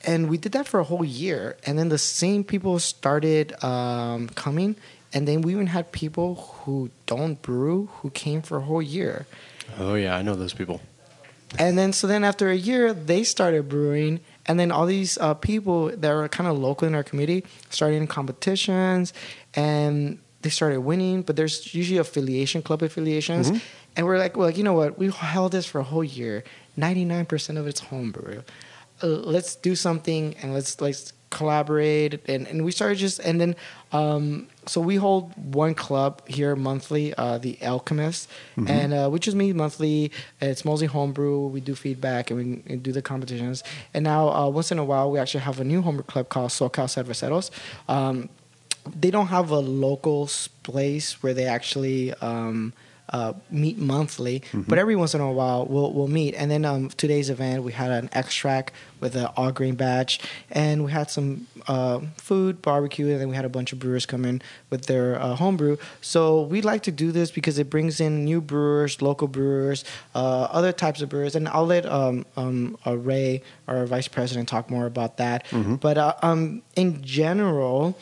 and 0.04 0.28
we 0.28 0.36
did 0.38 0.52
that 0.52 0.66
for 0.68 0.78
a 0.80 0.84
whole 0.84 1.04
year 1.04 1.56
and 1.66 1.76
then 1.78 1.88
the 1.88 1.98
same 1.98 2.44
people 2.44 2.78
started 2.78 3.52
um, 3.64 4.28
coming 4.30 4.76
and 5.12 5.26
then 5.26 5.42
we 5.42 5.52
even 5.52 5.66
had 5.68 5.90
people 5.90 6.34
who 6.64 6.90
don't 7.06 7.40
brew 7.42 7.88
who 8.00 8.10
came 8.10 8.40
for 8.42 8.58
a 8.58 8.60
whole 8.60 8.82
year 8.82 9.26
Oh 9.80 9.94
yeah, 9.96 10.14
I 10.16 10.22
know 10.22 10.34
those 10.36 10.52
people. 10.54 10.80
and 11.58 11.76
then 11.76 11.92
so 11.92 12.06
then 12.06 12.22
after 12.22 12.50
a 12.50 12.54
year 12.54 12.92
they 12.94 13.24
started 13.24 13.68
brewing 13.68 14.20
and 14.46 14.58
then 14.58 14.70
all 14.70 14.86
these 14.86 15.18
uh, 15.18 15.34
people 15.34 15.88
that 15.88 16.12
were 16.14 16.28
kind 16.28 16.48
of 16.48 16.58
local 16.58 16.86
in 16.86 16.94
our 16.94 17.02
community 17.02 17.44
started 17.70 17.96
in 17.96 18.06
competitions 18.06 19.12
and 19.54 20.18
they 20.42 20.50
started 20.50 20.80
winning 20.80 21.22
but 21.22 21.36
there's 21.36 21.74
usually 21.74 21.98
affiliation 21.98 22.62
club 22.62 22.82
affiliations. 22.82 23.50
And 23.96 24.06
we're 24.06 24.18
like 24.18 24.36
well 24.36 24.46
like 24.46 24.56
you 24.56 24.64
know 24.64 24.74
what? 24.74 24.98
We 24.98 25.10
held 25.10 25.52
this 25.52 25.66
for 25.66 25.80
a 25.80 25.84
whole 25.84 26.04
year. 26.04 26.44
99% 26.78 27.56
of 27.58 27.66
it's 27.66 27.80
homebrew. 27.80 28.42
Uh, 29.02 29.06
let's 29.06 29.56
do 29.56 29.74
something 29.74 30.34
and 30.42 30.54
let's 30.54 30.80
let's 30.80 31.12
collaborate. 31.30 32.28
And, 32.28 32.46
and 32.46 32.64
we 32.64 32.72
started 32.72 32.98
just 32.98 33.18
and 33.20 33.40
then 33.40 33.56
um, 33.92 34.48
so 34.66 34.80
we 34.80 34.96
hold 34.96 35.32
one 35.54 35.74
club 35.74 36.26
here 36.28 36.56
monthly 36.56 37.14
uh, 37.14 37.38
the 37.38 37.56
alchemist. 37.62 38.28
And 38.68 38.92
uh, 38.92 39.08
we 39.12 39.18
just 39.18 39.36
meet 39.36 39.54
monthly 39.54 40.10
it's 40.40 40.64
mostly 40.64 40.86
homebrew. 40.86 41.46
We 41.46 41.60
do 41.60 41.74
feedback 41.74 42.30
and 42.30 42.38
we, 42.38 42.62
we 42.68 42.76
do 42.76 42.92
the 42.92 43.02
competitions. 43.02 43.62
And 43.94 44.04
now 44.04 44.28
uh, 44.28 44.48
once 44.48 44.72
in 44.72 44.78
a 44.78 44.84
while 44.84 45.10
we 45.10 45.18
actually 45.18 45.40
have 45.40 45.60
a 45.60 45.64
new 45.64 45.82
homebrew 45.82 46.04
club 46.04 46.28
called 46.28 46.50
socal 46.50 46.86
cerveceros. 46.86 47.50
Um, 47.88 48.28
they 49.00 49.10
don't 49.10 49.28
have 49.28 49.50
a 49.50 49.58
local 49.58 50.28
place 50.62 51.22
where 51.22 51.34
they 51.34 51.46
actually 51.46 52.12
um, 52.14 52.72
uh, 53.16 53.32
meet 53.50 53.78
monthly, 53.94 54.36
but 54.68 54.76
every 54.78 54.96
once 55.02 55.12
in 55.16 55.20
a 55.20 55.32
while 55.40 55.60
we'll 55.72 55.90
we'll 55.96 56.12
meet. 56.20 56.32
And 56.40 56.46
then 56.52 56.62
um, 56.70 56.82
today's 57.02 57.28
event 57.36 57.56
we 57.68 57.72
had 57.82 57.90
an 58.00 58.08
extract 58.20 58.72
with 59.00 59.14
an 59.16 59.26
all 59.36 59.52
grain 59.58 59.74
batch, 59.74 60.12
and 60.50 60.84
we 60.84 60.90
had 60.98 61.08
some 61.16 61.28
uh, 61.74 62.00
food 62.28 62.60
barbecue, 62.62 63.08
and 63.12 63.18
then 63.20 63.28
we 63.32 63.36
had 63.40 63.44
a 63.52 63.54
bunch 63.58 63.72
of 63.72 63.78
brewers 63.78 64.04
come 64.12 64.24
in 64.30 64.36
with 64.70 64.82
their 64.86 65.08
uh, 65.20 65.34
homebrew. 65.42 65.76
So 66.00 66.42
we 66.52 66.58
like 66.72 66.82
to 66.84 66.92
do 67.04 67.08
this 67.18 67.30
because 67.38 67.56
it 67.62 67.68
brings 67.70 68.00
in 68.00 68.12
new 68.24 68.40
brewers, 68.52 69.00
local 69.00 69.28
brewers, 69.28 69.84
uh, 70.14 70.48
other 70.58 70.72
types 70.72 71.00
of 71.02 71.08
brewers, 71.08 71.34
and 71.36 71.48
I'll 71.48 71.66
let 71.76 71.84
um, 71.86 72.24
um, 72.36 72.76
uh, 72.86 72.96
Ray, 73.10 73.42
our 73.68 73.86
vice 73.86 74.08
president, 74.08 74.48
talk 74.48 74.70
more 74.70 74.86
about 74.86 75.16
that. 75.16 75.38
But 75.80 75.96
uh, 75.98 76.14
um, 76.22 76.62
in 76.74 77.02
general 77.02 77.96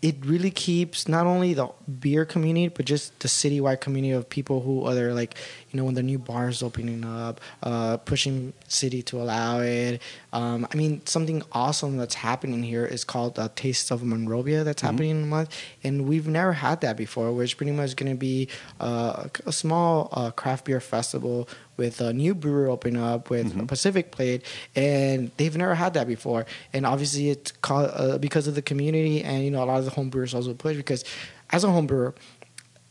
it 0.00 0.16
really 0.24 0.50
keeps 0.50 1.08
not 1.08 1.26
only 1.26 1.54
the 1.54 1.68
beer 2.00 2.24
community 2.24 2.68
but 2.68 2.86
just 2.86 3.18
the 3.20 3.28
citywide 3.28 3.80
community 3.80 4.12
of 4.12 4.28
people 4.28 4.60
who 4.60 4.86
are 4.86 5.12
like 5.12 5.36
you 5.70 5.76
know 5.76 5.84
when 5.84 5.94
the 5.94 6.02
new 6.02 6.18
bars 6.18 6.62
opening 6.62 7.04
up 7.04 7.40
uh, 7.62 7.96
pushing 7.98 8.52
city 8.68 9.02
to 9.02 9.20
allow 9.20 9.60
it 9.60 10.00
um, 10.32 10.66
i 10.72 10.76
mean 10.76 11.04
something 11.06 11.42
awesome 11.52 11.96
that's 11.96 12.14
happening 12.14 12.62
here 12.62 12.84
is 12.84 13.04
called 13.04 13.38
uh, 13.38 13.48
taste 13.54 13.90
of 13.90 14.02
monrovia 14.02 14.64
that's 14.64 14.82
happening 14.82 15.10
in 15.10 15.22
a 15.24 15.26
month 15.26 15.54
and 15.84 16.06
we've 16.06 16.28
never 16.28 16.52
had 16.52 16.80
that 16.80 16.96
before 16.96 17.32
which 17.32 17.56
pretty 17.56 17.72
much 17.72 17.96
going 17.96 18.10
to 18.10 18.18
be 18.18 18.48
uh, 18.80 19.26
a 19.46 19.52
small 19.52 20.08
uh, 20.12 20.30
craft 20.30 20.64
beer 20.64 20.80
festival 20.80 21.48
with 21.76 22.00
a 22.00 22.12
new 22.12 22.34
brewer 22.34 22.68
opening 22.68 23.00
up 23.00 23.30
with 23.30 23.48
Mm-hmm. 23.48 23.66
Pacific 23.66 24.10
Plate, 24.10 24.44
and 24.74 25.30
they've 25.36 25.56
never 25.56 25.74
had 25.74 25.94
that 25.94 26.06
before. 26.06 26.44
And 26.72 26.84
obviously, 26.84 27.30
it's 27.30 27.52
called, 27.52 27.90
uh, 27.94 28.18
because 28.18 28.46
of 28.48 28.56
the 28.56 28.62
community, 28.62 29.22
and 29.22 29.44
you 29.44 29.50
know, 29.50 29.62
a 29.62 29.64
lot 29.64 29.78
of 29.78 29.84
the 29.84 29.92
home 29.92 30.10
brewers 30.10 30.34
also 30.34 30.54
push 30.54 30.76
because 30.76 31.04
as 31.50 31.62
a 31.64 31.70
home 31.70 31.86
brewer, 31.86 32.14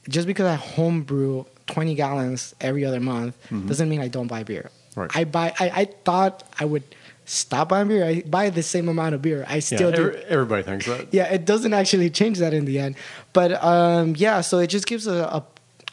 just 0.09 0.25
because 0.25 0.45
I 0.45 0.55
home 0.55 1.03
brew 1.03 1.45
20 1.67 1.95
gallons 1.95 2.55
every 2.61 2.85
other 2.85 2.99
month 2.99 3.35
doesn't 3.67 3.89
mean 3.89 4.01
I 4.01 4.07
don't 4.07 4.27
buy 4.27 4.43
beer. 4.43 4.69
Mm-hmm. 4.71 4.99
Right. 4.99 5.11
I 5.15 5.23
buy. 5.25 5.53
I, 5.59 5.69
I 5.81 5.85
thought 5.85 6.43
I 6.59 6.65
would 6.65 6.83
stop 7.25 7.69
buying 7.69 7.87
beer. 7.87 8.03
I 8.05 8.21
buy 8.21 8.49
the 8.49 8.63
same 8.63 8.89
amount 8.89 9.13
of 9.15 9.21
beer. 9.21 9.45
I 9.47 9.55
Yeah, 9.55 9.59
still 9.59 9.91
do 9.91 10.07
every- 10.09 10.23
everybody 10.25 10.63
thinks 10.63 10.85
that. 10.87 11.07
yeah, 11.13 11.31
it 11.31 11.45
doesn't 11.45 11.73
actually 11.73 12.09
change 12.09 12.39
that 12.39 12.53
in 12.53 12.65
the 12.65 12.79
end. 12.79 12.95
But 13.33 13.61
um, 13.63 14.15
yeah, 14.17 14.41
so 14.41 14.57
it 14.59 14.67
just 14.67 14.87
gives 14.87 15.05
a, 15.07 15.23
a 15.25 15.45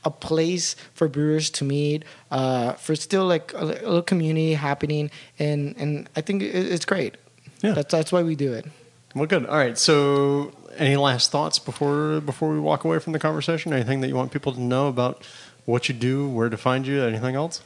a 0.07 0.11
place 0.11 0.77
for 0.93 1.09
brewers 1.09 1.49
to 1.49 1.65
meet, 1.65 2.05
uh, 2.31 2.75
for 2.75 2.95
still 2.95 3.25
like 3.27 3.55
a, 3.55 3.59
a 3.59 3.65
little 3.65 4.03
community 4.03 4.53
happening, 4.55 5.11
and 5.39 5.75
and 5.79 6.09
I 6.15 6.21
think 6.21 6.43
it, 6.43 6.55
it's 6.55 6.85
great. 6.85 7.17
Yeah. 7.63 7.73
that's 7.73 7.91
that's 7.93 8.13
why 8.13 8.23
we 8.23 8.37
do 8.37 8.53
it. 8.53 8.67
Well, 9.15 9.27
good. 9.27 9.47
All 9.47 9.57
right. 9.57 9.79
So, 9.79 10.53
any 10.77 10.97
last 10.97 11.31
thoughts 11.31 11.59
before 11.59 12.21
before 12.21 12.51
we 12.53 12.59
walk 12.61 12.85
away 12.85 12.99
from 12.99 13.13
the 13.15 13.19
conversation? 13.19 13.73
Anything 13.73 14.01
that 14.03 14.09
you 14.09 14.15
want 14.17 14.31
people 14.33 14.53
to 14.53 14.61
know 14.61 14.89
about 14.89 15.27
what 15.65 15.89
you 15.89 15.95
do, 15.95 16.29
where 16.29 16.49
to 16.49 16.57
find 16.57 16.87
you, 16.87 17.03
anything 17.03 17.35
else? 17.35 17.63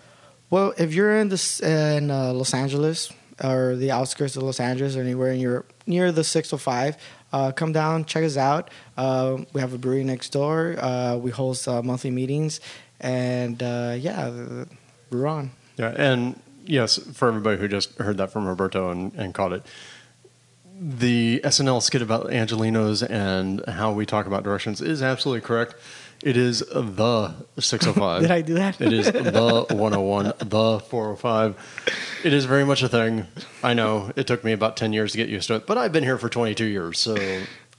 Well, 0.50 0.72
if 0.78 0.94
you're 0.94 1.18
in 1.18 1.28
this 1.28 1.60
in 1.60 2.10
uh, 2.10 2.32
Los 2.32 2.54
Angeles 2.54 3.12
or 3.42 3.76
the 3.76 3.90
outskirts 3.90 4.36
of 4.36 4.42
Los 4.42 4.60
Angeles 4.60 4.96
or 4.96 5.02
anywhere 5.02 5.32
in 5.32 5.40
your 5.40 5.64
near 5.86 6.10
the 6.10 6.24
605, 6.24 6.96
uh, 7.32 7.52
come 7.52 7.72
down, 7.72 8.04
check 8.04 8.24
us 8.24 8.36
out. 8.36 8.70
Uh, 8.96 9.38
we 9.52 9.60
have 9.60 9.74
a 9.74 9.78
brewery 9.78 10.04
next 10.04 10.30
door. 10.30 10.76
Uh, 10.78 11.16
we 11.16 11.30
host 11.30 11.68
uh, 11.68 11.82
monthly 11.82 12.10
meetings, 12.10 12.60
and 13.00 13.62
uh, 13.62 13.94
yeah, 13.98 14.64
we're 15.10 15.26
on. 15.26 15.50
Yeah, 15.76 15.94
and 15.96 16.40
yes, 16.64 16.96
for 16.96 17.28
everybody 17.28 17.58
who 17.58 17.68
just 17.68 17.94
heard 17.98 18.16
that 18.16 18.30
from 18.30 18.46
Roberto 18.46 18.90
and, 18.90 19.12
and 19.14 19.34
caught 19.34 19.52
it, 19.52 19.62
the 20.80 21.40
SNL 21.44 21.82
skit 21.82 22.02
about 22.02 22.28
Angelinos 22.28 23.08
and 23.08 23.64
how 23.66 23.92
we 23.92 24.06
talk 24.06 24.26
about 24.26 24.44
directions 24.44 24.80
is 24.80 25.02
absolutely 25.02 25.40
correct. 25.40 25.74
It 26.22 26.36
is 26.36 26.60
the 26.60 27.34
605. 27.58 28.22
Did 28.22 28.30
I 28.30 28.40
do 28.40 28.54
that? 28.54 28.80
It 28.80 28.92
is 28.92 29.10
the 29.10 29.66
101, 29.70 30.32
the 30.38 30.80
405. 30.80 31.56
It 32.24 32.32
is 32.32 32.44
very 32.44 32.64
much 32.64 32.82
a 32.82 32.88
thing. 32.88 33.26
I 33.62 33.74
know 33.74 34.10
it 34.16 34.26
took 34.26 34.42
me 34.42 34.52
about 34.52 34.76
10 34.76 34.92
years 34.92 35.12
to 35.12 35.18
get 35.18 35.28
used 35.28 35.46
to 35.48 35.54
it, 35.54 35.66
but 35.66 35.78
I've 35.78 35.92
been 35.92 36.02
here 36.02 36.18
for 36.18 36.28
22 36.28 36.64
years, 36.64 36.98
so 36.98 37.16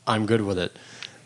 I'm 0.07 0.25
good 0.25 0.41
with 0.41 0.57
it. 0.57 0.71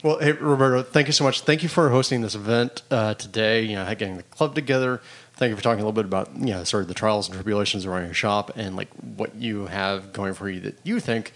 Well, 0.03 0.19
hey, 0.19 0.33
Roberto, 0.33 0.83
thank 0.83 1.07
you 1.07 1.13
so 1.13 1.23
much. 1.23 1.41
Thank 1.41 1.63
you 1.63 1.69
for 1.69 1.89
hosting 1.89 2.21
this 2.21 2.35
event 2.35 2.81
uh, 2.91 3.13
today, 3.13 3.61
you 3.61 3.75
know, 3.75 3.85
getting 3.95 4.17
the 4.17 4.23
club 4.23 4.53
together. 4.55 4.99
Thank 5.35 5.51
you 5.51 5.55
for 5.55 5.63
talking 5.63 5.81
a 5.81 5.85
little 5.85 5.93
bit 5.93 6.05
about, 6.05 6.35
you 6.35 6.47
know, 6.47 6.63
sort 6.63 6.81
of 6.81 6.87
the 6.87 6.93
trials 6.93 7.27
and 7.29 7.35
tribulations 7.35 7.85
around 7.85 8.05
your 8.05 8.13
shop 8.13 8.51
and 8.57 8.75
like 8.75 8.89
what 8.95 9.35
you 9.35 9.67
have 9.67 10.11
going 10.11 10.33
for 10.33 10.49
you 10.49 10.59
that 10.61 10.77
you 10.83 10.99
think 10.99 11.31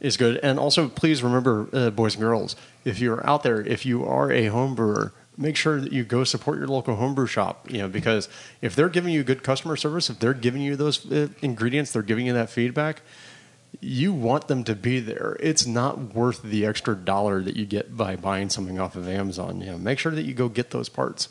is 0.00 0.16
good. 0.16 0.36
And 0.36 0.58
also, 0.58 0.88
please 0.88 1.22
remember, 1.22 1.68
uh, 1.72 1.90
boys 1.90 2.14
and 2.14 2.22
girls, 2.22 2.54
if 2.84 3.00
you're 3.00 3.26
out 3.26 3.42
there, 3.42 3.60
if 3.60 3.84
you 3.84 4.04
are 4.04 4.30
a 4.30 4.46
home 4.46 4.74
brewer, 4.74 5.12
make 5.36 5.56
sure 5.56 5.80
that 5.80 5.92
you 5.92 6.04
go 6.04 6.24
support 6.24 6.58
your 6.58 6.68
local 6.68 6.96
homebrew 6.96 7.26
shop. 7.26 7.70
You 7.70 7.78
know, 7.78 7.88
because 7.88 8.28
if 8.60 8.74
they're 8.74 8.88
giving 8.88 9.12
you 9.12 9.22
good 9.24 9.42
customer 9.42 9.76
service, 9.76 10.10
if 10.10 10.18
they're 10.18 10.34
giving 10.34 10.62
you 10.62 10.76
those 10.76 11.10
uh, 11.10 11.28
ingredients, 11.40 11.92
they're 11.92 12.02
giving 12.02 12.26
you 12.26 12.32
that 12.32 12.50
feedback. 12.50 13.02
You 13.80 14.12
want 14.12 14.48
them 14.48 14.64
to 14.64 14.74
be 14.74 15.00
there. 15.00 15.36
It's 15.40 15.66
not 15.66 16.14
worth 16.14 16.42
the 16.42 16.66
extra 16.66 16.94
dollar 16.94 17.42
that 17.42 17.56
you 17.56 17.64
get 17.64 17.96
by 17.96 18.16
buying 18.16 18.50
something 18.50 18.78
off 18.78 18.96
of 18.96 19.08
Amazon. 19.08 19.60
You 19.60 19.72
know, 19.72 19.78
make 19.78 19.98
sure 19.98 20.12
that 20.12 20.24
you 20.24 20.34
go 20.34 20.48
get 20.48 20.70
those 20.70 20.88
parts. 20.88 21.28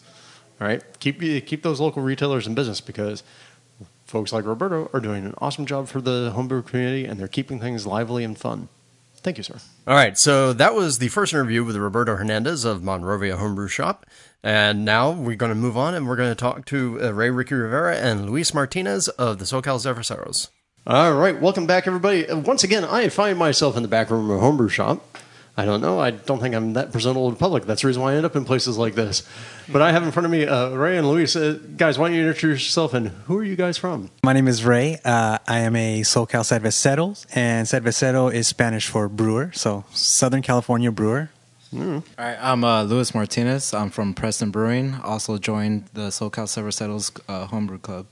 All 0.59 0.67
right, 0.67 0.83
keep 0.99 1.19
keep 1.19 1.63
those 1.63 1.79
local 1.79 2.03
retailers 2.03 2.45
in 2.47 2.53
business 2.53 2.81
because 2.81 3.23
folks 4.05 4.33
like 4.33 4.45
Roberto 4.45 4.89
are 4.93 4.99
doing 4.99 5.25
an 5.25 5.33
awesome 5.39 5.65
job 5.65 5.87
for 5.87 6.01
the 6.01 6.31
homebrew 6.35 6.61
community, 6.61 7.05
and 7.05 7.19
they're 7.19 7.27
keeping 7.27 7.59
things 7.59 7.87
lively 7.87 8.23
and 8.23 8.37
fun. 8.37 8.67
Thank 9.23 9.37
you, 9.37 9.43
sir. 9.43 9.55
All 9.87 9.93
right, 9.93 10.17
so 10.17 10.51
that 10.53 10.73
was 10.73 10.97
the 10.97 11.07
first 11.09 11.33
interview 11.33 11.63
with 11.63 11.75
Roberto 11.75 12.15
Hernandez 12.15 12.65
of 12.65 12.83
Monrovia 12.83 13.37
Homebrew 13.37 13.67
Shop. 13.67 14.05
And 14.43 14.83
now 14.83 15.11
we're 15.11 15.35
going 15.35 15.51
to 15.51 15.55
move 15.55 15.77
on 15.77 15.93
and 15.93 16.07
we're 16.07 16.15
going 16.15 16.31
to 16.31 16.35
talk 16.35 16.65
to 16.65 16.99
uh, 17.03 17.11
Ray 17.13 17.29
Ricky 17.29 17.53
Rivera 17.53 17.95
and 17.97 18.27
Luis 18.27 18.53
Martinez 18.53 19.07
of 19.09 19.37
the 19.37 19.45
SoCal 19.45 19.79
Cerveceros. 19.79 20.49
All 20.87 21.13
right, 21.13 21.39
welcome 21.39 21.67
back, 21.67 21.85
everybody. 21.85 22.27
Uh, 22.27 22.37
Once 22.39 22.63
again, 22.63 22.83
I 22.83 23.09
find 23.09 23.37
myself 23.37 23.77
in 23.77 23.83
the 23.83 23.87
back 23.87 24.09
room 24.09 24.31
of 24.31 24.37
a 24.37 24.39
homebrew 24.39 24.69
shop. 24.69 25.05
I 25.57 25.65
don't 25.65 25.81
know. 25.81 25.99
I 25.99 26.11
don't 26.11 26.39
think 26.39 26.55
I'm 26.55 26.73
that 26.73 26.91
presentable 26.91 27.27
in 27.27 27.35
public. 27.35 27.65
That's 27.65 27.81
the 27.81 27.87
reason 27.87 28.01
why 28.01 28.13
I 28.13 28.15
end 28.15 28.25
up 28.25 28.35
in 28.37 28.45
places 28.45 28.77
like 28.77 28.95
this. 28.95 29.27
But 29.69 29.81
I 29.81 29.91
have 29.91 30.01
in 30.03 30.11
front 30.11 30.25
of 30.25 30.31
me 30.31 30.45
uh, 30.45 30.69
Ray 30.69 30.97
and 30.97 31.07
Luis. 31.07 31.35
Uh, 31.35 31.59
guys, 31.75 31.99
why 31.99 32.07
don't 32.07 32.15
you 32.17 32.25
introduce 32.25 32.63
yourself 32.63 32.93
and 32.93 33.09
who 33.25 33.37
are 33.37 33.43
you 33.43 33.57
guys 33.57 33.77
from? 33.77 34.09
My 34.23 34.31
name 34.31 34.47
is 34.47 34.63
Ray. 34.63 34.99
Uh, 35.03 35.39
I 35.47 35.59
am 35.59 35.75
a 35.75 36.01
SoCal 36.01 36.43
Cerveceros, 36.43 37.25
and 37.35 37.67
Cervecero 37.67 38.33
is 38.33 38.47
Spanish 38.47 38.87
for 38.87 39.09
brewer, 39.09 39.51
so 39.53 39.83
Southern 39.91 40.41
California 40.41 40.91
brewer. 40.91 41.29
All 41.73 42.03
right, 42.17 42.37
I'm 42.41 42.63
uh, 42.63 42.83
Luis 42.83 43.13
Martinez. 43.13 43.73
I'm 43.73 43.89
from 43.91 44.13
Preston 44.13 44.51
Brewing. 44.51 44.95
Also 45.03 45.37
joined 45.37 45.85
the 45.93 46.07
SoCal 46.09 46.45
Cerveceros 46.47 47.17
uh, 47.29 47.45
homebrew 47.45 47.77
club. 47.79 48.07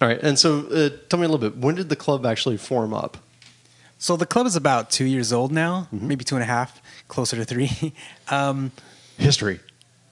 All 0.00 0.08
right, 0.08 0.20
and 0.22 0.38
so 0.38 0.66
uh, 0.68 0.90
tell 1.08 1.18
me 1.18 1.24
a 1.26 1.28
little 1.28 1.38
bit. 1.38 1.58
When 1.58 1.74
did 1.74 1.88
the 1.88 1.96
club 1.96 2.24
actually 2.24 2.56
form 2.58 2.92
up? 2.94 3.18
So 3.98 4.16
the 4.16 4.26
club 4.26 4.46
is 4.46 4.56
about 4.56 4.90
two 4.90 5.04
years 5.06 5.32
old 5.32 5.52
now, 5.52 5.88
maybe 5.90 6.24
two 6.24 6.36
and 6.36 6.42
a 6.42 6.46
half, 6.46 6.82
closer 7.08 7.36
to 7.36 7.44
three. 7.44 7.94
um, 8.28 8.72
History. 9.18 9.60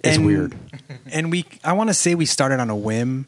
It's 0.02 0.16
and- 0.16 0.26
weird. 0.26 0.54
and 1.12 1.30
we, 1.30 1.44
I 1.62 1.72
want 1.74 1.90
to 1.90 1.94
say 1.94 2.14
we 2.14 2.26
started 2.26 2.60
on 2.60 2.70
a 2.70 2.76
whim. 2.76 3.26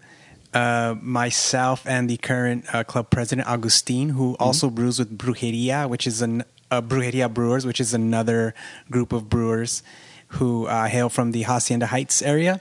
Uh, 0.54 0.94
myself 1.02 1.86
and 1.86 2.08
the 2.08 2.16
current 2.16 2.64
uh, 2.74 2.82
club 2.82 3.10
president 3.10 3.46
Agustin, 3.46 4.08
who 4.10 4.34
also 4.40 4.70
brews 4.70 4.98
with 4.98 5.18
Brujeria, 5.18 5.86
which 5.86 6.06
is 6.06 6.22
an 6.22 6.44
uh, 6.70 6.80
Brujeria 6.80 7.32
Brewers, 7.32 7.66
which 7.66 7.78
is 7.78 7.92
another 7.92 8.54
group 8.90 9.12
of 9.12 9.28
brewers 9.28 9.82
who 10.28 10.66
uh, 10.66 10.86
hail 10.86 11.10
from 11.10 11.32
the 11.32 11.42
Hacienda 11.42 11.86
Heights 11.86 12.22
area. 12.22 12.58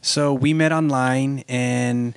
So 0.00 0.32
we 0.32 0.54
met 0.54 0.72
online, 0.72 1.44
and 1.48 2.14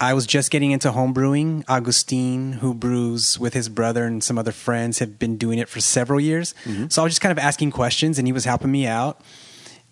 I 0.00 0.14
was 0.14 0.26
just 0.26 0.50
getting 0.50 0.70
into 0.70 0.92
home 0.92 1.12
brewing. 1.12 1.64
Agustin, 1.68 2.54
who 2.54 2.72
brews 2.72 3.38
with 3.38 3.54
his 3.54 3.68
brother 3.68 4.04
and 4.04 4.22
some 4.22 4.38
other 4.38 4.52
friends, 4.52 5.00
have 5.00 5.18
been 5.18 5.36
doing 5.36 5.58
it 5.58 5.68
for 5.68 5.80
several 5.80 6.20
years. 6.20 6.54
Mm-hmm. 6.64 6.88
So 6.88 7.02
I 7.02 7.04
was 7.04 7.12
just 7.12 7.20
kind 7.20 7.32
of 7.32 7.38
asking 7.38 7.72
questions, 7.72 8.18
and 8.18 8.28
he 8.28 8.32
was 8.32 8.44
helping 8.44 8.70
me 8.70 8.86
out. 8.86 9.20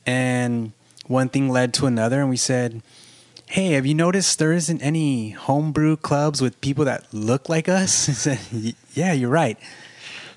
And 0.04 0.72
one 1.06 1.28
thing 1.28 1.48
led 1.48 1.74
to 1.74 1.86
another, 1.86 2.20
and 2.20 2.30
we 2.30 2.36
said, 2.36 2.82
Hey, 3.46 3.72
have 3.72 3.86
you 3.86 3.94
noticed 3.94 4.38
there 4.38 4.52
isn't 4.52 4.82
any 4.82 5.30
homebrew 5.30 5.96
clubs 5.96 6.40
with 6.40 6.60
people 6.60 6.84
that 6.84 7.12
look 7.12 7.48
like 7.48 7.68
us? 7.68 8.06
He 8.06 8.12
said, 8.12 8.74
Yeah, 8.92 9.12
you're 9.12 9.30
right. 9.30 9.58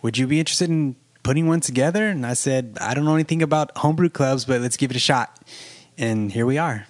Would 0.01 0.17
you 0.17 0.26
be 0.26 0.39
interested 0.39 0.70
in 0.70 0.95
putting 1.22 1.47
one 1.47 1.59
together? 1.59 2.07
And 2.07 2.26
I 2.26 2.34
said, 2.34 2.78
I 2.82 2.93
don't 2.93 3.05
know 3.05 3.15
anything 3.15 3.41
about 3.41 3.78
homebrew 3.78 4.09
clubs, 4.09 4.45
but 4.45 4.61
let's 4.61 4.78
give 4.78 4.89
it 4.89 4.97
a 4.97 4.99
shot. 4.99 5.38
And 5.97 6.32
here 6.32 6.45
we 6.45 6.57
are. 6.57 6.88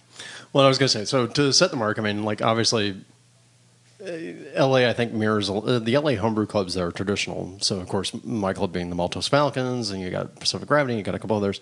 Well, 0.53 0.65
I 0.65 0.67
was 0.67 0.77
going 0.77 0.87
to 0.89 0.97
say, 0.97 1.05
so 1.05 1.27
to 1.27 1.53
set 1.53 1.71
the 1.71 1.77
mark, 1.77 1.99
I 1.99 2.01
mean, 2.01 2.23
like 2.23 2.41
obviously, 2.41 2.97
uh, 4.01 4.65
LA, 4.65 4.87
I 4.87 4.93
think 4.93 5.11
mirrors 5.11 5.49
uh, 5.49 5.79
the 5.79 5.97
LA 5.97 6.15
homebrew 6.15 6.45
clubs 6.45 6.73
that 6.73 6.83
are 6.83 6.91
traditional. 6.91 7.57
So, 7.59 7.79
of 7.79 7.87
course, 7.87 8.13
my 8.23 8.53
club 8.53 8.71
being 8.71 8.89
the 8.89 8.95
Maltose 8.95 9.29
Falcons, 9.29 9.91
and 9.91 10.01
you 10.01 10.09
got 10.09 10.39
Pacific 10.39 10.67
Gravity, 10.67 10.95
you 10.95 11.03
got 11.03 11.15
a 11.15 11.19
couple 11.19 11.35
others. 11.35 11.59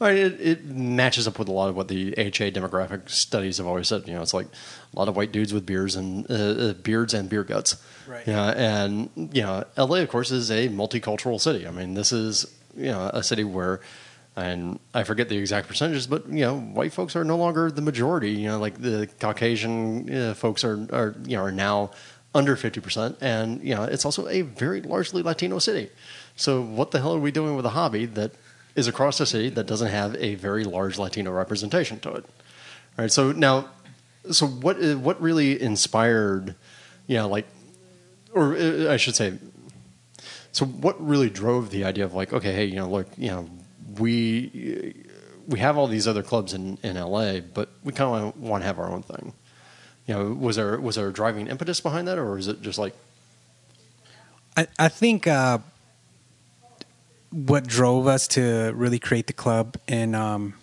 I 0.00 0.14
mean, 0.14 0.24
it, 0.24 0.40
it 0.40 0.64
matches 0.64 1.26
up 1.26 1.38
with 1.38 1.48
a 1.48 1.52
lot 1.52 1.68
of 1.68 1.76
what 1.76 1.88
the 1.88 2.14
HA 2.16 2.52
demographic 2.52 3.10
studies 3.10 3.58
have 3.58 3.66
always 3.66 3.88
said. 3.88 4.06
You 4.06 4.14
know, 4.14 4.22
it's 4.22 4.32
like 4.32 4.46
a 4.46 4.98
lot 4.98 5.08
of 5.08 5.16
white 5.16 5.32
dudes 5.32 5.52
with 5.52 5.66
beards 5.66 5.96
and 5.96 6.30
uh, 6.30 6.34
uh, 6.34 6.72
beards 6.74 7.12
and 7.12 7.28
beer 7.28 7.44
guts. 7.44 7.76
Right. 8.06 8.26
Yeah, 8.26 8.50
and 8.50 9.10
you 9.34 9.42
know, 9.42 9.64
LA, 9.76 9.96
of 9.96 10.08
course, 10.08 10.30
is 10.30 10.50
a 10.50 10.68
multicultural 10.68 11.40
city. 11.40 11.66
I 11.66 11.70
mean, 11.72 11.94
this 11.94 12.12
is 12.12 12.46
you 12.76 12.86
know 12.86 13.10
a 13.12 13.22
city 13.22 13.44
where 13.44 13.80
and 14.40 14.78
I 14.94 15.04
forget 15.04 15.28
the 15.28 15.36
exact 15.36 15.68
percentages, 15.68 16.06
but 16.06 16.28
you 16.28 16.40
know, 16.40 16.58
white 16.58 16.92
folks 16.92 17.14
are 17.16 17.24
no 17.24 17.36
longer 17.36 17.70
the 17.70 17.82
majority. 17.82 18.32
You 18.32 18.48
know, 18.48 18.58
like 18.58 18.80
the 18.80 19.08
Caucasian 19.20 20.12
uh, 20.12 20.34
folks 20.34 20.64
are, 20.64 20.86
are 20.92 21.14
you 21.24 21.36
know 21.36 21.42
are 21.42 21.52
now 21.52 21.90
under 22.34 22.56
fifty 22.56 22.80
percent, 22.80 23.16
and 23.20 23.62
you 23.62 23.74
know, 23.74 23.84
it's 23.84 24.04
also 24.04 24.28
a 24.28 24.42
very 24.42 24.80
largely 24.80 25.22
Latino 25.22 25.58
city. 25.58 25.90
So, 26.36 26.62
what 26.62 26.90
the 26.90 27.00
hell 27.00 27.14
are 27.14 27.20
we 27.20 27.30
doing 27.30 27.56
with 27.56 27.66
a 27.66 27.70
hobby 27.70 28.06
that 28.06 28.32
is 28.74 28.88
across 28.88 29.18
the 29.18 29.26
city 29.26 29.50
that 29.50 29.66
doesn't 29.66 29.90
have 29.90 30.16
a 30.16 30.36
very 30.36 30.64
large 30.64 30.98
Latino 30.98 31.30
representation 31.32 32.00
to 32.00 32.10
it? 32.10 32.24
All 32.24 33.04
right. 33.04 33.12
So 33.12 33.32
now, 33.32 33.68
so 34.30 34.46
what 34.46 34.82
uh, 34.82 34.94
what 34.94 35.20
really 35.20 35.60
inspired, 35.60 36.54
you 37.06 37.16
know, 37.16 37.28
like, 37.28 37.46
or 38.32 38.56
uh, 38.56 38.92
I 38.92 38.96
should 38.96 39.16
say, 39.16 39.38
so 40.52 40.66
what 40.66 41.04
really 41.04 41.30
drove 41.30 41.70
the 41.70 41.84
idea 41.84 42.04
of 42.04 42.14
like, 42.14 42.32
okay, 42.32 42.52
hey, 42.52 42.64
you 42.64 42.76
know, 42.76 42.88
look, 42.88 43.06
you 43.16 43.28
know, 43.28 43.48
we 44.00 44.94
we 45.46 45.58
have 45.58 45.76
all 45.76 45.86
these 45.86 46.06
other 46.06 46.22
clubs 46.22 46.54
in, 46.54 46.78
in 46.82 46.96
LA, 46.96 47.40
but 47.40 47.70
we 47.82 47.92
kind 47.92 48.24
of 48.24 48.40
want 48.40 48.62
to 48.62 48.66
have 48.66 48.78
our 48.78 48.90
own 48.90 49.02
thing. 49.02 49.32
You 50.06 50.14
know, 50.14 50.32
was 50.32 50.56
there 50.56 50.80
was 50.80 50.96
there 50.96 51.08
a 51.08 51.12
driving 51.12 51.46
impetus 51.48 51.80
behind 51.80 52.08
that, 52.08 52.18
or 52.18 52.38
is 52.38 52.48
it 52.48 52.62
just 52.62 52.78
like, 52.78 52.94
I, 54.56 54.66
I 54.78 54.88
think 54.88 55.26
uh, 55.26 55.58
what 57.30 57.66
drove 57.66 58.06
us 58.06 58.26
to 58.28 58.72
really 58.74 58.98
create 58.98 59.26
the 59.26 59.32
club 59.32 59.76
and 59.86 60.16
um, 60.16 60.54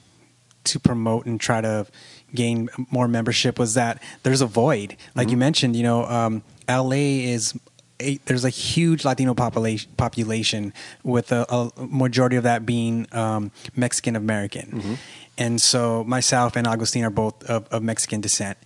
to 0.66 0.80
promote 0.80 1.26
and 1.26 1.40
try 1.40 1.62
to 1.62 1.88
gain 2.36 2.70
more 2.92 3.08
membership 3.08 3.58
was 3.58 3.74
that 3.76 4.02
there's 4.24 4.42
a 4.42 4.46
void. 4.46 4.98
Like 5.16 5.30
you 5.30 5.38
mentioned, 5.38 5.76
you 5.76 5.84
know, 5.84 6.06
um, 6.06 6.44
LA 6.70 7.24
is. 7.24 7.58
A, 8.00 8.18
there's 8.26 8.46
a 8.46 8.50
huge 8.50 9.06
Latino 9.06 9.34
population, 9.34 9.92
population 9.98 10.72
with 11.04 11.32
a, 11.32 11.46
a 11.50 11.72
majority 11.78 12.36
of 12.36 12.44
that 12.44 12.66
being 12.66 13.08
um, 13.12 13.52
Mexican 13.76 14.16
American, 14.16 14.98
and 15.38 15.60
so 15.60 16.04
myself 16.04 16.56
and 16.56 16.68
Agustin 16.68 17.04
are 17.04 17.10
both 17.10 17.44
of, 17.46 17.68
of 17.70 17.82
Mexican 17.82 18.22
descent, 18.22 18.58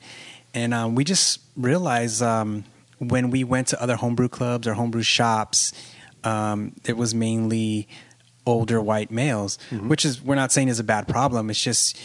and 0.54 0.74
um, 0.74 0.96
we 0.96 1.04
just 1.06 1.40
realized 1.56 2.22
um, 2.22 2.66
when 3.00 3.30
we 3.30 3.44
went 3.46 3.68
to 3.70 3.82
other 3.82 3.96
homebrew 3.96 4.28
clubs 4.28 4.68
or 4.68 4.74
homebrew 4.74 5.02
shops, 5.04 5.72
um, 6.26 6.74
it 6.86 6.98
was 6.98 7.16
mainly 7.16 7.88
older 8.46 8.82
white 8.82 9.12
males, 9.12 9.58
which 9.88 10.04
is 10.04 10.22
we're 10.22 10.36
not 10.36 10.52
saying 10.52 10.68
is 10.68 10.80
a 10.80 10.84
bad 10.84 11.08
problem. 11.08 11.50
It's 11.50 11.62
just 11.64 11.98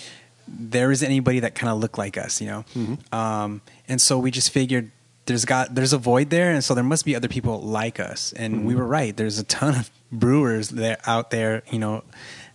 there 0.47 0.93
isn't 0.93 1.07
anybody 1.07 1.41
that 1.41 1.55
kind 1.57 1.73
of 1.73 1.81
looked 1.81 1.99
like 1.99 2.17
us, 2.17 2.41
you 2.41 2.47
know. 2.47 2.65
Um, 3.11 3.63
and 3.89 4.01
so 4.01 4.17
we 4.19 4.31
just 4.31 4.51
figured 4.51 4.93
there's 5.27 5.45
got 5.45 5.75
there's 5.75 5.93
a 5.93 5.99
void 5.99 6.31
there, 6.31 6.51
and 6.51 6.65
so 6.65 6.75
there 6.75 6.85
must 6.85 7.05
be 7.05 7.15
other 7.15 7.29
people 7.29 7.61
like 7.61 8.01
us. 8.01 8.33
And 8.33 8.65
we 8.65 8.75
were 8.75 8.87
right. 8.87 9.17
There's 9.17 9.39
a 9.39 9.45
ton 9.45 9.75
of 9.75 9.91
brewers 10.11 10.71
there 10.71 10.99
out 11.07 11.31
there, 11.31 11.63
you 11.71 11.79
know, 11.79 12.05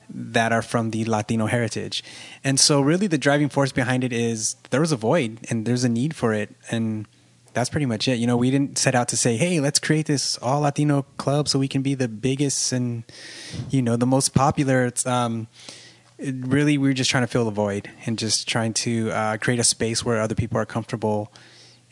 that 0.09 0.51
are 0.51 0.61
from 0.61 0.91
the 0.91 1.05
Latino 1.05 1.45
heritage. 1.45 2.03
And 2.43 2.59
so 2.59 2.81
really 2.81 3.07
the 3.07 3.17
driving 3.17 3.49
force 3.49 3.71
behind 3.71 4.03
it 4.03 4.13
is 4.13 4.55
there 4.69 4.81
was 4.81 4.91
a 4.91 4.97
void 4.97 5.39
and 5.49 5.65
there's 5.65 5.83
a 5.83 5.89
need 5.89 6.15
for 6.15 6.33
it 6.33 6.55
and 6.69 7.07
that's 7.53 7.69
pretty 7.69 7.85
much 7.85 8.07
it. 8.07 8.17
You 8.17 8.27
know, 8.27 8.37
we 8.37 8.49
didn't 8.49 8.77
set 8.77 8.95
out 8.95 9.09
to 9.09 9.17
say, 9.17 9.35
"Hey, 9.35 9.59
let's 9.59 9.79
create 9.79 10.05
this 10.05 10.37
all 10.37 10.61
Latino 10.61 11.03
club 11.17 11.49
so 11.49 11.59
we 11.59 11.67
can 11.67 11.81
be 11.81 11.95
the 11.95 12.07
biggest 12.07 12.71
and 12.71 13.03
you 13.69 13.81
know, 13.81 13.97
the 13.97 14.05
most 14.05 14.33
popular." 14.33 14.85
It's 14.85 15.05
um 15.05 15.47
it 16.17 16.35
really 16.39 16.77
we 16.77 16.89
are 16.89 16.93
just 16.93 17.09
trying 17.09 17.23
to 17.23 17.27
fill 17.27 17.45
the 17.45 17.51
void 17.51 17.89
and 18.05 18.17
just 18.17 18.47
trying 18.47 18.73
to 18.73 19.11
uh, 19.11 19.37
create 19.37 19.59
a 19.59 19.63
space 19.63 20.05
where 20.05 20.21
other 20.21 20.35
people 20.35 20.57
are 20.57 20.65
comfortable 20.65 21.31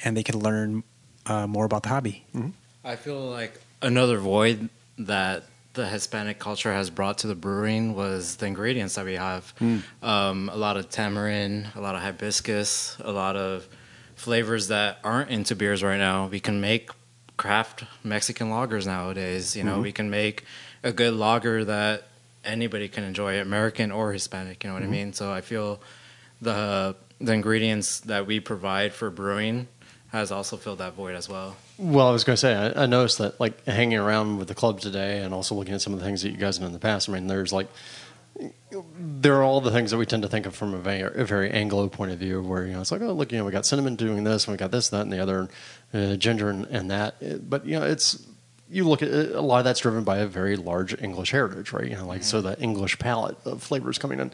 and 0.04 0.16
they 0.16 0.24
can 0.24 0.40
learn 0.40 0.84
uh, 1.26 1.48
more 1.48 1.66
about 1.66 1.84
the 1.84 1.90
hobby. 1.90 2.26
I 2.84 2.96
feel 2.96 3.20
like 3.20 3.60
another 3.82 4.18
void 4.18 4.70
that 4.98 5.44
the 5.74 5.88
Hispanic 5.88 6.40
culture 6.40 6.74
has 6.74 6.90
brought 6.90 7.20
to 7.20 7.28
the 7.28 7.36
brewing 7.36 7.96
was 7.96 8.38
the 8.38 8.48
ingredients 8.48 8.96
that 8.96 9.06
we 9.06 9.14
have. 9.16 9.54
Um, 10.02 10.50
a 10.52 10.58
lot 10.58 10.78
of 10.78 10.90
tamarind, 10.90 11.68
a 11.76 11.82
lot 11.82 11.96
of 11.96 12.02
hibiscus, 12.02 12.98
a 13.00 13.12
lot 13.12 13.36
of 13.36 13.68
flavors 14.16 14.68
that 14.70 15.00
aren't 15.04 15.30
into 15.30 15.56
beers 15.56 15.84
right 15.84 15.98
now. 15.98 16.28
We 16.28 16.40
can 16.40 16.60
make 16.60 16.90
craft 17.38 17.84
Mexican 18.04 18.50
lagers 18.50 18.86
nowadays. 18.86 19.56
You 19.56 19.64
know, 19.64 19.80
we 19.80 19.92
can 19.92 20.10
make 20.10 20.44
a 20.84 20.92
good 20.92 21.14
lager 21.14 21.64
that 21.66 22.08
anybody 22.44 22.88
can 22.90 23.04
enjoy, 23.04 23.40
American 23.40 23.92
or 23.92 24.12
Hispanic. 24.12 24.64
You 24.64 24.70
know 24.70 24.74
what 24.74 24.84
I 24.84 24.88
mean? 24.88 25.14
So 25.14 25.32
I 25.32 25.42
feel 25.42 25.80
the 26.42 26.96
the 27.22 27.34
ingredients 27.34 28.00
that 28.02 28.26
we 28.26 28.40
provide 28.40 28.94
for 28.94 29.10
brewing 29.10 29.68
has 30.12 30.32
also 30.32 30.58
filled 30.58 30.80
that 30.80 30.94
void 30.94 31.16
as 31.16 31.30
well. 31.30 31.56
Well, 31.78 32.08
I 32.08 32.12
was 32.12 32.24
going 32.24 32.34
to 32.34 32.40
say, 32.40 32.56
I, 32.56 32.84
I 32.84 32.86
noticed 32.88 33.20
that, 33.20 33.40
like, 33.40 33.64
hanging 33.66 34.00
around 34.00 34.38
with 34.38 34.48
the 34.48 34.56
club 34.56 34.80
today 34.80 35.22
and 35.22 35.34
also 35.34 35.54
looking 35.56 35.76
at 35.76 35.82
some 35.82 35.94
of 35.94 36.00
the 36.00 36.06
things 36.06 36.24
that 36.24 36.32
you 36.32 36.38
guys 36.38 36.58
have 36.58 36.64
done 36.64 36.70
in 36.70 36.74
the 36.74 36.80
past, 36.80 37.08
I 37.10 37.14
mean, 37.14 37.28
there's 37.28 37.54
like, 37.54 37.68
there 38.98 39.36
are 39.36 39.44
all 39.44 39.62
the 39.62 39.72
things 39.72 39.92
that 39.92 39.98
we 39.98 40.06
tend 40.06 40.24
to 40.24 40.30
think 40.30 40.46
of 40.46 40.56
from 40.56 40.74
a 40.74 40.78
very, 40.78 41.22
a 41.22 41.26
very 41.26 41.52
Anglo 41.52 41.90
point 41.90 42.12
of 42.12 42.20
view, 42.20 42.42
where, 42.42 42.66
you 42.66 42.74
know, 42.74 42.82
it's 42.82 42.92
like, 42.92 43.02
oh, 43.02 43.12
look, 43.12 43.32
you 43.32 43.38
know, 43.38 43.46
we 43.46 43.52
got 43.52 43.66
cinnamon 43.66 43.96
doing 43.96 44.24
this, 44.24 44.48
and 44.48 44.54
we 44.54 44.58
got 44.58 44.72
this, 44.72 44.90
that, 44.90 45.02
and 45.02 45.12
the 45.12 45.20
other, 45.20 45.48
uh, 45.94 46.16
ginger 46.16 46.50
and, 46.50 46.66
and 46.68 46.90
that. 46.90 47.16
Uh, 47.22 47.36
But, 47.36 47.66
you 47.66 47.80
know, 47.80 47.86
it's, 47.86 48.26
you 48.72 48.88
look 48.88 49.02
at 49.02 49.10
it, 49.10 49.36
a 49.36 49.42
lot 49.42 49.60
of 49.60 49.66
that's 49.66 49.80
driven 49.80 50.04
by 50.04 50.20
a 50.20 50.28
very 50.28 50.56
large 50.56 51.00
English 51.02 51.32
heritage, 51.32 51.74
right? 51.74 51.88
You 51.88 51.98
know, 51.98 52.08
like, 52.08 52.24
so 52.24 52.42
the 52.42 52.60
English 52.62 52.98
palette 53.00 53.38
of 53.46 53.62
flavors 53.62 53.98
coming 53.98 54.20
in. 54.20 54.32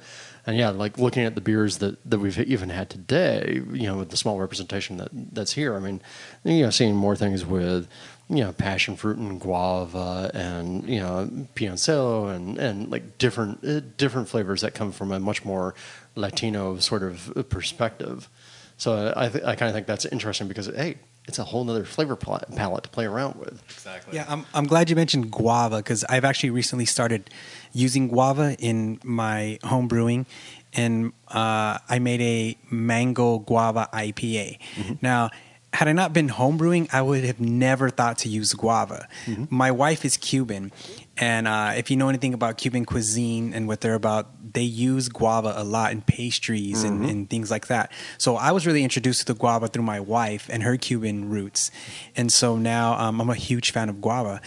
And 0.48 0.58
yeah, 0.58 0.70
like 0.70 0.98
looking 0.98 1.24
at 1.24 1.36
the 1.36 1.42
beers 1.42 1.80
that, 1.80 1.98
that 2.10 2.20
we've 2.20 2.38
even 2.40 2.70
had 2.70 2.90
today, 2.90 3.62
you 3.72 3.88
know, 3.88 3.98
with 3.98 4.10
the 4.10 4.18
small 4.18 4.40
representation 4.40 4.98
that 4.98 5.10
that's 5.12 5.54
here. 5.54 5.76
I 5.76 5.80
mean, 5.80 6.02
you 6.44 6.62
know, 6.62 6.70
seeing 6.70 6.96
more 6.96 7.16
things 7.16 7.46
with, 7.46 7.88
you 8.30 8.44
know, 8.44 8.54
passion 8.54 8.96
fruit 8.96 9.18
and 9.18 9.40
guava 9.40 10.30
and 10.34 10.88
you 10.88 11.00
know 11.00 11.30
piloncillo 11.56 12.34
and 12.34 12.58
and 12.58 12.92
like 12.92 13.18
different 13.18 13.64
uh, 13.66 13.82
different 13.98 14.30
flavors 14.30 14.62
that 14.62 14.74
come 14.74 14.92
from 14.92 15.12
a 15.12 15.20
much 15.20 15.44
more 15.44 15.74
Latino 16.16 16.78
sort 16.78 17.04
of 17.04 17.48
perspective. 17.50 18.30
So 18.78 19.14
I 19.16 19.30
th- 19.30 19.44
I 19.44 19.56
kind 19.56 19.70
of 19.70 19.76
think 19.76 19.88
that's 19.88 20.06
interesting 20.06 20.48
because 20.48 20.68
hey, 20.68 20.98
it's 21.28 21.40
a 21.40 21.44
whole 21.44 21.70
other 21.70 21.86
flavor 21.86 22.16
pal- 22.16 22.44
palette 22.56 22.84
to 22.84 22.90
play 22.90 23.06
around 23.06 23.36
with. 23.36 23.62
Exactly. 23.70 24.16
Yeah, 24.16 24.26
I'm, 24.28 24.46
I'm 24.54 24.66
glad 24.66 24.90
you 24.90 24.96
mentioned 24.96 25.32
guava 25.32 25.78
because 25.78 26.04
I've 26.06 26.26
actually 26.26 26.52
recently 26.52 26.86
started 26.86 27.30
using 27.76 28.08
guava 28.08 28.56
in 28.58 29.00
my 29.04 29.60
home 29.64 29.88
brewing, 29.88 30.26
and 30.74 31.12
uh, 31.28 31.78
I 31.88 32.00
made 32.00 32.22
a 32.22 32.58
mango 32.72 33.40
guava 33.40 33.90
IPA. 33.94 34.58
Now, 35.02 35.30
had 35.74 35.90
I 35.90 35.92
not 35.92 36.14
been 36.14 36.30
home 36.30 36.56
brewing, 36.58 36.88
I 36.94 37.02
would 37.02 37.26
have 37.26 37.42
never 37.42 37.90
thought 37.90 38.18
to 38.20 38.30
use 38.30 38.54
guava. 38.54 39.10
My 39.50 39.72
wife 39.72 40.06
is 40.06 40.16
Cuban, 40.16 40.72
and 41.18 41.50
uh, 41.50 41.74
if 41.76 41.92
you 41.92 41.98
know 41.98 42.08
anything 42.08 42.34
about 42.34 42.58
Cuban 42.58 42.86
cuisine 42.86 43.54
and 43.54 43.68
what 43.68 43.82
they're 43.82 43.94
about, 43.94 44.54
they 44.54 44.64
use 44.64 45.10
guava 45.10 45.54
a 45.58 45.66
lot 45.66 45.92
in 45.92 46.02
pastries 46.02 46.84
and, 46.86 47.04
and 47.10 47.30
things 47.30 47.52
like 47.52 47.68
that. 47.68 47.92
So 48.18 48.38
I 48.38 48.52
was 48.54 48.66
really 48.66 48.84
introduced 48.86 49.20
to 49.28 49.34
the 49.34 49.38
guava 49.38 49.68
through 49.68 49.84
my 49.84 50.00
wife 50.00 50.48
and 50.50 50.64
her 50.64 50.78
Cuban 50.78 51.28
roots, 51.30 51.72
and 52.16 52.32
so 52.32 52.56
now 52.56 52.94
um, 52.98 53.20
I'm 53.20 53.30
a 53.30 53.36
huge 53.36 53.72
fan 53.72 53.90
of 53.90 54.00
guava. 54.00 54.40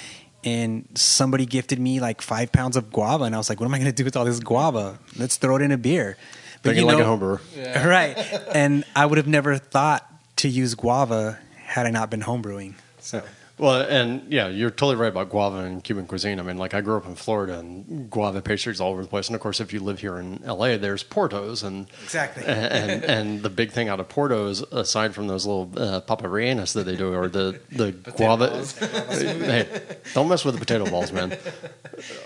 And 0.45 0.89
somebody 0.95 1.47
gifted 1.47 1.81
me 1.81 2.01
like 2.01 2.23
five 2.23 2.53
pounds 2.53 2.77
of 2.77 2.93
guava, 2.93 3.25
and 3.25 3.35
I 3.35 3.39
was 3.39 3.49
like, 3.49 3.59
"What 3.61 3.67
am 3.67 3.75
I 3.75 3.79
going 3.79 3.91
to 3.91 3.97
do 3.97 4.05
with 4.05 4.17
all 4.17 4.25
this 4.25 4.39
guava? 4.41 4.99
Let's 5.17 5.37
throw 5.37 5.57
it 5.57 5.63
in 5.63 5.73
a 5.73 5.79
beer." 5.79 6.17
Thinking 6.63 6.87
like 6.87 6.99
a 6.99 7.05
home 7.05 7.19
brewer. 7.19 7.41
right? 7.57 8.17
And 8.53 8.85
I 8.95 9.07
would 9.07 9.19
have 9.19 9.29
never 9.29 9.59
thought 9.59 10.07
to 10.37 10.49
use 10.49 10.75
guava 10.75 11.39
had 11.57 11.87
I 11.87 11.91
not 11.91 12.11
been 12.11 12.21
homebrewing. 12.23 12.75
So 13.01 13.23
Well, 13.59 13.81
and 13.83 14.33
yeah, 14.33 14.47
you're 14.49 14.71
totally 14.71 14.95
right 14.95 15.09
about 15.09 15.31
guava 15.31 15.59
and 15.59 15.83
Cuban 15.83 16.07
cuisine. 16.07 16.39
I 16.39 16.43
mean, 16.45 16.59
like 16.59 16.75
I 16.75 16.81
grew 16.81 16.97
up 16.97 17.07
in 17.07 17.17
Florida, 17.17 17.59
and 17.59 18.09
guava 18.09 18.41
pastries 18.41 18.81
all 18.81 18.93
over 18.93 19.03
the 19.03 19.09
place. 19.09 19.27
And 19.27 19.35
of 19.35 19.41
course, 19.41 19.59
if 19.61 19.73
you 19.73 19.81
live 19.81 19.99
here 19.99 20.19
in 20.19 20.41
LA, 20.47 20.77
there's 20.77 21.03
Porto's, 21.03 21.65
and 21.65 21.89
Exactly. 22.05 22.45
and 22.47 23.03
and 23.05 23.43
the 23.43 23.51
big 23.51 23.73
thing 23.73 23.89
out 23.89 23.99
of 23.99 24.09
Porto's, 24.09 24.63
aside 24.71 25.13
from 25.15 25.27
those 25.27 25.45
little 25.45 25.71
uh, 25.77 26.01
paparenas 26.03 26.73
that 26.75 26.85
they 26.87 26.95
do, 26.95 27.13
or 27.13 27.29
the 27.29 27.61
the 27.73 27.91
guava. 28.17 28.65
hey, 28.79 29.67
don't 30.15 30.29
mess 30.29 30.45
with 30.45 30.55
the 30.55 30.61
potato 30.61 30.89
balls, 30.89 31.11
man. 31.13 31.37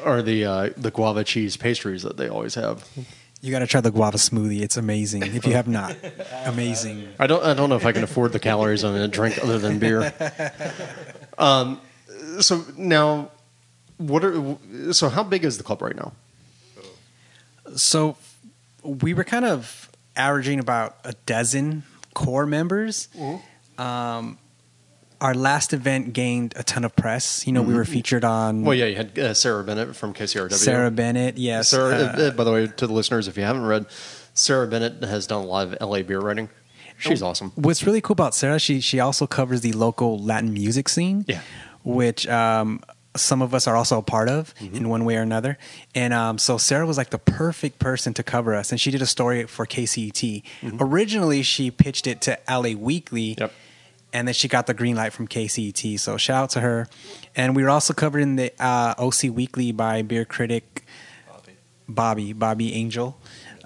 Or 0.05 0.21
the 0.21 0.45
uh, 0.45 0.71
the 0.77 0.91
guava 0.91 1.25
cheese 1.25 1.57
pastries 1.57 2.03
that 2.03 2.19
they 2.19 2.29
always 2.29 2.57
have. 2.57 2.87
you 3.41 3.51
got 3.51 3.61
to 3.61 3.67
try 3.67 3.81
the 3.81 3.91
guava 3.91 4.19
smoothie; 4.19 4.61
it's 4.61 4.77
amazing. 4.77 5.23
If 5.23 5.47
you 5.47 5.55
have 5.55 5.67
not, 5.67 5.97
amazing. 6.45 7.09
I 7.19 7.27
don't 7.27 7.43
I 7.43 7.55
don't 7.55 7.71
know 7.71 7.77
if 7.77 7.87
I 7.87 7.93
can 7.93 8.03
afford 8.05 8.33
the 8.33 8.39
calories 8.39 8.85
on 8.85 8.95
a 8.97 9.09
drink 9.09 9.39
other 9.43 9.59
than 9.59 9.79
beer. 9.79 10.13
Um, 11.39 11.81
so 12.41 12.65
now, 12.77 13.31
what 13.99 14.25
are 14.25 14.57
so 14.93 15.09
how 15.09 15.23
big 15.23 15.45
is 15.45 15.59
the 15.59 15.65
club 15.65 15.83
right 15.83 15.97
now? 15.97 16.13
So 17.77 18.17
we 18.83 19.15
were 19.15 19.25
kind 19.25 19.45
of 19.45 19.91
averaging 20.17 20.59
about 20.59 20.97
a 21.05 21.15
dozen 21.27 21.85
core 22.15 22.47
members. 22.47 23.09
Um, 23.79 24.39
our 25.21 25.35
last 25.35 25.73
event 25.73 26.13
gained 26.13 26.53
a 26.57 26.65
ton 26.65 26.85
of 26.85 26.95
press. 26.97 27.47
You 27.47 27.53
know, 27.53 27.63
we 27.63 27.75
were 27.75 27.85
featured 27.85 28.25
on 28.25 28.65
Well, 28.65 28.75
yeah, 28.75 28.87
you 28.87 28.97
had 28.97 29.19
uh, 29.19 29.35
Sarah 29.35 29.63
Bennett 29.63 29.95
from 29.95 30.13
KCRW. 30.13 30.53
Sarah 30.53 30.91
Bennett. 30.91 31.39
Yes, 31.39 31.69
Sarah, 31.69 31.95
uh, 31.95 32.21
uh, 32.21 32.31
by 32.33 32.45
the 32.45 32.53
way, 32.53 32.67
to 32.67 32.87
the 32.87 32.93
listeners, 32.93 33.29
if 33.29 33.37
you 33.37 33.45
haven't 33.45 33.65
read, 33.65 33.87
Sarah 34.35 34.67
Bennett 34.67 35.03
has 35.05 35.27
done 35.29 35.45
a 35.45 35.47
lot 35.47 35.69
of 35.69 35.81
LA 35.81 36.03
beer 36.03 36.21
writing. 36.21 36.49
She's 37.03 37.23
awesome. 37.23 37.53
What's 37.57 37.85
really 37.85 38.01
cool 38.01 38.15
about 38.15 38.35
Sarah, 38.35 38.59
she 38.59 38.81
she 38.81 39.01
also 39.01 39.27
covers 39.27 39.61
the 39.61 39.73
local 39.73 40.19
Latin 40.19 40.53
music 40.53 40.89
scene. 40.89 41.25
Yeah. 41.29 41.41
Which 41.85 42.29
um, 42.29 42.81
some 43.17 43.43
of 43.43 43.53
us 43.55 43.67
are 43.67 43.77
also 43.77 43.99
a 43.99 44.03
part 44.03 44.29
of 44.29 44.55
Mm-hmm. 44.61 44.77
in 44.77 44.89
one 44.89 45.05
way 45.05 45.17
or 45.17 45.23
another. 45.23 45.59
And 45.95 46.15
um, 46.15 46.39
so 46.39 46.57
Sarah 46.59 46.87
was 46.87 46.97
like 46.97 47.11
the 47.11 47.19
perfect 47.19 47.79
person 47.79 48.15
to 48.15 48.23
cover 48.23 48.55
us. 48.55 48.71
And 48.71 48.81
she 48.81 48.91
did 48.91 49.03
a 49.03 49.07
story 49.07 49.45
for 49.47 49.67
KCET. 49.67 50.43
Originally, 50.81 51.43
she 51.43 51.71
pitched 51.71 52.07
it 52.07 52.21
to 52.23 52.39
LA 52.49 52.75
Weekly. 52.79 53.33
Mm-hmm. 53.33 53.43
Yep. 53.43 53.53
And 54.15 54.29
then 54.29 54.35
she 54.35 54.47
got 54.47 54.67
the 54.67 54.75
green 54.75 54.95
light 54.95 55.13
from 55.13 55.27
KCET. 55.27 55.99
So 55.99 56.17
shout 56.19 56.45
out 56.45 56.51
to 56.51 56.61
her. 56.61 56.87
And 57.35 57.57
we 57.57 57.63
were 57.65 57.71
also 57.71 57.93
covered 57.95 58.21
in 58.21 58.37
the 58.37 58.53
uh, 58.61 58.95
OC 58.99 59.25
Weekly 59.35 59.73
by 59.73 60.03
beer 60.03 60.25
critic 60.25 60.85
Bobby, 61.89 62.33
Bobby 62.33 62.75
Angel. 62.75 63.19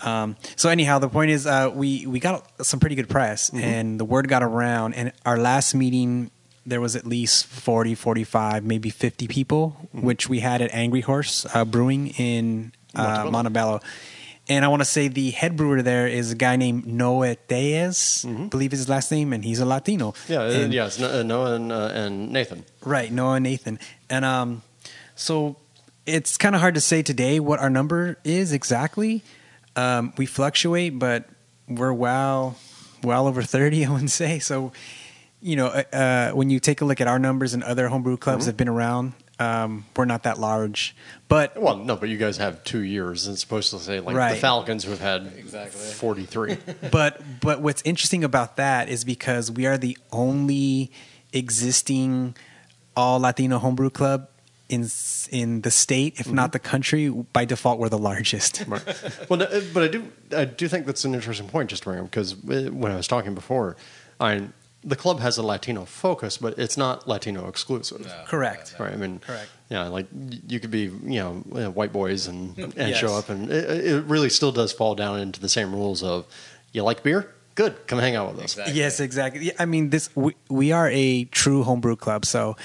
Um, 0.03 0.37
so 0.57 0.69
anyhow, 0.69 0.99
the 0.99 1.09
point 1.09 1.31
is, 1.31 1.47
uh, 1.47 1.71
we 1.75 2.07
we 2.07 2.21
got 2.21 2.45
some 2.67 2.81
pretty 2.81 2.97
good 2.97 3.09
press, 3.09 3.51
and 3.53 3.99
the 4.01 4.05
word 4.05 4.29
got 4.29 4.43
around. 4.43 4.95
And 4.95 5.13
our 5.25 5.39
last 5.39 5.75
meeting, 5.75 6.31
there 6.67 6.81
was 6.81 6.97
at 6.97 7.07
least 7.07 7.47
40, 7.47 7.95
45, 7.95 8.65
maybe 8.65 8.91
50 8.91 9.27
people, 9.29 9.77
which 9.93 10.29
we 10.29 10.41
had 10.41 10.61
at 10.61 10.71
Angry 10.75 11.01
Horse 11.01 11.47
uh, 11.55 11.65
Brewing 11.65 12.09
in 12.19 12.73
uh, 12.95 13.29
Montebello. 13.31 13.81
And 14.49 14.65
I 14.65 14.69
want 14.69 14.81
to 14.81 14.85
say 14.87 15.09
the 15.09 15.31
head 15.33 15.57
brewer 15.57 15.83
there 15.83 16.07
is 16.07 16.31
a 16.31 16.37
guy 16.37 16.55
named 16.55 16.87
Noah 16.87 17.35
Diaz, 17.49 18.25
believe 18.51 18.73
is 18.73 18.79
his 18.79 18.89
last 18.89 19.11
name, 19.11 19.33
and 19.33 19.45
he's 19.45 19.59
a 19.59 19.67
Latino. 19.67 20.15
Yeah, 20.29 20.43
uh, 20.43 20.51
And- 20.51 20.73
yeah, 20.73 20.87
it's 20.87 21.01
No- 21.01 21.19
uh, 21.21 21.23
Noah 21.25 21.55
and, 21.57 21.73
uh, 21.73 21.91
and 21.93 22.31
Nathan. 22.33 22.65
Right, 22.85 23.11
Noah 23.11 23.35
and 23.35 23.43
Nathan. 23.45 23.79
And 24.09 24.25
um 24.25 24.63
so 25.17 25.57
it's 26.05 26.37
kind 26.37 26.55
of 26.55 26.61
hard 26.61 26.75
to 26.75 26.81
say 26.81 27.03
today 27.03 27.41
what 27.41 27.59
our 27.59 27.71
number 27.71 28.19
is 28.23 28.53
exactly. 28.53 29.23
Um 29.77 30.13
we 30.17 30.27
fluctuate, 30.27 30.99
but 30.99 31.29
we're 31.69 31.93
well 31.93 32.57
well 33.03 33.29
over 33.29 33.43
30, 33.43 33.85
I 33.87 33.91
wouldn't 33.91 34.11
say. 34.11 34.39
So 34.39 34.73
you 35.41 35.55
know, 35.55 35.67
uh, 35.67 35.83
uh 35.93 36.31
when 36.33 36.51
you 36.51 36.59
take 36.61 36.81
a 36.81 36.85
look 36.85 37.01
at 37.01 37.07
our 37.07 37.19
numbers 37.19 37.55
and 37.55 37.63
other 37.63 37.89
homebrew 37.89 38.17
clubs 38.17 38.47
that 38.47 38.53
have 38.53 38.57
been 38.57 38.69
around, 38.69 39.13
um 39.39 39.85
we're 39.95 40.07
not 40.07 40.23
that 40.23 40.39
large. 40.39 40.97
But 41.29 41.61
Well, 41.61 41.77
no, 41.77 41.97
but 41.97 42.09
you 42.09 42.17
guys 42.17 42.39
have 42.39 42.65
two 42.65 42.81
years. 42.81 43.29
It's 43.29 43.41
supposed 43.41 43.71
to 43.71 43.79
say 43.79 44.01
like 44.01 44.35
the 44.35 44.41
Falcons 44.41 44.85
who 44.85 44.91
have 44.91 45.01
had 45.01 45.33
Exactly. 45.37 45.81
43. 45.81 46.59
but 46.91 47.21
but 47.41 47.61
what's 47.61 47.83
interesting 47.85 48.25
about 48.25 48.57
that 48.57 48.89
is 48.89 49.05
because 49.05 49.51
we 49.51 49.67
are 49.67 49.77
the 49.77 49.97
only 50.11 50.91
existing 51.33 52.35
all 52.97 53.21
Latino 53.21 53.59
homebrew 53.59 53.91
club 53.91 54.29
in 54.69 54.89
in 55.31 55.61
the 55.63 55.71
state, 55.71 56.19
if 56.21 56.31
not 56.31 56.53
the 56.53 56.59
country. 56.59 57.09
By 57.09 57.45
default, 57.45 57.79
we're 57.79 57.89
the 57.89 57.99
largest. 57.99 58.65
Right. 58.69 58.83
Well, 59.29 59.39
no, 59.41 59.63
but 59.73 59.83
I 59.85 59.89
do 59.89 60.11
I 60.37 60.45
do 60.45 60.69
think 60.69 60.87
that's 60.87 61.05
an 61.05 61.15
interesting 61.15 61.49
point 61.49 61.71
just 61.71 61.83
to 61.85 61.89
bring 61.91 62.01
up 62.01 62.11
because 62.11 62.35
when 62.37 62.91
I 62.91 62.97
was 62.97 63.07
talking 63.07 63.35
before, 63.35 63.77
I 64.21 64.49
the 64.85 64.97
club 64.97 65.19
has 65.21 65.37
a 65.37 65.43
Latino 65.43 65.85
focus, 65.85 66.39
but 66.39 66.59
it's 66.59 66.77
not 66.77 67.09
Latino 67.09 67.49
exclusive. 67.49 68.13
Correct. 68.27 68.77
Right. 68.79 68.93
I 68.93 68.97
mean, 68.97 69.19
Correct. 69.19 69.49
Yeah, 69.69 69.89
like 69.89 70.07
you 70.47 70.61
could 70.61 70.71
be, 70.71 70.83
you 70.83 71.19
know, 71.21 71.43
uh, 71.55 71.71
white 71.71 71.93
boys 71.93 72.29
and 72.29 72.57
and 72.59 72.75
Yes. 72.77 72.99
show 72.99 73.15
up, 73.15 73.29
and 73.29 73.51
it, 73.51 73.85
it 73.87 74.05
really 74.05 74.29
still 74.31 74.53
does 74.53 74.73
fall 74.73 74.95
down 74.95 75.19
into 75.19 75.41
the 75.41 75.49
same 75.49 75.73
rules 75.75 76.03
of 76.05 76.25
you 76.73 76.85
like 76.85 77.03
beer, 77.03 77.35
good, 77.57 77.75
come 77.89 77.99
hang 77.99 78.15
out 78.15 78.33
with 78.33 78.45
us. 78.45 78.53
Exactly. 78.53 78.75
Yes, 78.75 79.01
exactly. 79.01 79.53
I 79.59 79.65
mean, 79.65 79.91
this 79.91 80.09
we, 80.15 80.35
we 80.49 80.71
are 80.73 80.89
a 80.91 81.25
true 81.25 81.65
homebrew 81.65 81.97
club. 81.97 82.25
So, 82.25 82.57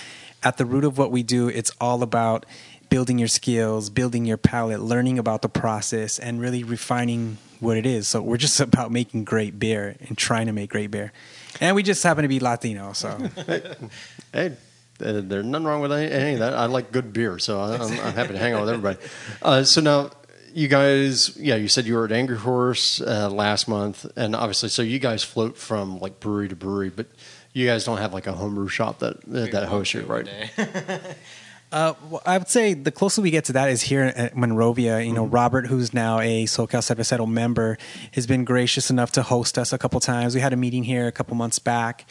at 0.44 0.58
the 0.58 0.66
root 0.66 0.84
of 0.84 0.98
what 0.98 1.12
we 1.12 1.24
do, 1.24 1.48
it's 1.50 1.72
all 1.80 2.04
about 2.04 2.46
building 2.90 3.18
your 3.20 3.28
skills, 3.28 3.90
building 3.90 4.26
your 4.26 4.38
palate, 4.38 4.82
learning 4.82 5.18
about 5.18 5.42
the 5.42 5.50
process, 5.50 6.20
and 6.20 6.42
really 6.42 6.64
refining 6.64 7.38
what 7.60 7.78
it 7.78 7.86
is. 7.86 8.08
So, 8.08 8.22
we're 8.22 8.38
just 8.38 8.60
about 8.70 8.92
making 8.92 9.24
great 9.24 9.60
beer 9.60 9.96
and 10.08 10.18
trying 10.18 10.48
to 10.48 10.54
make 10.54 10.70
great 10.72 10.92
beer. 10.92 11.12
And 11.60 11.76
we 11.76 11.84
just 11.84 12.04
happen 12.04 12.24
to 12.24 12.28
be 12.28 12.40
Latino, 12.40 12.94
so 12.94 13.10
Hey, 14.34 14.48
uh, 15.04 15.22
there's 15.24 15.46
nothing 15.46 15.66
wrong 15.66 15.82
with 15.82 15.92
any, 15.92 16.12
any 16.12 16.34
of 16.34 16.40
that. 16.40 16.54
I 16.54 16.66
like 16.66 16.92
good 16.92 17.12
beer, 17.14 17.40
so 17.40 17.60
I- 17.60 17.76
I'm, 17.76 17.92
I'm 18.00 18.14
happy 18.14 18.34
to 18.34 18.38
hang 18.40 18.54
out 18.54 18.62
with 18.62 18.70
everybody. 18.70 19.00
Uh, 19.42 19.64
so 19.64 19.82
now, 19.82 20.12
you 20.54 20.68
guys, 20.68 21.36
yeah, 21.38 21.56
you 21.56 21.68
said 21.68 21.86
you 21.86 21.96
were 21.96 22.06
at 22.06 22.12
Angry 22.12 22.38
Horse 22.38 23.00
uh, 23.02 23.30
last 23.30 23.68
month, 23.68 24.06
and 24.16 24.36
obviously, 24.36 24.70
so 24.70 24.82
you 24.82 25.00
guys 25.00 25.24
float 25.24 25.58
from 25.58 26.00
like 26.00 26.20
brewery 26.20 26.50
to 26.50 26.56
brewery, 26.56 26.90
but 26.90 27.08
you 27.54 27.68
guys 27.68 27.84
don't 27.84 27.98
have 27.98 28.14
like 28.14 28.28
a 28.28 28.34
homebrew 28.34 28.68
shop 28.68 29.00
that 29.00 29.18
uh, 29.28 29.52
that 29.52 29.68
hosts 29.68 29.94
you, 29.94 30.02
right? 30.02 30.28
Uh, 31.72 31.94
well, 32.10 32.22
I 32.26 32.38
would 32.38 32.50
say 32.50 32.74
the 32.74 32.92
closer 32.92 33.22
we 33.22 33.32
get 33.32 33.46
to 33.46 33.54
that 33.54 33.70
is 33.70 33.84
here 33.84 34.02
at 34.04 34.36
Monrovia. 34.36 35.00
You 35.00 35.14
know, 35.14 35.26
Robert, 35.26 35.68
who's 35.68 35.94
now 35.94 36.20
a 36.20 36.44
SoCal 36.44 36.82
Cervecero 36.82 37.26
member, 37.26 37.78
has 38.12 38.28
been 38.28 38.44
gracious 38.44 38.90
enough 38.90 39.14
to 39.14 39.24
host 39.24 39.58
us 39.58 39.72
a 39.72 39.78
couple 39.78 40.00
times. 40.02 40.36
We 40.36 40.42
had 40.42 40.52
a 40.52 40.58
meeting 40.58 40.84
here 40.84 41.08
a 41.08 41.14
couple 41.14 41.36
months 41.36 41.60
back, 41.60 42.06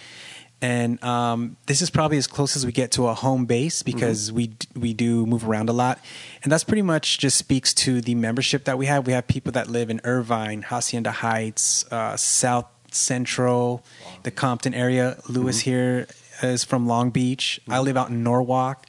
and 0.62 1.02
um, 1.04 1.56
this 1.66 1.82
is 1.82 1.90
probably 1.90 2.16
as 2.16 2.26
close 2.26 2.56
as 2.56 2.64
we 2.64 2.72
get 2.72 2.92
to 2.92 3.08
a 3.08 3.14
home 3.14 3.44
base 3.44 3.82
because 3.82 4.32
we 4.32 4.52
we 4.74 4.94
do 4.94 5.26
move 5.26 5.46
around 5.46 5.68
a 5.68 5.74
lot, 5.74 5.98
and 6.42 6.50
that's 6.50 6.64
pretty 6.64 6.82
much 6.82 7.18
just 7.18 7.36
speaks 7.36 7.74
to 7.74 8.00
the 8.00 8.14
membership 8.14 8.64
that 8.64 8.78
we 8.78 8.86
have. 8.86 9.06
We 9.06 9.12
have 9.12 9.26
people 9.26 9.52
that 9.52 9.68
live 9.68 9.90
in 9.90 10.00
Irvine, 10.04 10.62
Hacienda 10.62 11.12
Heights, 11.12 11.84
uh, 11.92 12.16
South 12.16 12.66
Central, 12.92 13.84
the 14.24 14.30
Compton 14.30 14.74
area. 14.74 15.18
Lewis 15.28 15.60
here 15.60 16.06
is 16.42 16.64
from 16.64 16.86
Long 16.86 17.10
Beach. 17.10 17.60
I 17.68 17.80
live 17.80 17.96
out 17.96 18.10
in 18.10 18.22
Norwalk. 18.22 18.86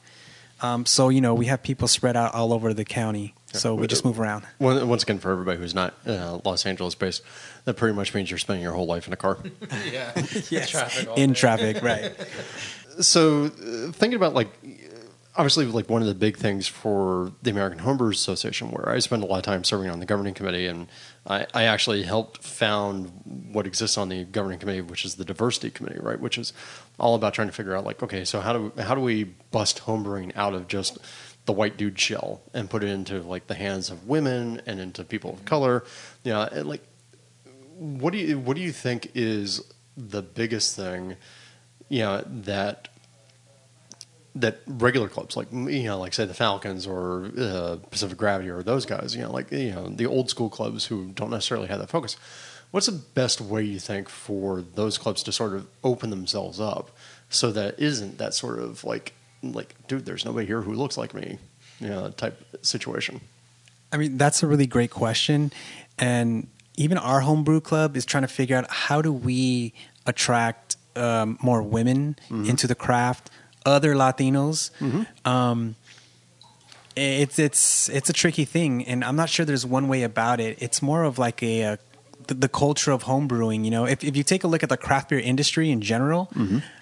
Um, 0.60 0.86
so 0.86 1.08
you 1.08 1.20
know 1.20 1.34
we 1.34 1.46
have 1.46 1.62
people 1.62 1.88
spread 1.88 2.16
out 2.16 2.34
all 2.34 2.52
over 2.52 2.72
the 2.72 2.84
county. 2.84 3.34
So 3.52 3.74
we 3.74 3.86
just 3.86 4.04
move 4.04 4.18
around. 4.18 4.44
Once 4.58 5.02
again, 5.02 5.18
for 5.18 5.30
everybody 5.30 5.58
who's 5.58 5.74
not 5.74 5.94
uh, 6.06 6.40
Los 6.44 6.64
Angeles 6.64 6.94
based, 6.94 7.22
that 7.64 7.74
pretty 7.74 7.94
much 7.94 8.14
means 8.14 8.30
you're 8.30 8.38
spending 8.38 8.62
your 8.62 8.72
whole 8.72 8.86
life 8.86 9.06
in 9.06 9.12
a 9.12 9.16
car. 9.16 9.38
yeah. 9.90 10.12
Yes. 10.50 10.70
Traffic 10.70 11.08
in 11.16 11.30
day. 11.30 11.38
traffic, 11.38 11.82
right? 11.82 12.14
so 13.00 13.46
uh, 13.46 13.92
thinking 13.92 14.14
about 14.14 14.34
like 14.34 14.48
obviously 15.36 15.66
like 15.66 15.88
one 15.88 16.02
of 16.02 16.08
the 16.08 16.14
big 16.14 16.36
things 16.36 16.66
for 16.66 17.32
the 17.42 17.50
American 17.50 17.80
Homebrewers 17.80 18.12
Association, 18.14 18.70
where 18.70 18.88
I 18.88 18.98
spend 19.00 19.22
a 19.22 19.26
lot 19.26 19.38
of 19.38 19.44
time 19.44 19.64
serving 19.64 19.90
on 19.90 20.00
the 20.00 20.06
governing 20.06 20.34
committee, 20.34 20.66
and 20.66 20.88
I, 21.26 21.46
I 21.54 21.64
actually 21.64 22.02
helped 22.02 22.42
found 22.42 23.50
what 23.52 23.66
exists 23.66 23.96
on 23.96 24.08
the 24.08 24.24
governing 24.24 24.58
committee, 24.58 24.80
which 24.80 25.04
is 25.04 25.14
the 25.14 25.24
diversity 25.24 25.70
committee, 25.70 26.00
right? 26.00 26.18
Which 26.18 26.36
is 26.36 26.52
all 26.98 27.14
about 27.14 27.34
trying 27.34 27.48
to 27.48 27.54
figure 27.54 27.76
out 27.76 27.84
like, 27.84 28.02
okay, 28.02 28.24
so 28.24 28.40
how 28.40 28.52
do 28.52 28.72
how 28.80 28.94
do 28.94 29.00
we 29.00 29.24
bust 29.24 29.82
homebrewing 29.82 30.32
out 30.36 30.54
of 30.54 30.66
just 30.66 30.98
the 31.44 31.52
white 31.52 31.76
dude 31.76 31.98
shell 31.98 32.42
and 32.54 32.68
put 32.70 32.82
it 32.82 32.88
into 32.88 33.20
like 33.20 33.46
the 33.46 33.54
hands 33.54 33.90
of 33.90 34.08
women 34.08 34.62
and 34.66 34.80
into 34.80 35.04
people 35.04 35.34
of 35.34 35.44
color, 35.44 35.84
and 36.24 36.68
like 36.68 36.82
what 37.76 38.12
do 38.12 38.18
you 38.18 38.38
what 38.38 38.56
do 38.56 38.62
you 38.62 38.72
think 38.72 39.10
is 39.14 39.62
the 39.96 40.22
biggest 40.22 40.74
thing, 40.74 41.16
you 41.88 42.00
know, 42.00 42.24
that 42.26 42.88
that 44.34 44.60
regular 44.66 45.08
clubs 45.08 45.36
like 45.36 45.52
you 45.52 45.84
know 45.84 45.98
like 45.98 46.14
say 46.14 46.24
the 46.24 46.34
Falcons 46.34 46.86
or 46.86 47.30
uh, 47.38 47.76
Pacific 47.90 48.16
Gravity 48.16 48.48
or 48.48 48.62
those 48.62 48.86
guys 48.86 49.14
you 49.14 49.22
know 49.22 49.30
like 49.30 49.50
you 49.52 49.72
know 49.72 49.88
the 49.88 50.06
old 50.06 50.30
school 50.30 50.48
clubs 50.48 50.86
who 50.86 51.08
don't 51.08 51.30
necessarily 51.30 51.68
have 51.68 51.78
that 51.80 51.90
focus 51.90 52.16
what's 52.70 52.86
the 52.86 52.92
best 52.92 53.40
way 53.40 53.62
you 53.62 53.78
think 53.78 54.08
for 54.08 54.62
those 54.62 54.96
clubs 54.96 55.22
to 55.24 55.32
sort 55.32 55.52
of 55.54 55.68
open 55.84 56.08
themselves 56.08 56.58
up 56.60 56.90
so 57.28 57.52
that 57.52 57.78
isn't 57.78 58.16
that 58.18 58.32
sort 58.32 58.58
of 58.58 58.84
like 58.84 59.12
like 59.42 59.74
dude 59.86 60.06
there's 60.06 60.24
nobody 60.24 60.46
here 60.46 60.62
who 60.62 60.72
looks 60.72 60.96
like 60.96 61.12
me 61.12 61.38
you 61.82 61.88
know 61.88 62.10
type 62.10 62.40
situation? 62.62 63.20
I 63.92 63.98
mean, 63.98 64.16
that's 64.16 64.42
a 64.42 64.46
really 64.46 64.66
great 64.66 64.90
question. 64.90 65.52
And 65.98 66.46
even 66.76 66.96
our 66.96 67.20
homebrew 67.20 67.60
club 67.60 67.96
is 67.96 68.06
trying 68.06 68.22
to 68.22 68.28
figure 68.28 68.56
out 68.56 68.70
how 68.70 69.02
do 69.02 69.12
we 69.12 69.74
attract 70.06 70.76
um, 70.96 71.38
more 71.42 71.62
women 71.62 72.16
into 72.30 72.66
the 72.66 72.74
craft, 72.74 73.30
other 73.64 73.94
Latinos. 73.94 74.70
Um, 75.26 75.76
it's 76.94 77.38
it's 77.38 77.88
it's 77.88 78.10
a 78.10 78.12
tricky 78.12 78.44
thing, 78.44 78.84
and 78.84 79.02
I'm 79.02 79.16
not 79.16 79.30
sure 79.30 79.46
there's 79.46 79.64
one 79.64 79.88
way 79.88 80.02
about 80.02 80.40
it. 80.40 80.58
It's 80.60 80.82
more 80.82 81.04
of 81.04 81.18
like 81.18 81.42
a, 81.42 81.64
uh 81.64 81.76
the, 82.26 82.34
the 82.34 82.48
culture 82.48 82.90
of 82.92 83.04
homebrewing. 83.04 83.64
You 83.64 83.70
know, 83.70 83.86
if 83.86 84.04
if 84.04 84.14
you 84.16 84.22
take 84.22 84.44
a 84.44 84.46
look 84.46 84.62
at 84.62 84.68
the 84.68 84.76
craft 84.76 85.08
beer 85.08 85.18
industry 85.18 85.70
in 85.70 85.80
general, 85.80 86.28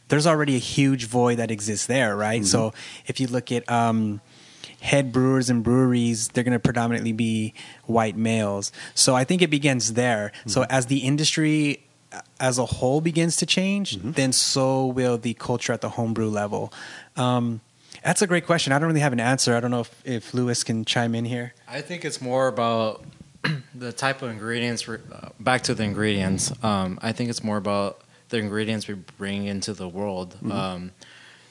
there's 0.09 0.27
already 0.27 0.57
a 0.57 0.59
huge 0.59 1.07
void 1.07 1.37
that 1.39 1.51
exists 1.53 1.87
there, 1.87 2.17
right? 2.17 2.45
So 2.45 2.73
if 3.07 3.21
you 3.21 3.29
look 3.29 3.53
at 3.53 3.71
um, 3.71 4.21
head 4.81 5.13
brewers 5.13 5.49
and 5.49 5.63
breweries, 5.63 6.29
they're 6.29 6.43
going 6.45 6.53
to 6.55 6.59
predominantly 6.59 7.13
be 7.13 7.55
white 7.85 8.17
males. 8.17 8.73
So 8.95 9.15
I 9.15 9.23
think 9.25 9.43
it 9.43 9.51
begins 9.51 9.93
there. 9.93 10.33
So 10.47 10.65
as 10.69 10.87
the 10.87 10.99
industry 10.99 11.85
as 12.39 12.59
a 12.59 12.67
whole 12.67 13.01
begins 13.01 13.37
to 13.37 13.47
change, 13.47 13.99
then 14.03 14.33
so 14.33 14.87
will 14.87 15.19
the 15.19 15.35
culture 15.35 15.73
at 15.73 15.81
the 15.81 15.91
homebrew 15.91 16.29
level. 16.29 16.73
Um, 17.17 17.61
that's 18.05 18.23
a 18.23 18.27
great 18.27 18.47
question. 18.47 18.73
I 18.73 18.79
don't 18.79 18.89
really 18.89 19.01
have 19.01 19.13
an 19.13 19.21
answer. 19.21 19.55
I 19.55 19.61
don't 19.61 19.71
know 19.71 19.81
if, 19.81 20.03
if 20.05 20.35
Lewis 20.35 20.65
can 20.65 20.85
chime 20.85 21.15
in 21.15 21.25
here. 21.25 21.55
I 21.69 21.83
think 21.83 22.05
it's 22.05 22.21
more 22.21 22.49
about 22.49 23.05
the 23.75 23.93
type 23.93 24.23
of 24.23 24.31
ingredients. 24.31 24.89
Uh, 24.89 25.31
back 25.39 25.63
to 25.63 25.75
the 25.75 25.83
ingredients. 25.83 26.53
Um, 26.65 26.99
I 27.03 27.13
think 27.13 27.31
it's 27.31 27.45
more 27.45 27.57
about 27.57 28.01
the 28.31 28.39
ingredients 28.39 28.89
we 28.89 28.95
bring 28.95 29.45
into 29.47 29.73
the 29.73 29.89
world. 29.89 30.37
Um, 30.51 30.93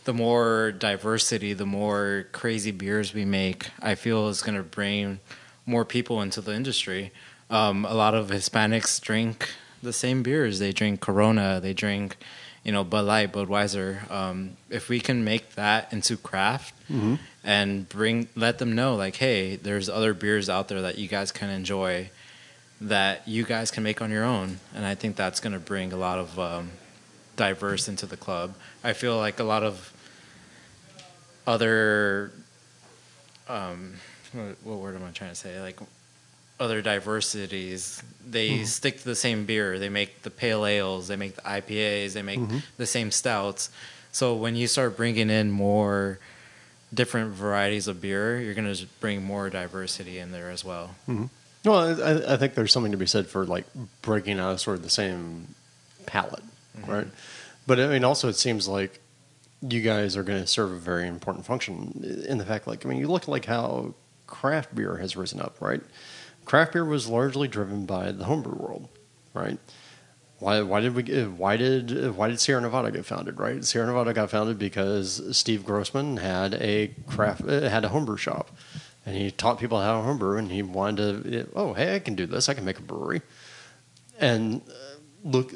the 0.05 0.13
more 0.13 0.71
diversity, 0.71 1.53
the 1.53 1.65
more 1.65 2.27
crazy 2.31 2.71
beers 2.71 3.13
we 3.13 3.25
make, 3.25 3.69
I 3.81 3.95
feel 3.95 4.29
is 4.29 4.41
going 4.41 4.57
to 4.57 4.63
bring 4.63 5.19
more 5.65 5.85
people 5.85 6.21
into 6.21 6.41
the 6.41 6.53
industry. 6.53 7.11
Um, 7.49 7.85
a 7.85 7.93
lot 7.93 8.15
of 8.15 8.29
Hispanics 8.29 8.99
drink 9.01 9.49
the 9.81 9.93
same 9.93 10.23
beers. 10.23 10.59
They 10.59 10.71
drink 10.71 10.99
Corona. 11.01 11.59
They 11.61 11.73
drink, 11.73 12.17
you 12.63 12.71
know, 12.71 12.83
Bud 12.83 13.05
Light, 13.05 13.31
Budweiser. 13.31 14.09
Um, 14.11 14.57
if 14.69 14.89
we 14.89 14.99
can 14.99 15.23
make 15.23 15.55
that 15.55 15.91
into 15.93 16.17
craft 16.17 16.73
and 17.43 17.87
bring, 17.87 18.27
let 18.35 18.57
them 18.57 18.73
know, 18.75 18.95
like, 18.95 19.17
hey, 19.17 19.55
there's 19.55 19.87
other 19.89 20.13
beers 20.13 20.49
out 20.49 20.67
there 20.67 20.81
that 20.81 20.97
you 20.97 21.07
guys 21.07 21.31
can 21.31 21.49
enjoy 21.49 22.09
that 22.81 23.27
you 23.27 23.43
guys 23.43 23.71
can 23.71 23.83
make 23.83 24.01
on 24.01 24.09
your 24.09 24.23
own. 24.23 24.59
And 24.73 24.85
I 24.85 24.95
think 24.95 25.15
that's 25.17 25.39
going 25.39 25.53
to 25.53 25.59
bring 25.59 25.91
a 25.91 25.97
lot 25.97 26.17
of 26.17 26.39
um, 26.39 26.71
diverse 27.35 27.87
into 27.89 28.05
the 28.05 28.15
club. 28.17 28.55
I 28.83 28.93
feel 28.93 29.17
like 29.17 29.39
a 29.39 29.43
lot 29.43 29.63
of 29.63 29.91
other, 31.45 32.31
um, 33.47 33.95
what, 34.31 34.55
what 34.63 34.77
word 34.77 34.95
am 34.95 35.03
I 35.03 35.11
trying 35.11 35.31
to 35.31 35.35
say? 35.35 35.59
Like 35.61 35.79
other 36.59 36.81
diversities, 36.81 38.03
they 38.27 38.49
mm-hmm. 38.49 38.63
stick 38.65 38.99
to 38.99 39.05
the 39.05 39.15
same 39.15 39.45
beer. 39.45 39.79
They 39.79 39.89
make 39.89 40.23
the 40.23 40.29
pale 40.29 40.65
ales, 40.65 41.07
they 41.07 41.15
make 41.15 41.35
the 41.35 41.41
IPAs, 41.41 42.13
they 42.13 42.21
make 42.21 42.39
mm-hmm. 42.39 42.59
the 42.77 42.85
same 42.85 43.11
stouts. 43.11 43.69
So 44.11 44.35
when 44.35 44.55
you 44.55 44.67
start 44.67 44.97
bringing 44.97 45.29
in 45.29 45.51
more 45.51 46.19
different 46.93 47.33
varieties 47.33 47.87
of 47.87 48.01
beer, 48.01 48.39
you're 48.39 48.55
going 48.55 48.73
to 48.73 48.85
bring 48.99 49.23
more 49.23 49.49
diversity 49.49 50.17
in 50.17 50.31
there 50.31 50.49
as 50.49 50.65
well. 50.65 50.95
Mm-hmm. 51.07 51.25
Well, 51.65 52.01
I, 52.01 52.33
I 52.33 52.37
think 52.37 52.55
there's 52.55 52.71
something 52.71 52.91
to 52.91 52.97
be 52.97 53.05
said 53.05 53.27
for 53.27 53.45
like 53.45 53.65
breaking 54.01 54.39
out 54.39 54.53
of 54.53 54.61
sort 54.61 54.77
of 54.77 54.83
the 54.83 54.89
same 54.89 55.55
palette, 56.05 56.43
right? 56.87 57.07
But 57.67 57.79
I 57.79 57.87
mean, 57.87 58.03
also 58.03 58.29
it 58.29 58.37
seems 58.37 58.67
like 58.67 58.99
you 59.61 59.81
guys 59.81 60.15
are 60.15 60.23
going 60.23 60.41
to 60.41 60.47
serve 60.47 60.71
a 60.71 60.77
very 60.77 61.07
important 61.07 61.45
function 61.45 62.25
in 62.27 62.37
the 62.37 62.45
fact, 62.45 62.65
like, 62.65 62.85
I 62.85 62.89
mean, 62.89 62.99
you 62.99 63.07
look 63.07 63.27
like 63.27 63.45
how 63.45 63.93
craft 64.25 64.73
beer 64.73 64.97
has 64.97 65.17
risen 65.17 65.41
up, 65.41 65.57
right? 65.59 65.81
Craft 66.49 66.73
beer 66.73 66.83
was 66.83 67.07
largely 67.07 67.47
driven 67.47 67.85
by 67.85 68.11
the 68.11 68.23
homebrew 68.23 68.55
world, 68.55 68.89
right? 69.35 69.59
Why, 70.39 70.63
why 70.63 70.79
did 70.79 70.95
we 70.95 71.03
get- 71.03 71.29
why 71.33 71.57
did 71.57 72.15
why 72.15 72.27
did 72.29 72.39
Sierra 72.39 72.59
Nevada 72.59 72.89
get 72.89 73.05
founded 73.05 73.39
right? 73.39 73.63
Sierra 73.63 73.85
Nevada 73.85 74.15
got 74.15 74.31
founded 74.31 74.57
because 74.57 75.21
Steve 75.37 75.63
Grossman 75.63 76.17
had 76.17 76.55
a 76.55 76.87
craft 77.05 77.41
uh, 77.47 77.69
had 77.69 77.85
a 77.85 77.89
homebrew 77.89 78.17
shop. 78.17 78.49
And 79.05 79.15
he 79.15 79.29
taught 79.29 79.59
people 79.59 79.79
how 79.79 79.97
to 79.97 80.01
homebrew 80.03 80.37
and 80.39 80.51
he 80.51 80.63
wanted 80.63 81.23
to 81.23 81.49
oh 81.53 81.73
hey 81.73 81.93
I 81.93 81.99
can 81.99 82.15
do 82.15 82.25
this. 82.25 82.49
I 82.49 82.55
can 82.55 82.65
make 82.65 82.79
a 82.79 82.81
brewery. 82.81 83.21
And 84.19 84.63
uh, 84.67 84.73
look 85.23 85.53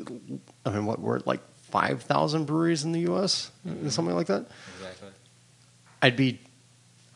I 0.64 0.70
mean 0.70 0.86
what 0.86 1.00
were 1.00 1.22
like 1.26 1.42
5,000 1.72 2.46
breweries 2.46 2.84
in 2.84 2.92
the 2.92 3.12
US 3.12 3.50
something 3.90 4.14
like 4.14 4.28
that? 4.28 4.46
Exactly. 4.78 5.10
I'd 6.04 6.16
be, 6.16 6.40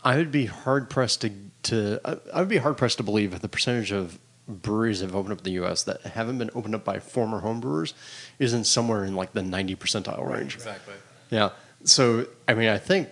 I 0.04 0.16
would 0.16 0.32
be 0.32 0.48
hard 0.48 0.90
pressed 0.90 1.22
to 1.22 1.32
to 1.64 2.00
I- 2.06 2.18
I 2.34 2.40
would 2.40 2.50
be 2.50 2.58
hard 2.58 2.78
pressed 2.78 2.98
to 2.98 3.04
believe 3.04 3.32
that 3.32 3.42
the 3.42 3.50
percentage 3.50 3.92
of 3.92 4.20
breweries 4.48 5.02
that 5.02 5.08
have 5.08 5.16
opened 5.16 5.34
up 5.34 5.40
in 5.40 5.44
the 5.44 5.52
U.S. 5.52 5.84
that 5.84 6.02
haven't 6.02 6.38
been 6.38 6.50
opened 6.56 6.76
up 6.76 6.86
by 6.86 7.00
former 7.00 7.40
home 7.40 7.60
brewers 7.60 7.94
isn't 8.40 8.64
somewhere 8.64 9.04
in 9.04 9.16
like 9.16 9.34
the 9.34 9.44
ninety 9.44 9.76
percentile 9.76 10.28
range. 10.30 10.56
Exactly. 10.56 10.94
Yeah. 11.30 11.50
So 11.84 12.28
I 12.48 12.54
mean, 12.54 12.70
I 12.70 12.78
think 12.78 13.10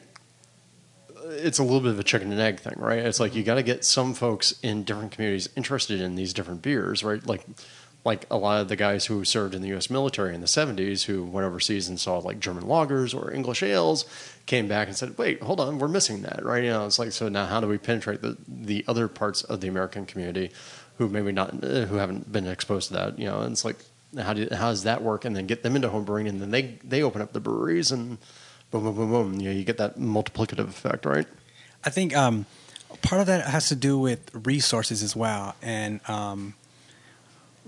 it's 1.28 1.60
a 1.60 1.64
little 1.64 1.82
bit 1.82 1.92
of 1.92 2.00
a 2.00 2.04
chicken 2.04 2.32
and 2.32 2.40
egg 2.40 2.60
thing, 2.60 2.76
right? 2.78 3.00
It's 3.00 3.20
like 3.20 3.36
you 3.36 3.42
mm-hmm. 3.42 3.48
got 3.48 3.56
to 3.56 3.64
get 3.64 3.86
some 3.86 4.14
folks 4.14 4.54
in 4.62 4.84
different 4.84 5.12
communities 5.12 5.50
interested 5.56 6.02
in 6.02 6.16
these 6.16 6.34
different 6.34 6.62
beers, 6.62 7.04
right? 7.04 7.26
Like, 7.26 7.46
like 8.06 8.26
a 8.30 8.38
lot 8.38 8.62
of 8.62 8.70
the 8.70 8.76
guys 8.76 9.08
who 9.08 9.26
served 9.26 9.56
in 9.56 9.62
the 9.62 9.70
U.S. 9.70 9.90
military 9.90 10.34
in 10.34 10.42
the 10.42 10.48
'70s, 10.48 11.04
who 11.06 11.24
went 11.24 11.46
overseas 11.46 11.90
and 11.90 12.00
saw 12.00 12.20
like 12.20 12.40
German 12.40 12.64
lagers 12.64 13.14
or 13.14 13.34
English 13.34 13.64
ales, 13.64 14.06
came 14.46 14.68
back 14.68 14.88
and 14.88 14.96
said, 14.96 15.18
"Wait, 15.18 15.42
hold 15.42 15.60
on, 15.60 15.80
we're 15.80 15.88
missing 15.88 16.22
that, 16.22 16.46
right?" 16.46 16.64
You 16.64 16.70
know, 16.70 16.86
it's 16.86 17.00
like 17.00 17.12
so 17.12 17.28
now 17.28 17.48
how 17.48 17.60
do 17.60 17.68
we 17.68 17.78
penetrate 17.78 18.22
the 18.22 18.38
the 18.48 18.86
other 18.88 19.08
parts 19.08 19.44
of 19.44 19.60
the 19.60 19.68
American 19.68 20.06
community 20.06 20.52
who 20.98 21.10
maybe 21.10 21.32
not 21.32 21.64
uh, 21.64 21.86
who 21.86 21.96
haven't 21.96 22.32
been 22.32 22.48
exposed 22.48 22.88
to 22.90 22.94
that, 22.94 23.20
you 23.20 23.26
know? 23.26 23.42
And 23.42 23.52
it's 23.52 23.66
like 23.66 23.78
how 24.18 24.34
do 24.34 24.48
how 24.52 24.70
does 24.70 24.84
that 24.84 25.02
work? 25.02 25.26
And 25.26 25.36
then 25.36 25.46
get 25.46 25.64
them 25.64 25.76
into 25.76 25.90
home 25.90 26.06
brewing 26.06 26.28
and 26.28 26.42
then 26.42 26.52
they 26.52 26.80
they 26.84 27.04
open 27.04 27.22
up 27.22 27.34
the 27.34 27.40
breweries 27.40 27.92
and 27.92 28.18
boom, 28.72 28.84
boom, 28.84 28.96
boom, 28.96 29.12
boom. 29.12 29.40
You 29.40 29.50
know, 29.50 29.56
you 29.56 29.64
get 29.64 29.78
that 29.78 29.98
multiplicative 29.98 30.68
effect, 30.68 31.06
right? 31.06 31.28
I 31.84 31.90
think 31.90 32.16
um, 32.16 32.46
part 33.02 33.22
of 33.22 33.28
that 33.28 33.46
has 33.48 33.70
to 33.70 33.76
do 33.76 34.00
with 34.00 34.34
resources 34.34 35.04
as 35.04 35.16
well, 35.16 35.56
and 35.62 36.00
um, 36.10 36.56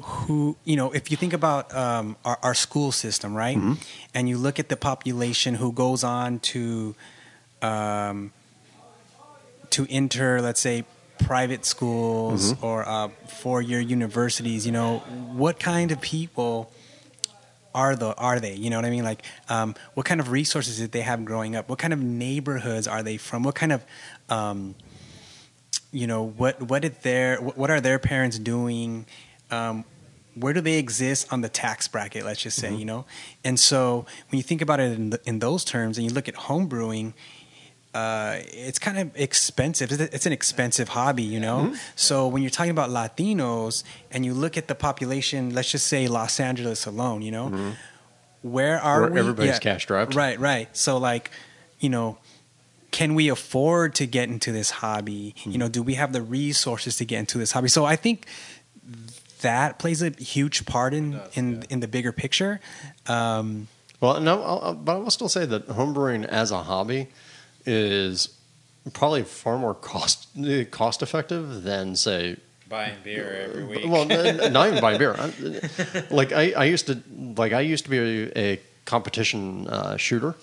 who 0.02 0.56
you 0.64 0.76
know, 0.76 0.92
if 0.92 1.10
you 1.12 1.18
think 1.18 1.34
about 1.34 1.74
um, 1.76 2.16
our, 2.24 2.38
our 2.44 2.54
school 2.54 2.92
system, 2.92 3.34
right, 3.36 3.58
and 4.14 4.30
you 4.30 4.38
look 4.38 4.60
at 4.60 4.70
the 4.70 4.78
population 4.78 5.56
who 5.56 5.72
goes 5.72 6.04
on 6.04 6.40
to 6.40 6.96
um, 7.62 8.32
to 9.72 9.88
enter, 9.90 10.42
let's 10.42 10.62
say, 10.62 10.86
private 11.20 11.66
schools 11.66 12.54
or 12.62 12.88
uh, 12.88 13.10
four-year 13.28 13.80
universities, 13.80 14.66
you 14.66 14.72
know, 14.72 15.00
what 15.34 15.60
kind 15.60 15.92
of 15.92 16.00
people 16.00 16.72
are 17.74 17.96
the 17.96 18.16
are 18.16 18.40
they? 18.40 18.54
You 18.54 18.70
know 18.70 18.78
what 18.78 18.86
I 18.86 18.90
mean? 18.90 19.04
Like, 19.04 19.24
um, 19.50 19.76
what 19.94 20.06
kind 20.06 20.20
of 20.20 20.32
resources 20.32 20.78
did 20.78 20.92
they 20.92 21.02
have 21.02 21.26
growing 21.26 21.56
up? 21.56 21.70
What 21.70 21.80
kind 21.80 21.94
of 21.94 22.02
neighborhoods 22.02 22.88
are 22.88 23.04
they 23.04 23.18
from? 23.18 23.44
What 23.44 23.56
kind 23.56 23.72
of, 23.72 23.84
um, 24.30 24.76
you 25.92 26.08
know, 26.08 26.24
what 26.24 26.62
what 26.62 26.82
did 26.82 27.02
their 27.02 27.38
what 27.38 27.70
are 27.70 27.82
their 27.82 28.00
parents 28.00 28.38
doing? 28.40 29.06
Um, 29.52 29.86
where 30.36 30.54
do 30.54 30.62
they 30.62 30.78
exist 30.78 31.32
on 31.34 31.42
the 31.42 31.50
tax 31.50 31.88
bracket? 31.88 32.24
Let's 32.24 32.42
just 32.42 32.60
say, 32.60 32.74
you 32.74 32.86
know. 32.86 33.06
And 33.44 33.60
so 33.60 34.06
when 34.30 34.38
you 34.38 34.44
think 34.44 34.62
about 34.62 34.80
it 34.80 34.92
in, 34.92 35.10
the, 35.10 35.20
in 35.26 35.40
those 35.40 35.64
terms, 35.64 35.98
and 35.98 36.06
you 36.06 36.14
look 36.14 36.28
at 36.28 36.36
home 36.36 36.68
brewing, 36.68 37.16
uh, 37.94 38.38
it's 38.52 38.78
kind 38.78 39.00
of 39.00 39.10
expensive. 39.16 39.92
It's 39.92 40.28
an 40.28 40.34
expensive 40.34 40.90
hobby, 40.90 41.24
you 41.24 41.40
know. 41.40 41.74
So 41.96 42.28
when 42.28 42.44
you're 42.44 42.52
talking 42.52 42.70
about 42.72 42.92
Latinos 42.92 43.84
and 44.12 44.24
you 44.24 44.36
look 44.36 44.58
at 44.58 44.68
the 44.68 44.76
population, 44.76 45.56
let's 45.56 45.72
just 45.72 45.88
say 45.88 46.08
Los 46.08 46.40
Angeles 46.40 46.86
alone, 46.86 47.24
you 47.24 47.32
know, 47.32 47.74
where 48.44 48.80
are 48.80 49.02
Where 49.02 49.10
we? 49.12 49.20
everybody's 49.20 49.58
cash 49.58 49.84
strapped. 49.84 50.14
Right, 50.14 50.40
right. 50.40 50.70
So 50.78 51.00
like, 51.00 51.32
you 51.80 51.90
know, 51.90 52.20
can 52.92 53.16
we 53.16 53.30
afford 53.30 53.96
to 53.96 54.06
get 54.06 54.30
into 54.30 54.52
this 54.52 54.70
hobby? 54.70 55.34
You 55.46 55.58
know, 55.58 55.68
do 55.68 55.82
we 55.82 55.96
have 55.96 56.14
the 56.14 56.22
resources 56.22 56.98
to 56.98 57.06
get 57.06 57.20
into 57.20 57.40
this 57.40 57.54
hobby? 57.54 57.70
So 57.70 57.86
I 57.86 57.96
think 57.96 58.28
that 59.42 59.80
plays 59.80 60.02
a 60.02 60.10
huge 60.12 60.66
part 60.66 60.94
in 60.94 61.20
in 61.34 61.64
in 61.70 61.80
the 61.80 61.88
bigger 61.88 62.12
picture. 62.12 62.60
Um, 63.08 63.68
Well, 64.00 64.20
no, 64.20 64.44
I'll, 64.44 64.60
I'll- 64.64 64.74
but 64.76 64.96
I 64.96 65.00
will 65.00 65.12
still 65.12 65.30
say 65.30 65.46
that 65.46 65.68
homebrewing 65.68 66.26
as 66.26 66.52
a 66.52 66.64
hobby 66.64 67.08
is 67.66 68.30
probably 68.94 69.24
far 69.24 69.58
more 69.58 69.74
cost 69.74 70.28
cost 70.72 71.02
effective 71.02 71.64
than 71.64 71.96
say 71.96 72.38
Buying 72.70 72.96
beer 73.04 73.48
every 73.50 73.64
week. 73.66 73.86
well, 73.88 74.06
not 74.06 74.68
even 74.68 74.82
buying 74.82 74.98
beer. 74.98 75.16
I- 75.18 76.04
Like 76.10 76.32
I, 76.34 76.52
I 76.52 76.66
used 76.66 76.88
to, 76.88 77.02
like 77.38 77.54
I 77.54 77.62
used 77.62 77.86
to 77.86 77.90
be 77.90 77.98
a, 78.00 78.32
a 78.38 78.60
competition 78.86 79.68
uh, 79.68 79.96
shooter, 79.98 80.36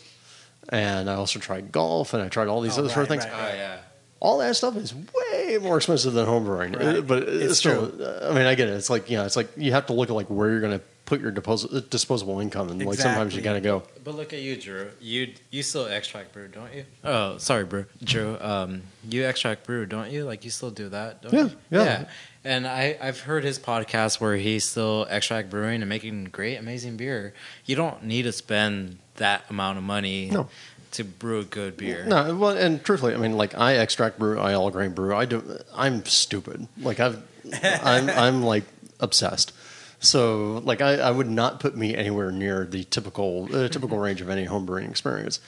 and 0.71 1.09
I 1.11 1.15
also 1.15 1.39
tried 1.39 1.71
golf, 1.71 2.15
and 2.15 2.23
I 2.23 2.29
tried 2.29 2.49
all 2.49 2.61
these 2.63 2.77
Oh, 2.79 2.81
other 2.81 2.89
sort 2.89 3.05
of 3.05 3.11
right, 3.11 3.21
things. 3.23 3.33
right, 3.33 3.53
oh 3.53 3.57
yeah. 3.57 3.77
All 4.25 4.39
that 4.39 4.57
stuff 4.57 4.75
is 4.77 4.95
way 4.95 5.59
more 5.61 5.77
expensive 5.77 6.15
than 6.15 6.25
homebrewing, 6.27 6.77
Right. 6.77 6.97
Uh, 6.97 7.01
but 7.03 7.25
it's, 7.25 7.45
It's 7.51 7.59
still. 7.59 7.93
I 8.25 8.33
mean, 8.33 8.47
I 8.47 8.55
get 8.55 8.69
it. 8.69 8.75
It's 8.75 8.89
like 8.89 9.11
yeah, 9.11 9.27
it's 9.27 9.37
like 9.37 9.51
you 9.57 9.73
have 9.73 9.87
to 9.87 9.93
look 9.93 10.09
at 10.09 10.15
like 10.17 10.29
where 10.31 10.49
you're 10.51 10.61
going 10.61 10.79
to 10.79 10.85
put 11.05 11.21
your 11.21 11.31
depos- 11.31 11.91
disposable 11.91 12.41
income, 12.41 12.71
and 12.71 12.83
like 12.87 12.99
sometimes 12.99 13.37
you 13.37 13.43
got 13.43 13.53
to 13.53 13.61
go. 13.61 13.83
But 14.03 14.15
look 14.15 14.33
at 14.33 14.41
you, 14.41 14.57
Drew. 14.57 14.91
You 14.99 15.35
you 15.51 15.63
still 15.63 15.85
extract 15.87 16.33
brew, 16.33 16.49
don't 16.49 16.73
you? 16.73 16.85
Oh, 17.05 17.37
sorry, 17.37 17.65
brew, 17.67 17.85
Drew. 18.03 18.39
Um, 18.41 18.83
you 19.07 19.27
extract 19.27 19.67
brew, 19.67 19.85
don't 19.85 20.11
you? 20.11 20.25
Like 20.25 20.43
you 20.45 20.51
still 20.51 20.71
do 20.71 20.89
that, 20.89 21.21
don't 21.21 21.35
Yeah, 21.35 21.43
you? 21.43 21.51
yeah. 21.71 22.05
And 22.47 22.67
I 22.67 22.97
I've 23.03 23.21
heard 23.21 23.45
his 23.45 23.59
podcast 23.59 24.21
where 24.21 24.37
he's 24.37 24.65
still 24.65 25.07
extract 25.11 25.51
brewing 25.51 25.83
and 25.83 25.89
making 25.91 26.25
great, 26.33 26.57
amazing 26.57 26.97
beer. 26.97 27.35
You 27.67 27.77
don't 27.77 28.05
need 28.05 28.23
to 28.23 28.33
spend 28.33 28.99
that 29.17 29.45
amount 29.51 29.77
of 29.79 29.85
money 29.85 30.31
No. 30.31 30.49
To 30.95 31.05
brew 31.05 31.41
a 31.41 31.45
good 31.45 31.77
beer. 31.77 32.05
No, 32.05 32.35
well, 32.35 32.57
and 32.57 32.83
truthfully, 32.83 33.15
I 33.15 33.19
mean, 33.19 33.37
like 33.37 33.57
I 33.57 33.75
extract 33.75 34.19
brew, 34.19 34.39
I 34.39 34.55
all 34.55 34.71
grain 34.71 34.93
brew. 34.93 35.15
I 35.15 35.25
do. 35.25 35.59
I'm 35.75 36.05
stupid. 36.05 36.67
Like 36.79 37.01
I've, 37.01 37.23
I'm, 37.63 38.09
I'm 38.11 38.43
like 38.43 38.65
obsessed. 39.01 39.53
So, 40.01 40.61
like, 40.65 40.83
I, 40.83 40.97
I 40.97 41.11
would 41.11 41.29
not 41.31 41.61
put 41.61 41.77
me 41.77 41.95
anywhere 41.97 42.31
near 42.31 42.67
the 42.67 42.85
typical, 42.85 43.49
uh, 43.55 43.69
typical 43.69 43.99
range 43.99 44.21
of 44.21 44.29
any 44.29 44.45
home 44.45 44.67
brewing 44.67 44.91
experience. 44.91 45.41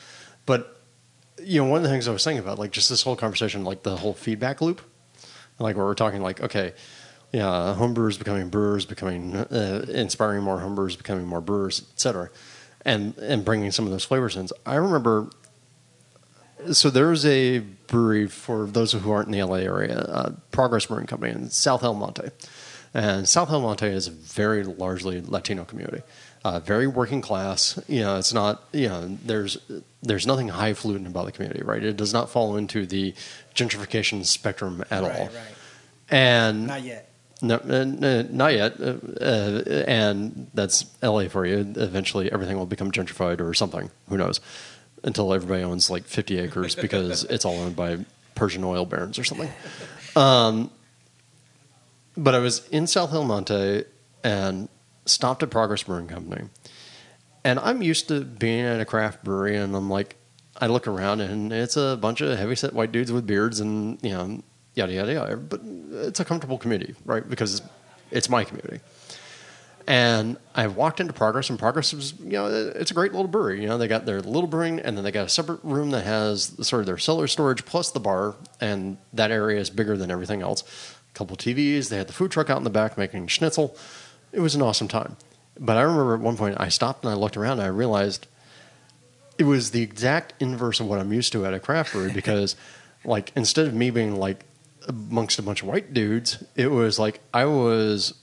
But 0.46 0.80
you 1.42 1.62
know, 1.62 1.68
one 1.68 1.78
of 1.78 1.82
the 1.82 1.90
things 1.90 2.08
I 2.08 2.12
was 2.12 2.24
thinking 2.24 2.42
about, 2.42 2.58
like, 2.58 2.70
just 2.70 2.88
this 2.88 3.02
whole 3.02 3.16
conversation, 3.16 3.64
like 3.64 3.82
the 3.82 3.96
whole 3.96 4.14
feedback 4.14 4.62
loop, 4.62 4.80
like 5.58 5.76
where 5.76 5.84
we're 5.84 5.94
talking, 5.94 6.22
like, 6.22 6.40
okay, 6.40 6.72
yeah, 7.32 7.74
home 7.74 7.92
brewers 7.92 8.16
becoming 8.16 8.48
brewers, 8.48 8.86
becoming 8.86 9.36
uh, 9.36 9.84
inspiring 9.88 10.42
more 10.42 10.60
home 10.60 10.74
brewers, 10.74 10.96
becoming 10.96 11.26
more 11.26 11.42
brewers, 11.42 11.80
et 11.92 12.00
cetera, 12.00 12.30
and 12.86 13.18
and 13.18 13.44
bringing 13.44 13.70
some 13.72 13.84
of 13.84 13.90
those 13.90 14.04
flavors 14.04 14.36
in. 14.36 14.48
I 14.64 14.76
remember 14.76 15.28
so 16.72 16.88
there's 16.88 17.26
a 17.26 17.58
brewery 17.58 18.28
for 18.28 18.66
those 18.66 18.92
who 18.92 19.10
aren't 19.10 19.26
in 19.26 19.32
the 19.32 19.42
LA 19.42 19.56
area, 19.56 19.98
uh, 19.98 20.32
Progress 20.52 20.86
Brewing 20.86 21.06
Company 21.06 21.32
in 21.32 21.50
South 21.50 21.84
El 21.84 21.94
Monte, 21.94 22.30
and 22.94 23.28
South 23.28 23.50
El 23.50 23.60
Monte 23.60 23.86
is 23.86 24.06
a 24.06 24.10
very 24.10 24.64
largely 24.64 25.20
Latino 25.20 25.64
community, 25.64 26.02
uh, 26.44 26.60
very 26.60 26.86
working 26.86 27.20
class. 27.20 27.78
You 27.88 28.00
know, 28.00 28.18
it's 28.18 28.32
not 28.32 28.62
you 28.72 28.88
know 28.88 29.18
there's 29.24 29.58
there's 30.02 30.26
nothing 30.26 30.48
highfalutin 30.48 31.06
about 31.06 31.26
the 31.26 31.32
community, 31.32 31.62
right? 31.62 31.82
It 31.82 31.96
does 31.96 32.12
not 32.12 32.30
fall 32.30 32.56
into 32.56 32.86
the 32.86 33.14
gentrification 33.54 34.24
spectrum 34.24 34.84
at 34.90 35.02
all, 35.02 35.10
right, 35.10 35.20
right. 35.20 35.54
and 36.08 36.68
Not 36.68 36.82
yet. 36.82 37.05
No, 37.42 37.56
uh, 37.56 38.24
not 38.30 38.52
yet. 38.54 38.80
Uh, 38.80 38.96
uh, 39.20 39.84
and 39.86 40.50
that's 40.54 40.86
LA 41.02 41.28
for 41.28 41.44
you. 41.44 41.72
Eventually, 41.76 42.30
everything 42.32 42.56
will 42.56 42.66
become 42.66 42.90
gentrified 42.90 43.40
or 43.40 43.52
something. 43.54 43.90
Who 44.08 44.16
knows? 44.16 44.40
Until 45.04 45.32
everybody 45.32 45.62
owns 45.62 45.90
like 45.90 46.04
50 46.04 46.38
acres 46.38 46.74
because 46.86 47.24
it's 47.24 47.44
all 47.44 47.58
owned 47.58 47.76
by 47.76 47.98
Persian 48.34 48.64
oil 48.64 48.86
barons 48.86 49.18
or 49.18 49.24
something. 49.24 49.50
Um, 50.14 50.70
but 52.16 52.34
I 52.34 52.38
was 52.38 52.66
in 52.68 52.86
South 52.86 53.12
El 53.12 53.24
Monte 53.24 53.84
and 54.24 54.68
stopped 55.04 55.42
at 55.42 55.50
Progress 55.50 55.82
Brewing 55.82 56.08
Company. 56.08 56.48
And 57.44 57.60
I'm 57.60 57.82
used 57.82 58.08
to 58.08 58.22
being 58.22 58.64
at 58.64 58.80
a 58.80 58.84
craft 58.84 59.22
brewery, 59.22 59.56
and 59.56 59.76
I'm 59.76 59.88
like, 59.88 60.16
I 60.58 60.66
look 60.68 60.86
around 60.88 61.20
and 61.20 61.52
it's 61.52 61.76
a 61.76 61.98
bunch 62.00 62.20
of 62.20 62.36
heavyset 62.36 62.72
white 62.72 62.92
dudes 62.92 63.12
with 63.12 63.26
beards 63.26 63.60
and, 63.60 64.02
you 64.02 64.10
know, 64.10 64.42
yada, 64.76 64.92
yada, 64.92 65.12
yada. 65.12 65.36
But 65.36 65.60
it's 66.06 66.20
a 66.20 66.24
comfortable 66.24 66.58
community, 66.58 66.94
right? 67.04 67.28
Because 67.28 67.62
it's 68.12 68.28
my 68.28 68.44
community. 68.44 68.80
And 69.88 70.36
I 70.54 70.66
walked 70.66 70.98
into 70.98 71.12
Progress, 71.12 71.48
and 71.48 71.58
Progress 71.58 71.92
was, 71.92 72.12
you 72.18 72.32
know, 72.32 72.46
it's 72.46 72.90
a 72.90 72.94
great 72.94 73.12
little 73.12 73.28
brewery. 73.28 73.62
You 73.62 73.68
know, 73.68 73.78
they 73.78 73.86
got 73.86 74.04
their 74.04 74.20
little 74.20 74.48
brewing, 74.48 74.80
and 74.80 74.96
then 74.96 75.04
they 75.04 75.12
got 75.12 75.26
a 75.26 75.28
separate 75.28 75.62
room 75.62 75.90
that 75.90 76.04
has 76.04 76.56
sort 76.66 76.80
of 76.80 76.86
their 76.86 76.98
cellar 76.98 77.28
storage 77.28 77.64
plus 77.64 77.92
the 77.92 78.00
bar, 78.00 78.34
and 78.60 78.98
that 79.12 79.30
area 79.30 79.60
is 79.60 79.70
bigger 79.70 79.96
than 79.96 80.10
everything 80.10 80.42
else. 80.42 80.62
A 81.14 81.18
couple 81.18 81.36
TVs, 81.36 81.88
they 81.88 81.98
had 81.98 82.08
the 82.08 82.12
food 82.12 82.32
truck 82.32 82.50
out 82.50 82.58
in 82.58 82.64
the 82.64 82.70
back 82.70 82.98
making 82.98 83.28
schnitzel. 83.28 83.76
It 84.32 84.40
was 84.40 84.56
an 84.56 84.62
awesome 84.62 84.88
time. 84.88 85.16
But 85.58 85.76
I 85.76 85.82
remember 85.82 86.14
at 86.14 86.20
one 86.20 86.36
point 86.36 86.56
I 86.58 86.68
stopped 86.68 87.04
and 87.04 87.12
I 87.12 87.16
looked 87.16 87.36
around 87.36 87.60
and 87.60 87.62
I 87.62 87.68
realized 87.68 88.26
it 89.38 89.44
was 89.44 89.70
the 89.70 89.82
exact 89.82 90.34
inverse 90.40 90.80
of 90.80 90.86
what 90.86 90.98
I'm 90.98 91.12
used 91.12 91.32
to 91.32 91.46
at 91.46 91.54
a 91.54 91.60
craft 91.60 91.92
brewery 91.92 92.12
because, 92.12 92.56
like, 93.04 93.32
instead 93.36 93.66
of 93.66 93.72
me 93.72 93.90
being 93.90 94.16
like 94.16 94.44
amongst 94.88 95.38
a 95.38 95.42
bunch 95.42 95.62
of 95.62 95.68
white 95.68 95.92
dudes, 95.92 96.42
it 96.54 96.70
was 96.70 96.98
like 96.98 97.20
I 97.32 97.44
was 97.46 98.14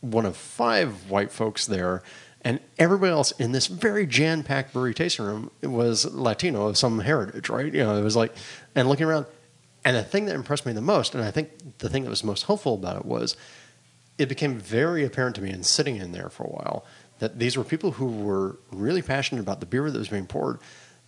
one 0.00 0.26
of 0.26 0.36
five 0.36 1.10
white 1.10 1.30
folks 1.30 1.66
there, 1.66 2.02
and 2.42 2.60
everybody 2.78 3.12
else 3.12 3.32
in 3.32 3.52
this 3.52 3.66
very 3.66 4.06
jam 4.06 4.42
packed 4.42 4.72
brewery 4.72 4.94
tasting 4.94 5.26
room 5.26 5.50
was 5.62 6.06
Latino 6.06 6.68
of 6.68 6.78
some 6.78 7.00
heritage, 7.00 7.48
right? 7.48 7.72
You 7.72 7.84
know, 7.84 7.96
it 7.96 8.02
was 8.02 8.16
like, 8.16 8.34
and 8.74 8.88
looking 8.88 9.06
around, 9.06 9.26
and 9.84 9.96
the 9.96 10.02
thing 10.02 10.26
that 10.26 10.34
impressed 10.34 10.66
me 10.66 10.72
the 10.72 10.80
most, 10.80 11.14
and 11.14 11.22
I 11.22 11.30
think 11.30 11.78
the 11.78 11.88
thing 11.88 12.04
that 12.04 12.10
was 12.10 12.24
most 12.24 12.44
helpful 12.44 12.74
about 12.74 12.96
it 12.96 13.04
was 13.04 13.36
it 14.18 14.28
became 14.28 14.58
very 14.58 15.04
apparent 15.04 15.36
to 15.36 15.42
me 15.42 15.50
in 15.50 15.62
sitting 15.62 15.96
in 15.96 16.12
there 16.12 16.28
for 16.28 16.44
a 16.44 16.50
while 16.50 16.84
that 17.20 17.38
these 17.38 17.56
were 17.56 17.64
people 17.64 17.92
who 17.92 18.06
were 18.06 18.58
really 18.70 19.02
passionate 19.02 19.40
about 19.40 19.60
the 19.60 19.66
beer 19.66 19.90
that 19.90 19.98
was 19.98 20.08
being 20.08 20.26
poured, 20.26 20.58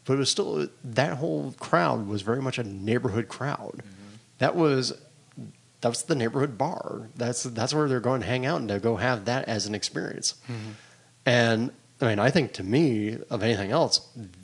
but 0.04 0.14
it 0.14 0.18
was 0.18 0.30
still 0.30 0.68
that 0.84 1.18
whole 1.18 1.54
crowd 1.58 2.06
was 2.06 2.22
very 2.22 2.40
much 2.40 2.58
a 2.58 2.64
neighborhood 2.64 3.28
crowd. 3.28 3.72
Mm-hmm. 3.76 4.01
That 4.42 4.56
was 4.56 4.92
that 5.82 5.88
was 5.88 6.02
the 6.02 6.16
neighborhood 6.16 6.58
bar. 6.58 7.08
That's 7.14 7.44
that's 7.44 7.72
where 7.72 7.88
they're 7.88 8.00
going 8.00 8.22
to 8.22 8.26
hang 8.26 8.44
out 8.44 8.58
and 8.58 8.68
to 8.70 8.80
go 8.80 8.96
have 8.96 9.26
that 9.26 9.46
as 9.46 9.66
an 9.66 9.74
experience. 9.76 10.34
And 11.24 11.70
I 12.00 12.06
mean, 12.06 12.18
I 12.18 12.30
think 12.30 12.52
to 12.54 12.64
me, 12.64 13.18
of 13.30 13.44
anything 13.44 13.70
else, 13.70 14.00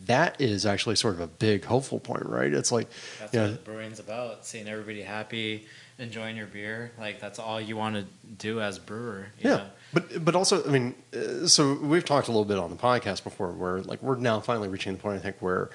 that 0.06 0.40
is 0.40 0.64
actually 0.64 0.94
sort 0.94 1.14
of 1.14 1.20
a 1.20 1.26
big 1.26 1.64
hopeful 1.64 1.98
point, 1.98 2.26
right? 2.26 2.54
It's 2.54 2.70
like, 2.70 2.88
That's 3.18 3.34
you 3.34 3.40
know, 3.40 3.50
what 3.50 3.64
brewing's 3.64 3.98
about. 3.98 4.46
Seeing 4.46 4.68
everybody 4.68 5.02
happy, 5.02 5.66
enjoying 5.98 6.36
your 6.36 6.46
beer. 6.46 6.92
Like 6.96 7.18
that's 7.20 7.40
all 7.40 7.60
you 7.60 7.76
want 7.76 7.96
to 7.96 8.04
do 8.38 8.60
as 8.60 8.78
brewer. 8.78 9.26
you 9.40 9.50
Yeah, 9.50 9.56
know? 9.56 9.66
but 9.92 10.24
but 10.24 10.36
also, 10.36 10.64
I 10.64 10.68
mean, 10.68 10.94
uh, 11.12 11.48
so 11.48 11.74
we've 11.74 12.04
talked 12.04 12.28
a 12.28 12.30
little 12.30 12.44
bit 12.44 12.58
on 12.58 12.70
the 12.70 12.76
podcast 12.76 13.24
before, 13.24 13.50
where 13.50 13.80
like 13.80 14.00
we're 14.00 14.14
now 14.14 14.38
finally 14.38 14.68
reaching 14.68 14.92
the 14.92 15.00
point 15.00 15.16
I 15.16 15.20
think 15.20 15.36
where 15.40 15.70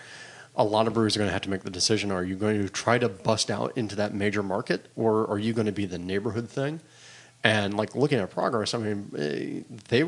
a 0.56 0.64
lot 0.64 0.88
of 0.88 0.94
brewers 0.94 1.16
are 1.16 1.20
going 1.20 1.30
to 1.30 1.34
have 1.34 1.42
to 1.44 1.50
make 1.50 1.64
the 1.64 1.70
decision: 1.70 2.12
Are 2.12 2.24
you 2.24 2.36
going 2.36 2.62
to 2.62 2.70
try 2.70 2.98
to 2.98 3.10
bust 3.10 3.50
out 3.50 3.78
into 3.78 3.96
that 3.96 4.14
major 4.14 4.44
market, 4.44 4.88
or 4.96 5.28
are 5.30 5.40
you 5.40 5.54
going 5.54 5.66
to 5.66 5.72
be 5.72 5.86
the 5.86 5.98
neighborhood 5.98 6.50
thing? 6.50 6.80
And 7.44 7.76
like 7.76 7.94
looking 7.94 8.20
at 8.20 8.30
progress, 8.32 8.74
I 8.74 8.78
mean, 8.78 9.12
eh, 9.18 9.76
they 9.90 10.06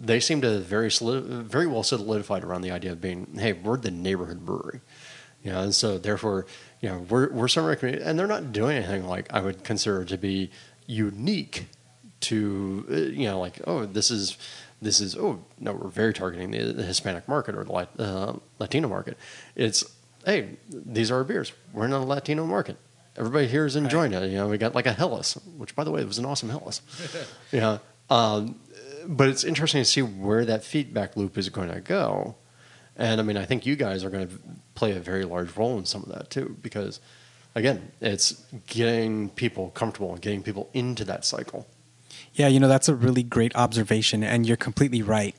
they 0.00 0.20
seem 0.20 0.40
to 0.40 0.58
very 0.60 0.90
very 0.90 1.66
well 1.66 1.82
solidified 1.82 2.44
around 2.44 2.62
the 2.62 2.70
idea 2.70 2.92
of 2.92 3.00
being, 3.00 3.36
hey, 3.38 3.52
we're 3.52 3.76
the 3.76 3.90
neighborhood 3.90 4.46
brewery, 4.46 4.80
you 5.42 5.52
know, 5.52 5.60
and 5.60 5.74
so 5.74 5.98
therefore, 5.98 6.46
you 6.80 6.88
know, 6.88 7.06
we're 7.10 7.30
we're 7.30 7.48
some 7.48 7.64
community, 7.76 8.02
and 8.02 8.18
they're 8.18 8.26
not 8.26 8.52
doing 8.52 8.78
anything 8.78 9.06
like 9.06 9.32
I 9.32 9.40
would 9.40 9.64
consider 9.64 10.04
to 10.04 10.16
be 10.16 10.50
unique 10.86 11.66
to 12.20 12.84
uh, 12.90 12.94
you 12.94 13.26
know 13.26 13.38
like 13.38 13.60
oh 13.66 13.86
this 13.86 14.10
is 14.10 14.36
this 14.80 15.00
is 15.00 15.16
oh 15.16 15.44
no 15.58 15.72
we're 15.72 15.88
very 15.88 16.12
targeting 16.12 16.50
the, 16.50 16.72
the 16.72 16.82
Hispanic 16.82 17.28
market 17.28 17.54
or 17.54 17.64
the 17.64 17.88
uh, 17.98 18.36
Latino 18.58 18.88
market. 18.88 19.16
It's 19.54 19.84
hey 20.24 20.56
these 20.68 21.10
are 21.10 21.16
our 21.16 21.24
beers. 21.24 21.52
We're 21.72 21.86
in 21.86 21.92
a 21.92 22.04
Latino 22.04 22.46
market. 22.46 22.76
Everybody 23.16 23.48
here 23.48 23.66
is 23.66 23.74
enjoying 23.76 24.12
it. 24.12 24.30
You 24.30 24.36
know 24.36 24.48
we 24.48 24.58
got 24.58 24.74
like 24.74 24.86
a 24.86 24.92
Helles, 24.92 25.34
which 25.56 25.74
by 25.74 25.84
the 25.84 25.90
way 25.90 26.04
was 26.04 26.18
an 26.18 26.24
awesome 26.24 26.50
Helles. 26.50 26.82
yeah, 27.52 27.78
um, 28.10 28.60
but 29.06 29.28
it's 29.28 29.44
interesting 29.44 29.80
to 29.80 29.84
see 29.84 30.02
where 30.02 30.44
that 30.44 30.64
feedback 30.64 31.16
loop 31.16 31.38
is 31.38 31.48
going 31.48 31.70
to 31.70 31.80
go. 31.80 32.36
And 32.96 33.20
I 33.20 33.24
mean, 33.24 33.36
I 33.36 33.44
think 33.44 33.64
you 33.64 33.76
guys 33.76 34.04
are 34.04 34.10
going 34.10 34.28
to 34.28 34.34
play 34.74 34.92
a 34.92 35.00
very 35.00 35.24
large 35.24 35.56
role 35.56 35.78
in 35.78 35.86
some 35.86 36.02
of 36.02 36.08
that 36.10 36.30
too, 36.30 36.56
because 36.62 37.00
again, 37.54 37.92
it's 38.00 38.44
getting 38.66 39.28
people 39.30 39.70
comfortable 39.70 40.12
and 40.12 40.20
getting 40.20 40.42
people 40.42 40.68
into 40.74 41.04
that 41.04 41.24
cycle. 41.24 41.66
Yeah, 42.38 42.48
you 42.48 42.60
know, 42.60 42.68
that's 42.68 42.88
a 42.88 42.94
really 42.94 43.22
great 43.22 43.54
observation, 43.56 44.22
and 44.22 44.46
you're 44.46 44.56
completely 44.56 45.02
right. 45.02 45.34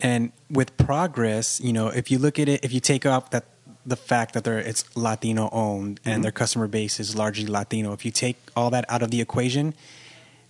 And 0.00 0.32
with 0.48 0.76
progress, 0.76 1.60
you 1.60 1.72
know, 1.72 1.88
if 1.88 2.10
you 2.10 2.18
look 2.18 2.38
at 2.38 2.48
it, 2.48 2.64
if 2.64 2.72
you 2.72 2.80
take 2.80 3.04
off 3.04 3.30
that 3.30 3.44
the 3.84 3.96
fact 3.96 4.34
that 4.34 4.44
they're 4.44 4.58
it's 4.58 4.84
Latino 4.96 5.48
owned 5.50 6.00
and 6.04 6.14
mm-hmm. 6.14 6.22
their 6.22 6.32
customer 6.32 6.68
base 6.68 7.00
is 7.00 7.16
largely 7.16 7.46
Latino, 7.46 7.92
if 7.92 8.04
you 8.04 8.12
take 8.12 8.36
all 8.54 8.70
that 8.70 8.84
out 8.88 9.02
of 9.02 9.10
the 9.10 9.20
equation, 9.20 9.74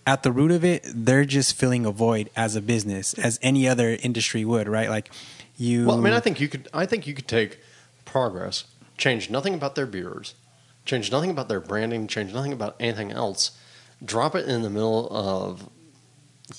at 0.07 0.23
the 0.23 0.31
root 0.31 0.51
of 0.51 0.65
it, 0.65 0.85
they're 0.85 1.25
just 1.25 1.57
filling 1.57 1.87
a 1.87 1.91
void 1.91 2.31
as 2.37 2.55
a 2.55 2.61
business, 2.61 3.15
as 3.15 3.39
any 3.43 3.67
other 3.67 3.97
industry 4.03 4.45
would, 4.45 4.69
right? 4.69 4.91
Like 4.91 5.11
you. 5.57 5.87
Well, 5.87 5.99
I 5.99 6.01
mean, 6.01 6.13
I 6.13 6.21
think 6.21 6.39
you 6.39 6.49
could. 6.49 6.69
I 6.73 6.85
think 6.85 7.07
you 7.07 7.15
could 7.15 7.29
take 7.29 7.59
progress 8.05 8.65
change 8.99 9.31
nothing 9.31 9.55
about 9.55 9.77
their 9.77 9.87
beers, 9.87 10.35
change 10.85 11.11
nothing 11.11 11.31
about 11.31 11.49
their 11.49 11.61
branding, 11.61 12.07
change 12.07 12.35
nothing 12.35 12.53
about 12.53 12.77
anything 12.79 13.11
else, 13.11 13.53
drop 14.05 14.35
it 14.35 14.47
in 14.47 14.63
the 14.63 14.69
middle 14.69 15.09
of 15.11 15.71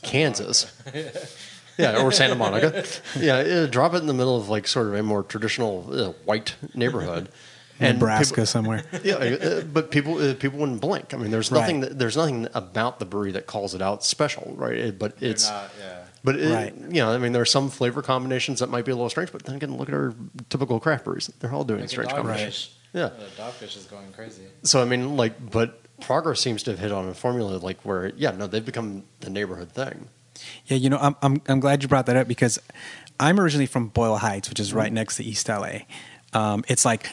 Kansas. 0.02 0.72
yeah, 1.78 2.02
or 2.02 2.12
Santa 2.12 2.36
Monica. 2.36 2.84
Yeah, 3.20 3.36
uh, 3.38 3.66
drop 3.68 3.94
it 3.94 3.98
in 3.98 4.08
the 4.08 4.14
middle 4.14 4.38
of 4.38 4.50
like 4.50 4.68
sort 4.68 4.88
of 4.88 4.94
a 4.94 5.04
more 5.04 5.24
traditional 5.24 5.88
uh, 5.92 6.12
white 6.26 6.56
neighborhood. 6.76 7.30
Nebraska 7.82 8.34
people- 8.36 8.46
somewhere. 8.46 8.84
yeah, 9.06 9.14
uh, 9.16 9.62
but 9.62 9.90
people 9.90 10.18
uh, 10.18 10.34
people 10.36 10.60
wouldn't 10.60 10.82
blink. 10.82 11.14
I 11.14 11.18
mean, 11.18 11.32
there's 11.32 11.50
Right. 11.52 11.62
nothing 11.62 11.80
that, 11.82 11.98
there's 11.98 12.18
nothing 12.18 12.48
about 12.54 13.00
the 13.00 13.06
brewery 13.06 13.32
that 13.32 13.48
calls 13.48 13.74
it 13.74 13.82
out 13.82 14.04
special, 14.04 14.54
right? 14.58 14.76
It- 14.76 15.00
but 15.00 15.16
it's 15.22 15.48
not, 15.50 15.72
yeah. 15.80 16.04
but 16.22 16.36
it, 16.36 16.52
Right. 16.54 16.76
you 16.76 17.02
know, 17.02 17.12
I 17.14 17.18
mean, 17.18 17.32
there 17.32 17.42
are 17.42 17.46
some 17.46 17.70
flavor 17.70 18.02
combinations 18.02 18.60
that 18.60 18.70
might 18.70 18.84
be 18.84 18.92
a 18.92 18.96
little 18.96 19.10
strange. 19.10 19.32
But 19.32 19.44
then 19.46 19.56
again, 19.56 19.78
look 19.78 19.88
at 19.88 19.96
our 19.96 20.14
typical 20.50 20.82
craft 20.82 21.06
breweries; 21.06 21.32
they're 21.40 21.54
all 21.54 21.64
doing 21.64 21.80
Like 21.80 21.90
strange 21.90 22.12
dogfish. 22.12 22.16
combinations. 22.18 22.70
Yeah. 22.92 23.04
Uh, 23.06 23.12
dogfish 23.38 23.78
is 23.78 23.86
going 23.86 24.12
crazy. 24.12 24.44
So 24.64 24.82
I 24.82 24.86
mean, 24.86 25.16
like, 25.16 25.36
but 25.50 25.80
progress 26.02 26.40
seems 26.40 26.64
to 26.64 26.72
have 26.72 26.80
hit 26.80 26.92
on 26.92 27.08
a 27.08 27.14
formula 27.14 27.58
like 27.58 27.82
where, 27.84 28.08
yeah, 28.16 28.32
no, 28.32 28.48
they've 28.48 28.66
become 28.66 29.04
the 29.20 29.30
neighborhood 29.30 29.72
thing. 29.72 30.08
Yeah, 30.68 30.78
you 30.78 30.90
know, 30.90 30.98
I'm, 30.98 31.16
I'm 31.22 31.42
I'm 31.48 31.60
glad 31.60 31.84
you 31.84 31.90
brought 31.90 32.06
that 32.06 32.16
up 32.16 32.28
because 32.28 32.60
I'm 33.20 33.40
originally 33.40 33.66
from 33.66 33.90
Boyle 33.90 34.18
Heights, 34.18 34.48
which 34.50 34.60
is 34.60 34.74
right 34.74 34.92
next 34.92 35.18
to 35.18 35.24
East 35.24 35.50
LA. 35.50 35.80
Um, 36.34 36.64
it's 36.68 36.86
like 36.86 37.10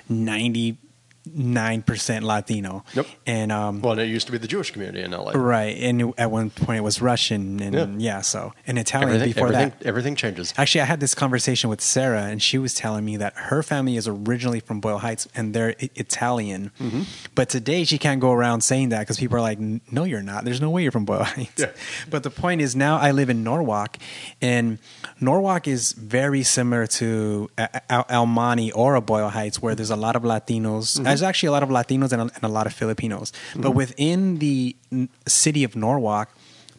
99% 1.29 2.23
Latino. 2.23 2.85
Yep. 2.95 3.07
And 3.27 3.53
um, 3.53 3.81
Well, 3.83 3.93
and 3.93 4.01
it 4.01 4.07
used 4.09 4.27
to 4.27 4.33
be 4.33 4.39
the 4.39 4.47
Jewish 4.49 4.71
community 4.71 5.03
in 5.03 5.11
LA. 5.13 5.33
right, 5.33 5.77
and 5.79 6.13
at 6.19 6.31
one 6.31 6.51
point 6.51 6.79
it 6.79 6.83
was 6.83 7.01
Russian 7.03 7.61
and 7.61 7.75
Yeah. 7.75 8.15
yeah, 8.17 8.21
so 8.21 8.53
and 8.67 8.79
Italian 8.79 9.09
Everything, 9.11 9.29
before 9.33 9.49
everything, 9.49 9.73
that. 9.79 9.87
everything 9.87 10.17
changes. 10.17 10.55
Actually, 10.57 10.83
I 10.83 10.85
had 10.85 11.01
this 11.01 11.15
conversation 11.15 11.71
with 11.71 11.81
Sarah, 11.81 12.23
and 12.25 12.43
she 12.43 12.59
was 12.59 12.75
telling 12.75 13.05
me 13.05 13.17
that 13.17 13.33
her 13.37 13.63
family 13.63 13.97
is 13.97 14.07
originally 14.09 14.61
from 14.61 14.81
Boyle 14.81 14.99
Heights 14.99 15.29
and 15.35 15.55
they're 15.55 15.75
I- 15.81 15.91
Italian. 15.97 16.71
Mm-hmm. 16.81 17.03
But 17.35 17.49
today 17.49 17.85
she 17.85 17.99
can't 17.99 18.21
go 18.21 18.33
around 18.33 18.63
saying 18.63 18.91
that 18.91 19.01
because 19.01 19.19
people 19.19 19.37
are 19.37 19.41
like, 19.43 19.59
"No, 19.59 20.05
you're 20.05 20.23
not. 20.23 20.45
There's 20.45 20.61
no 20.61 20.71
way 20.71 20.83
you're 20.83 20.93
from 20.93 21.05
Boyle 21.05 21.25
Heights." 21.25 21.53
Yeah. 21.59 21.71
But 22.11 22.23
the 22.23 22.31
point 22.31 22.61
is, 22.61 22.75
now 22.77 22.97
I 22.99 23.11
live 23.11 23.31
in 23.31 23.43
Norwalk, 23.43 23.97
and 24.41 24.79
Norwalk 25.21 25.67
is 25.69 25.93
very 25.93 26.43
similar 26.43 26.87
to 27.01 27.49
A- 27.59 27.81
A- 27.91 28.05
Almani 28.15 28.71
or 28.73 28.95
a 28.95 29.01
Boyle 29.01 29.29
Heights, 29.31 29.61
where 29.61 29.75
there's 29.75 29.91
a 29.91 29.97
lot 29.97 30.17
of 30.17 30.23
Latinos. 30.23 30.97
Mm-hmm. 30.97 31.07
There's 31.17 31.29
actually 31.29 31.47
a 31.49 31.53
lot 31.53 31.63
of 31.63 31.71
Latinos 31.71 32.13
and 32.13 32.23
a, 32.23 32.35
and 32.35 32.45
a 32.45 32.49
lot 32.49 32.67
of 32.67 32.75
Filipinos. 32.75 33.33
But 33.57 33.71
within 33.71 34.39
the 34.39 34.77
n- 34.93 35.09
city 35.27 35.65
of 35.65 35.75
Norwalk, 35.75 36.29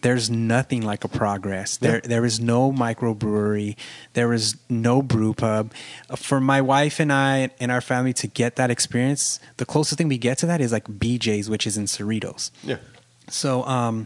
there's 0.02 0.30
nothing 0.30 0.84
like 0.84 1.04
a 1.04 1.08
progress. 1.08 1.78
There, 1.78 2.02
there 2.02 2.24
is 2.24 2.40
no 2.40 2.72
microbrewery. 2.72 3.76
There 4.14 4.32
is 4.32 4.56
no 4.70 5.02
brew 5.02 5.34
pub. 5.34 5.74
For 6.16 6.40
my 6.40 6.62
wife 6.62 7.00
and 7.00 7.12
I 7.12 7.50
and 7.60 7.72
our 7.72 7.82
family 7.82 8.14
to 8.14 8.28
get 8.28 8.58
that 8.58 8.70
experience, 8.70 9.40
the 9.58 9.66
closest 9.66 9.98
thing 9.98 10.08
we 10.08 10.20
get 10.20 10.38
to 10.40 10.46
that 10.46 10.62
is 10.62 10.72
like 10.72 10.86
BJ's, 10.86 11.50
which 11.50 11.66
is 11.66 11.78
in 11.78 11.86
Cerritos. 11.86 12.52
Yeah. 12.64 12.78
So, 13.30 13.64
um, 13.66 14.06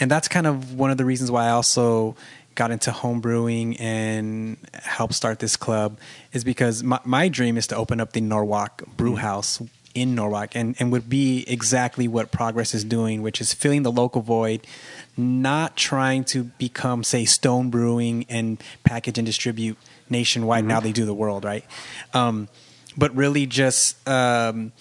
and 0.00 0.10
that's 0.10 0.26
kind 0.26 0.46
of 0.48 0.74
one 0.74 0.90
of 0.90 0.96
the 0.96 1.04
reasons 1.04 1.30
why 1.30 1.46
I 1.46 1.50
also 1.50 2.16
got 2.54 2.70
into 2.70 2.90
home 2.90 3.20
brewing 3.20 3.76
and 3.78 4.56
helped 4.74 5.14
start 5.14 5.38
this 5.38 5.56
club 5.56 5.98
is 6.32 6.44
because 6.44 6.82
my, 6.82 7.00
my 7.04 7.28
dream 7.28 7.56
is 7.56 7.66
to 7.68 7.76
open 7.76 8.00
up 8.00 8.12
the 8.12 8.20
Norwalk 8.20 8.84
brew 8.96 9.16
house 9.16 9.62
in 9.94 10.14
Norwalk 10.14 10.54
and, 10.54 10.76
and 10.78 10.92
would 10.92 11.08
be 11.08 11.44
exactly 11.48 12.06
what 12.06 12.30
Progress 12.30 12.74
is 12.74 12.84
doing, 12.84 13.22
which 13.22 13.40
is 13.40 13.52
filling 13.52 13.82
the 13.82 13.90
local 13.90 14.22
void, 14.22 14.66
not 15.16 15.76
trying 15.76 16.24
to 16.24 16.44
become, 16.44 17.02
say, 17.02 17.24
Stone 17.24 17.70
Brewing 17.70 18.24
and 18.28 18.62
package 18.84 19.18
and 19.18 19.26
distribute 19.26 19.76
nationwide. 20.08 20.64
Now 20.64 20.80
they 20.80 20.92
do 20.92 21.04
the 21.04 21.14
world, 21.14 21.44
right? 21.44 21.64
Um, 22.14 22.48
but 22.96 23.14
really 23.14 23.46
just 23.46 24.06
um, 24.08 24.72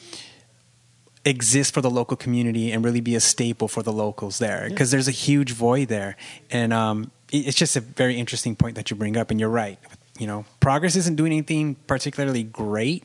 exist 1.25 1.73
for 1.73 1.81
the 1.81 1.89
local 1.89 2.17
community 2.17 2.71
and 2.71 2.83
really 2.83 3.01
be 3.01 3.15
a 3.15 3.19
staple 3.19 3.67
for 3.67 3.83
the 3.83 3.93
locals 3.93 4.39
there 4.39 4.67
because 4.69 4.91
there's 4.91 5.07
a 5.07 5.11
huge 5.11 5.51
void 5.51 5.87
there 5.87 6.15
and 6.49 6.73
um, 6.73 7.11
it's 7.31 7.57
just 7.57 7.75
a 7.75 7.81
very 7.81 8.17
interesting 8.17 8.55
point 8.55 8.75
that 8.75 8.89
you 8.89 8.95
bring 8.95 9.15
up 9.17 9.31
and 9.31 9.39
you're 9.39 9.49
right 9.49 9.77
you 10.19 10.27
know 10.27 10.45
progress 10.59 10.95
isn't 10.95 11.15
doing 11.15 11.31
anything 11.31 11.75
particularly 11.87 12.43
great 12.43 13.03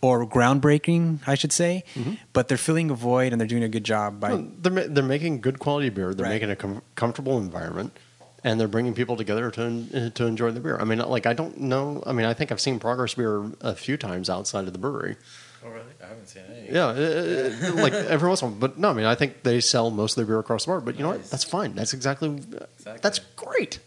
or 0.00 0.26
groundbreaking 0.26 1.18
i 1.26 1.34
should 1.34 1.52
say 1.52 1.82
mm-hmm. 1.94 2.14
but 2.32 2.48
they're 2.48 2.56
filling 2.58 2.90
a 2.90 2.94
void 2.94 3.32
and 3.32 3.40
they're 3.40 3.48
doing 3.48 3.64
a 3.64 3.68
good 3.68 3.84
job 3.84 4.20
by 4.20 4.30
they're 4.58 4.88
they're 4.88 5.04
making 5.04 5.40
good 5.40 5.58
quality 5.58 5.88
beer. 5.90 6.14
They're 6.14 6.24
Right. 6.24 6.32
making 6.34 6.50
a 6.50 6.56
com- 6.56 6.82
comfortable 6.94 7.38
environment, 7.38 7.96
and 8.42 8.60
they're 8.60 8.68
bringing 8.68 8.94
people 8.94 9.16
together 9.16 9.50
to 9.52 10.10
to 10.10 10.26
enjoy 10.26 10.50
the 10.52 10.60
beer. 10.60 10.76
I 10.78 10.84
mean, 10.84 10.98
like 10.98 11.26
I 11.26 11.32
don't 11.32 11.58
know. 11.60 12.02
I 12.06 12.12
mean, 12.12 12.26
I 12.26 12.34
think 12.34 12.52
I've 12.52 12.60
seen 12.60 12.78
Progress 12.78 13.14
beer 13.14 13.50
a 13.60 13.74
few 13.74 13.96
times 13.96 14.28
outside 14.30 14.66
of 14.66 14.72
the 14.72 14.78
brewery. 14.78 15.16
Oh, 15.64 15.70
really? 15.70 15.92
I 16.02 16.06
haven't 16.08 16.26
seen 16.28 16.42
any. 16.50 16.70
Yeah, 16.70 16.86
uh, 16.86 16.90
uh, 17.78 17.82
like 17.82 17.92
every 17.94 18.28
once 18.28 18.42
in 18.42 18.48
a 18.48 18.50
while. 18.50 18.60
But 18.60 18.78
no, 18.78 18.90
I 18.90 18.92
mean, 18.92 19.06
I 19.06 19.14
think 19.14 19.42
they 19.44 19.60
sell 19.60 19.90
most 19.90 20.12
of 20.12 20.16
their 20.16 20.26
beer 20.26 20.38
across 20.38 20.64
the 20.66 20.70
board. 20.72 20.84
But 20.84 20.96
you 20.96 21.02
know 21.02 21.10
what? 21.10 21.30
That's 21.30 21.44
fine. 21.44 21.74
That's 21.74 21.94
exactly, 21.94 22.28
Exactly. 22.30 22.98
that's 23.02 23.18
great. 23.36 23.78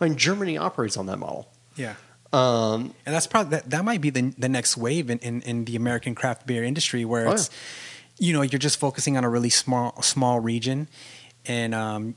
I 0.00 0.08
mean, 0.08 0.16
Germany 0.16 0.56
operates 0.56 0.96
on 0.96 1.06
that 1.06 1.18
model. 1.18 1.50
yeah 1.76 1.94
Um, 2.32 2.94
and 3.04 3.14
that's 3.14 3.26
probably 3.26 3.50
that, 3.50 3.68
that 3.70 3.84
might 3.84 4.00
be 4.00 4.10
the, 4.10 4.32
the 4.38 4.48
next 4.48 4.76
wave 4.76 5.10
in, 5.10 5.18
in, 5.20 5.42
in 5.42 5.64
the 5.64 5.76
american 5.76 6.14
craft 6.14 6.46
beer 6.46 6.62
industry 6.62 7.04
where 7.04 7.26
Oh, 7.28 7.32
it's 7.32 7.50
you 8.18 8.32
know 8.34 8.42
you're 8.42 8.58
just 8.58 8.78
focusing 8.78 9.16
on 9.16 9.24
a 9.24 9.28
really 9.30 9.48
small 9.50 10.00
small 10.02 10.38
region 10.40 10.88
and 11.46 11.74
um, 11.74 12.14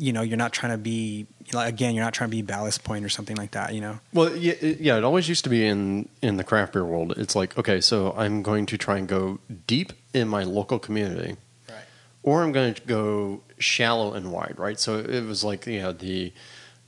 you 0.00 0.12
know 0.12 0.22
you're 0.22 0.36
not 0.38 0.52
trying 0.52 0.72
to 0.72 0.78
be 0.78 1.26
like 1.52 1.68
again 1.68 1.94
you're 1.94 2.02
not 2.04 2.14
trying 2.14 2.30
to 2.30 2.36
be 2.36 2.42
ballast 2.42 2.82
point 2.84 3.04
or 3.04 3.08
something 3.08 3.36
like 3.36 3.50
that 3.52 3.74
you 3.74 3.80
know 3.80 4.00
Well, 4.12 4.34
yeah, 4.36 4.54
it- 4.60 4.80
yeah. 4.80 4.96
It 4.96 5.04
always 5.04 5.28
used 5.28 5.44
to 5.44 5.50
be 5.50 5.66
in 5.66 6.08
in 6.22 6.36
the 6.38 6.44
craft 6.44 6.72
beer 6.72 6.84
world. 6.84 7.14
It's 7.16 7.36
like, 7.36 7.56
okay, 7.58 7.80
so 7.80 8.12
I'm 8.16 8.42
going 8.42 8.66
to 8.66 8.78
try 8.78 8.96
and 8.98 9.06
go 9.06 9.38
deep 9.66 9.92
in 10.14 10.26
my 10.28 10.42
local 10.44 10.78
community, 10.78 11.36
Right. 11.68 11.78
or 12.22 12.42
I'm 12.42 12.52
going 12.52 12.74
to 12.74 12.82
go 12.82 13.42
shallow 13.58 14.14
and 14.14 14.32
wide, 14.32 14.54
right? 14.58 14.78
So 14.80 14.98
it 14.98 15.24
was 15.24 15.44
like, 15.44 15.66
you 15.66 15.80
know, 15.82 15.92
the, 15.92 16.32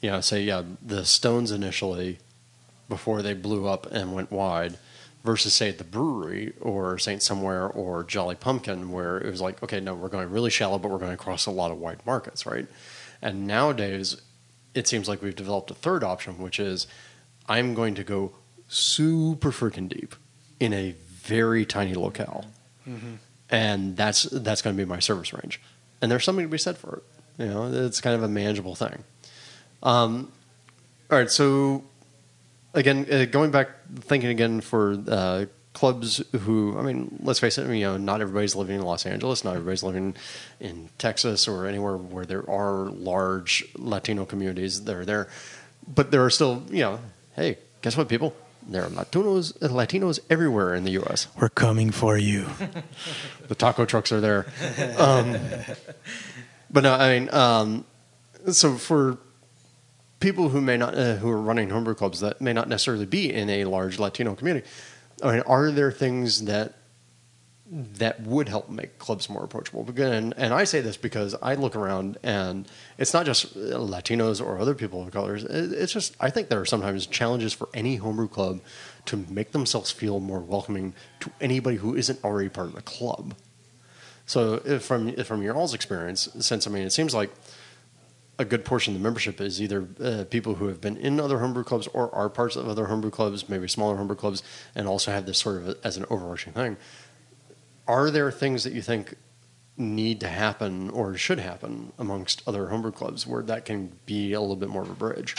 you 0.01 0.11
know, 0.11 0.21
say, 0.21 0.43
yeah, 0.43 0.63
the 0.85 1.05
Stones 1.05 1.51
initially, 1.53 2.19
before 2.89 3.23
they 3.23 3.35
blew 3.35 3.67
up 3.67 3.87
and 3.93 4.15
went 4.15 4.31
wide, 4.33 4.79
versus 5.25 5.55
say 5.55 5.71
the 5.71 5.85
Bruery 5.85 6.53
or 6.61 6.99
Saint 6.99 7.23
Somewhere 7.23 7.69
or 7.69 8.03
Jolly 8.05 8.35
Pumpkin, 8.35 8.91
where 8.91 9.19
it 9.19 9.31
was 9.31 9.41
like, 9.41 9.63
okay, 9.63 9.79
no, 9.81 9.95
we're 9.95 10.09
going 10.09 10.29
really 10.31 10.51
shallow, 10.51 10.79
but 10.79 10.91
we're 10.91 10.99
going 10.99 11.13
to 11.17 11.23
cross 11.23 11.47
a 11.47 11.51
lot 11.51 11.71
of 11.71 11.79
wide 11.79 12.01
markets, 12.05 12.45
right? 12.45 12.67
And 13.23 13.47
nowadays, 13.47 14.21
it 14.75 14.89
seems 14.89 15.09
like 15.09 15.23
we've 15.23 15.37
developed 15.37 15.71
a 15.71 15.75
third 15.75 16.03
option, 16.03 16.39
which 16.39 16.59
is 16.59 16.87
I'm 17.49 17.75
going 17.75 17.95
to 17.95 18.05
go 18.05 18.33
super 18.69 19.51
freaking 19.51 19.89
deep 19.89 20.15
in 20.59 20.73
a 20.73 20.95
very 21.23 21.65
tiny 21.65 21.95
locale, 21.95 22.47
and 23.49 23.97
that's 23.97 24.25
that's 24.25 24.61
going 24.63 24.77
to 24.77 24.83
be 24.83 24.89
my 24.89 24.99
service 24.99 25.33
range. 25.33 25.61
And 26.01 26.11
there's 26.11 26.25
something 26.25 26.45
to 26.45 26.51
be 26.51 26.59
said 26.59 26.77
for 26.77 26.97
it. 26.97 27.03
You 27.43 27.47
know, 27.49 27.73
it's 27.87 28.01
kind 28.01 28.17
of 28.17 28.23
a 28.23 28.29
manageable 28.29 28.75
thing. 28.75 29.05
Um, 29.83 30.33
all 31.11 31.19
right, 31.19 31.31
so 31.31 31.85
again, 32.75 33.07
uh, 33.11 33.25
going 33.27 33.51
back, 33.51 33.69
thinking 34.01 34.31
again 34.31 34.61
for 34.61 34.99
uh, 35.07 35.47
clubs 35.73 36.23
who, 36.33 36.79
I 36.79 36.83
mean, 36.83 37.19
let's 37.23 37.39
face 37.39 37.59
it, 37.59 37.69
you 37.75 37.85
know, 37.85 37.97
not 37.97 38.21
everybody's 38.21 38.55
living 38.55 38.77
in 38.77 38.83
Los 38.83 39.07
Angeles, 39.07 39.45
not 39.45 39.55
everybody's 39.55 39.83
living 39.83 40.15
in 40.61 40.91
Texas 40.99 41.49
or 41.49 41.67
anywhere 41.67 41.97
where 41.97 42.27
there 42.27 42.49
are 42.49 42.91
large 42.91 43.65
Latino 43.77 44.25
communities 44.25 44.85
that 44.85 44.95
are 44.95 45.05
there, 45.05 45.29
but 45.87 46.11
there 46.11 46.25
are 46.25 46.31
still, 46.31 46.63
you 46.71 46.81
know, 46.81 47.01
hey, 47.37 47.59
guess 47.81 47.97
what, 47.97 48.09
people? 48.09 48.35
There 48.69 48.85
are 48.85 48.89
Latinos, 48.89 49.59
Latinos 49.59 50.21
everywhere 50.31 50.75
in 50.75 50.85
the 50.85 50.93
U.S. 50.93 51.27
we're 51.41 51.49
coming 51.49 51.91
for 51.91 52.17
you 52.17 52.47
The 53.49 53.57
taco 53.57 53.85
trucks 53.85 54.13
are 54.13 54.21
there. 54.21 54.47
Um, 54.97 55.37
but 56.71 56.85
no, 56.85 56.95
I 56.95 57.19
mean, 57.19 57.35
um, 57.35 57.85
so 58.51 58.77
for 58.77 59.19
people 60.21 60.49
who 60.51 60.61
may 60.61 60.77
not, 60.77 60.97
uh, 60.97 61.17
who 61.17 61.29
are 61.29 61.41
running 61.41 61.71
homebrew 61.71 61.95
clubs 61.95 62.21
that 62.21 62.41
may 62.41 62.53
not 62.53 62.69
necessarily 62.69 63.05
be 63.05 63.33
in 63.33 63.51
a 63.51 63.65
large 63.65 63.99
Latino 63.99 64.35
community, 64.35 64.67
I 65.23 65.33
mean, 65.33 65.43
are 65.47 65.71
there 65.71 65.93
things 65.93 66.45
that 66.45 66.75
that 67.75 68.21
would 68.21 68.51
help 68.51 68.69
make 68.69 68.99
clubs 68.99 69.31
more 69.31 69.45
approachable? 69.45 69.89
Again, 69.89 70.35
and 70.37 70.53
I 70.53 70.65
say 70.65 70.83
this 70.83 70.99
because 70.99 71.35
I 71.41 71.55
look 71.55 71.75
around 71.75 72.19
and 72.23 72.69
it's 72.99 73.15
not 73.15 73.25
just 73.25 73.57
Latinos 73.57 74.45
or 74.45 74.59
other 74.59 74.75
people 74.75 75.03
of 75.03 75.11
colors. 75.13 75.45
It's 75.45 75.93
just 75.93 76.15
I 76.21 76.29
think 76.29 76.49
there 76.49 76.61
are 76.61 76.67
sometimes 76.67 77.07
challenges 77.07 77.53
for 77.53 77.69
any 77.73 77.97
homebrew 77.97 78.29
club 78.29 78.61
to 79.07 79.17
make 79.17 79.53
themselves 79.53 79.91
feel 79.91 80.21
more 80.21 80.41
welcoming 80.41 80.93
to 81.21 81.31
anybody 81.41 81.77
who 81.77 81.95
isn't 81.95 82.23
already 82.25 82.49
part 82.49 82.67
of 82.67 82.75
the 82.75 82.83
club. 82.83 83.35
So, 84.27 84.61
if 84.65 84.85
from 84.85 85.09
if 85.09 85.27
from 85.27 85.43
your 85.43 85.55
all's 85.55 85.75
experience, 85.75 86.29
since 86.41 86.67
I 86.67 86.71
mean, 86.71 86.85
it 86.85 86.93
seems 86.93 87.15
like 87.15 87.31
a 88.43 88.45
good 88.45 88.65
portion 88.65 88.95
of 88.95 89.01
the 89.01 89.03
membership 89.03 89.41
is 89.41 89.63
either 89.63 89.89
uh, 90.03 90.25
people 90.29 90.57
who 90.57 90.67
have 90.67 90.81
been 90.81 90.97
in 90.99 91.19
other 91.19 91.39
homebrew 91.39 91.65
clubs 91.65 91.87
or 91.95 92.15
are 92.15 92.29
parts 92.29 92.57
of 92.57 92.69
other 92.69 92.87
homebrew 92.87 93.11
clubs, 93.11 93.49
maybe 93.49 93.67
smaller 93.69 93.97
homebrew 93.97 94.17
clubs, 94.17 94.43
and 94.75 94.87
also 94.87 95.11
have 95.11 95.25
this 95.25 95.39
sort 95.39 95.63
of 95.63 95.77
as 95.83 95.97
an 95.97 96.05
overarching 96.11 96.53
thing. 96.53 96.77
Are 97.89 98.11
there 98.11 98.31
things 98.31 98.65
that 98.65 98.75
you 98.75 98.83
think 98.83 99.15
need 99.77 100.21
to 100.21 100.29
happen 100.29 100.91
or 100.91 101.17
should 101.17 101.39
happen 101.39 101.93
amongst 101.99 102.43
other 102.47 102.69
homebrew 102.69 102.93
clubs 102.93 103.27
where 103.27 103.43
that 103.43 103.65
can 103.65 103.93
be 104.05 104.33
a 104.33 104.41
little 104.41 104.57
bit 104.57 104.69
more 104.69 104.83
of 104.83 104.91
a 104.91 104.95
bridge? 104.95 105.35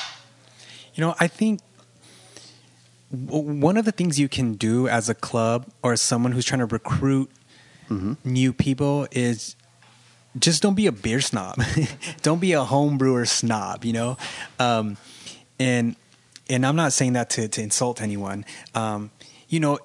You 0.96 1.02
know, 1.02 1.16
I 1.20 1.28
think 1.28 1.60
one 3.12 3.78
of 3.78 3.86
the 3.86 3.92
things 3.92 4.20
you 4.20 4.28
can 4.28 4.54
do 4.54 4.88
as 4.88 5.10
a 5.10 5.14
club 5.14 5.68
or 5.84 5.94
as 5.94 6.02
someone 6.02 6.32
who's 6.32 6.46
trying 6.46 6.60
to 6.60 6.66
recruit 6.66 7.30
new 8.24 8.54
people 8.54 9.08
is 9.12 9.56
just 10.38 10.62
don't 10.62 10.76
be 10.76 10.88
a 10.88 10.92
beer 10.92 11.22
snob. 11.22 11.62
don't 12.22 12.40
be 12.40 12.54
a 12.54 12.64
home 12.64 12.98
brewer 12.98 13.26
snob, 13.26 13.86
you 13.86 13.94
know? 13.94 14.18
Um, 14.60 14.98
and 15.60 15.96
and 16.50 16.66
I'm 16.66 16.76
not 16.76 16.94
saying 16.94 17.14
that 17.14 17.30
to, 17.32 17.48
to 17.48 17.62
insult 17.62 18.02
anyone. 18.02 18.46
Um, 18.76 19.12
you 19.48 19.60
know, 19.60 19.80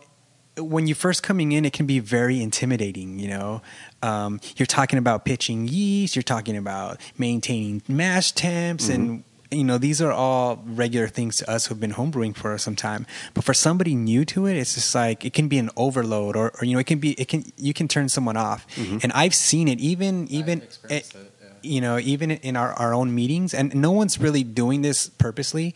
when 0.58 0.86
you're 0.86 0.96
first 0.96 1.22
coming 1.22 1.52
in, 1.52 1.64
it 1.64 1.72
can 1.72 1.86
be 1.86 2.00
very 2.00 2.42
intimidating, 2.42 3.18
you 3.18 3.28
know? 3.28 3.62
Um, 4.02 4.40
you're 4.56 4.66
talking 4.66 4.98
about 4.98 5.24
pitching 5.24 5.68
yeast, 5.68 6.16
you're 6.16 6.22
talking 6.22 6.56
about 6.56 7.00
maintaining 7.16 7.82
mash 7.86 8.32
temps 8.32 8.88
and 8.88 9.22
you 9.50 9.64
know 9.64 9.78
these 9.78 10.00
are 10.02 10.12
all 10.12 10.62
regular 10.66 11.08
things 11.08 11.36
to 11.38 11.50
us 11.50 11.66
who've 11.66 11.80
been 11.80 11.92
homebrewing 11.92 12.36
for 12.36 12.56
some 12.58 12.76
time. 12.76 13.06
But 13.34 13.44
for 13.44 13.54
somebody 13.54 13.94
new 13.94 14.24
to 14.26 14.46
it 14.46 14.56
it's 14.56 14.74
just 14.74 14.94
like 14.94 15.24
it 15.24 15.32
can 15.32 15.48
be 15.48 15.58
an 15.58 15.70
overload 15.76 16.36
or, 16.36 16.52
or 16.60 16.64
you 16.64 16.74
know 16.74 16.78
it 16.78 16.86
can 16.86 16.98
be 16.98 17.12
it 17.12 17.28
can 17.28 17.44
you 17.56 17.72
can 17.72 17.88
turn 17.88 18.08
someone 18.08 18.36
off. 18.36 18.66
And 19.02 19.12
i've 19.12 19.34
seen 19.34 19.68
it 19.68 19.80
even 19.80 20.28
even 20.28 20.62
experienced 20.62 21.14
eh, 21.14 21.18
it, 21.18 21.32
yeah. 21.42 21.48
you 21.62 21.80
know 21.80 21.98
even 21.98 22.30
in 22.30 22.56
our, 22.56 22.72
our 22.74 22.94
own 22.94 23.14
meetings. 23.14 23.54
And 23.54 23.74
no 23.74 23.90
one's 23.90 24.20
really 24.20 24.44
doing 24.44 24.82
this 24.82 25.08
purposely 25.08 25.74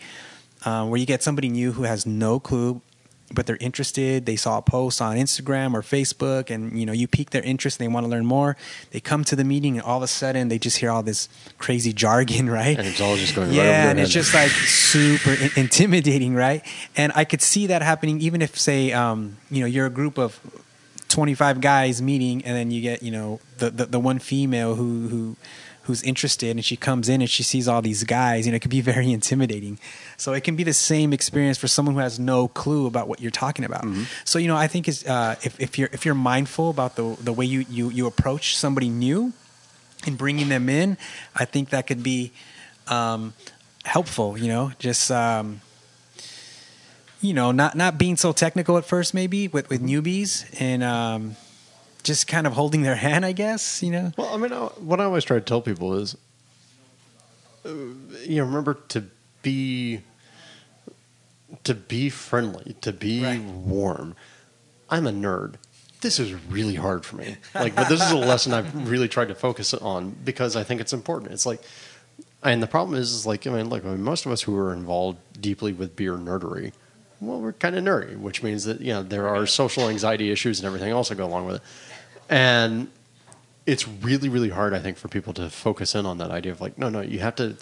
uh, 0.65 0.87
where 0.87 0.99
you 0.99 1.07
get 1.07 1.23
somebody 1.23 1.49
new 1.49 1.73
who 1.73 1.85
has 1.85 2.07
no 2.07 2.39
clue 2.39 2.83
but 3.35 3.47
they're 3.47 3.59
interested. 3.61 4.27
They 4.27 4.37
saw 4.37 4.59
a 4.59 4.63
post 4.63 5.01
on 5.01 5.17
instagram 5.17 5.75
or 5.75 5.83
facebook 5.83 6.51
and 6.51 6.79
you 6.79 6.87
know 6.87 6.93
you 6.93 7.07
pique 7.09 7.31
their 7.31 7.43
interest 7.43 7.81
and 7.81 7.89
they 7.89 7.93
want 7.93 8.05
to 8.05 8.11
learn 8.11 8.27
more. 8.27 8.57
They 8.91 9.01
come 9.01 9.25
to 9.25 9.37
the 9.37 9.45
meeting 9.45 9.77
and 9.77 9.83
all 9.83 9.99
of 9.99 10.03
a 10.03 10.09
sudden 10.09 10.49
they 10.49 10.59
just 10.59 10.79
hear 10.79 10.91
all 10.91 11.03
this 11.03 11.29
crazy 11.59 11.93
jargon 12.03 12.49
right? 12.49 12.79
And 12.79 12.87
it's 12.87 13.01
all 13.01 13.17
just 13.17 13.35
going 13.35 13.49
right 13.49 13.57
yeah 13.57 13.63
over 13.63 13.73
their 13.73 13.91
and 13.91 14.01
it's 14.01 14.13
just 14.13 14.35
like 14.35 14.51
super 14.51 15.33
in- 15.33 15.51
intimidating 15.57 16.35
right? 16.35 16.65
And 16.97 17.13
i 17.15 17.25
could 17.25 17.43
see 17.43 17.67
that 17.67 17.83
happening 17.83 18.21
even 18.21 18.43
if 18.43 18.59
say 18.59 18.93
um, 18.93 19.37
you 19.51 19.61
know 19.61 19.67
you're 19.67 19.87
a 19.87 19.91
group 19.91 20.19
of 20.19 20.41
25 21.09 21.61
guys 21.61 22.01
meeting 22.01 22.43
and 22.45 22.57
then 22.57 22.71
you 22.71 22.81
get 22.81 23.03
you 23.03 23.11
know 23.11 23.39
the, 23.59 23.71
the, 23.71 23.87
the 23.87 24.01
one 24.01 24.19
female 24.19 24.75
who 24.75 25.09
who 25.09 25.37
who's 25.85 26.03
interested 26.03 26.51
and 26.51 26.65
she 26.65 26.77
comes 26.77 27.09
in 27.09 27.21
and 27.21 27.29
she 27.29 27.43
sees 27.43 27.67
all 27.67 27.83
these 27.83 28.05
guys 28.05 28.47
you 28.47 28.53
know 28.53 28.57
it 28.57 28.63
can 28.63 28.71
be 28.71 28.81
very 28.93 29.13
intimidating. 29.13 29.79
So 30.17 30.33
it 30.33 30.45
can 30.45 30.57
be 30.57 30.63
the 30.65 30.73
same 30.73 31.13
experience 31.13 31.59
for 31.59 31.69
someone 31.69 31.95
who 31.95 32.01
has 32.01 32.19
no 32.19 32.49
clue 32.49 32.87
about 32.87 33.09
what 33.09 33.21
you're 33.21 33.31
talking 33.31 33.65
about. 33.65 33.85
So 34.25 34.39
you 34.39 34.49
know 34.49 34.57
i 34.57 34.67
think 34.67 34.89
is 34.89 35.05
uh, 35.07 35.37
if, 35.43 35.59
if 35.61 35.79
you're 35.79 35.91
if 35.93 36.05
you're 36.05 36.15
mindful 36.15 36.71
about 36.71 36.97
the 36.97 37.17
the 37.21 37.33
way 37.33 37.45
you 37.45 37.65
you, 37.69 37.91
you 37.91 38.07
approach 38.07 38.57
somebody 38.57 38.89
new 38.89 39.33
and 40.07 40.19
bringing 40.19 40.49
them 40.49 40.69
in 40.69 40.97
i 41.37 41.45
think 41.45 41.71
that 41.71 41.87
could 41.87 42.03
be 42.03 42.33
um, 42.89 43.35
helpful 43.85 44.37
you 44.39 44.49
know 44.49 44.73
just 44.79 45.11
um, 45.11 45.61
you 47.21 47.33
know 47.33 47.53
not 47.53 47.77
not 47.77 47.99
being 47.99 48.17
so 48.17 48.33
technical 48.33 48.77
at 48.77 48.85
first 48.85 49.15
maybe 49.15 49.49
with 49.49 49.69
with 49.71 49.81
newbies 49.81 50.45
and 50.61 50.83
um, 50.83 51.37
just 52.03 52.27
kind 52.27 52.47
of 52.47 52.53
holding 52.55 52.83
their 52.83 52.97
hand 52.97 53.25
i 53.25 53.33
guess 53.33 53.83
you 53.83 53.91
know 53.91 54.13
Well, 54.17 54.35
I 54.35 54.37
mean, 54.37 54.53
I, 54.53 54.57
what 54.81 55.01
I 55.01 55.05
always 55.05 55.25
try 55.25 55.37
to 55.39 55.45
tell 55.45 55.61
people 55.61 55.95
is, 55.95 56.17
uh, 57.65 57.69
you 58.25 58.37
know, 58.37 58.45
remember 58.45 58.75
to 58.89 59.05
be 59.43 60.01
to 61.65 61.75
be 61.75 62.09
friendly, 62.09 62.75
to 62.81 62.93
be 62.93 63.23
Right. 63.23 63.41
warm. 63.43 64.17
I'm 64.91 65.07
a 65.07 65.13
nerd. 65.13 65.55
This 66.01 66.19
is 66.19 66.33
really 66.51 66.75
hard 66.75 67.05
for 67.05 67.17
me. 67.17 67.37
Like, 67.55 67.77
but 67.77 67.89
this 67.89 68.03
is 68.03 68.11
a 68.11 68.17
lesson 68.17 68.53
I've 68.53 68.91
really 68.91 69.07
tried 69.09 69.29
to 69.29 69.35
focus 69.35 69.73
on 69.75 70.17
because 70.25 70.57
I 70.57 70.65
think 70.65 70.81
it's 70.81 70.93
important. 70.93 71.31
It's 71.33 71.47
like, 71.47 71.63
and 72.43 72.61
the 72.61 72.67
problem 72.67 72.99
is, 72.99 73.13
is 73.13 73.25
like, 73.25 73.47
I 73.47 73.51
mean, 73.51 73.69
look, 73.69 73.85
I 73.85 73.89
mean, 73.91 74.03
most 74.03 74.27
of 74.27 74.33
us 74.33 74.43
who 74.43 74.57
are 74.57 74.73
involved 74.73 75.19
deeply 75.41 75.73
with 75.73 75.95
beer 75.95 76.15
nerdery, 76.15 76.73
well, 77.21 77.41
we're 77.41 77.53
kind 77.53 77.77
of 77.77 77.85
nerdy, 77.85 78.19
which 78.19 78.43
means 78.43 78.65
that 78.65 78.81
you 78.81 78.93
know 78.93 79.05
there 79.05 79.29
are 79.29 79.47
social 79.47 79.89
anxiety 79.89 80.33
issues 80.33 80.59
and 80.59 80.67
everything 80.67 80.91
else 80.91 81.09
that 81.11 81.15
go 81.15 81.25
along 81.27 81.47
with 81.47 81.57
it, 81.57 81.63
and 82.29 82.89
it's 83.67 83.87
really 83.87 84.29
really 84.29 84.51
hard 84.51 84.75
i 84.75 84.79
think 84.79 84.97
for 84.97 85.09
people 85.09 85.33
to 85.33 85.49
focus 85.51 85.95
in 85.95 86.07
on 86.07 86.19
that 86.19 86.31
idea 86.31 86.53
of 86.53 86.61
like 86.61 86.77
no 86.79 86.89
no 86.89 87.01
you 87.01 87.19
have 87.19 87.35
to 87.35 87.57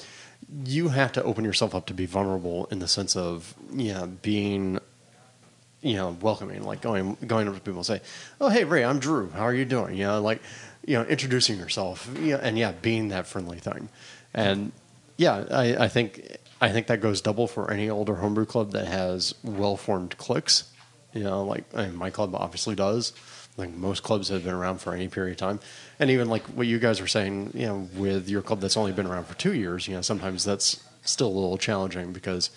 you 0.65 0.89
have 0.89 1.12
to 1.12 1.23
open 1.23 1.45
yourself 1.45 1.74
up 1.74 1.87
to 1.87 1.95
be 1.95 2.07
vulnerable 2.07 2.66
in 2.70 2.78
the 2.78 2.89
sense 2.89 3.16
of 3.16 3.55
you 3.73 3.93
know 3.93 4.07
being 4.23 4.78
you 5.82 5.95
know 5.95 6.16
welcoming 6.20 6.62
like 6.62 6.81
going 6.81 7.16
going 7.27 7.49
up 7.49 7.55
to 7.55 7.61
people 7.61 7.78
and 7.78 7.87
say 7.87 8.01
oh 8.41 8.49
hey 8.49 8.65
ray 8.65 8.85
i'm 8.85 8.99
drew. 8.99 9.31
How 9.31 9.43
are 9.43 9.55
you 9.55 9.65
doing? 9.65 9.97
You 9.97 10.05
know 10.05 10.20
like 10.20 10.43
you 10.85 10.95
know 10.95 11.05
introducing 11.05 11.59
yourself 11.59 12.09
you 12.19 12.32
know, 12.32 12.39
and 12.39 12.59
yeah 12.59 12.73
being 12.73 13.09
that 13.09 13.27
friendly 13.27 13.59
thing. 13.59 13.89
And 14.35 14.73
yeah 15.16 15.45
I, 15.51 15.85
I 15.85 15.89
think 15.89 16.37
i 16.61 16.70
think 16.70 16.87
that 16.89 17.01
goes 17.01 17.20
double 17.20 17.47
for 17.47 17.70
any 17.70 17.89
older 17.89 18.16
homebrew 18.16 18.47
club 18.47 18.73
that 18.73 18.87
has 18.87 19.35
well 19.43 19.77
formed 19.77 20.16
cliques. 20.19 20.65
You 21.12 21.24
know 21.24 21.45
like 21.45 21.65
I 21.74 21.87
mean, 21.87 21.97
my 21.97 22.11
club 22.11 22.35
obviously 22.35 22.74
does 22.74 23.12
like 23.57 23.71
most 23.71 24.03
clubs 24.03 24.29
have 24.29 24.45
been 24.45 24.55
around 24.55 24.79
for 24.79 24.95
any 24.95 25.09
period 25.09 25.33
of 25.33 25.37
time. 25.37 25.61
And 25.99 26.11
even 26.11 26.29
like 26.29 26.43
what 26.45 26.67
you 26.67 26.79
guys 26.79 27.01
were 27.01 27.07
saying 27.07 27.51
you 27.55 27.67
know 27.67 27.89
with 27.95 28.29
your 28.29 28.43
club 28.43 28.61
that's 28.61 28.77
only 28.77 28.93
been 28.93 29.07
around 29.07 29.25
for 29.27 29.35
two 29.35 29.55
years 29.55 29.87
you 29.87 29.95
know 29.95 30.03
sometimes 30.03 30.45
that's 30.45 30.83
still 31.03 31.29
a 31.29 31.37
little 31.37 31.59
challenging 31.59 32.13
because 32.13 32.51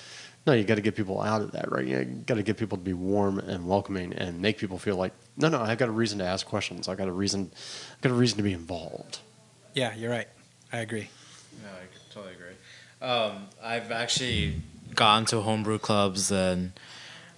no 0.45 0.53
you 0.53 0.63
got 0.63 0.75
to 0.75 0.81
get 0.81 0.95
people 0.95 1.21
out 1.21 1.41
of 1.41 1.51
that 1.51 1.71
right? 1.71 1.85
You 1.85 2.03
got 2.03 2.35
to 2.35 2.43
get 2.43 2.57
people 2.57 2.77
to 2.77 2.83
be 2.83 2.93
warm 2.93 3.39
and 3.39 3.67
welcoming 3.67 4.13
and 4.13 4.41
make 4.41 4.57
people 4.57 4.77
feel 4.77 4.95
like 4.95 5.13
no 5.37 5.49
no 5.49 5.61
i've 5.61 5.77
got 5.77 5.89
a 5.89 5.91
reason 5.91 6.19
to 6.19 6.25
ask 6.25 6.45
questions. 6.45 6.87
I've 6.87 6.97
got 6.97 7.07
a 7.07 7.11
reason 7.13 7.51
i've 7.95 8.01
got 8.01 8.11
a 8.11 8.15
reason 8.15 8.37
to 8.37 8.43
be 8.43 8.53
involved. 8.53 9.19
Yeah 9.73 9.93
you're 9.95 10.11
right. 10.11 10.27
I 10.71 10.77
agree. 10.79 11.09
No, 11.61 11.69
I 11.69 12.13
totally 12.13 12.33
agree. 12.33 13.07
Um, 13.07 13.47
I've 13.61 13.91
actually 13.91 14.55
gone 14.95 15.25
to 15.25 15.41
homebrew 15.41 15.77
clubs 15.79 16.31
and 16.31 16.71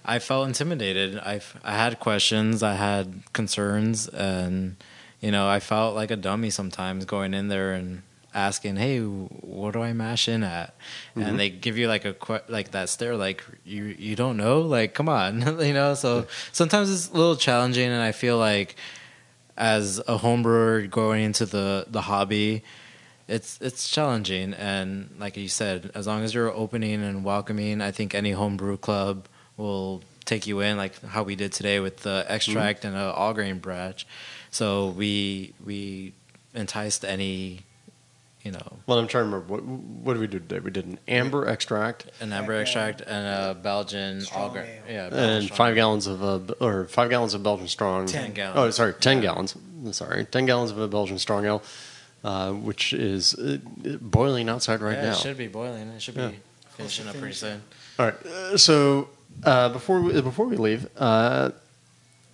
I 0.06 0.20
felt 0.20 0.46
intimidated. 0.46 1.18
I 1.18 1.40
I 1.64 1.72
had 1.72 1.98
questions, 1.98 2.62
I 2.62 2.74
had 2.74 3.22
concerns, 3.32 4.08
and 4.08 4.76
you 5.20 5.32
know 5.32 5.48
I 5.48 5.60
felt 5.60 5.96
like 5.96 6.10
a 6.10 6.16
dummy 6.16 6.50
sometimes 6.50 7.04
going 7.04 7.34
in 7.34 7.48
there 7.48 7.72
and 7.72 8.02
asking, 8.32 8.76
"Hey, 8.76 9.00
what 9.00 9.72
do 9.72 9.82
I 9.82 9.92
mash 9.92 10.28
in 10.28 10.44
at?" 10.44 10.76
And 11.16 11.24
mm-hmm. 11.24 11.36
they 11.36 11.50
give 11.50 11.76
you 11.76 11.88
like 11.88 12.04
a 12.04 12.14
like 12.48 12.70
that 12.70 12.88
stare, 12.88 13.16
like 13.16 13.44
you 13.64 13.96
you 13.98 14.14
don't 14.14 14.36
know, 14.36 14.60
like 14.60 14.94
come 14.94 15.08
on, 15.08 15.40
you 15.60 15.74
know. 15.74 15.94
So 15.94 16.28
sometimes 16.52 16.92
it's 16.92 17.10
a 17.10 17.16
little 17.16 17.36
challenging, 17.36 17.90
and 17.90 18.00
I 18.00 18.12
feel 18.12 18.38
like 18.38 18.76
as 19.56 19.98
a 20.00 20.18
homebrewer 20.18 20.88
going 20.88 21.24
into 21.24 21.46
the 21.46 21.86
the 21.88 22.02
hobby 22.02 22.62
it's 23.26 23.58
it's 23.60 23.88
challenging 23.88 24.52
and 24.54 25.10
like 25.18 25.36
you 25.36 25.48
said 25.48 25.90
as 25.94 26.06
long 26.06 26.22
as 26.22 26.34
you're 26.34 26.52
opening 26.52 27.02
and 27.02 27.24
welcoming 27.24 27.80
i 27.80 27.90
think 27.90 28.14
any 28.14 28.32
homebrew 28.32 28.76
club 28.76 29.26
will 29.56 30.02
take 30.24 30.46
you 30.46 30.60
in 30.60 30.76
like 30.76 31.00
how 31.04 31.22
we 31.22 31.36
did 31.36 31.52
today 31.52 31.78
with 31.80 31.98
the 31.98 32.24
extract 32.28 32.84
and 32.84 32.96
a 32.96 33.12
all 33.12 33.32
grain 33.32 33.58
batch 33.58 34.06
so 34.50 34.88
we 34.88 35.54
we 35.64 36.12
enticed 36.54 37.04
any 37.04 37.60
you 38.42 38.52
know. 38.52 38.78
Well 38.86 38.98
i'm 38.98 39.08
trying 39.08 39.24
to 39.24 39.30
remember 39.36 39.52
what, 39.54 39.62
what 39.64 40.12
did 40.14 40.20
we 40.20 40.26
do 40.28 40.38
today? 40.38 40.60
We 40.60 40.70
did 40.70 40.86
an 40.86 40.98
amber 41.08 41.48
extract. 41.48 42.06
An 42.20 42.32
amber 42.32 42.54
extract 42.54 43.00
and 43.00 43.26
a 43.26 43.54
belgian 43.54 44.22
all 44.34 44.50
grain 44.50 44.66
yeah 44.88 45.08
Belgian 45.10 45.30
and 45.42 45.50
five 45.50 45.70
ale. 45.70 45.74
gallons 45.74 46.06
of 46.06 46.22
uh, 46.22 46.54
or 46.60 46.84
five 46.86 47.10
gallons 47.10 47.34
of 47.34 47.42
belgian 47.42 47.68
strong. 47.68 48.06
10 48.06 48.32
gallons. 48.34 48.58
oh 48.58 48.70
sorry 48.70 48.94
10 48.94 49.16
Yeah. 49.18 49.22
gallons. 49.22 49.56
Sorry 49.92 50.24
10 50.24 50.46
gallons 50.46 50.70
of 50.70 50.78
a 50.78 50.88
belgian 50.88 51.18
strong 51.18 51.44
ale 51.44 51.62
uh, 52.24 52.52
which 52.52 52.92
is 52.92 53.34
uh, 53.34 53.58
boiling 54.00 54.48
outside 54.48 54.80
right 54.80 54.96
yeah, 54.96 55.02
now. 55.06 55.10
it 55.12 55.18
should 55.18 55.36
be 55.38 55.46
boiling. 55.48 55.88
It 55.88 56.02
should 56.02 56.16
Yeah. 56.16 56.28
be 56.28 56.38
finishing 56.70 57.06
up 57.08 57.16
pretty 57.16 57.34
soon. 57.34 57.62
All 57.98 58.06
right. 58.06 58.26
Uh, 58.26 58.56
so 58.56 59.08
uh, 59.44 59.68
before 59.70 60.00
we, 60.00 60.20
before 60.20 60.46
we 60.46 60.56
leave, 60.56 60.88
uh, 60.96 61.50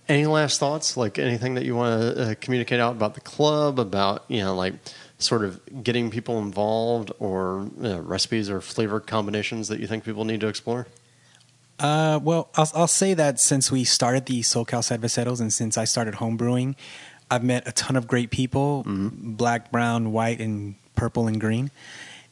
any 0.07 0.25
last 0.25 0.59
thoughts? 0.59 0.97
Like 0.97 1.19
anything 1.19 1.55
that 1.55 1.65
you 1.65 1.75
want 1.75 2.01
to 2.01 2.31
uh, 2.31 2.35
communicate 2.39 2.79
out 2.79 2.93
about 2.93 3.13
the 3.15 3.21
club, 3.21 3.79
about 3.79 4.25
you 4.27 4.39
know, 4.39 4.55
like 4.55 4.73
sort 5.17 5.43
of 5.43 5.61
getting 5.83 6.09
people 6.09 6.39
involved, 6.39 7.11
or 7.19 7.69
uh, 7.83 8.01
recipes 8.01 8.49
or 8.49 8.61
flavor 8.61 8.99
combinations 8.99 9.67
that 9.67 9.79
you 9.79 9.87
think 9.87 10.03
people 10.03 10.25
need 10.25 10.41
to 10.41 10.47
explore? 10.47 10.87
Uh, 11.79 12.19
well, 12.21 12.49
I'll, 12.55 12.69
I'll 12.75 12.87
say 12.87 13.13
that 13.13 13.39
since 13.39 13.71
we 13.71 13.83
started 13.83 14.25
the 14.25 14.41
SoCal 14.41 14.81
Cerveceros 14.81 15.41
and 15.41 15.51
since 15.51 15.77
I 15.77 15.85
started 15.85 16.15
homebrewing, 16.15 16.75
I've 17.29 17.43
met 17.43 17.67
a 17.67 17.71
ton 17.71 17.95
of 17.95 18.07
great 18.07 18.29
people 18.29 18.83
black, 18.85 19.71
brown, 19.71 20.11
white, 20.11 20.39
and 20.39 20.75
purple 20.95 21.27
and 21.27 21.41
green. 21.41 21.71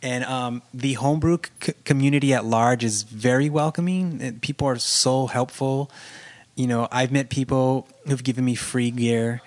And 0.03 0.23
um, 0.25 0.61
the 0.73 0.93
homebrew 0.93 1.37
c- 1.61 1.73
community 1.85 2.33
at 2.33 2.43
large 2.43 2.83
is 2.83 3.03
very 3.03 3.49
welcoming. 3.49 4.39
People 4.41 4.67
are 4.67 4.77
so 4.79 5.27
helpful. 5.27 5.91
You 6.55 6.67
know, 6.67 6.87
I've 6.91 7.11
met 7.11 7.29
people 7.29 7.87
who've 8.07 8.23
given 8.23 8.43
me 8.43 8.55
free 8.55 8.89
gear, 8.91 9.41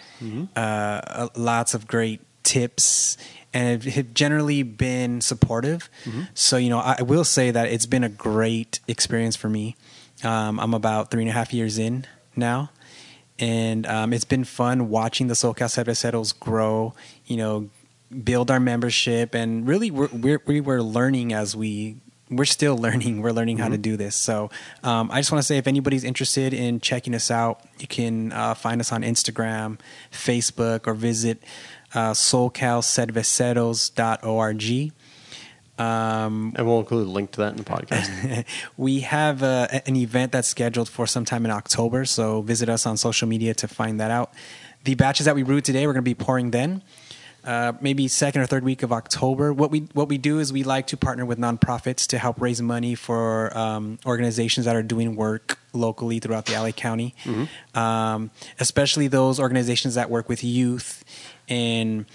uh, 0.57 0.59
uh, 0.59 1.29
lots 1.37 1.75
of 1.75 1.87
great 1.87 2.21
tips, 2.45 3.17
and 3.53 3.83
have- 3.83 4.15
generally 4.15 4.63
been 4.63 5.21
supportive. 5.21 5.91
So, 6.35 6.57
you 6.57 6.71
know, 6.71 6.79
I 6.79 6.97
I 6.99 7.03
will 7.03 7.25
say 7.25 7.51
that 7.51 7.69
it's 7.69 7.87
been 7.87 8.05
a 8.05 8.09
great 8.09 8.81
experience 8.89 9.37
for 9.37 9.49
me. 9.49 9.77
Um, 10.23 10.59
I'm 10.61 10.73
about 10.73 11.11
three 11.11 11.23
and 11.23 11.31
a 11.31 11.35
half 11.35 11.53
years 11.53 11.79
in 11.79 12.07
now, 12.37 12.71
and 13.39 13.87
um, 13.87 14.13
it's 14.13 14.25
been 14.25 14.45
fun 14.45 14.89
watching 14.89 15.27
the 15.27 15.35
SoCal 15.35 15.69
Cerveceros 15.69 16.33
grow. 16.39 16.95
You 17.27 17.37
know, 17.37 17.69
build 18.23 18.51
our 18.51 18.61
membership, 18.61 19.35
and 19.35 19.67
really 19.67 19.91
we're, 19.91 20.09
we're, 20.09 20.43
we 20.47 20.61
were 20.61 20.83
learning 20.83 21.33
as 21.33 21.57
we 21.57 21.97
we're 22.31 22.45
still 22.45 22.77
learning. 22.85 23.23
We're 23.23 23.33
learning 23.33 23.59
how 23.59 23.69
to 23.69 23.79
do 23.79 23.97
this. 23.97 24.17
So 24.17 24.51
um, 24.83 25.11
I 25.11 25.21
just 25.21 25.33
want 25.33 25.43
to 25.43 25.47
say, 25.47 25.59
if 25.59 25.67
anybody's 25.67 26.05
interested 26.05 26.55
in 26.55 26.81
checking 26.81 27.15
us 27.15 27.31
out, 27.31 27.61
you 27.79 27.87
can 27.87 28.33
uh, 28.33 28.55
find 28.55 28.81
us 28.81 28.93
on 28.93 29.03
Instagram, 29.03 29.79
Facebook, 30.11 30.87
or 30.87 30.95
visit 30.95 31.43
uh, 31.95 32.13
SoCalCerveceros.org. 32.13 34.93
Um, 35.77 36.53
And 36.57 36.67
we'll 36.67 36.79
include 36.79 37.09
a 37.09 37.11
link 37.11 37.33
to 37.33 37.41
that 37.41 37.51
in 37.51 37.57
the 37.57 37.65
podcast. 37.65 38.45
we 38.77 39.01
have 39.01 39.43
uh, 39.43 39.67
an 39.87 39.97
event 39.97 40.33
that's 40.33 40.49
scheduled 40.49 40.89
for 40.89 41.07
sometime 41.07 41.45
in 41.45 41.51
October, 41.51 42.05
so 42.05 42.43
visit 42.43 42.69
us 42.69 42.87
on 42.87 42.97
social 42.97 43.27
media 43.27 43.55
to 43.55 43.67
find 43.67 43.99
that 44.01 44.11
out. 44.11 44.33
The 44.85 44.95
batches 44.95 45.27
that 45.27 45.35
we 45.35 45.43
brewed 45.43 45.65
today, 45.65 45.87
we're 45.87 45.95
going 45.95 46.05
to 46.05 46.11
be 46.11 46.15
pouring 46.15 46.53
then. 46.53 46.83
Uh, 47.45 47.73
maybe 47.83 48.09
second 48.09 48.41
or 48.41 48.47
third 48.47 48.65
week 48.65 48.83
of 48.83 48.91
October. 48.91 49.53
What 49.53 49.71
we 49.71 49.81
what 49.93 50.09
we 50.09 50.17
do 50.17 50.39
is 50.39 50.51
we 50.51 50.63
like 50.65 50.87
to 50.89 50.97
partner 50.97 51.27
with 51.27 51.39
nonprofits 51.39 52.07
to 52.09 52.19
help 52.19 52.41
raise 52.41 52.63
money 52.63 52.95
for 52.95 53.55
um, 53.57 53.99
organizations 54.07 54.65
that 54.65 54.75
are 54.75 54.83
doing 54.83 55.15
work 55.15 55.59
locally 55.75 56.21
throughout 56.21 56.47
the 56.47 56.55
LA 56.55 56.71
County, 56.71 57.15
um, 57.75 58.31
especially 58.61 59.09
those 59.09 59.39
organizations 59.39 59.95
that 59.97 60.09
work 60.09 60.27
with 60.27 60.43
youth 60.43 61.05
and 61.47 62.07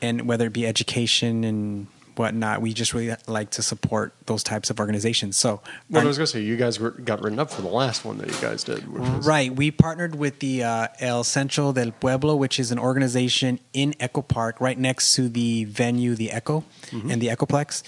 and 0.00 0.26
whether 0.26 0.46
it 0.46 0.52
be 0.54 0.66
education 0.66 1.44
and 1.44 1.86
whatnot. 2.16 2.60
We 2.60 2.72
just 2.72 2.94
really 2.94 3.14
like 3.26 3.50
to 3.50 3.62
support 3.62 4.14
those 4.26 4.42
types 4.42 4.70
of 4.70 4.78
organizations. 4.80 5.36
So, 5.36 5.60
What 5.88 6.02
I 6.02 6.06
was 6.06 6.18
going 6.18 6.26
to 6.26 6.32
say, 6.32 6.40
you 6.42 6.56
guys 6.56 6.78
were, 6.80 6.90
got 6.90 7.22
written 7.22 7.38
up 7.38 7.50
for 7.50 7.62
the 7.62 7.68
last 7.68 8.04
one 8.04 8.18
that 8.18 8.28
you 8.28 8.40
guys 8.40 8.64
did. 8.64 8.90
Which 8.92 9.02
was, 9.02 9.26
right, 9.26 9.54
we 9.54 9.70
partnered 9.70 10.14
with 10.14 10.38
the 10.40 10.64
uh, 10.64 10.88
El 11.00 11.24
Centro 11.24 11.72
del 11.72 11.92
Pueblo, 11.92 12.36
which 12.36 12.58
is 12.60 12.72
an 12.72 12.78
organization 12.78 13.58
in 13.72 13.94
Echo 14.00 14.22
Park, 14.22 14.60
right 14.60 14.78
next 14.78 15.14
to 15.14 15.28
the 15.28 15.64
venue, 15.64 16.14
the 16.14 16.30
Echo, 16.32 16.64
and 16.92 17.20
the 17.20 17.28
Echoplex. 17.28 17.82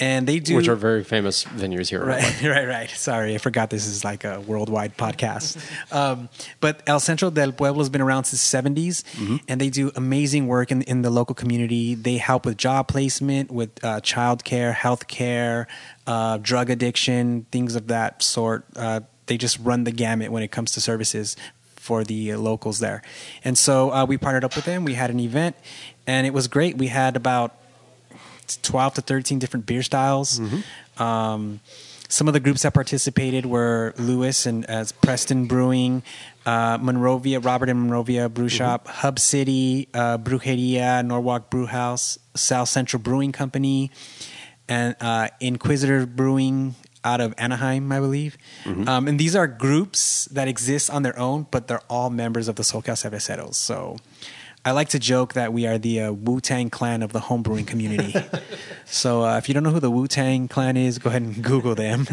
And 0.00 0.26
they 0.26 0.40
do 0.40 0.56
Which 0.56 0.66
are 0.68 0.76
very 0.76 1.04
famous 1.04 1.44
venues 1.44 1.90
here. 1.90 2.02
Right, 2.02 2.42
right, 2.42 2.66
right. 2.66 2.90
Sorry, 2.90 3.34
I 3.34 3.38
forgot 3.38 3.68
this 3.68 3.86
is 3.86 4.02
like 4.02 4.24
a 4.24 4.40
worldwide 4.40 4.96
podcast. 4.96 5.62
Um, 5.92 6.30
but 6.60 6.82
El 6.86 7.00
Centro 7.00 7.28
del 7.28 7.52
Pueblo 7.52 7.78
has 7.80 7.90
been 7.90 8.00
around 8.00 8.24
since 8.24 8.50
the 8.50 8.58
70s, 8.58 9.04
and 9.46 9.60
they 9.60 9.68
do 9.68 9.92
amazing 9.94 10.46
work 10.46 10.70
in, 10.72 10.80
in 10.82 11.02
the 11.02 11.10
local 11.10 11.34
community. 11.34 11.94
They 11.94 12.16
help 12.16 12.46
with 12.46 12.56
job 12.56 12.88
placement, 12.88 13.50
with 13.50 13.84
uh, 13.84 14.00
child 14.00 14.42
care, 14.42 14.72
health 14.72 15.06
care, 15.06 15.68
uh, 16.06 16.38
drug 16.38 16.70
addiction, 16.70 17.46
things 17.52 17.76
of 17.76 17.88
that 17.88 18.22
sort. 18.22 18.64
Uh, 18.74 19.00
they 19.26 19.36
just 19.36 19.58
run 19.58 19.84
the 19.84 19.92
gamut 19.92 20.32
when 20.32 20.42
it 20.42 20.50
comes 20.50 20.72
to 20.72 20.80
services 20.80 21.36
for 21.76 22.04
the 22.04 22.34
locals 22.36 22.78
there. 22.78 23.02
And 23.44 23.56
so 23.56 23.90
uh, 23.92 24.04
we 24.06 24.16
partnered 24.16 24.44
up 24.44 24.56
with 24.56 24.64
them. 24.64 24.84
We 24.84 24.94
had 24.94 25.10
an 25.10 25.20
event, 25.20 25.56
and 26.06 26.26
it 26.26 26.32
was 26.32 26.48
great. 26.48 26.78
We 26.78 26.88
had 26.88 27.16
about 27.16 27.54
12 28.58 28.94
to 28.94 29.00
13 29.02 29.38
different 29.38 29.66
beer 29.66 29.82
styles. 29.82 30.40
Um, 30.98 31.60
some 32.08 32.26
of 32.26 32.34
the 32.34 32.40
groups 32.40 32.62
that 32.62 32.74
participated 32.74 33.46
were 33.46 33.94
Lewis 33.96 34.44
and 34.44 34.64
as 34.68 34.90
Preston 34.90 35.46
Brewing, 35.46 36.02
uh, 36.44 36.76
Monrovia, 36.80 37.38
Robert 37.38 37.68
and 37.68 37.80
Monrovia 37.82 38.28
Brew 38.28 38.48
Shop, 38.48 38.88
Hub 38.88 39.18
City, 39.20 39.88
uh, 39.94 40.18
Brujeria, 40.18 41.04
Norwalk 41.06 41.50
Brew 41.50 41.66
House, 41.66 42.18
South 42.34 42.68
Central 42.68 43.00
Brewing 43.00 43.30
Company, 43.30 43.92
and 44.68 44.96
uh, 45.00 45.28
Inquisitor 45.40 46.04
Brewing 46.06 46.74
out 47.04 47.20
of 47.20 47.32
Anaheim, 47.38 47.90
I 47.92 48.00
believe. 48.00 48.36
Um, 48.88 49.06
and 49.08 49.18
these 49.18 49.34
are 49.36 49.46
groups 49.46 50.26
that 50.26 50.48
exist 50.48 50.90
on 50.90 51.02
their 51.02 51.18
own, 51.18 51.46
but 51.50 51.68
they're 51.68 51.80
all 51.88 52.10
members 52.10 52.48
of 52.48 52.56
the 52.56 52.62
SoCal 52.64 52.94
Cerveceros. 52.96 53.54
So 53.54 53.96
I 54.64 54.72
like 54.72 54.90
to 54.90 54.98
joke 54.98 55.32
that 55.34 55.52
we 55.52 55.66
are 55.66 55.78
the 55.78 56.02
uh, 56.02 56.12
Wu 56.12 56.40
Tang 56.40 56.68
clan 56.70 57.02
of 57.02 57.12
the 57.12 57.18
homebrewing 57.20 57.66
community. 57.66 58.14
so 58.84 59.24
uh, 59.24 59.38
if 59.38 59.48
you 59.48 59.54
don't 59.54 59.62
know 59.62 59.70
who 59.70 59.80
the 59.80 59.90
Wu 59.90 60.06
Tang 60.06 60.48
clan 60.48 60.76
is, 60.76 60.98
go 60.98 61.08
ahead 61.08 61.22
and 61.22 61.42
Google 61.42 61.74
them. 61.74 62.06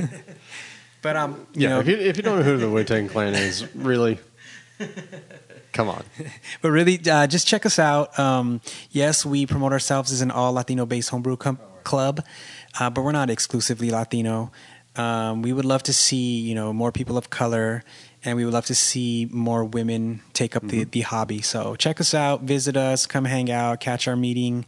but 1.01 1.17
um, 1.17 1.45
you 1.53 1.63
Yeah, 1.63 1.69
know, 1.69 1.79
if, 1.81 1.87
you, 1.87 1.97
if 1.97 2.15
you 2.17 2.23
don't 2.23 2.37
know 2.39 2.43
who 2.43 2.57
the 2.57 2.69
Wu 2.69 2.83
Tang 2.85 3.09
Clan 3.09 3.35
is, 3.35 3.67
really, 3.75 4.19
come 5.73 5.89
on. 5.89 6.03
but 6.61 6.69
really, 6.71 6.99
uh, 7.09 7.27
just 7.27 7.47
check 7.47 7.65
us 7.65 7.79
out. 7.79 8.17
Um, 8.17 8.61
yes, 8.91 9.25
we 9.25 9.45
promote 9.45 9.73
ourselves 9.73 10.11
as 10.13 10.21
an 10.21 10.31
all 10.31 10.53
Latino 10.53 10.85
based 10.85 11.09
homebrew 11.09 11.35
com- 11.37 11.59
club, 11.83 12.23
uh, 12.79 12.89
but 12.89 13.01
we're 13.03 13.11
not 13.11 13.29
exclusively 13.29 13.89
Latino. 13.91 14.51
Um, 14.95 15.41
we 15.43 15.53
would 15.53 15.65
love 15.65 15.83
to 15.83 15.93
see 15.93 16.39
you 16.39 16.55
know 16.55 16.71
more 16.73 16.91
people 16.91 17.17
of 17.17 17.29
color, 17.29 17.83
and 18.23 18.35
we 18.35 18.45
would 18.45 18.53
love 18.53 18.65
to 18.65 18.75
see 18.75 19.27
more 19.31 19.63
women 19.63 20.21
take 20.33 20.55
up 20.55 20.67
the, 20.67 20.83
the 20.83 21.01
hobby. 21.01 21.41
So 21.41 21.75
check 21.75 22.01
us 22.01 22.13
out, 22.13 22.41
visit 22.41 22.75
us, 22.75 23.05
come 23.05 23.25
hang 23.25 23.51
out, 23.51 23.79
catch 23.79 24.07
our 24.07 24.15
meeting. 24.15 24.65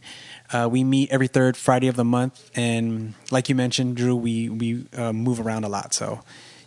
Uh, 0.52 0.68
we 0.70 0.84
meet 0.84 1.10
every 1.10 1.28
third 1.28 1.56
Friday 1.56 1.88
of 1.88 1.96
the 1.96 2.04
month, 2.04 2.50
and 2.54 3.14
like 3.30 3.48
you 3.48 3.54
mentioned, 3.54 3.96
Drew, 3.96 4.16
we 4.16 4.48
we 4.48 4.86
uh, 4.96 5.12
move 5.12 5.40
around 5.40 5.64
a 5.64 5.68
lot. 5.68 5.94
So 5.94 6.20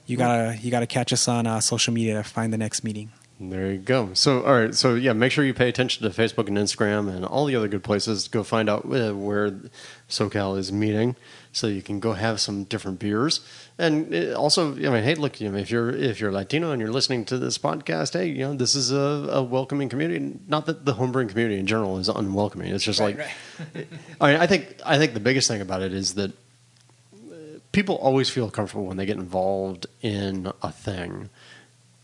you 0.06 0.18
gotta 0.18 0.58
you 0.62 0.72
gotta 0.72 0.88
catch 0.88 1.12
us 1.14 1.28
on 1.28 1.48
uh, 1.48 1.60
social 1.60 1.94
media 1.94 2.16
to 2.16 2.24
find 2.24 2.54
the 2.54 2.58
next 2.58 2.84
meeting. 2.84 3.12
There 3.40 3.72
you 3.72 3.80
go. 3.80 4.14
So, 4.14 4.44
all 4.44 4.54
right. 4.54 4.76
So, 4.76 4.96
yeah, 4.96 5.14
make 5.14 5.32
sure 5.32 5.44
you 5.44 5.54
pay 5.54 5.68
attention 5.68 6.04
to 6.04 6.22
Facebook 6.22 6.48
and 6.48 6.58
Instagram 6.58 7.14
and 7.14 7.26
all 7.26 7.46
the 7.46 7.56
other 7.56 7.68
good 7.68 7.84
places 7.84 8.26
to 8.26 8.30
go 8.30 8.44
find 8.44 8.70
out 8.70 8.86
uh, 8.86 9.12
where 9.14 9.52
SoCal 10.08 10.58
is 10.58 10.72
meeting, 10.72 11.16
so 11.54 11.68
you 11.68 11.84
can 11.84 12.00
go 12.00 12.14
have 12.14 12.42
some 12.42 12.64
different 12.66 13.00
beers. 13.00 13.40
And 13.78 14.34
also, 14.34 14.72
I 14.72 14.90
mean, 14.90 15.04
hey, 15.04 15.14
look, 15.14 15.40
you 15.40 15.50
know, 15.50 15.58
if 15.58 15.70
you're 15.70 15.92
if 15.92 16.20
you're 16.20 16.32
Latino 16.32 16.72
and 16.72 16.82
you're 16.82 16.92
listening 16.92 17.26
to 17.26 17.38
this 17.38 17.58
podcast, 17.58 18.14
hey, 18.14 18.28
you 18.28 18.40
know, 18.40 18.56
this 18.56 18.76
is 18.76 18.92
a, 18.92 19.30
a 19.32 19.44
welcoming 19.44 19.88
community. 19.88 20.40
Not 20.48 20.66
that 20.66 20.84
the 20.84 20.96
homebrewing 20.96 21.30
community 21.30 21.60
in 21.60 21.68
general 21.68 22.00
is 22.00 22.10
unwelcoming. 22.10 22.74
It's 22.74 22.84
just 22.84 23.00
like, 23.00 23.20
I 24.20 24.32
mean, 24.32 24.42
I 24.42 24.48
think 24.48 24.82
I 24.84 24.98
think 24.98 25.14
the 25.14 25.20
biggest 25.20 25.48
thing 25.48 25.62
about 25.62 25.84
it 25.84 25.94
is 25.94 26.16
that 26.16 26.32
uh, 26.32 27.60
people 27.72 27.96
always 27.96 28.32
feel 28.32 28.50
comfortable 28.50 28.86
when 28.86 28.98
they 28.98 29.06
get 29.06 29.18
involved 29.18 29.86
in 30.02 30.52
a 30.64 30.72
thing 30.72 31.30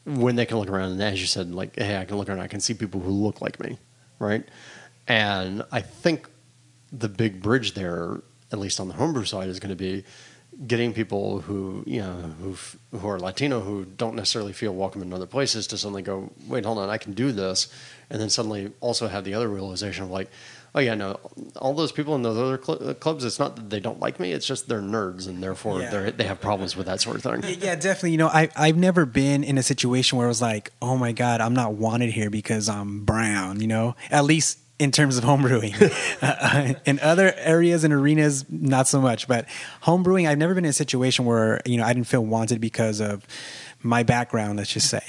when 0.06 0.36
they 0.36 0.46
can 0.46 0.58
look 0.58 0.70
around 0.70 0.94
and 0.94 1.04
as 1.04 1.20
you 1.22 1.28
said 1.28 1.54
like 1.54 1.76
hey 1.76 1.98
i 1.98 2.06
can 2.06 2.18
look 2.18 2.28
around 2.30 2.40
i 2.40 2.48
can 2.48 2.60
see 2.60 2.74
people 2.74 3.00
who 3.00 3.12
look 3.12 3.42
like 3.42 3.60
me 3.60 3.78
right 4.18 4.44
and 5.08 5.62
i 5.72 5.82
think 5.82 6.28
the 6.92 7.10
big 7.10 7.44
bridge 7.44 7.74
there 7.74 8.22
at 8.52 8.60
least 8.60 8.80
on 8.80 8.88
the 8.88 8.94
homebrew 8.96 9.26
side 9.26 9.50
is 9.50 9.60
going 9.60 9.70
to 9.70 9.76
be 9.76 10.04
getting 10.68 10.94
people 10.94 11.42
who 11.42 11.84
you 11.86 12.02
know 12.02 12.12
who 12.42 12.56
who 12.98 13.08
are 13.08 13.20
latino 13.20 13.60
who 13.62 13.86
don't 13.86 14.16
necessarily 14.16 14.52
feel 14.52 14.74
welcome 14.74 15.02
in 15.02 15.14
other 15.14 15.28
places 15.28 15.68
to 15.68 15.78
suddenly 15.78 16.02
go 16.02 16.32
wait 16.48 16.66
hold 16.66 16.78
on 16.80 16.90
i 16.90 16.98
can 16.98 17.14
do 17.14 17.32
this 17.32 17.68
and 18.10 18.20
then 18.20 18.30
suddenly 18.30 18.72
also 18.82 19.08
have 19.08 19.24
the 19.24 19.34
other 19.34 19.48
realization 19.48 20.04
of 20.04 20.10
like 20.10 20.28
oh 20.76 20.80
yeah 20.80 20.96
no 20.96 21.18
all 21.56 21.74
those 21.74 21.92
people 21.92 22.16
in 22.16 22.24
those 22.24 22.38
other 22.38 22.62
cl- 22.62 22.90
uh, 22.90 22.94
clubs 22.96 23.24
it's 23.24 23.38
not 23.40 23.56
that 23.56 23.70
they 23.70 23.80
don't 23.80 24.00
like 24.00 24.20
me 24.20 24.34
it's 24.34 24.46
just 24.46 24.68
they're 24.68 24.82
nerds 24.82 25.28
and 25.30 25.42
therefore 25.42 25.82
Yeah. 25.82 25.92
they're, 25.92 26.12
they 26.12 26.26
have 26.26 26.42
problems 26.42 26.76
with 26.76 26.88
that 26.88 27.00
sort 27.00 27.16
of 27.16 27.22
thing 27.24 27.44
Yeah, 27.62 27.76
definitely. 27.76 28.12
You 28.12 28.18
know, 28.18 28.28
I 28.28 28.50
I've 28.56 28.76
never 28.78 29.06
been 29.06 29.44
in 29.44 29.58
a 29.58 29.64
situation 29.64 30.18
where 30.18 30.26
it 30.28 30.30
was 30.30 30.42
like, 30.42 30.72
oh 30.82 30.98
my 30.98 31.12
god, 31.12 31.42
I'm 31.42 31.54
not 31.54 31.74
wanted 31.74 32.10
here 32.12 32.30
because 32.32 32.68
I'm 32.70 33.06
brown. 33.06 33.62
You 33.62 33.68
know, 33.68 33.96
at 34.12 34.26
least 34.26 34.58
in 34.80 34.92
terms 34.92 35.18
of 35.18 35.24
homebrewing. 35.26 35.76
uh, 36.22 36.80
in 36.86 37.00
other 37.02 37.34
areas 37.36 37.84
and 37.84 37.94
arenas, 37.94 38.46
not 38.50 38.88
so 38.88 39.02
much. 39.02 39.28
But 39.28 39.46
homebrewing, 39.84 40.28
I've 40.28 40.38
never 40.38 40.56
been 40.56 40.66
in 40.66 40.70
a 40.70 40.74
situation 40.74 41.26
where 41.26 41.62
you 41.66 41.78
know 41.78 41.84
I 41.84 41.94
didn't 41.94 42.08
feel 42.08 42.26
wanted 42.26 42.62
because 42.62 43.00
of 43.02 43.28
my 43.84 44.04
background. 44.04 44.58
Let's 44.58 44.74
just 44.74 44.90
say. 44.90 45.04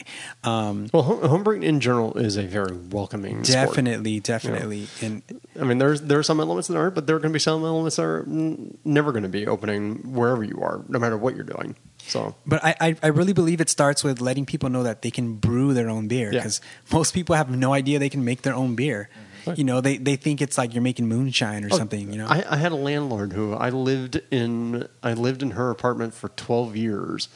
Um, 0.44 0.88
Well, 0.92 1.04
home, 1.04 1.20
homebrewing 1.20 1.62
in 1.62 1.80
general 1.80 2.18
is 2.18 2.36
a 2.36 2.42
very 2.42 2.76
welcoming. 2.76 3.44
sport. 3.44 3.68
definitely, 3.68 4.20
definitely, 4.20 4.88
and 5.00 5.22
I 5.58 5.64
mean, 5.64 5.78
there's 5.78 6.02
there 6.02 6.18
are 6.18 6.24
some 6.24 6.40
elements 6.40 6.68
that 6.68 6.76
aren't, 6.76 6.94
but 6.94 7.06
there 7.06 7.16
are 7.16 7.20
going 7.20 7.32
to 7.32 7.36
be 7.36 7.40
some 7.40 7.64
elements 7.64 7.96
that 7.96 8.02
are 8.02 8.24
never 8.26 9.12
going 9.12 9.22
to 9.22 9.28
be 9.28 9.46
opening 9.46 10.12
wherever 10.12 10.42
you 10.42 10.60
are, 10.62 10.84
no 10.88 10.98
matter 10.98 11.16
what 11.16 11.34
you're 11.34 11.44
doing. 11.44 11.76
So 12.06 12.34
But 12.46 12.64
I, 12.64 12.96
I, 13.02 13.08
really 13.08 13.32
believe 13.32 13.60
it 13.60 13.68
starts 13.68 14.02
with 14.02 14.20
letting 14.20 14.46
people 14.46 14.70
know 14.70 14.82
that 14.82 15.02
they 15.02 15.10
can 15.10 15.34
brew 15.34 15.74
their 15.74 15.88
own 15.88 16.08
beer 16.08 16.32
Yeah. 16.32 16.40
because 16.40 16.60
most 16.90 17.12
people 17.14 17.36
have 17.36 17.50
no 17.50 17.72
idea 17.72 17.98
they 17.98 18.08
can 18.08 18.24
make 18.24 18.42
their 18.42 18.54
own 18.54 18.74
beer. 18.74 19.08
You 19.56 19.64
know, 19.64 19.80
they, 19.80 19.96
they 19.96 20.16
think 20.16 20.40
it's 20.40 20.56
like 20.58 20.74
you're 20.74 20.82
making 20.82 21.08
moonshine 21.08 21.64
or 21.64 21.70
something. 21.70 22.12
You 22.12 22.18
know, 22.18 22.26
Oh, 22.28 22.32
I, 22.32 22.44
I 22.50 22.56
had 22.56 22.72
a 22.72 22.76
landlord 22.76 23.32
who 23.32 23.54
I 23.54 23.70
lived 23.70 24.20
in. 24.30 24.86
I 25.02 25.12
lived 25.14 25.42
in 25.42 25.52
her 25.52 25.70
apartment 25.70 26.14
for 26.14 26.28
12 26.30 26.76
years, 26.76 27.28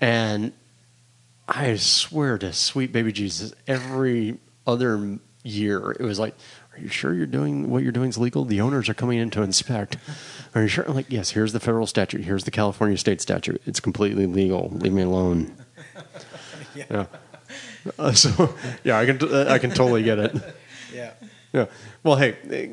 and 0.00 0.52
I 1.48 1.76
swear 1.76 2.38
to 2.38 2.52
sweet 2.52 2.92
baby 2.92 3.12
Jesus, 3.12 3.52
every 3.66 4.38
other 4.66 5.18
year 5.42 5.90
it 5.98 6.04
was 6.04 6.18
like, 6.18 6.34
"Are 6.72 6.78
you 6.78 6.88
sure 6.88 7.12
you're 7.12 7.26
doing 7.26 7.68
what 7.68 7.82
you're 7.82 7.92
doing 7.92 8.08
is 8.10 8.18
legal? 8.18 8.44
The 8.44 8.60
owners 8.60 8.88
are 8.88 8.94
coming 8.94 9.18
in 9.18 9.30
to 9.30 9.42
inspect. 9.42 9.96
Are 10.54 10.62
you 10.62 10.68
sure?" 10.68 10.84
I'm 10.86 10.94
like, 10.94 11.06
"Yes. 11.10 11.30
Here's 11.30 11.52
the 11.52 11.60
federal 11.60 11.86
statute. 11.86 12.22
Here's 12.22 12.44
the 12.44 12.50
California 12.52 12.96
state 12.96 13.20
statute. 13.20 13.60
It's 13.66 13.80
completely 13.80 14.26
legal. 14.26 14.70
Leave 14.72 14.92
me 14.92 15.02
alone." 15.02 15.56
yeah. 16.74 17.06
Uh, 17.98 18.12
so 18.12 18.54
yeah, 18.84 18.98
I 18.98 19.06
can 19.06 19.18
uh, 19.22 19.46
I 19.48 19.58
can 19.58 19.70
totally 19.70 20.02
get 20.04 20.18
it. 20.18 20.34
yeah. 20.94 21.12
Yeah. 21.58 21.66
Well, 22.02 22.16
hey, 22.16 22.32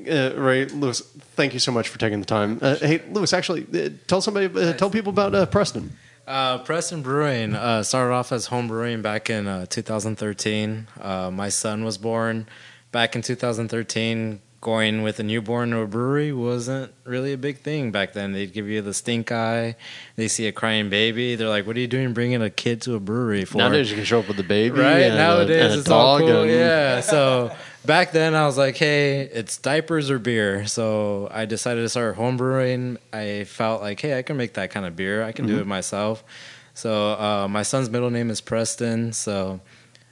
uh, 0.09 0.39
Ray, 0.39 0.65
Lewis, 0.65 1.01
thank 1.35 1.53
you 1.53 1.59
so 1.59 1.69
much 1.71 1.89
for 1.89 1.99
taking 1.99 2.21
the 2.21 2.25
time. 2.25 2.59
Uh, 2.61 2.77
hey, 2.77 3.01
Lewis, 3.11 3.33
actually, 3.33 3.65
uh, 3.73 3.89
tell 4.07 4.21
somebody, 4.21 4.45
uh, 4.57 4.71
tell 4.73 4.89
people 4.89 5.09
about 5.09 5.35
uh, 5.35 5.45
Preston. 5.47 5.91
Uh, 6.25 6.59
Preston 6.59 7.01
Brewing 7.01 7.55
uh, 7.55 7.83
started 7.83 8.13
off 8.13 8.31
as 8.31 8.45
home 8.45 8.67
brewing 8.69 9.01
back 9.01 9.29
in 9.29 9.47
uh, 9.47 9.65
2013. 9.65 10.87
Uh, 11.01 11.29
my 11.29 11.49
son 11.49 11.83
was 11.83 11.97
born 11.97 12.47
back 12.93 13.15
in 13.17 13.21
2013. 13.21 14.39
going 14.61 15.03
with 15.03 15.19
a 15.19 15.23
newborn 15.23 15.71
to 15.71 15.79
a 15.79 15.87
brewery 15.87 16.31
wasn't 16.33 16.91
really 17.05 17.31
a 17.33 17.37
big 17.37 17.57
thing 17.59 17.91
back 17.91 18.13
then. 18.13 18.33
They'd 18.33 18.51
give 18.53 18.67
you 18.67 18.81
the 18.81 18.93
stink 18.93 19.31
eye. 19.31 19.75
They 20.17 20.27
see 20.27 20.47
a 20.47 20.51
crying 20.51 20.89
baby. 20.89 21.35
They're 21.35 21.47
like, 21.49 21.65
"What 21.65 21.77
are 21.77 21.79
you 21.79 21.87
doing 21.87 22.13
bringing 22.13 22.41
a 22.41 22.49
kid 22.49 22.81
to 22.83 22.95
a 22.95 22.99
brewery 22.99 23.45
for?" 23.45 23.57
Nowadays 23.57 23.89
you 23.89 23.95
can 23.95 24.03
show 24.05 24.19
up 24.19 24.27
with 24.27 24.37
a 24.39 24.43
baby, 24.43 24.79
right 24.79 25.03
and 25.03 25.15
nowadays 25.15 25.61
a, 25.61 25.65
and 25.65 25.73
a 25.75 25.77
it's 25.79 25.87
dog, 25.87 26.21
all 26.21 26.27
cool. 26.27 26.41
and 26.43 26.51
yeah. 26.51 26.99
So 26.99 27.55
back 27.85 28.11
then 28.11 28.35
I 28.35 28.45
was 28.45 28.57
like, 28.57 28.77
"Hey, 28.77 29.21
it's 29.21 29.57
diapers 29.57 30.09
or 30.11 30.19
beer." 30.19 30.65
So 30.67 31.27
I 31.31 31.45
decided 31.45 31.81
to 31.81 31.89
start 31.89 32.17
homebrewing. 32.17 32.97
I 33.13 33.43
felt 33.45 33.81
like, 33.81 33.99
"Hey, 33.99 34.17
I 34.17 34.21
can 34.21 34.37
make 34.37 34.53
that 34.53 34.71
kind 34.71 34.85
of 34.85 34.95
beer. 34.95 35.23
I 35.23 35.31
can 35.31 35.47
do 35.47 35.59
it 35.59 35.67
myself." 35.67 36.23
So 36.73 37.11
uh, 37.19 37.47
my 37.49 37.63
son's 37.63 37.89
middle 37.89 38.09
name 38.09 38.29
is 38.29 38.41
Preston. 38.41 39.13
So 39.13 39.59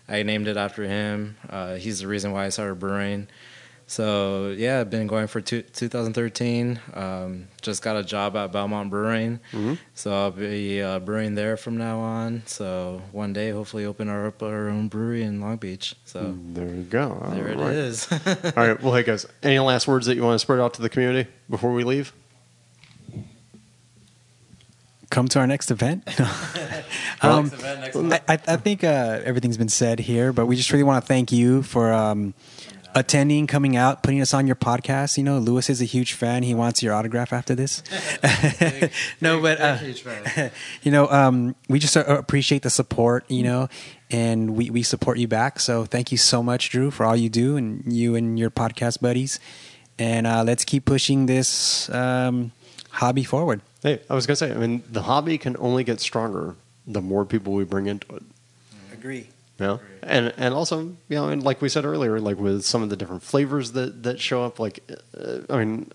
I 0.07 0.23
named 0.23 0.47
it 0.47 0.57
after 0.57 0.83
him. 0.83 1.37
Uh, 1.49 1.75
he's 1.75 1.99
the 1.99 2.07
reason 2.07 2.31
why 2.31 2.45
I 2.45 2.49
started 2.49 2.79
brewing. 2.79 3.27
So 3.89 4.53
yeah, 4.57 4.81
I've 4.81 4.89
been 4.89 5.07
going 5.07 5.27
for 5.27 5.39
two, 5.39 5.61
2013. 5.61 6.77
Um, 6.93 7.47
just 7.61 7.81
got 7.81 7.95
a 7.95 8.03
job 8.03 8.35
at 8.35 8.51
Belmont 8.51 8.89
Brewing, 8.89 9.39
so 9.95 10.13
I'll 10.13 10.31
be 10.31 10.81
uh, 10.81 10.99
brewing 10.99 11.35
there 11.35 11.55
from 11.55 11.77
now 11.77 11.99
on. 11.99 12.43
So 12.47 13.01
one 13.13 13.31
day, 13.31 13.51
hopefully, 13.51 13.85
open 13.85 14.09
our 14.09 14.27
up 14.27 14.43
our 14.43 14.67
own 14.67 14.89
brewery 14.89 15.23
in 15.23 15.39
Long 15.39 15.55
Beach. 15.55 15.95
So 16.03 16.37
there 16.49 16.67
you 16.67 16.83
go. 16.83 17.17
All 17.23 17.31
there 17.31 17.47
it 17.47 17.57
right. 17.57 17.73
is. 17.73 18.11
All 18.11 18.67
right. 18.67 18.81
Well, 18.83 18.93
hey 18.93 19.03
guys, 19.03 19.25
any 19.41 19.57
last 19.59 19.87
words 19.87 20.05
that 20.07 20.15
you 20.15 20.23
want 20.23 20.35
to 20.35 20.39
spread 20.39 20.59
out 20.59 20.73
to 20.73 20.81
the 20.81 20.89
community 20.89 21.29
before 21.49 21.71
we 21.71 21.85
leave? 21.85 22.11
Come 25.09 25.29
to 25.29 25.39
our 25.39 25.47
next 25.47 25.71
event. 25.71 26.03
um, 27.21 27.49
I, 27.63 28.19
I 28.27 28.39
I 28.47 28.57
think 28.57 28.83
uh, 28.83 29.21
everything's 29.23 29.57
been 29.57 29.69
said 29.69 29.99
here, 29.99 30.33
but 30.33 30.45
we 30.45 30.57
just 30.57 30.73
really 30.73 30.83
want 30.83 31.01
to 31.01 31.07
thank 31.07 31.31
you 31.31 31.63
for 31.63 31.93
um, 31.93 32.33
attending, 32.97 33.45
coming 33.45 33.75
out, 33.75 34.01
putting 34.01 34.21
us 34.21 34.33
on 34.33 34.47
your 34.47 34.55
podcast. 34.55 35.17
You 35.17 35.23
know, 35.23 35.37
Lewis 35.37 35.69
is 35.69 35.81
a 35.81 35.85
huge 35.85 36.13
fan. 36.13 36.41
He 36.43 36.55
wants 36.55 36.81
your 36.81 36.93
autograph 36.93 37.31
after 37.31 37.53
this. 37.53 37.83
no, 39.21 39.39
but 39.39 39.61
uh, 39.61 39.77
you 40.81 40.91
know, 40.91 41.07
um, 41.09 41.55
we 41.69 41.79
just 41.79 41.95
uh, 41.95 42.03
appreciate 42.07 42.63
the 42.63 42.69
support. 42.69 43.29
You 43.29 43.43
know, 43.43 43.69
and 44.09 44.55
we 44.55 44.69
we 44.69 44.83
support 44.83 45.19
you 45.19 45.27
back. 45.27 45.59
So 45.59 45.85
thank 45.85 46.11
you 46.11 46.17
so 46.17 46.41
much, 46.41 46.69
Drew, 46.71 46.89
for 46.91 47.05
all 47.05 47.15
you 47.15 47.29
do, 47.29 47.55
and 47.55 47.91
you 47.91 48.15
and 48.15 48.37
your 48.37 48.49
podcast 48.49 48.99
buddies. 48.99 49.39
And 49.99 50.27
uh, 50.27 50.43
let's 50.43 50.65
keep 50.65 50.85
pushing 50.85 51.25
this 51.27 51.89
um, 51.89 52.51
hobby 52.91 53.23
forward. 53.23 53.61
Hey, 53.83 54.01
I 54.09 54.15
was 54.15 54.25
gonna 54.25 54.35
say, 54.35 54.51
I 54.51 54.55
mean, 54.55 54.83
the 54.89 55.03
hobby 55.03 55.37
can 55.37 55.55
only 55.59 55.83
get 55.83 55.99
stronger 55.99 56.55
the 56.85 57.01
more 57.01 57.25
people 57.25 57.53
we 57.53 57.63
bring 57.63 57.85
into 57.85 58.15
it. 58.15 58.23
Agree. 58.91 59.29
Know? 59.59 59.79
And 60.03 60.33
and 60.37 60.53
also, 60.53 60.81
you 60.81 60.97
know, 61.09 61.29
and 61.29 61.41
like 61.41 61.61
we 61.61 61.69
said 61.69 61.83
earlier, 61.83 62.19
like 62.19 62.37
with 62.37 62.63
some 62.63 62.83
of 62.83 62.89
the 62.89 62.95
different 62.95 63.23
flavors 63.23 63.71
that 63.71 64.03
that 64.03 64.19
show 64.19 64.43
up, 64.43 64.59
like, 64.59 64.79
uh, 65.19 65.39
I 65.49 65.63
mean, 65.63 65.91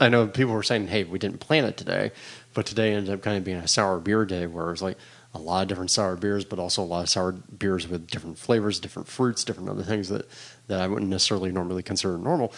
I 0.00 0.08
know 0.08 0.26
people 0.26 0.54
were 0.54 0.62
saying, 0.62 0.88
hey, 0.88 1.04
we 1.04 1.18
didn't 1.18 1.40
plan 1.40 1.64
it 1.64 1.76
today, 1.76 2.12
but 2.54 2.66
today 2.66 2.94
ended 2.94 3.12
up 3.12 3.22
kind 3.22 3.36
of 3.36 3.44
being 3.44 3.58
a 3.58 3.68
sour 3.68 3.98
beer 3.98 4.24
day, 4.24 4.46
where 4.46 4.72
it's 4.72 4.82
like 4.82 4.96
a 5.34 5.38
lot 5.38 5.62
of 5.62 5.68
different 5.68 5.90
sour 5.90 6.16
beers, 6.16 6.44
but 6.46 6.58
also 6.58 6.82
a 6.82 6.84
lot 6.84 7.02
of 7.02 7.10
sour 7.10 7.32
beers 7.32 7.86
with 7.86 8.06
different 8.06 8.38
flavors, 8.38 8.80
different 8.80 9.08
fruits, 9.08 9.44
different 9.44 9.68
other 9.68 9.82
things 9.82 10.08
that 10.08 10.26
that 10.68 10.80
I 10.80 10.88
wouldn't 10.88 11.10
necessarily 11.10 11.52
normally 11.52 11.82
consider 11.82 12.16
normal. 12.16 12.52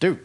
Dude, 0.00 0.20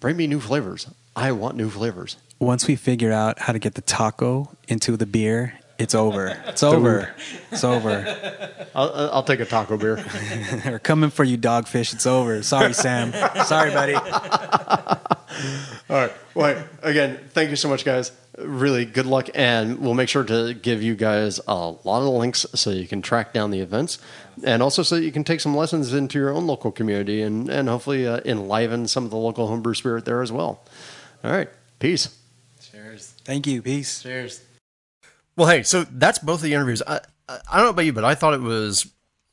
bring 0.00 0.16
me 0.18 0.26
new 0.26 0.40
flavors. 0.40 0.86
I 1.16 1.32
want 1.32 1.56
new 1.56 1.70
flavors. 1.70 2.16
once 2.38 2.66
we 2.66 2.76
figure 2.76 3.12
out 3.12 3.38
how 3.38 3.52
to 3.52 3.58
get 3.58 3.74
the 3.74 3.80
taco 3.80 4.50
into 4.68 4.96
the 4.96 5.06
beer, 5.06 5.54
it's 5.78 5.94
over. 5.94 6.28
It's 6.46 6.62
over. 6.62 7.14
It's 7.50 7.64
over. 7.64 8.44
I'll, 8.74 9.10
I'll 9.12 9.22
take 9.22 9.40
a 9.40 9.44
taco 9.44 9.76
beer. 9.76 10.04
We're 10.64 10.78
coming 10.78 11.10
for 11.10 11.24
you, 11.24 11.36
dogfish. 11.36 11.92
It's 11.92 12.06
over. 12.06 12.42
Sorry, 12.42 12.72
Sam. 12.72 13.12
Sorry, 13.44 13.70
buddy. 13.70 13.94
All 13.94 14.00
right. 15.90 16.12
Well, 16.34 16.64
again, 16.82 17.18
thank 17.30 17.50
you 17.50 17.56
so 17.56 17.68
much, 17.68 17.84
guys. 17.84 18.12
Really 18.38 18.84
good 18.84 19.06
luck, 19.06 19.28
and 19.34 19.78
we'll 19.78 19.94
make 19.94 20.08
sure 20.08 20.24
to 20.24 20.54
give 20.54 20.82
you 20.82 20.96
guys 20.96 21.38
a 21.46 21.54
lot 21.54 22.02
of 22.02 22.08
links 22.08 22.46
so 22.54 22.70
you 22.70 22.88
can 22.88 23.00
track 23.00 23.32
down 23.32 23.52
the 23.52 23.60
events, 23.60 23.98
and 24.42 24.60
also 24.60 24.82
so 24.82 24.96
you 24.96 25.12
can 25.12 25.22
take 25.22 25.40
some 25.40 25.56
lessons 25.56 25.94
into 25.94 26.18
your 26.18 26.30
own 26.30 26.46
local 26.46 26.72
community 26.72 27.22
and 27.22 27.48
and 27.48 27.68
hopefully 27.68 28.08
uh, 28.08 28.20
enliven 28.24 28.88
some 28.88 29.04
of 29.04 29.10
the 29.10 29.16
local 29.16 29.46
homebrew 29.46 29.74
spirit 29.74 30.04
there 30.04 30.20
as 30.20 30.32
well. 30.32 30.64
All 31.22 31.30
right. 31.30 31.48
Peace. 31.78 32.16
Cheers. 32.60 33.14
Thank 33.24 33.46
you. 33.46 33.62
Peace. 33.62 34.02
Cheers. 34.02 34.40
Well, 35.36 35.48
hey, 35.48 35.62
so 35.62 35.84
that's 35.84 36.18
both 36.18 36.36
of 36.36 36.42
the 36.42 36.54
interviews. 36.54 36.82
I, 36.86 37.00
I 37.28 37.56
don't 37.56 37.64
know 37.64 37.70
about 37.70 37.84
you, 37.84 37.92
but 37.92 38.04
I 38.04 38.14
thought 38.14 38.34
it 38.34 38.40
was, 38.40 38.90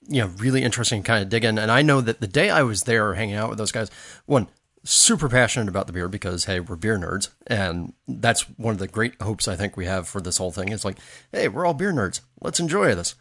you 0.07 0.21
know, 0.21 0.27
really 0.37 0.63
interesting 0.63 1.03
kind 1.03 1.23
of 1.23 1.29
digging. 1.29 1.57
And 1.59 1.71
I 1.71 1.81
know 1.81 2.01
that 2.01 2.21
the 2.21 2.27
day 2.27 2.49
I 2.49 2.63
was 2.63 2.83
there 2.83 3.13
hanging 3.13 3.35
out 3.35 3.49
with 3.49 3.57
those 3.57 3.71
guys, 3.71 3.91
one, 4.25 4.47
super 4.83 5.29
passionate 5.29 5.69
about 5.69 5.85
the 5.87 5.93
beer 5.93 6.07
because, 6.07 6.45
hey, 6.45 6.59
we're 6.59 6.75
beer 6.75 6.97
nerds. 6.97 7.29
And 7.45 7.93
that's 8.07 8.41
one 8.57 8.73
of 8.73 8.79
the 8.79 8.87
great 8.87 9.21
hopes 9.21 9.47
I 9.47 9.55
think 9.55 9.77
we 9.77 9.85
have 9.85 10.07
for 10.07 10.21
this 10.21 10.37
whole 10.37 10.51
thing. 10.51 10.69
It's 10.69 10.85
like, 10.85 10.97
hey, 11.31 11.47
we're 11.47 11.65
all 11.65 11.73
beer 11.73 11.93
nerds. 11.93 12.21
Let's 12.41 12.59
enjoy 12.59 12.95
this. 12.95 13.13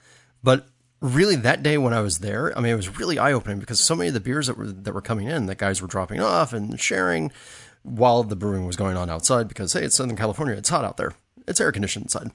But 0.43 0.67
really, 1.03 1.37
that 1.37 1.63
day 1.63 1.77
when 1.77 1.93
I 1.93 2.01
was 2.01 2.21
there, 2.21 2.57
I 2.57 2.63
mean, 2.63 2.73
it 2.73 2.77
was 2.77 2.99
really 2.99 3.19
eye 3.19 3.33
opening 3.33 3.59
because 3.59 3.81
so 3.81 3.95
many 3.95 4.09
of 4.09 4.15
the 4.15 4.21
beers 4.21 4.47
that 4.47 4.57
were, 4.57 4.67
that 4.67 4.95
were 4.95 5.03
coming 5.03 5.29
in, 5.29 5.47
that 5.47 5.59
guys 5.59 5.83
were 5.83 5.89
dropping 5.89 6.21
off 6.21 6.55
and 6.55 6.81
sharing 6.81 7.31
while 7.83 8.23
the 8.23 8.37
brewing 8.37 8.65
was 8.65 8.77
going 8.77 8.97
on 8.97 9.11
outside 9.11 9.49
because, 9.49 9.75
hey, 9.75 9.85
it's 9.85 9.97
Southern 9.97 10.17
California. 10.17 10.55
It's 10.55 10.71
hot 10.71 10.85
out 10.85 10.97
there. 10.97 11.13
It's 11.47 11.61
air 11.61 11.73
conditioned 11.73 12.07
inside 12.07 12.31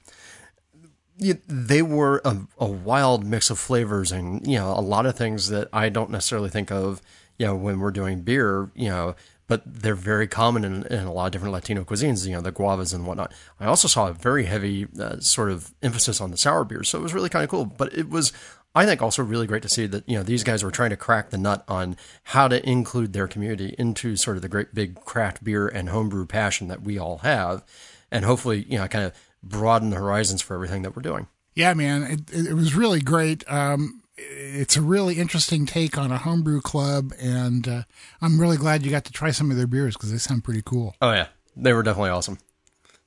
they 1.18 1.82
were 1.82 2.22
a, 2.26 2.38
a 2.58 2.66
wild 2.66 3.26
mix 3.26 3.50
of 3.50 3.58
flavors 3.58 4.12
and 4.12 4.46
you 4.46 4.58
know 4.58 4.72
a 4.72 4.82
lot 4.82 5.06
of 5.06 5.16
things 5.16 5.50
that 5.50 5.70
I 5.72 5.90
don't 5.90 6.10
necessarily 6.10 6.50
think 6.50 6.72
of 6.72 7.02
you 7.38 7.46
know 7.46 7.56
when 7.56 7.80
we're 7.80 7.92
doing 7.92 8.22
beer 8.22 8.70
you 8.76 8.90
know 8.90 9.16
but 9.48 9.62
they're 9.66 9.94
very 9.96 10.28
common 10.28 10.66
in, 10.66 10.84
in 10.88 11.06
a 11.06 11.14
lot 11.14 11.28
of 11.28 11.32
different 11.32 11.54
Latino 11.54 11.84
cuisines 11.84 12.28
you 12.28 12.34
know 12.34 12.42
the 12.42 12.52
guavas 12.52 12.94
and 12.94 13.06
whatnot. 13.06 13.32
I 13.60 13.66
also 13.66 13.88
saw 13.88 14.08
a 14.08 14.14
very 14.14 14.46
heavy 14.46 14.88
uh, 15.00 15.20
sort 15.20 15.52
of 15.52 15.74
emphasis 15.82 16.20
on 16.20 16.32
the 16.32 16.38
sour 16.38 16.66
beers 16.66 16.90
so 16.90 17.00
it 17.00 17.04
was 17.04 17.14
really 17.14 17.30
kind 17.30 17.44
of 17.44 17.50
cool 17.50 17.66
but 17.66 17.94
it 17.98 18.10
was 18.10 18.34
I 18.78 18.86
think 18.86 19.02
also 19.02 19.24
really 19.24 19.48
great 19.48 19.64
to 19.64 19.70
see 19.70 19.88
that 19.88 20.08
you 20.08 20.18
know 20.18 20.24
these 20.24 20.44
guys 20.44 20.64
were 20.64 20.72
trying 20.72 20.90
to 20.90 20.98
crack 20.98 21.30
the 21.30 21.38
nut 21.38 21.64
on 21.70 21.96
how 22.24 22.50
to 22.50 22.68
include 22.70 23.14
their 23.14 23.28
community 23.28 23.74
into 23.78 24.18
sort 24.18 24.36
of 24.36 24.42
the 24.42 24.50
great 24.50 24.76
big 24.76 25.00
craft 25.06 25.46
beer 25.46 25.68
and 25.68 25.90
homebrew 25.90 26.26
passion 26.26 26.68
that 26.68 26.82
we 26.82 26.98
all 26.98 27.20
have 27.20 27.64
and 28.12 28.26
hopefully 28.26 28.66
you 28.68 28.78
know 28.78 28.88
kind 28.90 29.06
of 29.06 29.14
broaden 29.46 29.92
the 29.92 29.98
horizons 29.98 30.42
for 30.42 30.56
everything 30.56 30.82
that 30.82 30.96
we're 30.96 31.02
doing. 31.02 31.28
Yeah, 31.54 31.74
man, 31.74 32.04
it, 32.04 32.48
it, 32.50 32.54
was 32.54 32.76
really 32.76 33.00
great. 33.00 33.50
Um, 33.50 34.02
it's 34.18 34.76
a 34.76 34.82
really 34.82 35.16
interesting 35.16 35.66
take 35.66 35.98
on 35.98 36.12
a 36.12 36.18
homebrew 36.18 36.60
club, 36.60 37.14
and 37.20 37.66
uh, 37.68 37.84
I'm 38.22 38.42
really 38.42 38.58
glad 38.58 38.84
you 38.84 38.92
got 38.92 39.06
to 39.06 39.14
try 39.14 39.32
some 39.32 39.52
of 39.52 39.58
their 39.58 39.68
beers 39.68 39.96
because 39.96 40.12
they 40.12 40.18
sound 40.18 40.44
pretty 40.44 40.62
cool. 40.62 40.96
Oh 41.02 41.12
yeah, 41.12 41.28
they 41.56 41.72
were 41.72 41.84
definitely 41.84 42.10
awesome. 42.10 42.40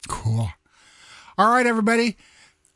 Cool. 0.08 0.50
All 1.36 1.50
right, 1.50 1.66
everybody. 1.66 2.16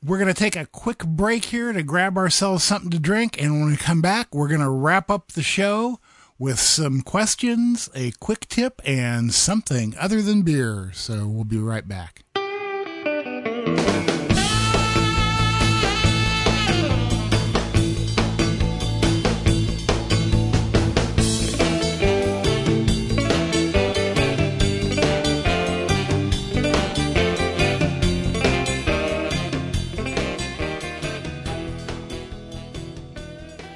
We're 0.05 0.19
going 0.19 0.35
to 0.35 0.39
take 0.39 0.57
a 0.57 0.67
quick 0.67 1.05
break 1.05 1.45
here 1.45 1.73
to 1.73 1.83
grab 1.85 2.19
ourselves 2.19 2.65
something 2.65 2.91
to 2.91 2.99
drink. 2.99 3.41
And 3.41 3.61
when 3.61 3.71
we 3.71 3.77
come 3.77 4.03
back, 4.03 4.35
we're 4.35 4.49
going 4.49 4.61
to 4.61 4.69
wrap 4.69 5.13
up 5.13 5.33
the 5.33 5.45
show 5.45 6.01
with 6.41 6.59
some 6.59 7.03
questions, 7.03 7.89
a 7.95 8.11
quick 8.19 8.49
tip, 8.49 8.83
and 8.85 9.33
something 9.33 9.95
other 9.97 10.21
than 10.21 10.43
beer. 10.43 10.91
So 10.93 11.29
we'll 11.29 11.45
be 11.45 11.59
right 11.59 11.87
back. 11.87 12.25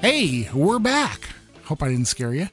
Hey, 0.07 0.49
we're 0.55 0.79
back. 0.79 1.31
Hope 1.65 1.83
I 1.83 1.89
didn't 1.89 2.07
scare 2.07 2.33
you. 2.33 2.49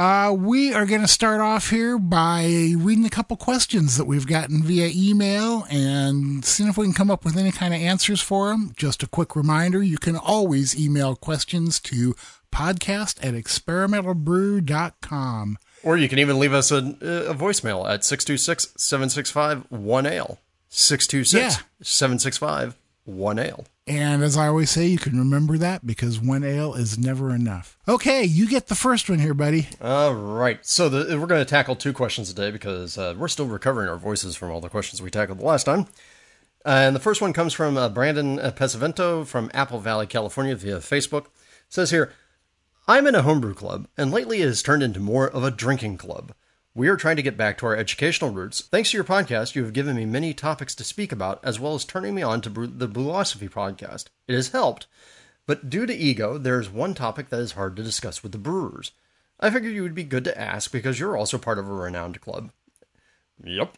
Uh, 0.00 0.32
we 0.32 0.72
are 0.72 0.86
going 0.86 1.02
to 1.02 1.06
start 1.06 1.42
off 1.42 1.68
here 1.68 1.98
by 1.98 2.44
reading 2.78 3.04
a 3.04 3.10
couple 3.10 3.36
questions 3.36 3.98
that 3.98 4.06
we've 4.06 4.26
gotten 4.26 4.62
via 4.62 4.90
email 4.94 5.66
and 5.68 6.42
seeing 6.42 6.70
if 6.70 6.78
we 6.78 6.86
can 6.86 6.94
come 6.94 7.10
up 7.10 7.22
with 7.22 7.36
any 7.36 7.52
kind 7.52 7.74
of 7.74 7.80
answers 7.82 8.22
for 8.22 8.48
them. 8.48 8.72
Just 8.74 9.02
a 9.02 9.06
quick 9.06 9.36
reminder 9.36 9.82
you 9.82 9.98
can 9.98 10.16
always 10.16 10.74
email 10.74 11.16
questions 11.16 11.78
to 11.80 12.16
podcast 12.50 13.22
at 13.22 13.34
experimentalbrew.com. 13.34 15.58
Or 15.82 15.98
you 15.98 16.08
can 16.08 16.18
even 16.18 16.38
leave 16.38 16.54
us 16.54 16.70
a, 16.70 16.78
a 16.78 17.34
voicemail 17.34 17.86
at 17.86 18.02
626 18.02 18.72
765 18.78 19.68
1Ale. 19.68 20.38
626 20.70 21.62
765 21.82 22.74
1Ale. 23.06 23.66
And 23.90 24.22
as 24.22 24.36
I 24.36 24.46
always 24.46 24.70
say, 24.70 24.86
you 24.86 24.98
can 24.98 25.18
remember 25.18 25.58
that 25.58 25.84
because 25.84 26.20
one 26.20 26.44
ale 26.44 26.74
is 26.74 26.96
never 26.96 27.34
enough. 27.34 27.76
Okay, 27.88 28.22
you 28.22 28.46
get 28.46 28.68
the 28.68 28.76
first 28.76 29.10
one 29.10 29.18
here, 29.18 29.34
buddy. 29.34 29.66
All 29.80 30.14
right. 30.14 30.64
So 30.64 30.88
the, 30.88 31.18
we're 31.18 31.26
going 31.26 31.44
to 31.44 31.50
tackle 31.50 31.74
two 31.74 31.92
questions 31.92 32.28
today 32.28 32.52
because 32.52 32.96
uh, 32.96 33.16
we're 33.18 33.26
still 33.26 33.46
recovering 33.46 33.88
our 33.88 33.96
voices 33.96 34.36
from 34.36 34.52
all 34.52 34.60
the 34.60 34.68
questions 34.68 35.02
we 35.02 35.10
tackled 35.10 35.40
the 35.40 35.44
last 35.44 35.64
time. 35.64 35.88
Uh, 36.64 36.86
and 36.86 36.94
the 36.94 37.00
first 37.00 37.20
one 37.20 37.32
comes 37.32 37.52
from 37.52 37.76
uh, 37.76 37.88
Brandon 37.88 38.36
Pesavento 38.36 39.26
from 39.26 39.50
Apple 39.52 39.80
Valley, 39.80 40.06
California 40.06 40.54
via 40.54 40.76
Facebook. 40.76 41.24
It 41.24 41.30
says 41.70 41.90
here, 41.90 42.12
I'm 42.86 43.08
in 43.08 43.16
a 43.16 43.22
homebrew 43.22 43.54
club, 43.54 43.88
and 43.98 44.12
lately 44.12 44.40
it 44.40 44.46
has 44.46 44.62
turned 44.62 44.84
into 44.84 45.00
more 45.00 45.28
of 45.28 45.42
a 45.42 45.50
drinking 45.50 45.96
club. 45.98 46.32
We 46.72 46.86
are 46.86 46.96
trying 46.96 47.16
to 47.16 47.22
get 47.22 47.36
back 47.36 47.58
to 47.58 47.66
our 47.66 47.76
educational 47.76 48.30
roots. 48.30 48.60
Thanks 48.60 48.92
to 48.92 48.96
your 48.96 49.02
podcast, 49.02 49.56
you 49.56 49.64
have 49.64 49.72
given 49.72 49.96
me 49.96 50.06
many 50.06 50.32
topics 50.32 50.72
to 50.76 50.84
speak 50.84 51.10
about, 51.10 51.44
as 51.44 51.58
well 51.58 51.74
as 51.74 51.84
turning 51.84 52.14
me 52.14 52.22
on 52.22 52.40
to 52.42 52.48
the 52.48 52.86
Brülosophy 52.86 53.50
podcast. 53.50 54.04
It 54.28 54.36
has 54.36 54.50
helped, 54.50 54.86
but 55.46 55.68
due 55.68 55.84
to 55.84 55.92
ego, 55.92 56.38
there 56.38 56.60
is 56.60 56.70
one 56.70 56.94
topic 56.94 57.28
that 57.30 57.40
is 57.40 57.52
hard 57.52 57.74
to 57.74 57.82
discuss 57.82 58.22
with 58.22 58.30
the 58.30 58.38
brewers. 58.38 58.92
I 59.40 59.50
figured 59.50 59.74
you 59.74 59.82
would 59.82 59.96
be 59.96 60.04
good 60.04 60.22
to 60.22 60.40
ask 60.40 60.70
because 60.70 61.00
you're 61.00 61.16
also 61.16 61.38
part 61.38 61.58
of 61.58 61.68
a 61.68 61.72
renowned 61.72 62.20
club. 62.20 62.52
Yep. 63.42 63.76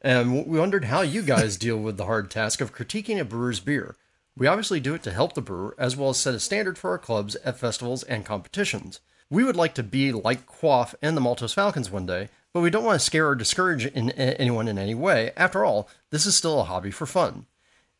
And 0.00 0.46
we 0.46 0.58
wondered 0.58 0.86
how 0.86 1.02
you 1.02 1.20
guys 1.20 1.58
deal 1.58 1.76
with 1.76 1.98
the 1.98 2.06
hard 2.06 2.30
task 2.30 2.62
of 2.62 2.74
critiquing 2.74 3.20
a 3.20 3.24
brewer's 3.24 3.60
beer. 3.60 3.96
We 4.34 4.46
obviously 4.46 4.80
do 4.80 4.94
it 4.94 5.02
to 5.02 5.12
help 5.12 5.34
the 5.34 5.42
brewer, 5.42 5.74
as 5.76 5.94
well 5.94 6.08
as 6.08 6.16
set 6.16 6.34
a 6.34 6.40
standard 6.40 6.78
for 6.78 6.88
our 6.88 6.98
clubs 6.98 7.36
at 7.44 7.58
festivals 7.58 8.02
and 8.04 8.24
competitions. 8.24 9.00
We 9.30 9.44
would 9.44 9.56
like 9.56 9.74
to 9.74 9.82
be 9.82 10.12
like 10.12 10.46
Quaff 10.46 10.94
and 11.00 11.16
the 11.16 11.20
Maltose 11.20 11.54
Falcons 11.54 11.90
one 11.90 12.04
day, 12.04 12.28
but 12.52 12.60
we 12.60 12.70
don't 12.70 12.84
want 12.84 12.98
to 12.98 13.04
scare 13.04 13.28
or 13.28 13.36
discourage 13.36 13.86
in, 13.86 14.10
anyone 14.10 14.66
in 14.66 14.76
any 14.76 14.94
way. 14.94 15.30
After 15.36 15.64
all, 15.64 15.88
this 16.10 16.26
is 16.26 16.36
still 16.36 16.60
a 16.60 16.64
hobby 16.64 16.90
for 16.90 17.06
fun. 17.06 17.46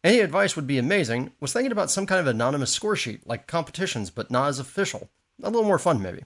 Any 0.03 0.21
advice 0.21 0.57
would 0.57 0.67
be 0.67 0.79
amazing. 0.79 1.31
Was 1.41 1.53
thinking 1.53 1.73
about 1.73 1.91
some 1.91 2.07
kind 2.07 2.21
of 2.21 2.27
anonymous 2.27 2.73
score 2.73 2.97
sheet, 2.97 3.27
like 3.27 3.47
competitions, 3.47 4.11
but 4.11 4.31
not 4.31 4.49
as 4.49 4.59
official. 4.59 5.09
A 5.43 5.51
little 5.51 5.65
more 5.67 5.79
fun, 5.79 6.03
maybe. 6.03 6.25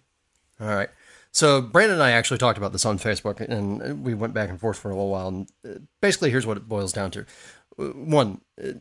All 0.60 0.68
right. 0.68 0.88
So 1.32 1.60
Brandon 1.60 1.94
and 1.94 2.02
I 2.02 2.12
actually 2.12 2.38
talked 2.38 2.58
about 2.58 2.72
this 2.72 2.86
on 2.86 2.98
Facebook, 2.98 3.40
and 3.40 4.04
we 4.04 4.14
went 4.14 4.34
back 4.34 4.48
and 4.48 4.60
forth 4.60 4.78
for 4.78 4.90
a 4.90 4.94
little 4.94 5.10
while. 5.10 5.28
And 5.28 5.48
uh, 5.68 5.78
basically, 6.00 6.30
here's 6.30 6.46
what 6.46 6.56
it 6.56 6.68
boils 6.68 6.92
down 6.92 7.10
to: 7.10 7.26
uh, 7.78 7.86
one, 7.86 8.40
uh, 8.62 8.74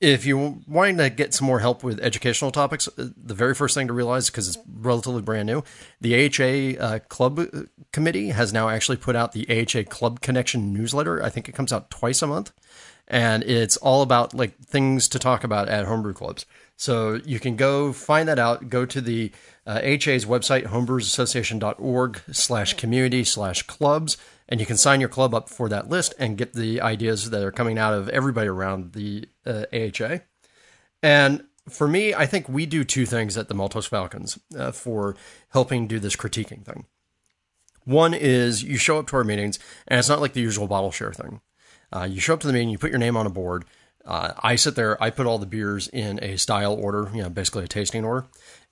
if 0.00 0.24
you're 0.24 0.56
wanting 0.66 0.96
to 0.96 1.10
get 1.10 1.34
some 1.34 1.46
more 1.46 1.60
help 1.60 1.84
with 1.84 2.00
educational 2.00 2.50
topics, 2.50 2.88
the 2.96 3.34
very 3.34 3.54
first 3.54 3.74
thing 3.74 3.86
to 3.86 3.92
realize, 3.92 4.30
because 4.30 4.48
it's 4.48 4.58
relatively 4.80 5.22
brand 5.22 5.46
new, 5.46 5.62
the 6.00 6.26
AHA 6.26 6.82
uh, 6.82 6.98
Club 7.08 7.40
Committee 7.92 8.30
has 8.30 8.52
now 8.52 8.68
actually 8.68 8.96
put 8.96 9.14
out 9.14 9.32
the 9.32 9.46
AHA 9.48 9.90
Club 9.90 10.20
Connection 10.20 10.72
newsletter. 10.72 11.22
I 11.22 11.28
think 11.28 11.48
it 11.48 11.54
comes 11.54 11.72
out 11.72 11.90
twice 11.90 12.22
a 12.22 12.26
month 12.26 12.52
and 13.10 13.42
it's 13.42 13.76
all 13.78 14.02
about 14.02 14.32
like 14.32 14.56
things 14.58 15.08
to 15.08 15.18
talk 15.18 15.44
about 15.44 15.68
at 15.68 15.84
homebrew 15.84 16.14
clubs. 16.14 16.46
So 16.76 17.20
you 17.26 17.38
can 17.40 17.56
go 17.56 17.92
find 17.92 18.28
that 18.28 18.38
out. 18.38 18.70
Go 18.70 18.86
to 18.86 19.00
the 19.02 19.32
uh, 19.66 19.80
HA's 19.82 20.24
website, 20.24 20.66
homebrewersassociation.org 20.66 22.22
slash 22.32 22.74
community 22.74 23.24
slash 23.24 23.64
clubs, 23.64 24.16
and 24.50 24.60
you 24.60 24.66
can 24.66 24.76
sign 24.76 25.00
your 25.00 25.08
club 25.08 25.34
up 25.34 25.48
for 25.48 25.68
that 25.68 25.88
list 25.88 26.12
and 26.18 26.36
get 26.36 26.54
the 26.54 26.80
ideas 26.80 27.30
that 27.30 27.42
are 27.42 27.52
coming 27.52 27.78
out 27.78 27.94
of 27.94 28.08
everybody 28.08 28.48
around 28.48 28.92
the 28.92 29.28
uh, 29.46 29.64
AHA. 29.72 30.18
And 31.02 31.44
for 31.68 31.86
me, 31.86 32.12
I 32.14 32.26
think 32.26 32.48
we 32.48 32.66
do 32.66 32.82
two 32.82 33.06
things 33.06 33.36
at 33.36 33.48
the 33.48 33.54
Maltose 33.54 33.88
Falcons 33.88 34.38
uh, 34.58 34.72
for 34.72 35.16
helping 35.50 35.86
do 35.86 36.00
this 36.00 36.16
critiquing 36.16 36.64
thing. 36.64 36.86
One 37.84 38.12
is 38.12 38.62
you 38.62 38.76
show 38.76 38.98
up 38.98 39.06
to 39.08 39.16
our 39.16 39.24
meetings, 39.24 39.58
and 39.86 39.98
it's 39.98 40.08
not 40.08 40.20
like 40.20 40.32
the 40.32 40.40
usual 40.40 40.66
bottle 40.66 40.90
share 40.90 41.12
thing. 41.12 41.40
Uh, 41.92 42.06
you 42.10 42.20
show 42.20 42.34
up 42.34 42.40
to 42.40 42.46
the 42.46 42.52
meeting, 42.52 42.70
you 42.70 42.78
put 42.78 42.90
your 42.90 42.98
name 42.98 43.16
on 43.16 43.26
a 43.26 43.30
board. 43.30 43.64
Uh, 44.04 44.32
I 44.42 44.56
sit 44.56 44.74
there, 44.74 45.00
I 45.02 45.10
put 45.10 45.26
all 45.26 45.38
the 45.38 45.46
beers 45.46 45.88
in 45.88 46.22
a 46.22 46.36
style 46.36 46.74
order, 46.74 47.10
you 47.14 47.22
know, 47.22 47.30
basically 47.30 47.64
a 47.64 47.68
tasting 47.68 48.04
order. 48.04 48.26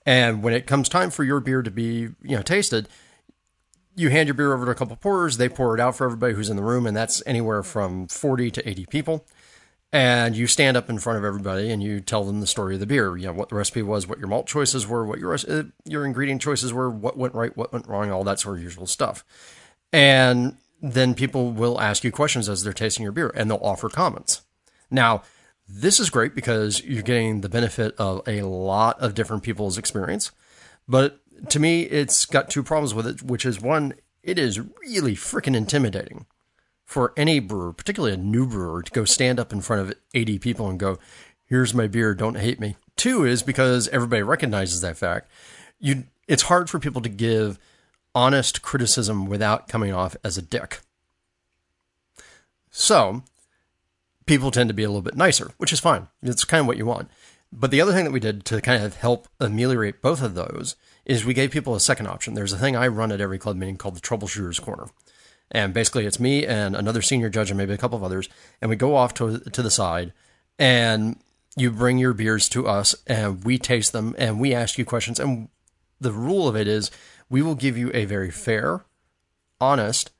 And 0.05 0.43
when 0.43 0.53
it 0.53 0.67
comes 0.67 0.89
time 0.89 1.09
for 1.09 1.23
your 1.23 1.39
beer 1.39 1.61
to 1.61 1.71
be, 1.71 2.09
you 2.23 2.35
know, 2.35 2.41
tasted, 2.41 2.87
you 3.95 4.09
hand 4.09 4.27
your 4.27 4.33
beer 4.33 4.53
over 4.53 4.65
to 4.65 4.71
a 4.71 4.75
couple 4.75 4.95
pourers. 4.95 5.37
They 5.37 5.49
pour 5.49 5.75
it 5.75 5.79
out 5.79 5.95
for 5.95 6.05
everybody 6.05 6.33
who's 6.33 6.49
in 6.49 6.55
the 6.55 6.63
room, 6.63 6.85
and 6.85 6.95
that's 6.95 7.21
anywhere 7.25 7.63
from 7.63 8.07
40 8.07 8.51
to 8.51 8.69
80 8.69 8.85
people. 8.87 9.25
And 9.91 10.35
you 10.35 10.45
stand 10.45 10.77
up 10.77 10.89
in 10.89 10.99
front 10.99 11.17
of 11.17 11.25
everybody 11.25 11.71
and 11.71 11.81
you 11.81 11.99
tell 11.99 12.23
them 12.23 12.41
the 12.41 12.47
story 12.47 12.75
of 12.75 12.79
the 12.79 12.85
beer. 12.85 13.17
You 13.17 13.25
know 13.25 13.33
what 13.33 13.49
the 13.49 13.55
recipe 13.55 13.81
was, 13.81 14.05
what 14.05 14.19
your 14.19 14.27
malt 14.27 14.45
choices 14.45 14.85
were, 14.85 15.03
what 15.03 15.17
your 15.17 15.33
uh, 15.33 15.63
your 15.83 16.05
ingredient 16.05 16.41
choices 16.41 16.71
were, 16.71 16.91
what 16.91 17.17
went 17.17 17.33
right, 17.33 17.55
what 17.57 17.73
went 17.73 17.87
wrong, 17.87 18.11
all 18.11 18.23
that 18.23 18.39
sort 18.39 18.57
of 18.57 18.63
usual 18.63 18.85
stuff. 18.85 19.25
And 19.91 20.57
then 20.79 21.15
people 21.15 21.51
will 21.51 21.81
ask 21.81 22.03
you 22.03 22.11
questions 22.11 22.47
as 22.47 22.63
they're 22.63 22.71
tasting 22.71 23.01
your 23.01 23.11
beer 23.11 23.31
and 23.35 23.49
they'll 23.49 23.57
offer 23.63 23.89
comments. 23.89 24.43
Now, 24.91 25.23
this 25.67 25.99
is 25.99 26.11
great 26.11 26.35
because 26.35 26.83
you're 26.83 27.01
getting 27.01 27.41
the 27.41 27.49
benefit 27.49 27.95
of 27.97 28.21
a 28.27 28.43
lot 28.43 28.99
of 28.99 29.15
different 29.15 29.41
people's 29.41 29.77
experience. 29.77 30.31
But 30.87 31.19
to 31.49 31.59
me, 31.59 31.83
it's 31.83 32.25
got 32.25 32.49
two 32.49 32.63
problems 32.63 32.93
with 32.93 33.07
it, 33.07 33.23
which 33.23 33.45
is 33.45 33.61
one, 33.61 33.93
it 34.23 34.37
is 34.37 34.59
really 34.59 35.15
freaking 35.15 35.55
intimidating 35.55 36.25
for 36.85 37.13
any 37.15 37.39
brewer, 37.39 37.71
particularly 37.71 38.15
a 38.15 38.17
new 38.17 38.47
brewer, 38.47 38.81
to 38.81 38.91
go 38.91 39.05
stand 39.05 39.39
up 39.39 39.53
in 39.53 39.61
front 39.61 39.81
of 39.81 39.93
80 40.13 40.39
people 40.39 40.67
and 40.67 40.79
go, 40.79 40.97
here's 41.45 41.73
my 41.73 41.87
beer, 41.87 42.15
don't 42.15 42.37
hate 42.37 42.59
me. 42.59 42.75
Two 42.95 43.25
is 43.25 43.43
because 43.43 43.87
everybody 43.89 44.23
recognizes 44.23 44.81
that 44.81 44.97
fact. 44.97 45.29
You, 45.79 46.05
it's 46.27 46.43
hard 46.43 46.69
for 46.69 46.79
people 46.79 47.01
to 47.01 47.09
give 47.09 47.59
honest 48.15 48.61
criticism 48.61 49.27
without 49.27 49.67
coming 49.67 49.93
off 49.93 50.15
as 50.23 50.37
a 50.37 50.41
dick. 50.41 50.79
So, 52.71 53.23
people 54.25 54.51
tend 54.51 54.69
to 54.69 54.73
be 54.73 54.83
a 54.83 54.89
little 54.89 55.01
bit 55.01 55.15
nicer, 55.15 55.51
which 55.57 55.73
is 55.73 55.79
fine. 55.79 56.07
It's 56.21 56.43
kind 56.43 56.61
of 56.61 56.67
what 56.67 56.77
you 56.77 56.85
want. 56.85 57.09
But 57.51 57.71
the 57.71 57.81
other 57.81 57.93
thing 57.93 58.05
that 58.05 58.11
we 58.11 58.19
did 58.19 58.45
to 58.45 58.61
kind 58.61 58.83
of 58.83 58.95
help 58.95 59.27
ameliorate 59.39 60.01
both 60.01 60.21
of 60.21 60.35
those 60.35 60.75
is 61.09 61.25
we 61.25 61.33
gave 61.33 61.49
people 61.49 61.73
a 61.73 61.79
second 61.79 62.05
option. 62.05 62.35
There's 62.35 62.53
a 62.53 62.57
thing 62.57 62.75
I 62.75 62.87
run 62.87 63.11
at 63.11 63.19
every 63.19 63.39
club 63.39 63.57
meeting 63.57 63.77
called 63.77 63.95
the 63.95 63.99
Troubleshooters 63.99 64.61
Corner. 64.61 64.89
And 65.49 65.73
basically, 65.73 66.05
it's 66.05 66.19
me 66.19 66.45
and 66.45 66.75
another 66.75 67.01
senior 67.01 67.29
judge 67.29 67.49
and 67.49 67.57
maybe 67.57 67.73
a 67.73 67.79
couple 67.79 67.97
of 67.97 68.03
others. 68.03 68.29
And 68.61 68.69
we 68.69 68.75
go 68.75 68.95
off 68.95 69.15
to, 69.15 69.39
to 69.39 69.61
the 69.63 69.71
side 69.71 70.13
and 70.59 71.19
you 71.57 71.71
bring 71.71 71.97
your 71.97 72.13
beers 72.13 72.47
to 72.49 72.67
us 72.67 72.93
and 73.07 73.43
we 73.43 73.57
taste 73.57 73.91
them 73.91 74.13
and 74.19 74.39
we 74.39 74.53
ask 74.53 74.77
you 74.77 74.85
questions. 74.85 75.19
And 75.19 75.49
the 75.99 76.11
rule 76.11 76.47
of 76.47 76.55
it 76.55 76.67
is 76.67 76.91
we 77.27 77.41
will 77.41 77.55
give 77.55 77.75
you 77.75 77.89
a 77.95 78.05
very 78.05 78.29
fair, 78.29 78.85
honest, 79.59 80.11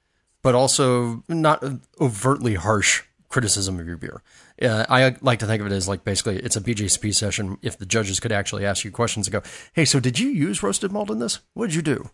but 0.42 0.56
also 0.56 1.24
not 1.28 1.64
overtly 2.02 2.56
harsh 2.56 3.04
criticism 3.30 3.80
of 3.80 3.88
your 3.88 3.98
beer. 3.98 4.22
Uh, 4.62 4.86
I 4.90 5.16
like 5.22 5.40
to 5.40 5.46
think 5.46 5.62
of 5.62 5.68
it 5.68 5.74
as 5.74 5.88
like 5.88 6.04
basically 6.04 6.38
it's 6.38 6.56
a 6.56 6.62
BJCP 6.62 7.16
session. 7.16 7.58
If 7.62 7.78
the 7.78 7.86
judges 7.86 8.20
could 8.20 8.32
actually 8.32 8.66
ask 8.66 8.84
you 8.84 8.92
questions 8.92 9.28
and 9.28 9.34
go, 9.34 9.50
"Hey, 9.74 9.86
so 9.86 10.00
did 10.00 10.20
you 10.20 10.30
use 10.30 10.62
roasted 10.62 10.92
malt 10.92 11.10
in 11.10 11.20
this? 11.20 11.40
What 11.54 11.68
did 11.68 11.76
you 11.76 11.82
do?" 11.82 12.10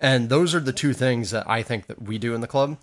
And 0.00 0.28
those 0.28 0.54
are 0.54 0.60
the 0.60 0.72
two 0.72 0.92
things 0.92 1.30
that 1.30 1.48
I 1.48 1.62
think 1.62 1.86
that 1.86 2.02
we 2.02 2.18
do 2.18 2.34
in 2.34 2.40
the 2.40 2.46
club. 2.46 2.78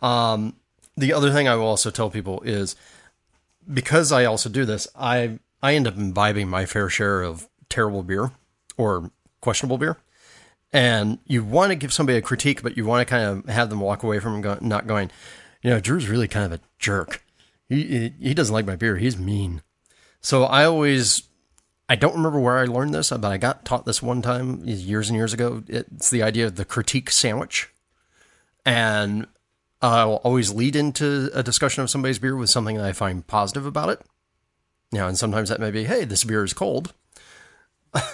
Um, 0.00 0.56
the 0.96 1.12
other 1.12 1.30
thing 1.30 1.48
I 1.48 1.56
will 1.56 1.66
also 1.66 1.90
tell 1.90 2.10
people 2.10 2.40
is 2.42 2.76
because 3.72 4.12
I 4.12 4.24
also 4.24 4.48
do 4.48 4.64
this, 4.64 4.86
I 4.94 5.38
I 5.62 5.74
end 5.74 5.86
up 5.86 5.96
imbibing 5.96 6.48
my 6.48 6.66
fair 6.66 6.88
share 6.88 7.22
of 7.22 7.48
terrible 7.68 8.02
beer 8.02 8.30
or 8.76 9.10
questionable 9.40 9.78
beer 9.78 9.98
and 10.74 11.18
you 11.24 11.44
want 11.44 11.70
to 11.70 11.76
give 11.76 11.92
somebody 11.92 12.18
a 12.18 12.20
critique, 12.20 12.60
but 12.60 12.76
you 12.76 12.84
want 12.84 13.06
to 13.06 13.08
kind 13.10 13.24
of 13.24 13.48
have 13.48 13.70
them 13.70 13.78
walk 13.78 14.02
away 14.02 14.18
from 14.18 14.40
go, 14.40 14.58
not 14.60 14.88
going, 14.88 15.08
you 15.64 15.70
know, 15.70 15.80
Drew's 15.80 16.08
really 16.08 16.28
kind 16.28 16.46
of 16.46 16.52
a 16.52 16.62
jerk. 16.78 17.24
He, 17.68 18.12
he 18.20 18.34
doesn't 18.34 18.52
like 18.52 18.66
my 18.66 18.76
beer. 18.76 18.98
He's 18.98 19.18
mean. 19.18 19.62
So 20.20 20.44
I 20.44 20.64
always, 20.64 21.22
I 21.88 21.96
don't 21.96 22.14
remember 22.14 22.38
where 22.38 22.58
I 22.58 22.66
learned 22.66 22.94
this, 22.94 23.10
but 23.10 23.24
I 23.24 23.38
got 23.38 23.64
taught 23.64 23.86
this 23.86 24.02
one 24.02 24.22
time 24.22 24.62
years 24.64 25.08
and 25.08 25.16
years 25.16 25.32
ago. 25.32 25.64
It's 25.66 26.10
the 26.10 26.22
idea 26.22 26.46
of 26.46 26.54
the 26.54 26.64
critique 26.64 27.10
sandwich. 27.10 27.70
And 28.64 29.26
I'll 29.82 30.16
always 30.16 30.52
lead 30.52 30.76
into 30.76 31.30
a 31.34 31.42
discussion 31.42 31.82
of 31.82 31.90
somebody's 31.90 32.18
beer 32.18 32.36
with 32.36 32.50
something 32.50 32.76
that 32.76 32.84
I 32.84 32.92
find 32.92 33.26
positive 33.26 33.66
about 33.66 33.88
it. 33.88 34.02
Now, 34.92 35.08
and 35.08 35.18
sometimes 35.18 35.48
that 35.48 35.60
may 35.60 35.70
be, 35.70 35.84
hey, 35.84 36.04
this 36.04 36.24
beer 36.24 36.44
is 36.44 36.52
cold. 36.52 36.92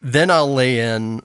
Then 0.00 0.30
I'll 0.30 0.52
lay 0.52 0.78
in 0.80 1.22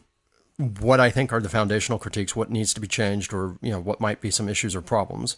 what 0.63 0.99
I 0.99 1.09
think 1.09 1.33
are 1.33 1.41
the 1.41 1.49
foundational 1.49 1.99
critiques, 1.99 2.35
what 2.35 2.49
needs 2.49 2.73
to 2.73 2.81
be 2.81 2.87
changed, 2.87 3.33
or 3.33 3.57
you 3.61 3.71
know 3.71 3.79
what 3.79 4.01
might 4.01 4.21
be 4.21 4.31
some 4.31 4.49
issues 4.49 4.75
or 4.75 4.81
problems, 4.81 5.37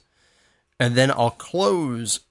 and 0.79 0.95
then 0.95 1.11
I'll 1.11 1.31
close 1.31 2.21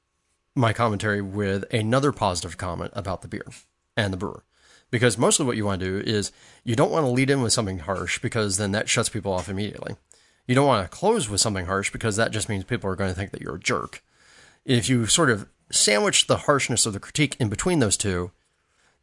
my 0.54 0.72
commentary 0.72 1.20
with 1.20 1.64
another 1.72 2.12
positive 2.12 2.56
comment 2.56 2.92
about 2.94 3.22
the 3.22 3.28
beer 3.28 3.46
and 3.96 4.12
the 4.12 4.16
brewer. 4.16 4.44
Because 4.90 5.18
mostly 5.18 5.44
what 5.44 5.56
you 5.56 5.64
want 5.64 5.80
to 5.80 6.02
do 6.02 6.08
is 6.08 6.30
you 6.62 6.76
don't 6.76 6.92
want 6.92 7.04
to 7.04 7.10
lead 7.10 7.30
in 7.30 7.42
with 7.42 7.52
something 7.52 7.80
harsh 7.80 8.20
because 8.20 8.56
then 8.56 8.70
that 8.72 8.88
shuts 8.88 9.08
people 9.08 9.32
off 9.32 9.48
immediately. 9.48 9.96
You 10.46 10.54
don't 10.54 10.66
want 10.66 10.88
to 10.88 10.96
close 10.96 11.28
with 11.28 11.40
something 11.40 11.66
harsh 11.66 11.90
because 11.90 12.16
that 12.16 12.30
just 12.30 12.48
means 12.48 12.64
people 12.64 12.88
are 12.88 12.96
going 12.96 13.10
to 13.10 13.16
think 13.16 13.32
that 13.32 13.40
you're 13.40 13.56
a 13.56 13.60
jerk. 13.60 14.04
If 14.64 14.88
you 14.88 15.06
sort 15.06 15.30
of 15.30 15.48
sandwich 15.70 16.26
the 16.26 16.38
harshness 16.38 16.86
of 16.86 16.92
the 16.92 17.00
critique 17.00 17.36
in 17.40 17.48
between 17.48 17.80
those 17.80 17.96
two, 17.96 18.30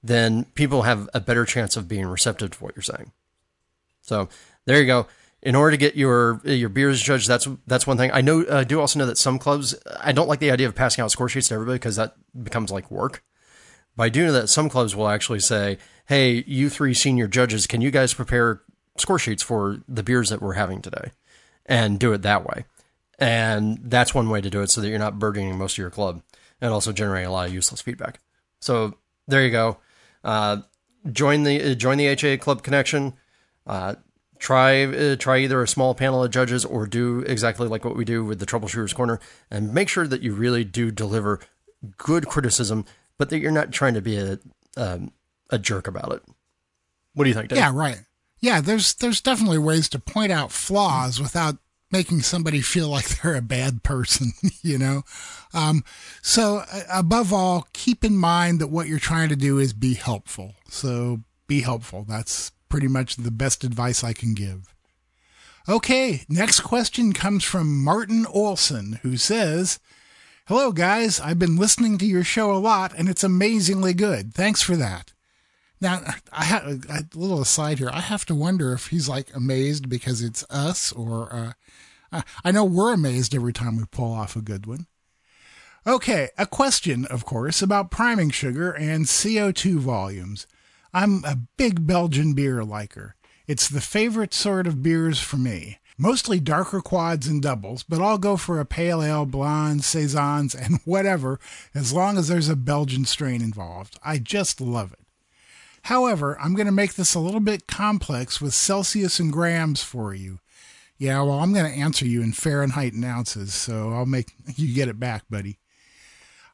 then 0.03 0.45
people 0.55 0.83
have 0.83 1.09
a 1.13 1.19
better 1.19 1.45
chance 1.45 1.75
of 1.75 1.87
being 1.87 2.05
receptive 2.05 2.51
to 2.51 2.63
what 2.63 2.75
you're 2.75 2.83
saying. 2.83 3.11
So 4.01 4.29
there 4.65 4.79
you 4.79 4.87
go. 4.87 5.07
In 5.41 5.55
order 5.55 5.71
to 5.71 5.77
get 5.77 5.95
your 5.95 6.39
your 6.43 6.69
beers 6.69 7.01
judged, 7.01 7.27
that's 7.27 7.47
that's 7.65 7.87
one 7.87 7.97
thing. 7.97 8.11
I 8.13 8.21
know. 8.21 8.45
I 8.51 8.63
do 8.63 8.79
also 8.79 8.99
know 8.99 9.07
that 9.07 9.17
some 9.17 9.39
clubs. 9.39 9.75
I 9.99 10.11
don't 10.11 10.27
like 10.27 10.39
the 10.39 10.51
idea 10.51 10.67
of 10.67 10.75
passing 10.75 11.03
out 11.03 11.11
score 11.11 11.29
sheets 11.29 11.47
to 11.47 11.55
everybody 11.55 11.77
because 11.77 11.95
that 11.95 12.15
becomes 12.43 12.71
like 12.71 12.91
work. 12.91 13.23
But 13.95 14.03
I 14.03 14.09
do 14.09 14.25
know 14.25 14.33
that 14.33 14.49
some 14.49 14.69
clubs 14.69 14.95
will 14.95 15.07
actually 15.07 15.39
say, 15.39 15.79
"Hey, 16.05 16.43
you 16.45 16.69
three 16.69 16.93
senior 16.93 17.27
judges, 17.27 17.65
can 17.65 17.81
you 17.81 17.89
guys 17.89 18.13
prepare 18.13 18.61
score 18.97 19.17
sheets 19.17 19.41
for 19.41 19.79
the 19.87 20.03
beers 20.03 20.29
that 20.29 20.41
we're 20.43 20.53
having 20.53 20.79
today?" 20.81 21.11
And 21.65 21.99
do 21.99 22.13
it 22.13 22.21
that 22.21 22.45
way. 22.45 22.65
And 23.17 23.79
that's 23.83 24.13
one 24.13 24.29
way 24.29 24.41
to 24.41 24.49
do 24.49 24.61
it, 24.61 24.69
so 24.69 24.81
that 24.81 24.89
you're 24.89 24.99
not 24.99 25.17
burdening 25.17 25.57
most 25.57 25.73
of 25.73 25.77
your 25.79 25.89
club, 25.89 26.21
and 26.59 26.71
also 26.71 26.91
generating 26.91 27.27
a 27.27 27.31
lot 27.31 27.47
of 27.47 27.53
useless 27.53 27.81
feedback. 27.81 28.19
So 28.59 28.95
there 29.27 29.43
you 29.43 29.51
go. 29.51 29.77
Uh, 30.23 30.57
join 31.11 31.43
the 31.43 31.71
uh, 31.71 31.73
join 31.73 31.97
the 31.97 32.07
HA 32.07 32.37
Club 32.37 32.61
Connection. 32.61 33.13
Uh, 33.65 33.95
try 34.39 34.83
uh, 34.83 35.15
try 35.15 35.37
either 35.37 35.61
a 35.61 35.67
small 35.67 35.93
panel 35.93 36.23
of 36.23 36.31
judges 36.31 36.65
or 36.65 36.85
do 36.85 37.19
exactly 37.19 37.67
like 37.67 37.85
what 37.85 37.95
we 37.95 38.05
do 38.05 38.25
with 38.25 38.39
the 38.39 38.45
Troubleshooters 38.45 38.93
Corner, 38.93 39.19
and 39.49 39.73
make 39.73 39.89
sure 39.89 40.07
that 40.07 40.21
you 40.21 40.33
really 40.33 40.63
do 40.63 40.91
deliver 40.91 41.39
good 41.97 42.27
criticism, 42.27 42.85
but 43.17 43.29
that 43.29 43.39
you're 43.39 43.51
not 43.51 43.71
trying 43.71 43.93
to 43.93 44.01
be 44.01 44.17
a 44.17 44.39
um, 44.77 45.11
a 45.49 45.59
jerk 45.59 45.87
about 45.87 46.11
it. 46.13 46.23
What 47.13 47.25
do 47.25 47.29
you 47.29 47.35
think? 47.35 47.49
Dave? 47.49 47.59
Yeah, 47.59 47.71
right. 47.73 47.99
Yeah, 48.39 48.61
there's 48.61 48.95
there's 48.95 49.21
definitely 49.21 49.59
ways 49.59 49.87
to 49.89 49.99
point 49.99 50.31
out 50.31 50.51
flaws 50.51 51.19
without 51.19 51.57
making 51.91 52.21
somebody 52.21 52.61
feel 52.61 52.87
like 52.87 53.07
they're 53.21 53.35
a 53.35 53.41
bad 53.41 53.83
person, 53.83 54.31
you 54.61 54.77
know. 54.77 55.03
Um, 55.53 55.83
so 56.21 56.63
uh, 56.71 56.81
above 56.91 57.31
all, 57.33 57.67
keep 57.73 58.03
in 58.03 58.17
mind 58.17 58.59
that 58.59 58.67
what 58.67 58.87
you're 58.87 58.99
trying 58.99 59.29
to 59.29 59.35
do 59.35 59.59
is 59.59 59.73
be 59.73 59.93
helpful. 59.93 60.55
So 60.69 61.21
be 61.47 61.61
helpful. 61.61 62.05
That's 62.07 62.51
pretty 62.71 62.87
much 62.87 63.17
the 63.17 63.29
best 63.29 63.63
advice 63.63 64.03
I 64.03 64.13
can 64.13 64.33
give. 64.33 64.73
Okay, 65.69 66.23
next 66.27 66.61
question 66.61 67.13
comes 67.13 67.43
from 67.43 67.83
Martin 67.83 68.25
Olson, 68.25 68.99
who 69.03 69.17
says, 69.17 69.79
Hello, 70.47 70.71
guys. 70.71 71.19
I've 71.19 71.37
been 71.37 71.57
listening 71.57 71.97
to 71.99 72.05
your 72.05 72.23
show 72.23 72.51
a 72.51 72.57
lot, 72.57 72.93
and 72.97 73.07
it's 73.07 73.23
amazingly 73.23 73.93
good. 73.93 74.33
Thanks 74.33 74.61
for 74.61 74.75
that. 74.77 75.13
Now, 75.79 76.01
I 76.31 76.45
have 76.45 76.65
a 76.89 77.05
little 77.13 77.41
aside 77.41 77.77
here. 77.77 77.91
I 77.91 78.01
have 78.01 78.25
to 78.25 78.35
wonder 78.35 78.73
if 78.73 78.87
he's 78.87 79.09
like 79.09 79.35
amazed 79.35 79.89
because 79.89 80.21
it's 80.21 80.45
us, 80.49 80.91
or 80.91 81.55
uh, 82.11 82.21
I 82.43 82.51
know 82.51 82.65
we're 82.65 82.93
amazed 82.93 83.35
every 83.35 83.53
time 83.53 83.77
we 83.77 83.83
pull 83.91 84.13
off 84.13 84.35
a 84.35 84.41
good 84.41 84.65
one. 84.65 84.87
Okay, 85.85 86.29
a 86.37 86.45
question, 86.45 87.05
of 87.05 87.25
course, 87.25 87.61
about 87.61 87.91
priming 87.91 88.29
sugar 88.29 88.71
and 88.71 89.05
CO2 89.05 89.75
volumes. 89.77 90.47
I'm 90.93 91.23
a 91.23 91.37
big 91.57 91.87
Belgian 91.87 92.33
beer 92.33 92.63
liker. 92.63 93.15
It's 93.47 93.69
the 93.69 93.81
favorite 93.81 94.33
sort 94.33 94.67
of 94.67 94.83
beers 94.83 95.19
for 95.19 95.37
me. 95.37 95.79
Mostly 95.97 96.39
darker 96.39 96.81
quads 96.81 97.27
and 97.27 97.41
doubles, 97.41 97.83
but 97.83 98.01
I'll 98.01 98.17
go 98.17 98.35
for 98.35 98.59
a 98.59 98.65
pale 98.65 99.03
ale, 99.03 99.25
blonde, 99.25 99.83
saisons, 99.83 100.55
and 100.55 100.79
whatever, 100.85 101.39
as 101.75 101.93
long 101.93 102.17
as 102.17 102.27
there's 102.27 102.49
a 102.49 102.55
Belgian 102.55 103.05
strain 103.05 103.41
involved. 103.41 103.99
I 104.03 104.17
just 104.17 104.59
love 104.59 104.93
it. 104.93 104.99
However, 105.83 106.39
I'm 106.39 106.55
going 106.55 106.65
to 106.65 106.71
make 106.71 106.95
this 106.95 107.15
a 107.15 107.19
little 107.19 107.39
bit 107.39 107.67
complex 107.67 108.41
with 108.41 108.53
Celsius 108.53 109.19
and 109.19 109.31
grams 109.31 109.83
for 109.83 110.13
you. 110.13 110.39
Yeah, 110.97 111.21
well, 111.23 111.39
I'm 111.39 111.53
going 111.53 111.71
to 111.71 111.77
answer 111.77 112.05
you 112.05 112.21
in 112.21 112.33
Fahrenheit 112.33 112.93
and 112.93 113.05
ounces, 113.05 113.53
so 113.53 113.91
I'll 113.91 114.05
make 114.05 114.31
you 114.55 114.73
get 114.73 114.89
it 114.89 114.99
back, 114.99 115.23
buddy. 115.29 115.57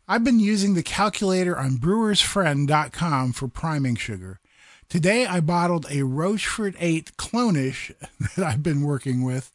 I've 0.10 0.24
been 0.24 0.40
using 0.40 0.74
the 0.74 0.84
calculator 0.84 1.58
on 1.58 1.80
brewersfriend.com 1.80 3.34
for 3.34 3.50
priming 3.50 3.98
sugar. 3.98 4.40
Today 4.88 5.26
I 5.26 5.42
bottled 5.42 5.86
a 5.90 6.04
Rochefort 6.04 6.76
8 6.80 7.18
Clonish 7.18 7.92
that 8.38 8.46
I've 8.46 8.64
been 8.64 8.84
working 8.84 9.22
with. 9.22 9.52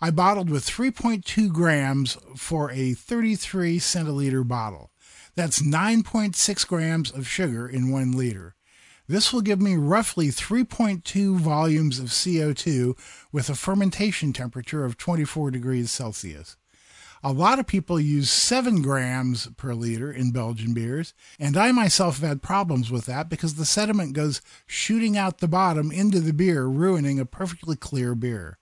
I 0.00 0.12
bottled 0.12 0.48
with 0.48 0.64
3.2 0.64 1.48
grams 1.48 2.18
for 2.36 2.70
a 2.70 2.92
33 2.92 3.80
centiliter 3.80 4.46
bottle. 4.46 4.92
That's 5.34 5.60
9.6 5.60 6.68
grams 6.68 7.10
of 7.10 7.26
sugar 7.26 7.68
in 7.68 7.90
one 7.90 8.12
liter. 8.12 8.54
This 9.08 9.32
will 9.32 9.40
give 9.40 9.60
me 9.60 9.74
roughly 9.74 10.28
3.2 10.28 11.36
volumes 11.36 11.98
of 11.98 12.10
CO2 12.10 12.96
with 13.32 13.50
a 13.50 13.56
fermentation 13.56 14.32
temperature 14.32 14.84
of 14.84 14.98
24 14.98 15.50
degrees 15.50 15.90
Celsius. 15.90 16.56
A 17.22 17.32
lot 17.32 17.58
of 17.58 17.66
people 17.66 17.98
use 17.98 18.30
7 18.30 18.82
grams 18.82 19.48
per 19.56 19.74
liter 19.74 20.12
in 20.12 20.30
Belgian 20.30 20.74
beers, 20.74 21.14
and 21.40 21.56
I 21.56 21.72
myself 21.72 22.20
have 22.20 22.28
had 22.28 22.42
problems 22.42 22.90
with 22.90 23.06
that 23.06 23.28
because 23.28 23.54
the 23.54 23.64
sediment 23.64 24.12
goes 24.12 24.42
shooting 24.66 25.16
out 25.16 25.38
the 25.38 25.48
bottom 25.48 25.90
into 25.90 26.20
the 26.20 26.32
beer, 26.32 26.66
ruining 26.66 27.18
a 27.18 27.26
perfectly 27.26 27.76
clear 27.76 28.14
beer. 28.14 28.58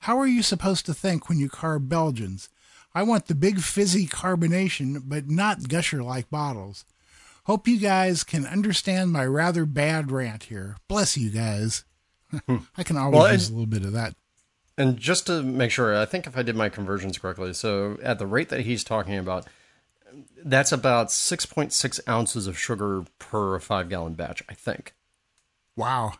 How 0.00 0.18
are 0.18 0.26
you 0.26 0.42
supposed 0.42 0.86
to 0.86 0.94
think 0.94 1.28
when 1.28 1.38
you 1.38 1.48
carb 1.48 1.88
Belgians? 1.88 2.48
I 2.94 3.02
want 3.02 3.26
the 3.26 3.34
big 3.34 3.60
fizzy 3.60 4.06
carbonation, 4.06 5.02
but 5.04 5.28
not 5.28 5.68
gusher 5.68 6.02
like 6.02 6.30
bottles. 6.30 6.84
Hope 7.44 7.66
you 7.66 7.78
guys 7.78 8.22
can 8.22 8.46
understand 8.46 9.12
my 9.12 9.24
rather 9.24 9.66
bad 9.66 10.12
rant 10.12 10.44
here. 10.44 10.76
Bless 10.88 11.16
you 11.16 11.30
guys. 11.30 11.84
I 12.76 12.82
can 12.84 12.96
always 12.96 13.20
well, 13.20 13.32
use 13.32 13.48
a 13.48 13.52
little 13.52 13.66
bit 13.66 13.84
of 13.84 13.92
that. 13.92 14.14
And 14.82 14.98
just 14.98 15.28
to 15.28 15.44
make 15.44 15.70
sure, 15.70 15.96
I 15.96 16.04
think 16.04 16.26
if 16.26 16.36
I 16.36 16.42
did 16.42 16.56
my 16.56 16.68
conversions 16.68 17.16
correctly, 17.16 17.52
so 17.52 17.98
at 18.02 18.18
the 18.18 18.26
rate 18.26 18.48
that 18.48 18.62
he's 18.62 18.82
talking 18.82 19.16
about, 19.16 19.46
that's 20.44 20.72
about 20.72 21.06
6.6 21.06 22.00
ounces 22.08 22.48
of 22.48 22.58
sugar 22.58 23.04
per 23.20 23.60
five 23.60 23.88
gallon 23.88 24.14
batch, 24.14 24.42
I 24.48 24.54
think. 24.54 24.94
Wow. 25.76 26.14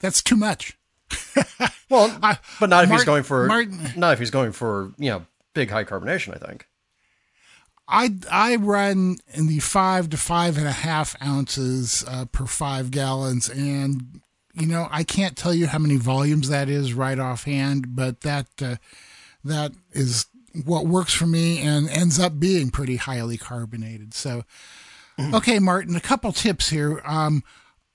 That's 0.00 0.24
too 0.24 0.34
much. 0.34 0.76
well, 1.88 2.18
I, 2.20 2.38
but 2.58 2.68
not 2.68 2.82
if 2.82 2.90
Martin, 2.90 2.90
he's 2.90 3.04
going 3.04 3.22
for 3.22 3.46
Martin, 3.46 3.78
not 3.94 4.14
if 4.14 4.18
he's 4.18 4.32
going 4.32 4.50
for 4.50 4.92
you 4.98 5.10
know 5.10 5.26
big 5.54 5.70
high 5.70 5.84
carbonation. 5.84 6.34
I 6.34 6.44
think. 6.44 6.66
I 7.86 8.10
I 8.30 8.56
run 8.56 9.18
in 9.34 9.46
the 9.46 9.60
five 9.60 10.10
to 10.10 10.16
five 10.16 10.56
and 10.56 10.66
a 10.66 10.72
half 10.72 11.14
ounces 11.22 12.04
uh, 12.08 12.24
per 12.26 12.46
five 12.46 12.90
gallons, 12.90 13.48
and 13.48 14.20
you 14.54 14.66
know 14.66 14.88
I 14.90 15.04
can't 15.04 15.36
tell 15.36 15.54
you 15.54 15.66
how 15.66 15.78
many 15.78 15.96
volumes 15.96 16.48
that 16.48 16.68
is 16.68 16.94
right 16.94 17.18
offhand, 17.18 17.94
but 17.94 18.20
that 18.22 18.46
uh, 18.60 18.76
that 19.44 19.72
is 19.92 20.26
what 20.64 20.86
works 20.86 21.12
for 21.12 21.26
me 21.26 21.60
and 21.60 21.88
ends 21.88 22.18
up 22.18 22.38
being 22.38 22.70
pretty 22.70 22.96
highly 22.96 23.36
carbonated. 23.36 24.14
So, 24.14 24.42
okay, 25.32 25.58
Martin, 25.58 25.94
a 25.96 26.00
couple 26.00 26.32
tips 26.32 26.70
here. 26.70 27.00
Um, 27.04 27.42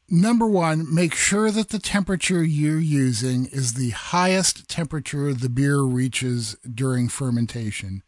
number 0.10 0.48
one, 0.48 0.94
make 0.94 1.15
sure 1.15 1.52
that 1.52 1.69
the 1.69 1.80
temperature 1.80 2.44
you're 2.44 2.80
using 2.80 3.48
is 3.48 3.73
the 3.73 3.90
highest 3.90 4.69
temperature 4.69 5.34
the 5.34 5.49
beer 5.49 5.82
reaches 5.82 6.56
during 6.73 7.10
fermentation. 7.10 8.03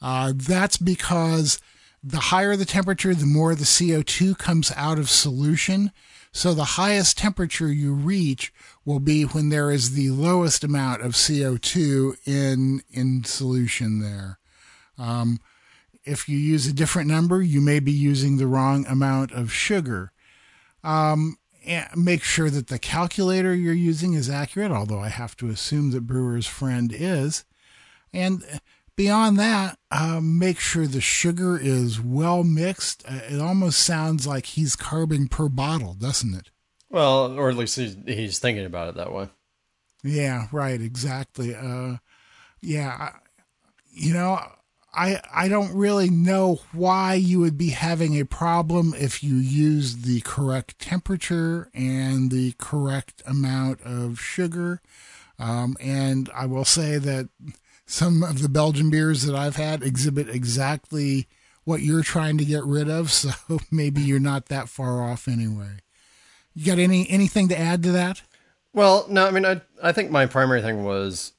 Uh, 0.00 0.32
that's 0.34 0.76
because 0.76 1.60
the 2.02 2.18
higher 2.18 2.56
the 2.56 2.64
temperature, 2.64 3.14
the 3.14 3.26
more 3.26 3.54
the 3.54 3.64
CO2 3.64 4.38
comes 4.38 4.72
out 4.76 4.98
of 4.98 5.10
solution. 5.10 5.90
So 6.36 6.52
the 6.52 6.64
highest 6.64 7.16
temperature 7.16 7.72
you 7.72 7.94
reach 7.94 8.52
will 8.84 9.00
be 9.00 9.22
when 9.22 9.48
there 9.48 9.70
is 9.70 9.94
the 9.94 10.10
lowest 10.10 10.62
amount 10.64 11.00
of 11.00 11.12
CO2 11.12 12.18
in 12.26 12.82
in 12.90 13.24
solution 13.24 14.00
there. 14.00 14.38
Um, 14.98 15.40
if 16.04 16.28
you 16.28 16.36
use 16.36 16.66
a 16.66 16.74
different 16.74 17.08
number, 17.08 17.40
you 17.40 17.62
may 17.62 17.80
be 17.80 17.90
using 17.90 18.36
the 18.36 18.46
wrong 18.46 18.84
amount 18.86 19.32
of 19.32 19.50
sugar. 19.50 20.12
Um, 20.84 21.38
make 21.96 22.22
sure 22.22 22.50
that 22.50 22.66
the 22.66 22.78
calculator 22.78 23.54
you're 23.54 23.72
using 23.72 24.12
is 24.12 24.28
accurate, 24.28 24.72
although 24.72 25.00
I 25.00 25.08
have 25.08 25.38
to 25.38 25.48
assume 25.48 25.90
that 25.92 26.06
Brewer's 26.06 26.46
Friend 26.46 26.94
is. 26.94 27.46
And 28.12 28.44
Beyond 28.96 29.38
that, 29.38 29.78
uh, 29.90 30.20
make 30.22 30.58
sure 30.58 30.86
the 30.86 31.02
sugar 31.02 31.58
is 31.58 32.00
well 32.00 32.42
mixed. 32.42 33.04
Uh, 33.06 33.20
it 33.28 33.40
almost 33.40 33.80
sounds 33.80 34.26
like 34.26 34.46
he's 34.46 34.74
carbing 34.74 35.28
per 35.28 35.50
bottle, 35.50 35.92
doesn't 35.92 36.34
it? 36.34 36.50
Well, 36.88 37.38
or 37.38 37.50
at 37.50 37.56
least 37.56 37.76
he's, 37.76 37.96
he's 38.06 38.38
thinking 38.38 38.64
about 38.64 38.88
it 38.88 38.94
that 38.94 39.12
way. 39.12 39.28
Yeah, 40.02 40.46
right, 40.50 40.80
exactly. 40.80 41.54
Uh, 41.54 41.96
yeah, 42.62 43.12
you 43.92 44.14
know, 44.14 44.40
I 44.94 45.20
I 45.32 45.48
don't 45.48 45.74
really 45.74 46.08
know 46.08 46.60
why 46.72 47.14
you 47.14 47.38
would 47.40 47.58
be 47.58 47.70
having 47.70 48.18
a 48.18 48.24
problem 48.24 48.94
if 48.96 49.22
you 49.22 49.34
use 49.36 49.98
the 49.98 50.20
correct 50.22 50.78
temperature 50.78 51.70
and 51.74 52.30
the 52.30 52.52
correct 52.58 53.22
amount 53.26 53.82
of 53.82 54.18
sugar. 54.18 54.80
Um, 55.38 55.76
and 55.80 56.30
I 56.34 56.46
will 56.46 56.64
say 56.64 56.96
that 56.96 57.28
some 57.86 58.22
of 58.22 58.42
the 58.42 58.48
Belgian 58.48 58.90
beers 58.90 59.22
that 59.22 59.34
I've 59.34 59.56
had 59.56 59.82
exhibit 59.82 60.28
exactly 60.28 61.28
what 61.64 61.82
you're 61.82 62.02
trying 62.02 62.38
to 62.38 62.44
get 62.44 62.64
rid 62.64 62.88
of, 62.88 63.10
so 63.10 63.30
maybe 63.70 64.00
you're 64.00 64.20
not 64.20 64.46
that 64.46 64.68
far 64.68 65.02
off 65.02 65.28
anyway. 65.28 65.78
You 66.54 66.66
got 66.66 66.78
any 66.78 67.08
anything 67.10 67.48
to 67.48 67.58
add 67.58 67.82
to 67.82 67.92
that? 67.92 68.22
Well, 68.72 69.06
no, 69.08 69.26
I 69.26 69.30
mean, 69.30 69.44
I 69.44 69.60
I 69.82 69.92
think 69.92 70.10
my 70.10 70.26
primary 70.26 70.62
thing 70.62 70.84
was 70.84 71.32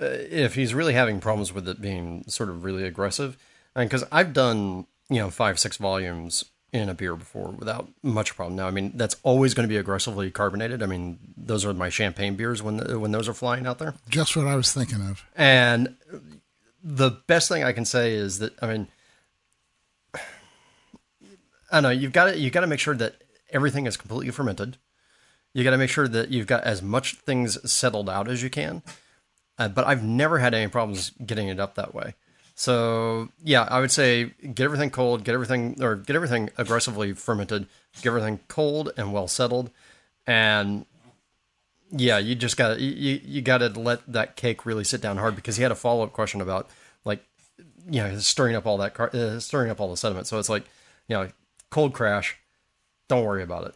uh, 0.00 0.06
if 0.06 0.54
he's 0.54 0.74
really 0.74 0.94
having 0.94 1.20
problems 1.20 1.52
with 1.52 1.68
it 1.68 1.80
being 1.80 2.24
sort 2.28 2.48
of 2.48 2.64
really 2.64 2.84
aggressive, 2.84 3.36
because 3.74 4.04
I've 4.12 4.32
done 4.32 4.86
you 5.08 5.18
know 5.18 5.30
five 5.30 5.58
six 5.58 5.76
volumes 5.76 6.44
in 6.72 6.88
a 6.88 6.94
beer 6.94 7.16
before 7.16 7.48
without 7.48 7.88
much 8.02 8.36
problem. 8.36 8.56
Now, 8.56 8.66
I 8.66 8.70
mean, 8.70 8.92
that's 8.94 9.16
always 9.22 9.54
going 9.54 9.66
to 9.66 9.72
be 9.72 9.78
aggressively 9.78 10.30
carbonated. 10.30 10.82
I 10.82 10.86
mean, 10.86 11.18
those 11.36 11.64
are 11.64 11.72
my 11.72 11.88
champagne 11.88 12.36
beers 12.36 12.62
when 12.62 12.76
the, 12.76 12.98
when 12.98 13.10
those 13.10 13.28
are 13.28 13.34
flying 13.34 13.66
out 13.66 13.78
there. 13.78 13.94
Just 14.08 14.36
what 14.36 14.46
I 14.46 14.54
was 14.54 14.72
thinking 14.72 15.00
of. 15.00 15.24
And 15.34 15.96
the 16.82 17.10
best 17.26 17.48
thing 17.48 17.64
I 17.64 17.72
can 17.72 17.84
say 17.84 18.12
is 18.12 18.38
that 18.40 18.52
I 18.62 18.66
mean, 18.66 18.88
I 20.14 20.20
don't 21.72 21.82
know. 21.84 21.90
You've 21.90 22.12
got 22.12 22.26
to 22.26 22.38
you 22.38 22.50
got 22.50 22.60
to 22.60 22.66
make 22.66 22.80
sure 22.80 22.96
that 22.96 23.16
everything 23.50 23.86
is 23.86 23.96
completely 23.96 24.30
fermented. 24.30 24.76
You 25.54 25.64
got 25.64 25.70
to 25.70 25.78
make 25.78 25.90
sure 25.90 26.06
that 26.06 26.30
you've 26.30 26.46
got 26.46 26.64
as 26.64 26.82
much 26.82 27.14
things 27.14 27.70
settled 27.70 28.10
out 28.10 28.28
as 28.28 28.42
you 28.42 28.50
can. 28.50 28.82
Uh, 29.58 29.68
but 29.68 29.86
I've 29.86 30.04
never 30.04 30.38
had 30.38 30.54
any 30.54 30.68
problems 30.68 31.10
getting 31.24 31.48
it 31.48 31.58
up 31.58 31.74
that 31.74 31.94
way. 31.94 32.14
So 32.58 33.28
yeah, 33.44 33.68
I 33.70 33.78
would 33.78 33.92
say 33.92 34.32
get 34.52 34.64
everything 34.64 34.90
cold, 34.90 35.22
get 35.22 35.32
everything 35.32 35.80
or 35.80 35.94
get 35.94 36.16
everything 36.16 36.50
aggressively 36.58 37.12
fermented, 37.12 37.68
get 38.02 38.06
everything 38.06 38.40
cold 38.48 38.90
and 38.96 39.12
well 39.12 39.28
settled, 39.28 39.70
and 40.26 40.84
yeah, 41.92 42.18
you 42.18 42.34
just 42.34 42.56
got 42.56 42.80
you 42.80 43.20
you 43.24 43.42
got 43.42 43.58
to 43.58 43.68
let 43.68 44.12
that 44.12 44.34
cake 44.34 44.66
really 44.66 44.82
sit 44.82 45.00
down 45.00 45.18
hard 45.18 45.36
because 45.36 45.56
he 45.56 45.62
had 45.62 45.70
a 45.70 45.76
follow 45.76 46.02
up 46.02 46.12
question 46.12 46.40
about 46.40 46.68
like 47.04 47.24
you 47.88 48.02
know 48.02 48.18
stirring 48.18 48.56
up 48.56 48.66
all 48.66 48.78
that 48.78 48.92
car- 48.92 49.14
uh, 49.14 49.38
stirring 49.38 49.70
up 49.70 49.80
all 49.80 49.88
the 49.88 49.96
sediment. 49.96 50.26
So 50.26 50.40
it's 50.40 50.48
like 50.48 50.64
you 51.06 51.14
know 51.14 51.28
cold 51.70 51.94
crash, 51.94 52.38
don't 53.06 53.24
worry 53.24 53.44
about 53.44 53.68
it. 53.68 53.74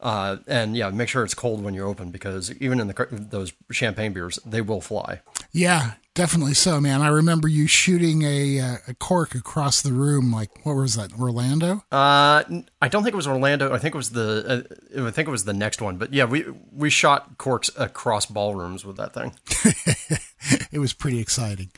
Uh, 0.00 0.38
and 0.46 0.74
yeah, 0.74 0.88
make 0.88 1.10
sure 1.10 1.22
it's 1.22 1.34
cold 1.34 1.62
when 1.62 1.74
you 1.74 1.84
open 1.84 2.10
because 2.10 2.50
even 2.62 2.80
in 2.80 2.88
the 2.88 3.06
those 3.10 3.52
champagne 3.70 4.14
beers, 4.14 4.38
they 4.46 4.62
will 4.62 4.80
fly. 4.80 5.20
Yeah, 5.52 5.92
definitely 6.14 6.54
so, 6.54 6.80
man. 6.80 7.02
I 7.02 7.08
remember 7.08 7.46
you 7.46 7.66
shooting 7.66 8.22
a 8.22 8.60
uh, 8.60 8.76
a 8.88 8.94
cork 8.94 9.34
across 9.34 9.82
the 9.82 9.92
room. 9.92 10.32
Like, 10.32 10.64
what 10.64 10.74
was 10.74 10.96
that? 10.96 11.12
Orlando? 11.18 11.84
Uh, 11.92 12.42
I 12.80 12.88
don't 12.88 13.02
think 13.02 13.12
it 13.12 13.16
was 13.16 13.26
Orlando. 13.26 13.72
I 13.72 13.78
think 13.78 13.94
it 13.94 13.98
was 13.98 14.10
the 14.10 14.66
uh, 14.96 15.06
I 15.06 15.10
think 15.10 15.28
it 15.28 15.30
was 15.30 15.44
the 15.44 15.52
next 15.52 15.82
one. 15.82 15.98
But 15.98 16.12
yeah, 16.14 16.24
we 16.24 16.46
we 16.72 16.90
shot 16.90 17.36
corks 17.38 17.70
across 17.76 18.26
ballrooms 18.26 18.84
with 18.84 18.96
that 18.96 19.12
thing. 19.14 19.34
it 20.72 20.78
was 20.78 20.94
pretty 20.94 21.20
exciting. 21.20 21.70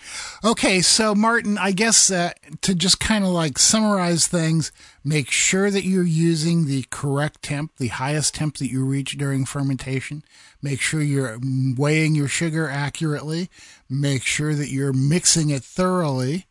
Okay, 0.44 0.80
so 0.80 1.14
Martin, 1.16 1.58
I 1.58 1.72
guess 1.72 2.10
uh, 2.12 2.32
to 2.62 2.74
just 2.76 3.00
kind 3.00 3.24
of 3.24 3.30
like 3.30 3.58
summarize 3.58 4.28
things, 4.28 4.70
make 5.02 5.30
sure 5.30 5.68
that 5.68 5.84
you're 5.84 6.04
using 6.04 6.66
the 6.66 6.86
correct 6.90 7.42
temp, 7.42 7.72
the 7.76 7.88
highest 7.88 8.36
temp 8.36 8.58
that 8.58 8.70
you 8.70 8.84
reach 8.84 9.18
during 9.18 9.44
fermentation. 9.44 10.22
Make 10.62 10.80
sure 10.80 11.02
you're 11.02 11.38
weighing 11.76 12.14
your 12.14 12.28
sugar 12.28 12.70
accurately. 12.70 13.50
Make 13.90 14.22
sure 14.22 14.54
that 14.54 14.70
you're 14.70 14.92
mixing 14.92 15.50
it 15.50 15.64
thoroughly. 15.64 16.46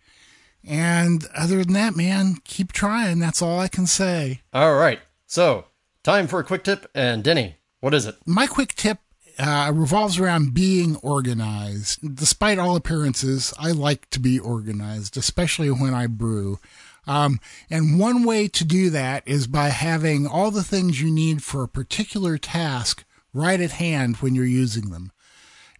And 0.65 1.25
other 1.35 1.63
than 1.63 1.73
that, 1.73 1.95
man, 1.95 2.35
keep 2.43 2.73
trying. 2.73 3.19
That's 3.19 3.41
all 3.41 3.59
I 3.59 3.69
can 3.69 3.87
say. 3.87 4.41
All 4.53 4.75
right, 4.75 4.99
so 5.27 5.65
time 6.03 6.27
for 6.27 6.39
a 6.39 6.43
quick 6.43 6.65
tip. 6.65 6.89
And 6.93 7.23
Denny, 7.23 7.55
what 7.79 7.93
is 7.93 8.05
it? 8.05 8.15
My 8.25 8.47
quick 8.47 8.75
tip 8.75 8.99
uh, 9.39 9.71
revolves 9.73 10.19
around 10.19 10.53
being 10.53 10.95
organized. 10.97 12.15
Despite 12.15 12.59
all 12.59 12.75
appearances, 12.75 13.53
I 13.59 13.71
like 13.71 14.09
to 14.11 14.19
be 14.19 14.39
organized, 14.39 15.17
especially 15.17 15.71
when 15.71 15.93
I 15.93 16.07
brew. 16.07 16.59
Um, 17.05 17.39
and 17.69 17.99
one 17.99 18.23
way 18.23 18.47
to 18.47 18.63
do 18.63 18.89
that 18.91 19.23
is 19.25 19.47
by 19.47 19.69
having 19.69 20.25
all 20.25 20.51
the 20.51 20.63
things 20.63 21.01
you 21.01 21.11
need 21.11 21.43
for 21.43 21.63
a 21.63 21.67
particular 21.67 22.37
task 22.37 23.03
right 23.33 23.59
at 23.59 23.71
hand 23.71 24.17
when 24.17 24.35
you're 24.35 24.45
using 24.45 24.89
them. 24.89 25.11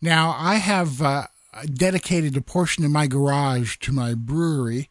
Now, 0.01 0.35
I 0.37 0.55
have 0.55 1.01
uh, 1.01 1.27
dedicated 1.73 2.35
a 2.35 2.41
portion 2.41 2.83
of 2.83 2.91
my 2.91 3.07
garage 3.07 3.77
to 3.77 3.93
my 3.93 4.15
brewery. 4.15 4.89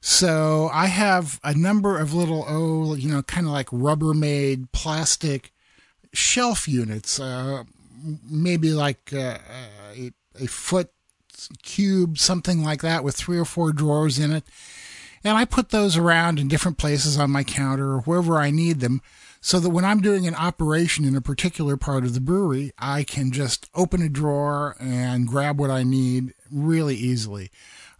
So 0.00 0.70
I 0.72 0.86
have 0.86 1.40
a 1.42 1.54
number 1.54 1.98
of 1.98 2.14
little, 2.14 2.44
oh, 2.48 2.94
you 2.94 3.10
know, 3.10 3.22
kind 3.22 3.46
of 3.46 3.52
like 3.52 3.66
Rubbermaid 3.68 4.68
plastic 4.72 5.52
shelf 6.12 6.68
units, 6.68 7.20
uh, 7.20 7.64
maybe 8.28 8.72
like 8.72 9.12
uh, 9.12 9.38
a, 9.94 10.12
a 10.40 10.46
foot 10.46 10.90
cube, 11.62 12.18
something 12.18 12.62
like 12.62 12.82
that, 12.82 13.04
with 13.04 13.16
three 13.16 13.38
or 13.38 13.44
four 13.44 13.72
drawers 13.72 14.18
in 14.18 14.32
it. 14.32 14.44
And 15.24 15.36
I 15.36 15.44
put 15.44 15.70
those 15.70 15.96
around 15.96 16.38
in 16.38 16.48
different 16.48 16.78
places 16.78 17.18
on 17.18 17.30
my 17.30 17.42
counter 17.42 17.92
or 17.92 18.00
wherever 18.00 18.38
I 18.38 18.50
need 18.50 18.80
them 18.80 19.02
so 19.40 19.60
that 19.60 19.70
when 19.70 19.84
I'm 19.84 20.00
doing 20.00 20.26
an 20.26 20.34
operation 20.34 21.04
in 21.04 21.16
a 21.16 21.20
particular 21.20 21.76
part 21.76 22.04
of 22.04 22.14
the 22.14 22.20
brewery, 22.20 22.72
I 22.78 23.04
can 23.04 23.32
just 23.32 23.68
open 23.74 24.02
a 24.02 24.08
drawer 24.08 24.76
and 24.80 25.26
grab 25.26 25.58
what 25.58 25.70
I 25.70 25.82
need 25.82 26.34
really 26.50 26.96
easily. 26.96 27.50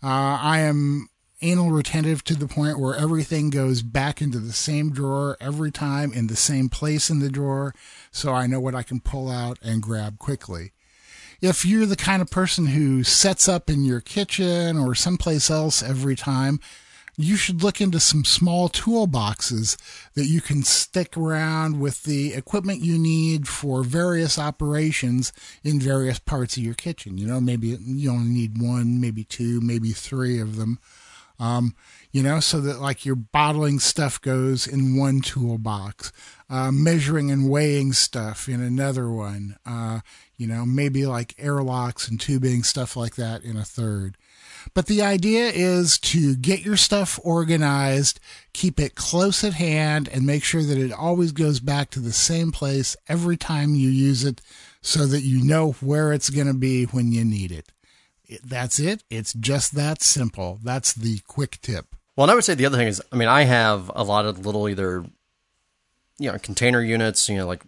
Uh, 0.03 0.39
I 0.41 0.61
am 0.61 1.09
anal 1.43 1.71
retentive 1.71 2.25
to 2.25 2.35
the 2.35 2.49
point 2.49 2.79
where 2.79 2.95
everything 2.95 3.51
goes 3.51 3.83
back 3.83 4.23
into 4.23 4.39
the 4.39 4.53
same 4.53 4.91
drawer 4.91 5.37
every 5.41 5.71
time 5.71 6.13
in 6.13 6.27
the 6.27 6.37
same 6.37 6.69
place 6.69 7.11
in 7.11 7.19
the 7.19 7.31
drawer 7.31 7.75
so 8.11 8.33
I 8.33 8.47
know 8.47 8.61
what 8.61 8.75
I 8.75 8.83
can 8.83 9.01
pull 9.01 9.31
out 9.31 9.59
and 9.63 9.83
grab 9.83 10.19
quickly. 10.19 10.73
If 11.43 11.67
you're 11.67 11.87
the 11.87 11.97
kind 11.97 12.23
of 12.23 12.31
person 12.31 12.67
who 12.67 13.05
sets 13.05 13.49
up 13.49 13.69
in 13.69 13.85
your 13.85 14.01
kitchen 14.01 14.79
or 14.79 14.95
someplace 14.95 15.51
else 15.51 15.83
every 15.83 16.17
time, 16.17 16.61
you 17.19 17.37
should 17.37 17.63
look 17.63 17.81
into 17.81 17.99
some 17.99 18.25
small 18.25 18.69
toolboxes 18.69 19.77
that 20.15 20.27
you 20.27 20.41
can 20.41 20.63
stick 20.63 21.17
around 21.17 21.81
with 21.81 22.03
the 22.05 22.35
equipment 22.35 22.81
you 22.81 22.99
need 22.99 23.49
for 23.49 23.83
various 23.83 24.39
operations 24.39 25.33
in 25.65 25.81
various 25.81 26.19
parts 26.19 26.57
of 26.57 26.63
your 26.63 26.75
kitchen. 26.75 27.17
You 27.17 27.27
know, 27.27 27.41
maybe 27.41 27.69
you 27.69 28.11
only 28.11 28.31
need 28.31 28.61
one, 28.61 29.01
maybe 29.01 29.25
two, 29.25 29.61
maybe 29.61 29.93
three 29.93 30.41
of 30.41 30.57
them. 30.57 30.79
Um, 31.39 31.75
you 32.13 32.23
know, 32.23 32.41
so 32.41 32.61
that 32.61 32.81
like 32.81 33.05
your 33.05 33.15
bottling 33.15 33.79
stuff 33.79 34.21
goes 34.21 34.67
in 34.67 34.97
one 34.97 35.21
toolbox, 35.21 36.13
uh, 36.49 36.71
measuring 36.73 37.31
and 37.31 37.51
weighing 37.51 37.93
stuff 37.93 38.49
in 38.49 38.63
another 38.63 39.11
one, 39.11 39.57
uh, 39.67 40.01
you 40.37 40.47
know, 40.47 40.65
maybe 40.65 41.05
like 41.05 41.35
airlocks 41.39 42.09
and 42.09 42.19
tubing, 42.19 42.63
stuff 42.63 42.97
like 42.97 43.17
that 43.17 43.43
in 43.43 43.57
a 43.57 43.65
third. 43.65 44.17
But 44.75 44.87
the 44.87 45.03
idea 45.03 45.51
is 45.51 45.99
to 45.99 46.37
get 46.37 46.65
your 46.65 46.77
stuff 46.77 47.21
organized, 47.23 48.21
keep 48.53 48.81
it 48.81 48.95
close 48.95 49.45
at 49.45 49.55
hand, 49.55 50.09
and 50.09 50.27
make 50.27 50.45
sure 50.45 50.63
that 50.63 50.79
it 50.79 50.93
always 50.93 51.33
goes 51.33 51.61
back 51.61 51.91
to 51.91 52.01
the 52.01 52.13
same 52.13 52.53
place 52.53 52.97
every 53.09 53.37
time 53.37 53.75
you 53.75 53.89
use 53.89 54.25
it 54.25 54.41
so 54.81 55.07
that 55.07 55.23
you 55.23 55.45
know 55.45 55.73
where 55.81 56.13
it's 56.13 56.31
going 56.31 56.47
to 56.47 56.55
be 56.55 56.85
when 56.85 57.13
you 57.13 57.25
need 57.25 57.53
it. 57.53 57.73
That's 58.45 58.79
it. 58.79 59.05
It's 59.11 59.33
just 59.33 59.75
that 59.75 60.03
simple. 60.03 60.59
That's 60.63 60.93
the 60.93 61.21
quick 61.27 61.61
tip. 61.61 61.95
Well, 62.17 62.25
and 62.25 62.31
I 62.31 62.35
would 62.35 62.45
say 62.45 62.55
the 62.55 62.67
other 62.67 62.79
thing 62.79 62.89
is, 62.89 63.03
I 63.13 63.17
mean, 63.17 63.29
I 63.29 63.43
have 63.43 63.91
a 63.95 64.03
lot 64.03 64.25
of 64.25 64.45
little 64.45 64.69
either, 64.69 65.05
you 66.19 66.33
know, 66.33 66.39
container 66.39 66.83
units, 66.83 67.29
you 67.29 67.37
know, 67.37 67.47
like 67.47 67.63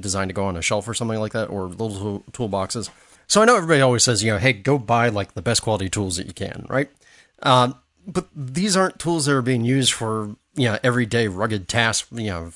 designed 0.00 0.28
to 0.28 0.34
go 0.34 0.44
on 0.44 0.56
a 0.56 0.62
shelf 0.62 0.86
or 0.86 0.94
something 0.94 1.18
like 1.18 1.32
that, 1.32 1.46
or 1.46 1.66
little 1.66 2.22
toolboxes. 2.32 2.90
So 3.26 3.42
I 3.42 3.44
know 3.44 3.56
everybody 3.56 3.80
always 3.80 4.04
says, 4.04 4.22
you 4.22 4.32
know, 4.32 4.38
hey, 4.38 4.52
go 4.52 4.78
buy 4.78 5.08
like 5.08 5.34
the 5.34 5.42
best 5.42 5.62
quality 5.62 5.88
tools 5.88 6.16
that 6.16 6.26
you 6.26 6.32
can, 6.32 6.64
right? 6.68 6.88
Um, 7.42 7.74
but 8.06 8.28
these 8.34 8.76
aren't 8.76 8.98
tools 8.98 9.26
that 9.26 9.34
are 9.34 9.42
being 9.42 9.64
used 9.64 9.92
for, 9.92 10.36
you 10.54 10.68
know, 10.68 10.78
everyday 10.82 11.28
rugged 11.28 11.68
tasks, 11.68 12.08
you 12.12 12.28
know, 12.28 12.52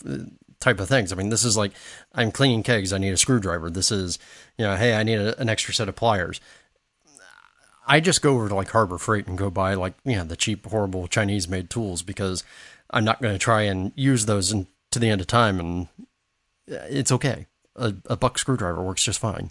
type 0.61 0.81
of 0.81 0.89
things. 0.89 1.13
I 1.13 1.17
mean, 1.17 1.29
this 1.29 1.45
is 1.45 1.57
like, 1.57 1.73
I'm 2.15 2.31
cleaning 2.31 2.63
kegs, 2.63 2.93
I 2.93 2.99
need 2.99 3.13
a 3.13 3.19
screwdriver. 3.19 3.69
This 3.69 3.91
is, 3.91 4.19
you 4.57 4.65
know, 4.65 4.77
hey, 4.77 4.95
I 4.95 5.03
need 5.03 5.19
a, 5.19 5.39
an 5.41 5.49
extra 5.49 5.75
set 5.75 5.89
of 5.89 5.97
pliers. 5.97 6.41
I 7.87 8.01
just 8.01 8.23
go 8.23 8.35
over 8.35 8.49
to 8.49 8.55
like 8.55 8.71
Harbor 8.71 8.99
Freight 8.99 9.27
and 9.27 9.37
go 9.37 9.51
buy 9.51 9.75
like, 9.75 9.95
you 10.05 10.17
know, 10.17 10.25
the 10.25 10.37
cheap, 10.37 10.67
horrible 10.67 11.09
Chinese 11.09 11.49
made 11.49 11.71
tools 11.71 12.03
because 12.03 12.45
I'm 12.91 13.05
not 13.05 13.21
going 13.21 13.35
to 13.35 13.39
try 13.39 13.63
and 13.63 13.93
use 13.95 14.27
those 14.27 14.53
in, 14.53 14.67
to 14.91 14.99
the 14.99 15.09
end 15.09 15.21
of 15.21 15.27
time. 15.27 15.59
And 15.59 15.89
it's 16.67 17.13
okay. 17.13 17.47
A, 17.77 17.95
a 18.07 18.17
buck 18.17 18.39
screwdriver 18.39 18.83
works 18.83 19.05
just 19.05 19.19
fine. 19.19 19.51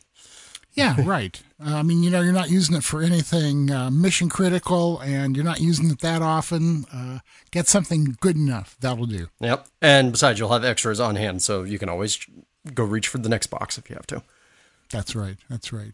Yeah, 0.73 0.95
right. 1.05 1.41
Uh, 1.63 1.75
I 1.75 1.83
mean, 1.83 2.03
you 2.03 2.09
know, 2.09 2.21
you're 2.21 2.33
not 2.33 2.49
using 2.49 2.75
it 2.75 2.83
for 2.83 3.01
anything 3.01 3.71
uh, 3.71 3.91
mission 3.91 4.29
critical, 4.29 4.99
and 4.99 5.35
you're 5.35 5.45
not 5.45 5.59
using 5.59 5.89
it 5.89 5.99
that 5.99 6.21
often. 6.21 6.85
Uh, 6.93 7.19
get 7.51 7.67
something 7.67 8.15
good 8.21 8.37
enough. 8.37 8.77
That'll 8.79 9.05
do. 9.05 9.27
Yep. 9.41 9.67
And 9.81 10.11
besides, 10.11 10.39
you'll 10.39 10.53
have 10.53 10.63
extras 10.63 10.99
on 10.99 11.15
hand, 11.15 11.41
so 11.41 11.63
you 11.63 11.77
can 11.77 11.89
always 11.89 12.25
go 12.73 12.83
reach 12.83 13.07
for 13.07 13.17
the 13.17 13.29
next 13.29 13.47
box 13.47 13.77
if 13.77 13.89
you 13.89 13.95
have 13.95 14.07
to. 14.07 14.23
That's 14.91 15.15
right. 15.15 15.37
That's 15.49 15.73
right. 15.73 15.91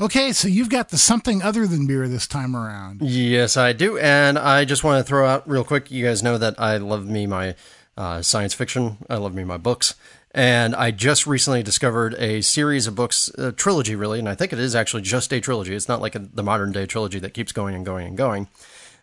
okay, 0.00 0.32
so 0.32 0.48
you've 0.48 0.70
got 0.70 0.90
the 0.90 0.98
something 0.98 1.42
other 1.42 1.66
than 1.66 1.86
beer 1.86 2.08
this 2.08 2.26
time 2.26 2.56
around. 2.56 3.02
Yes, 3.02 3.56
I 3.56 3.72
do. 3.72 3.98
And 3.98 4.38
I 4.38 4.64
just 4.64 4.84
want 4.84 5.04
to 5.04 5.08
throw 5.08 5.26
out 5.26 5.48
real 5.48 5.64
quick 5.64 5.90
you 5.90 6.04
guys 6.04 6.22
know 6.22 6.38
that 6.38 6.58
I 6.58 6.76
love 6.76 7.06
me 7.06 7.26
my 7.26 7.54
uh, 7.96 8.22
science 8.22 8.54
fiction, 8.54 8.98
I 9.08 9.16
love 9.16 9.34
me 9.34 9.44
my 9.44 9.56
books. 9.56 9.94
And 10.32 10.76
I 10.76 10.90
just 10.90 11.26
recently 11.26 11.62
discovered 11.62 12.14
a 12.18 12.42
series 12.42 12.86
of 12.86 12.94
books, 12.94 13.30
a 13.38 13.52
trilogy 13.52 13.96
really, 13.96 14.18
and 14.18 14.28
I 14.28 14.34
think 14.34 14.52
it 14.52 14.58
is 14.58 14.74
actually 14.74 15.02
just 15.02 15.32
a 15.32 15.40
trilogy. 15.40 15.74
It's 15.74 15.88
not 15.88 16.02
like 16.02 16.14
a, 16.14 16.18
the 16.18 16.42
modern 16.42 16.72
day 16.72 16.84
trilogy 16.84 17.18
that 17.20 17.32
keeps 17.32 17.52
going 17.52 17.74
and 17.74 17.86
going 17.86 18.06
and 18.06 18.18
going. 18.18 18.48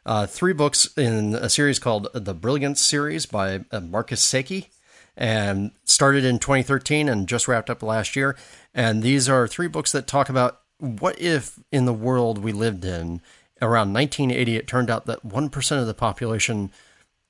Uh, 0.06 0.28
three 0.28 0.53
books 0.53 0.95
in 0.98 1.34
a 1.34 1.49
series 1.49 1.80
called 1.80 2.07
the 2.14 2.34
Brilliance 2.36 2.82
series 2.82 3.26
by 3.26 3.61
uh, 3.72 3.80
Marcus 3.80 4.22
Sakey, 4.22 4.68
and 5.15 5.72
started 5.84 6.26
in 6.26 6.40
2013 6.40 7.07
and 7.07 7.27
just 7.27 7.48
wrapped 7.48 7.69
up 7.69 7.84
last 7.84 8.15
year. 8.15 8.35
And 8.73 9.03
these 9.03 9.30
are 9.30 9.48
three 9.48 9.68
books 9.68 9.91
that 9.91 10.07
talk 10.07 10.30
about 10.30 10.61
what 10.80 11.19
if 11.19 11.60
in 11.72 11.85
the 11.85 11.94
world 11.94 12.40
we 12.40 12.52
lived 12.52 12.84
in 12.84 13.22
around 13.61 13.94
1980 13.94 14.57
it 14.57 14.68
turned 14.68 14.90
out 14.90 15.06
that 15.06 15.26
1% 15.26 15.80
of 15.80 15.88
the 15.88 15.94
population, 15.94 16.72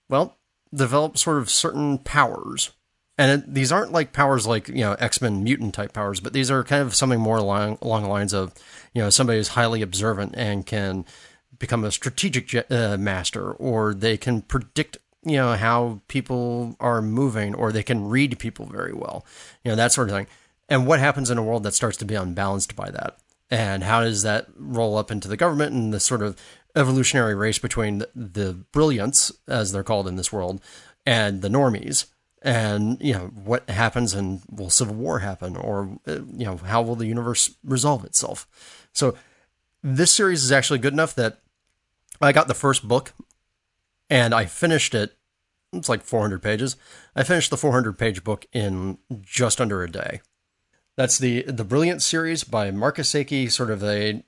well, 0.09 0.37
developed 0.73 1.19
sort 1.19 1.37
of 1.37 1.49
certain 1.49 1.97
powers 1.99 2.71
and 3.17 3.43
it, 3.43 3.53
these 3.53 3.71
aren't 3.71 3.91
like 3.91 4.13
powers 4.13 4.47
like 4.47 4.67
you 4.67 4.81
know 4.81 4.93
X 4.93 5.21
Men 5.21 5.43
mutant 5.43 5.73
type 5.73 5.93
powers, 5.93 6.19
but 6.19 6.33
these 6.33 6.49
are 6.49 6.63
kind 6.63 6.81
of 6.81 6.95
something 6.95 7.19
more 7.19 7.37
along 7.37 7.77
along 7.81 8.03
the 8.03 8.09
lines 8.09 8.33
of 8.33 8.53
you 8.93 9.01
know 9.01 9.09
somebody 9.09 9.37
who's 9.37 9.49
highly 9.49 9.81
observant 9.81 10.33
and 10.35 10.65
can 10.65 11.05
become 11.59 11.83
a 11.83 11.91
strategic 11.91 12.53
uh, 12.71 12.97
master, 12.97 13.51
or 13.51 13.93
they 13.93 14.17
can 14.17 14.41
predict 14.41 14.97
you 15.25 15.37
know 15.37 15.53
how 15.55 16.01
people 16.07 16.75
are 16.79 17.01
moving, 17.01 17.55
or 17.55 17.71
they 17.71 17.83
can 17.83 18.07
read 18.07 18.39
people 18.39 18.65
very 18.65 18.93
well, 18.93 19.25
you 19.63 19.71
know 19.71 19.75
that 19.75 19.91
sort 19.91 20.09
of 20.09 20.15
thing. 20.15 20.27
And 20.69 20.87
what 20.87 20.99
happens 20.99 21.29
in 21.29 21.37
a 21.37 21.43
world 21.43 21.63
that 21.63 21.73
starts 21.73 21.97
to 21.97 22.05
be 22.05 22.15
unbalanced 22.15 22.75
by 22.75 22.89
that? 22.91 23.17
and 23.53 23.83
how 23.83 24.01
does 24.01 24.23
that 24.23 24.47
roll 24.57 24.97
up 24.97 25.11
into 25.11 25.27
the 25.27 25.37
government 25.37 25.73
and 25.73 25.93
the 25.93 25.99
sort 25.99 26.23
of 26.23 26.35
evolutionary 26.75 27.35
race 27.35 27.59
between 27.59 27.99
the, 27.99 28.09
the 28.15 28.53
brilliants, 28.71 29.31
as 29.47 29.71
they're 29.71 29.83
called 29.83 30.07
in 30.07 30.15
this 30.15 30.33
world, 30.33 30.59
and 31.05 31.43
the 31.43 31.49
normies. 31.49 32.07
And 32.41 32.97
you 32.99 33.13
know 33.13 33.27
what 33.27 33.69
happens, 33.69 34.13
and 34.13 34.41
will 34.49 34.71
civil 34.71 34.95
war 34.95 35.19
happen, 35.19 35.55
or 35.55 35.99
uh, 36.07 36.21
you 36.33 36.45
know 36.45 36.57
how 36.57 36.81
will 36.81 36.95
the 36.95 37.05
universe 37.05 37.55
resolve 37.63 38.03
itself? 38.03 38.47
So 38.91 39.15
this 39.81 40.11
series 40.11 40.43
is 40.43 40.51
actually 40.51 40.79
good 40.79 40.93
enough 40.93 41.15
that 41.15 41.39
I 42.21 42.31
got 42.31 42.47
the 42.47 42.53
first 42.53 42.85
book, 42.85 43.13
and 44.13 44.31
I 44.31 44.45
finished 44.45 44.93
it. 44.93 45.17
It's 45.73 45.89
like 45.89 46.03
400 46.03 46.39
pages. 46.43 46.75
I 47.15 47.23
finished 47.23 47.49
the 47.49 47.57
400 47.57 47.97
page 47.97 48.23
book 48.23 48.45
in 48.53 48.99
just 49.21 49.59
under 49.59 49.83
a 49.83 49.89
day. 49.89 50.21
That's 50.95 51.17
the 51.17 51.41
the 51.43 51.63
Brilliant 51.63 52.03
series 52.03 52.43
by 52.43 52.69
Marcus 52.69 53.11
Sakey, 53.11 53.51
sort 53.51 53.71
of 53.71 53.83
a 53.83 54.23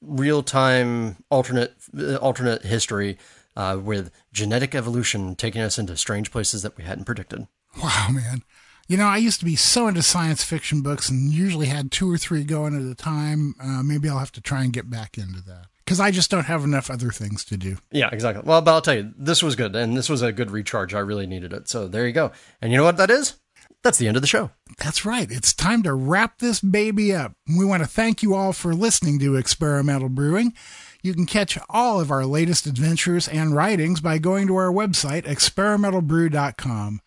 real 0.00 0.42
time 0.42 1.16
alternate 1.30 1.74
alternate 2.22 2.62
history 2.62 3.18
uh, 3.54 3.78
with 3.80 4.10
genetic 4.32 4.74
evolution 4.74 5.36
taking 5.36 5.60
us 5.60 5.78
into 5.78 5.98
strange 5.98 6.30
places 6.30 6.62
that 6.62 6.78
we 6.78 6.84
hadn't 6.84 7.04
predicted. 7.04 7.46
Wow, 7.82 8.08
man. 8.10 8.42
You 8.88 8.96
know, 8.96 9.06
I 9.06 9.18
used 9.18 9.40
to 9.40 9.44
be 9.44 9.56
so 9.56 9.88
into 9.88 10.00
science 10.00 10.42
fiction 10.44 10.80
books 10.80 11.10
and 11.10 11.30
usually 11.30 11.66
had 11.66 11.92
two 11.92 12.10
or 12.10 12.16
three 12.16 12.44
going 12.44 12.74
at 12.74 12.90
a 12.90 12.94
time. 12.94 13.54
Uh, 13.60 13.82
maybe 13.82 14.08
I'll 14.08 14.20
have 14.20 14.32
to 14.32 14.40
try 14.40 14.62
and 14.62 14.72
get 14.72 14.88
back 14.88 15.18
into 15.18 15.42
that 15.42 15.66
because 15.86 16.00
I 16.00 16.10
just 16.10 16.30
don't 16.30 16.44
have 16.44 16.64
enough 16.64 16.90
other 16.90 17.10
things 17.10 17.44
to 17.46 17.56
do. 17.56 17.78
Yeah, 17.92 18.10
exactly. 18.12 18.42
Well, 18.44 18.60
but 18.60 18.72
I'll 18.72 18.82
tell 18.82 18.96
you, 18.96 19.14
this 19.16 19.42
was 19.42 19.54
good, 19.54 19.76
and 19.76 19.96
this 19.96 20.08
was 20.08 20.20
a 20.20 20.32
good 20.32 20.50
recharge. 20.50 20.92
I 20.92 20.98
really 20.98 21.28
needed 21.28 21.52
it. 21.52 21.68
So 21.68 21.86
there 21.86 22.06
you 22.06 22.12
go. 22.12 22.32
And 22.60 22.72
you 22.72 22.76
know 22.76 22.84
what 22.84 22.96
that 22.96 23.08
is? 23.08 23.36
That's 23.82 23.98
the 23.98 24.08
end 24.08 24.16
of 24.16 24.20
the 24.20 24.26
show. 24.26 24.50
That's 24.78 25.04
right. 25.04 25.30
It's 25.30 25.54
time 25.54 25.84
to 25.84 25.94
wrap 25.94 26.38
this 26.38 26.60
baby 26.60 27.14
up. 27.14 27.34
We 27.56 27.64
want 27.64 27.84
to 27.84 27.88
thank 27.88 28.20
you 28.20 28.34
all 28.34 28.52
for 28.52 28.74
listening 28.74 29.20
to 29.20 29.36
Experimental 29.36 30.08
Brewing. 30.08 30.54
You 31.02 31.14
can 31.14 31.24
catch 31.24 31.56
all 31.70 32.00
of 32.00 32.10
our 32.10 32.26
latest 32.26 32.66
adventures 32.66 33.28
and 33.28 33.54
writings 33.54 34.00
by 34.00 34.18
going 34.18 34.48
to 34.48 34.56
our 34.56 34.72
website, 34.72 35.22
experimentalbrew.com. 35.22 37.00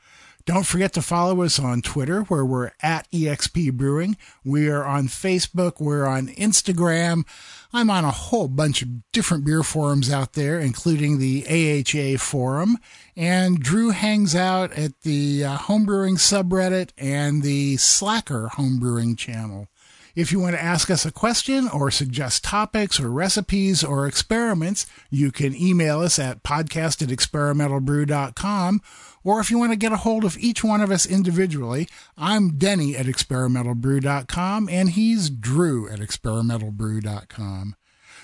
Don't 0.46 0.66
forget 0.66 0.94
to 0.94 1.02
follow 1.02 1.44
us 1.44 1.60
on 1.60 1.82
Twitter, 1.82 2.22
where 2.24 2.46
we're 2.46 2.72
at 2.82 3.10
EXP 3.12 3.74
Brewing. 3.74 4.18
We 4.44 4.68
are 4.70 4.84
on 4.84 5.08
Facebook. 5.08 5.80
We're 5.80 6.06
on 6.06 6.28
Instagram. 6.30 7.26
I'm 7.72 7.90
on 7.92 8.04
a 8.04 8.12
whole 8.12 8.48
bunch 8.48 8.82
of 8.82 9.12
different 9.12 9.46
beer 9.46 9.62
forums 9.62 10.12
out 10.12 10.34
there, 10.34 10.60
including 10.60 11.20
the 11.20 11.46
AHA 11.48 12.18
forum. 12.18 12.78
And 13.16 13.60
Drew 13.60 13.92
hangs 13.92 14.36
out 14.36 14.72
at 14.74 15.02
the 15.02 15.44
uh, 15.44 15.58
homebrewing 15.58 16.18
subreddit 16.18 16.92
and 16.98 17.44
the 17.44 17.78
Slacker 17.78 18.50
homebrewing 18.54 19.18
channel. 19.18 19.68
If 20.16 20.32
you 20.32 20.40
want 20.40 20.56
to 20.56 20.62
ask 20.62 20.90
us 20.90 21.06
a 21.06 21.12
question 21.12 21.70
or 21.70 21.92
suggest 21.92 22.44
topics 22.44 23.00
or 23.00 23.10
recipes 23.10 23.84
or 23.84 24.08
experiments, 24.08 24.86
you 25.10 25.32
can 25.32 25.56
email 25.56 26.02
us 26.02 26.18
at 26.18 26.44
podcast 26.44 27.02
at 27.02 27.10
experimentalbrew.com. 27.10 28.82
Or 29.24 29.40
if 29.40 29.52
you 29.52 29.58
want 29.58 29.72
to 29.72 29.78
get 29.78 29.92
a 29.92 29.98
hold 29.98 30.24
of 30.24 30.38
each 30.38 30.64
one 30.64 30.82
of 30.82 30.92
us 30.92 31.06
individually, 31.06 31.88
I'm 32.18 32.58
Denny 32.58 32.96
at 32.96 33.06
experimentalbrew.com 33.06 34.70
and 34.70 34.90
he's 34.92 35.30
Drew 35.30 35.90
at 35.90 36.00
experimentalbrew.com. 36.00 37.76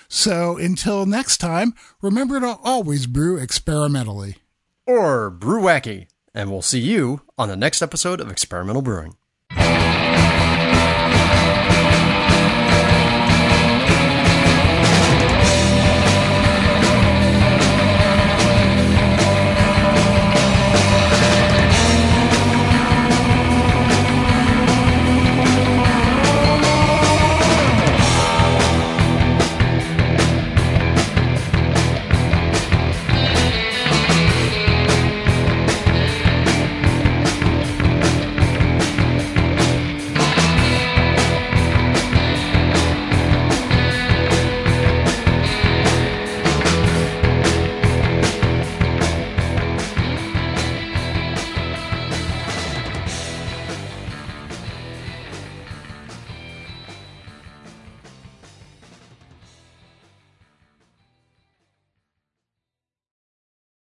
So 0.08 0.56
until 0.56 1.06
next 1.06 1.38
time, 1.38 1.74
remember 2.00 2.40
to 2.40 2.56
always 2.62 3.06
brew 3.06 3.38
experimentally. 3.38 4.36
Or 4.86 5.30
brew 5.30 5.62
wacky. 5.62 6.06
And 6.34 6.50
we'll 6.50 6.62
see 6.62 6.80
you 6.80 7.22
on 7.38 7.48
the 7.48 7.56
next 7.56 7.82
episode 7.82 8.20
of 8.20 8.30
Experimental 8.30 8.82
Brewing. 8.82 9.16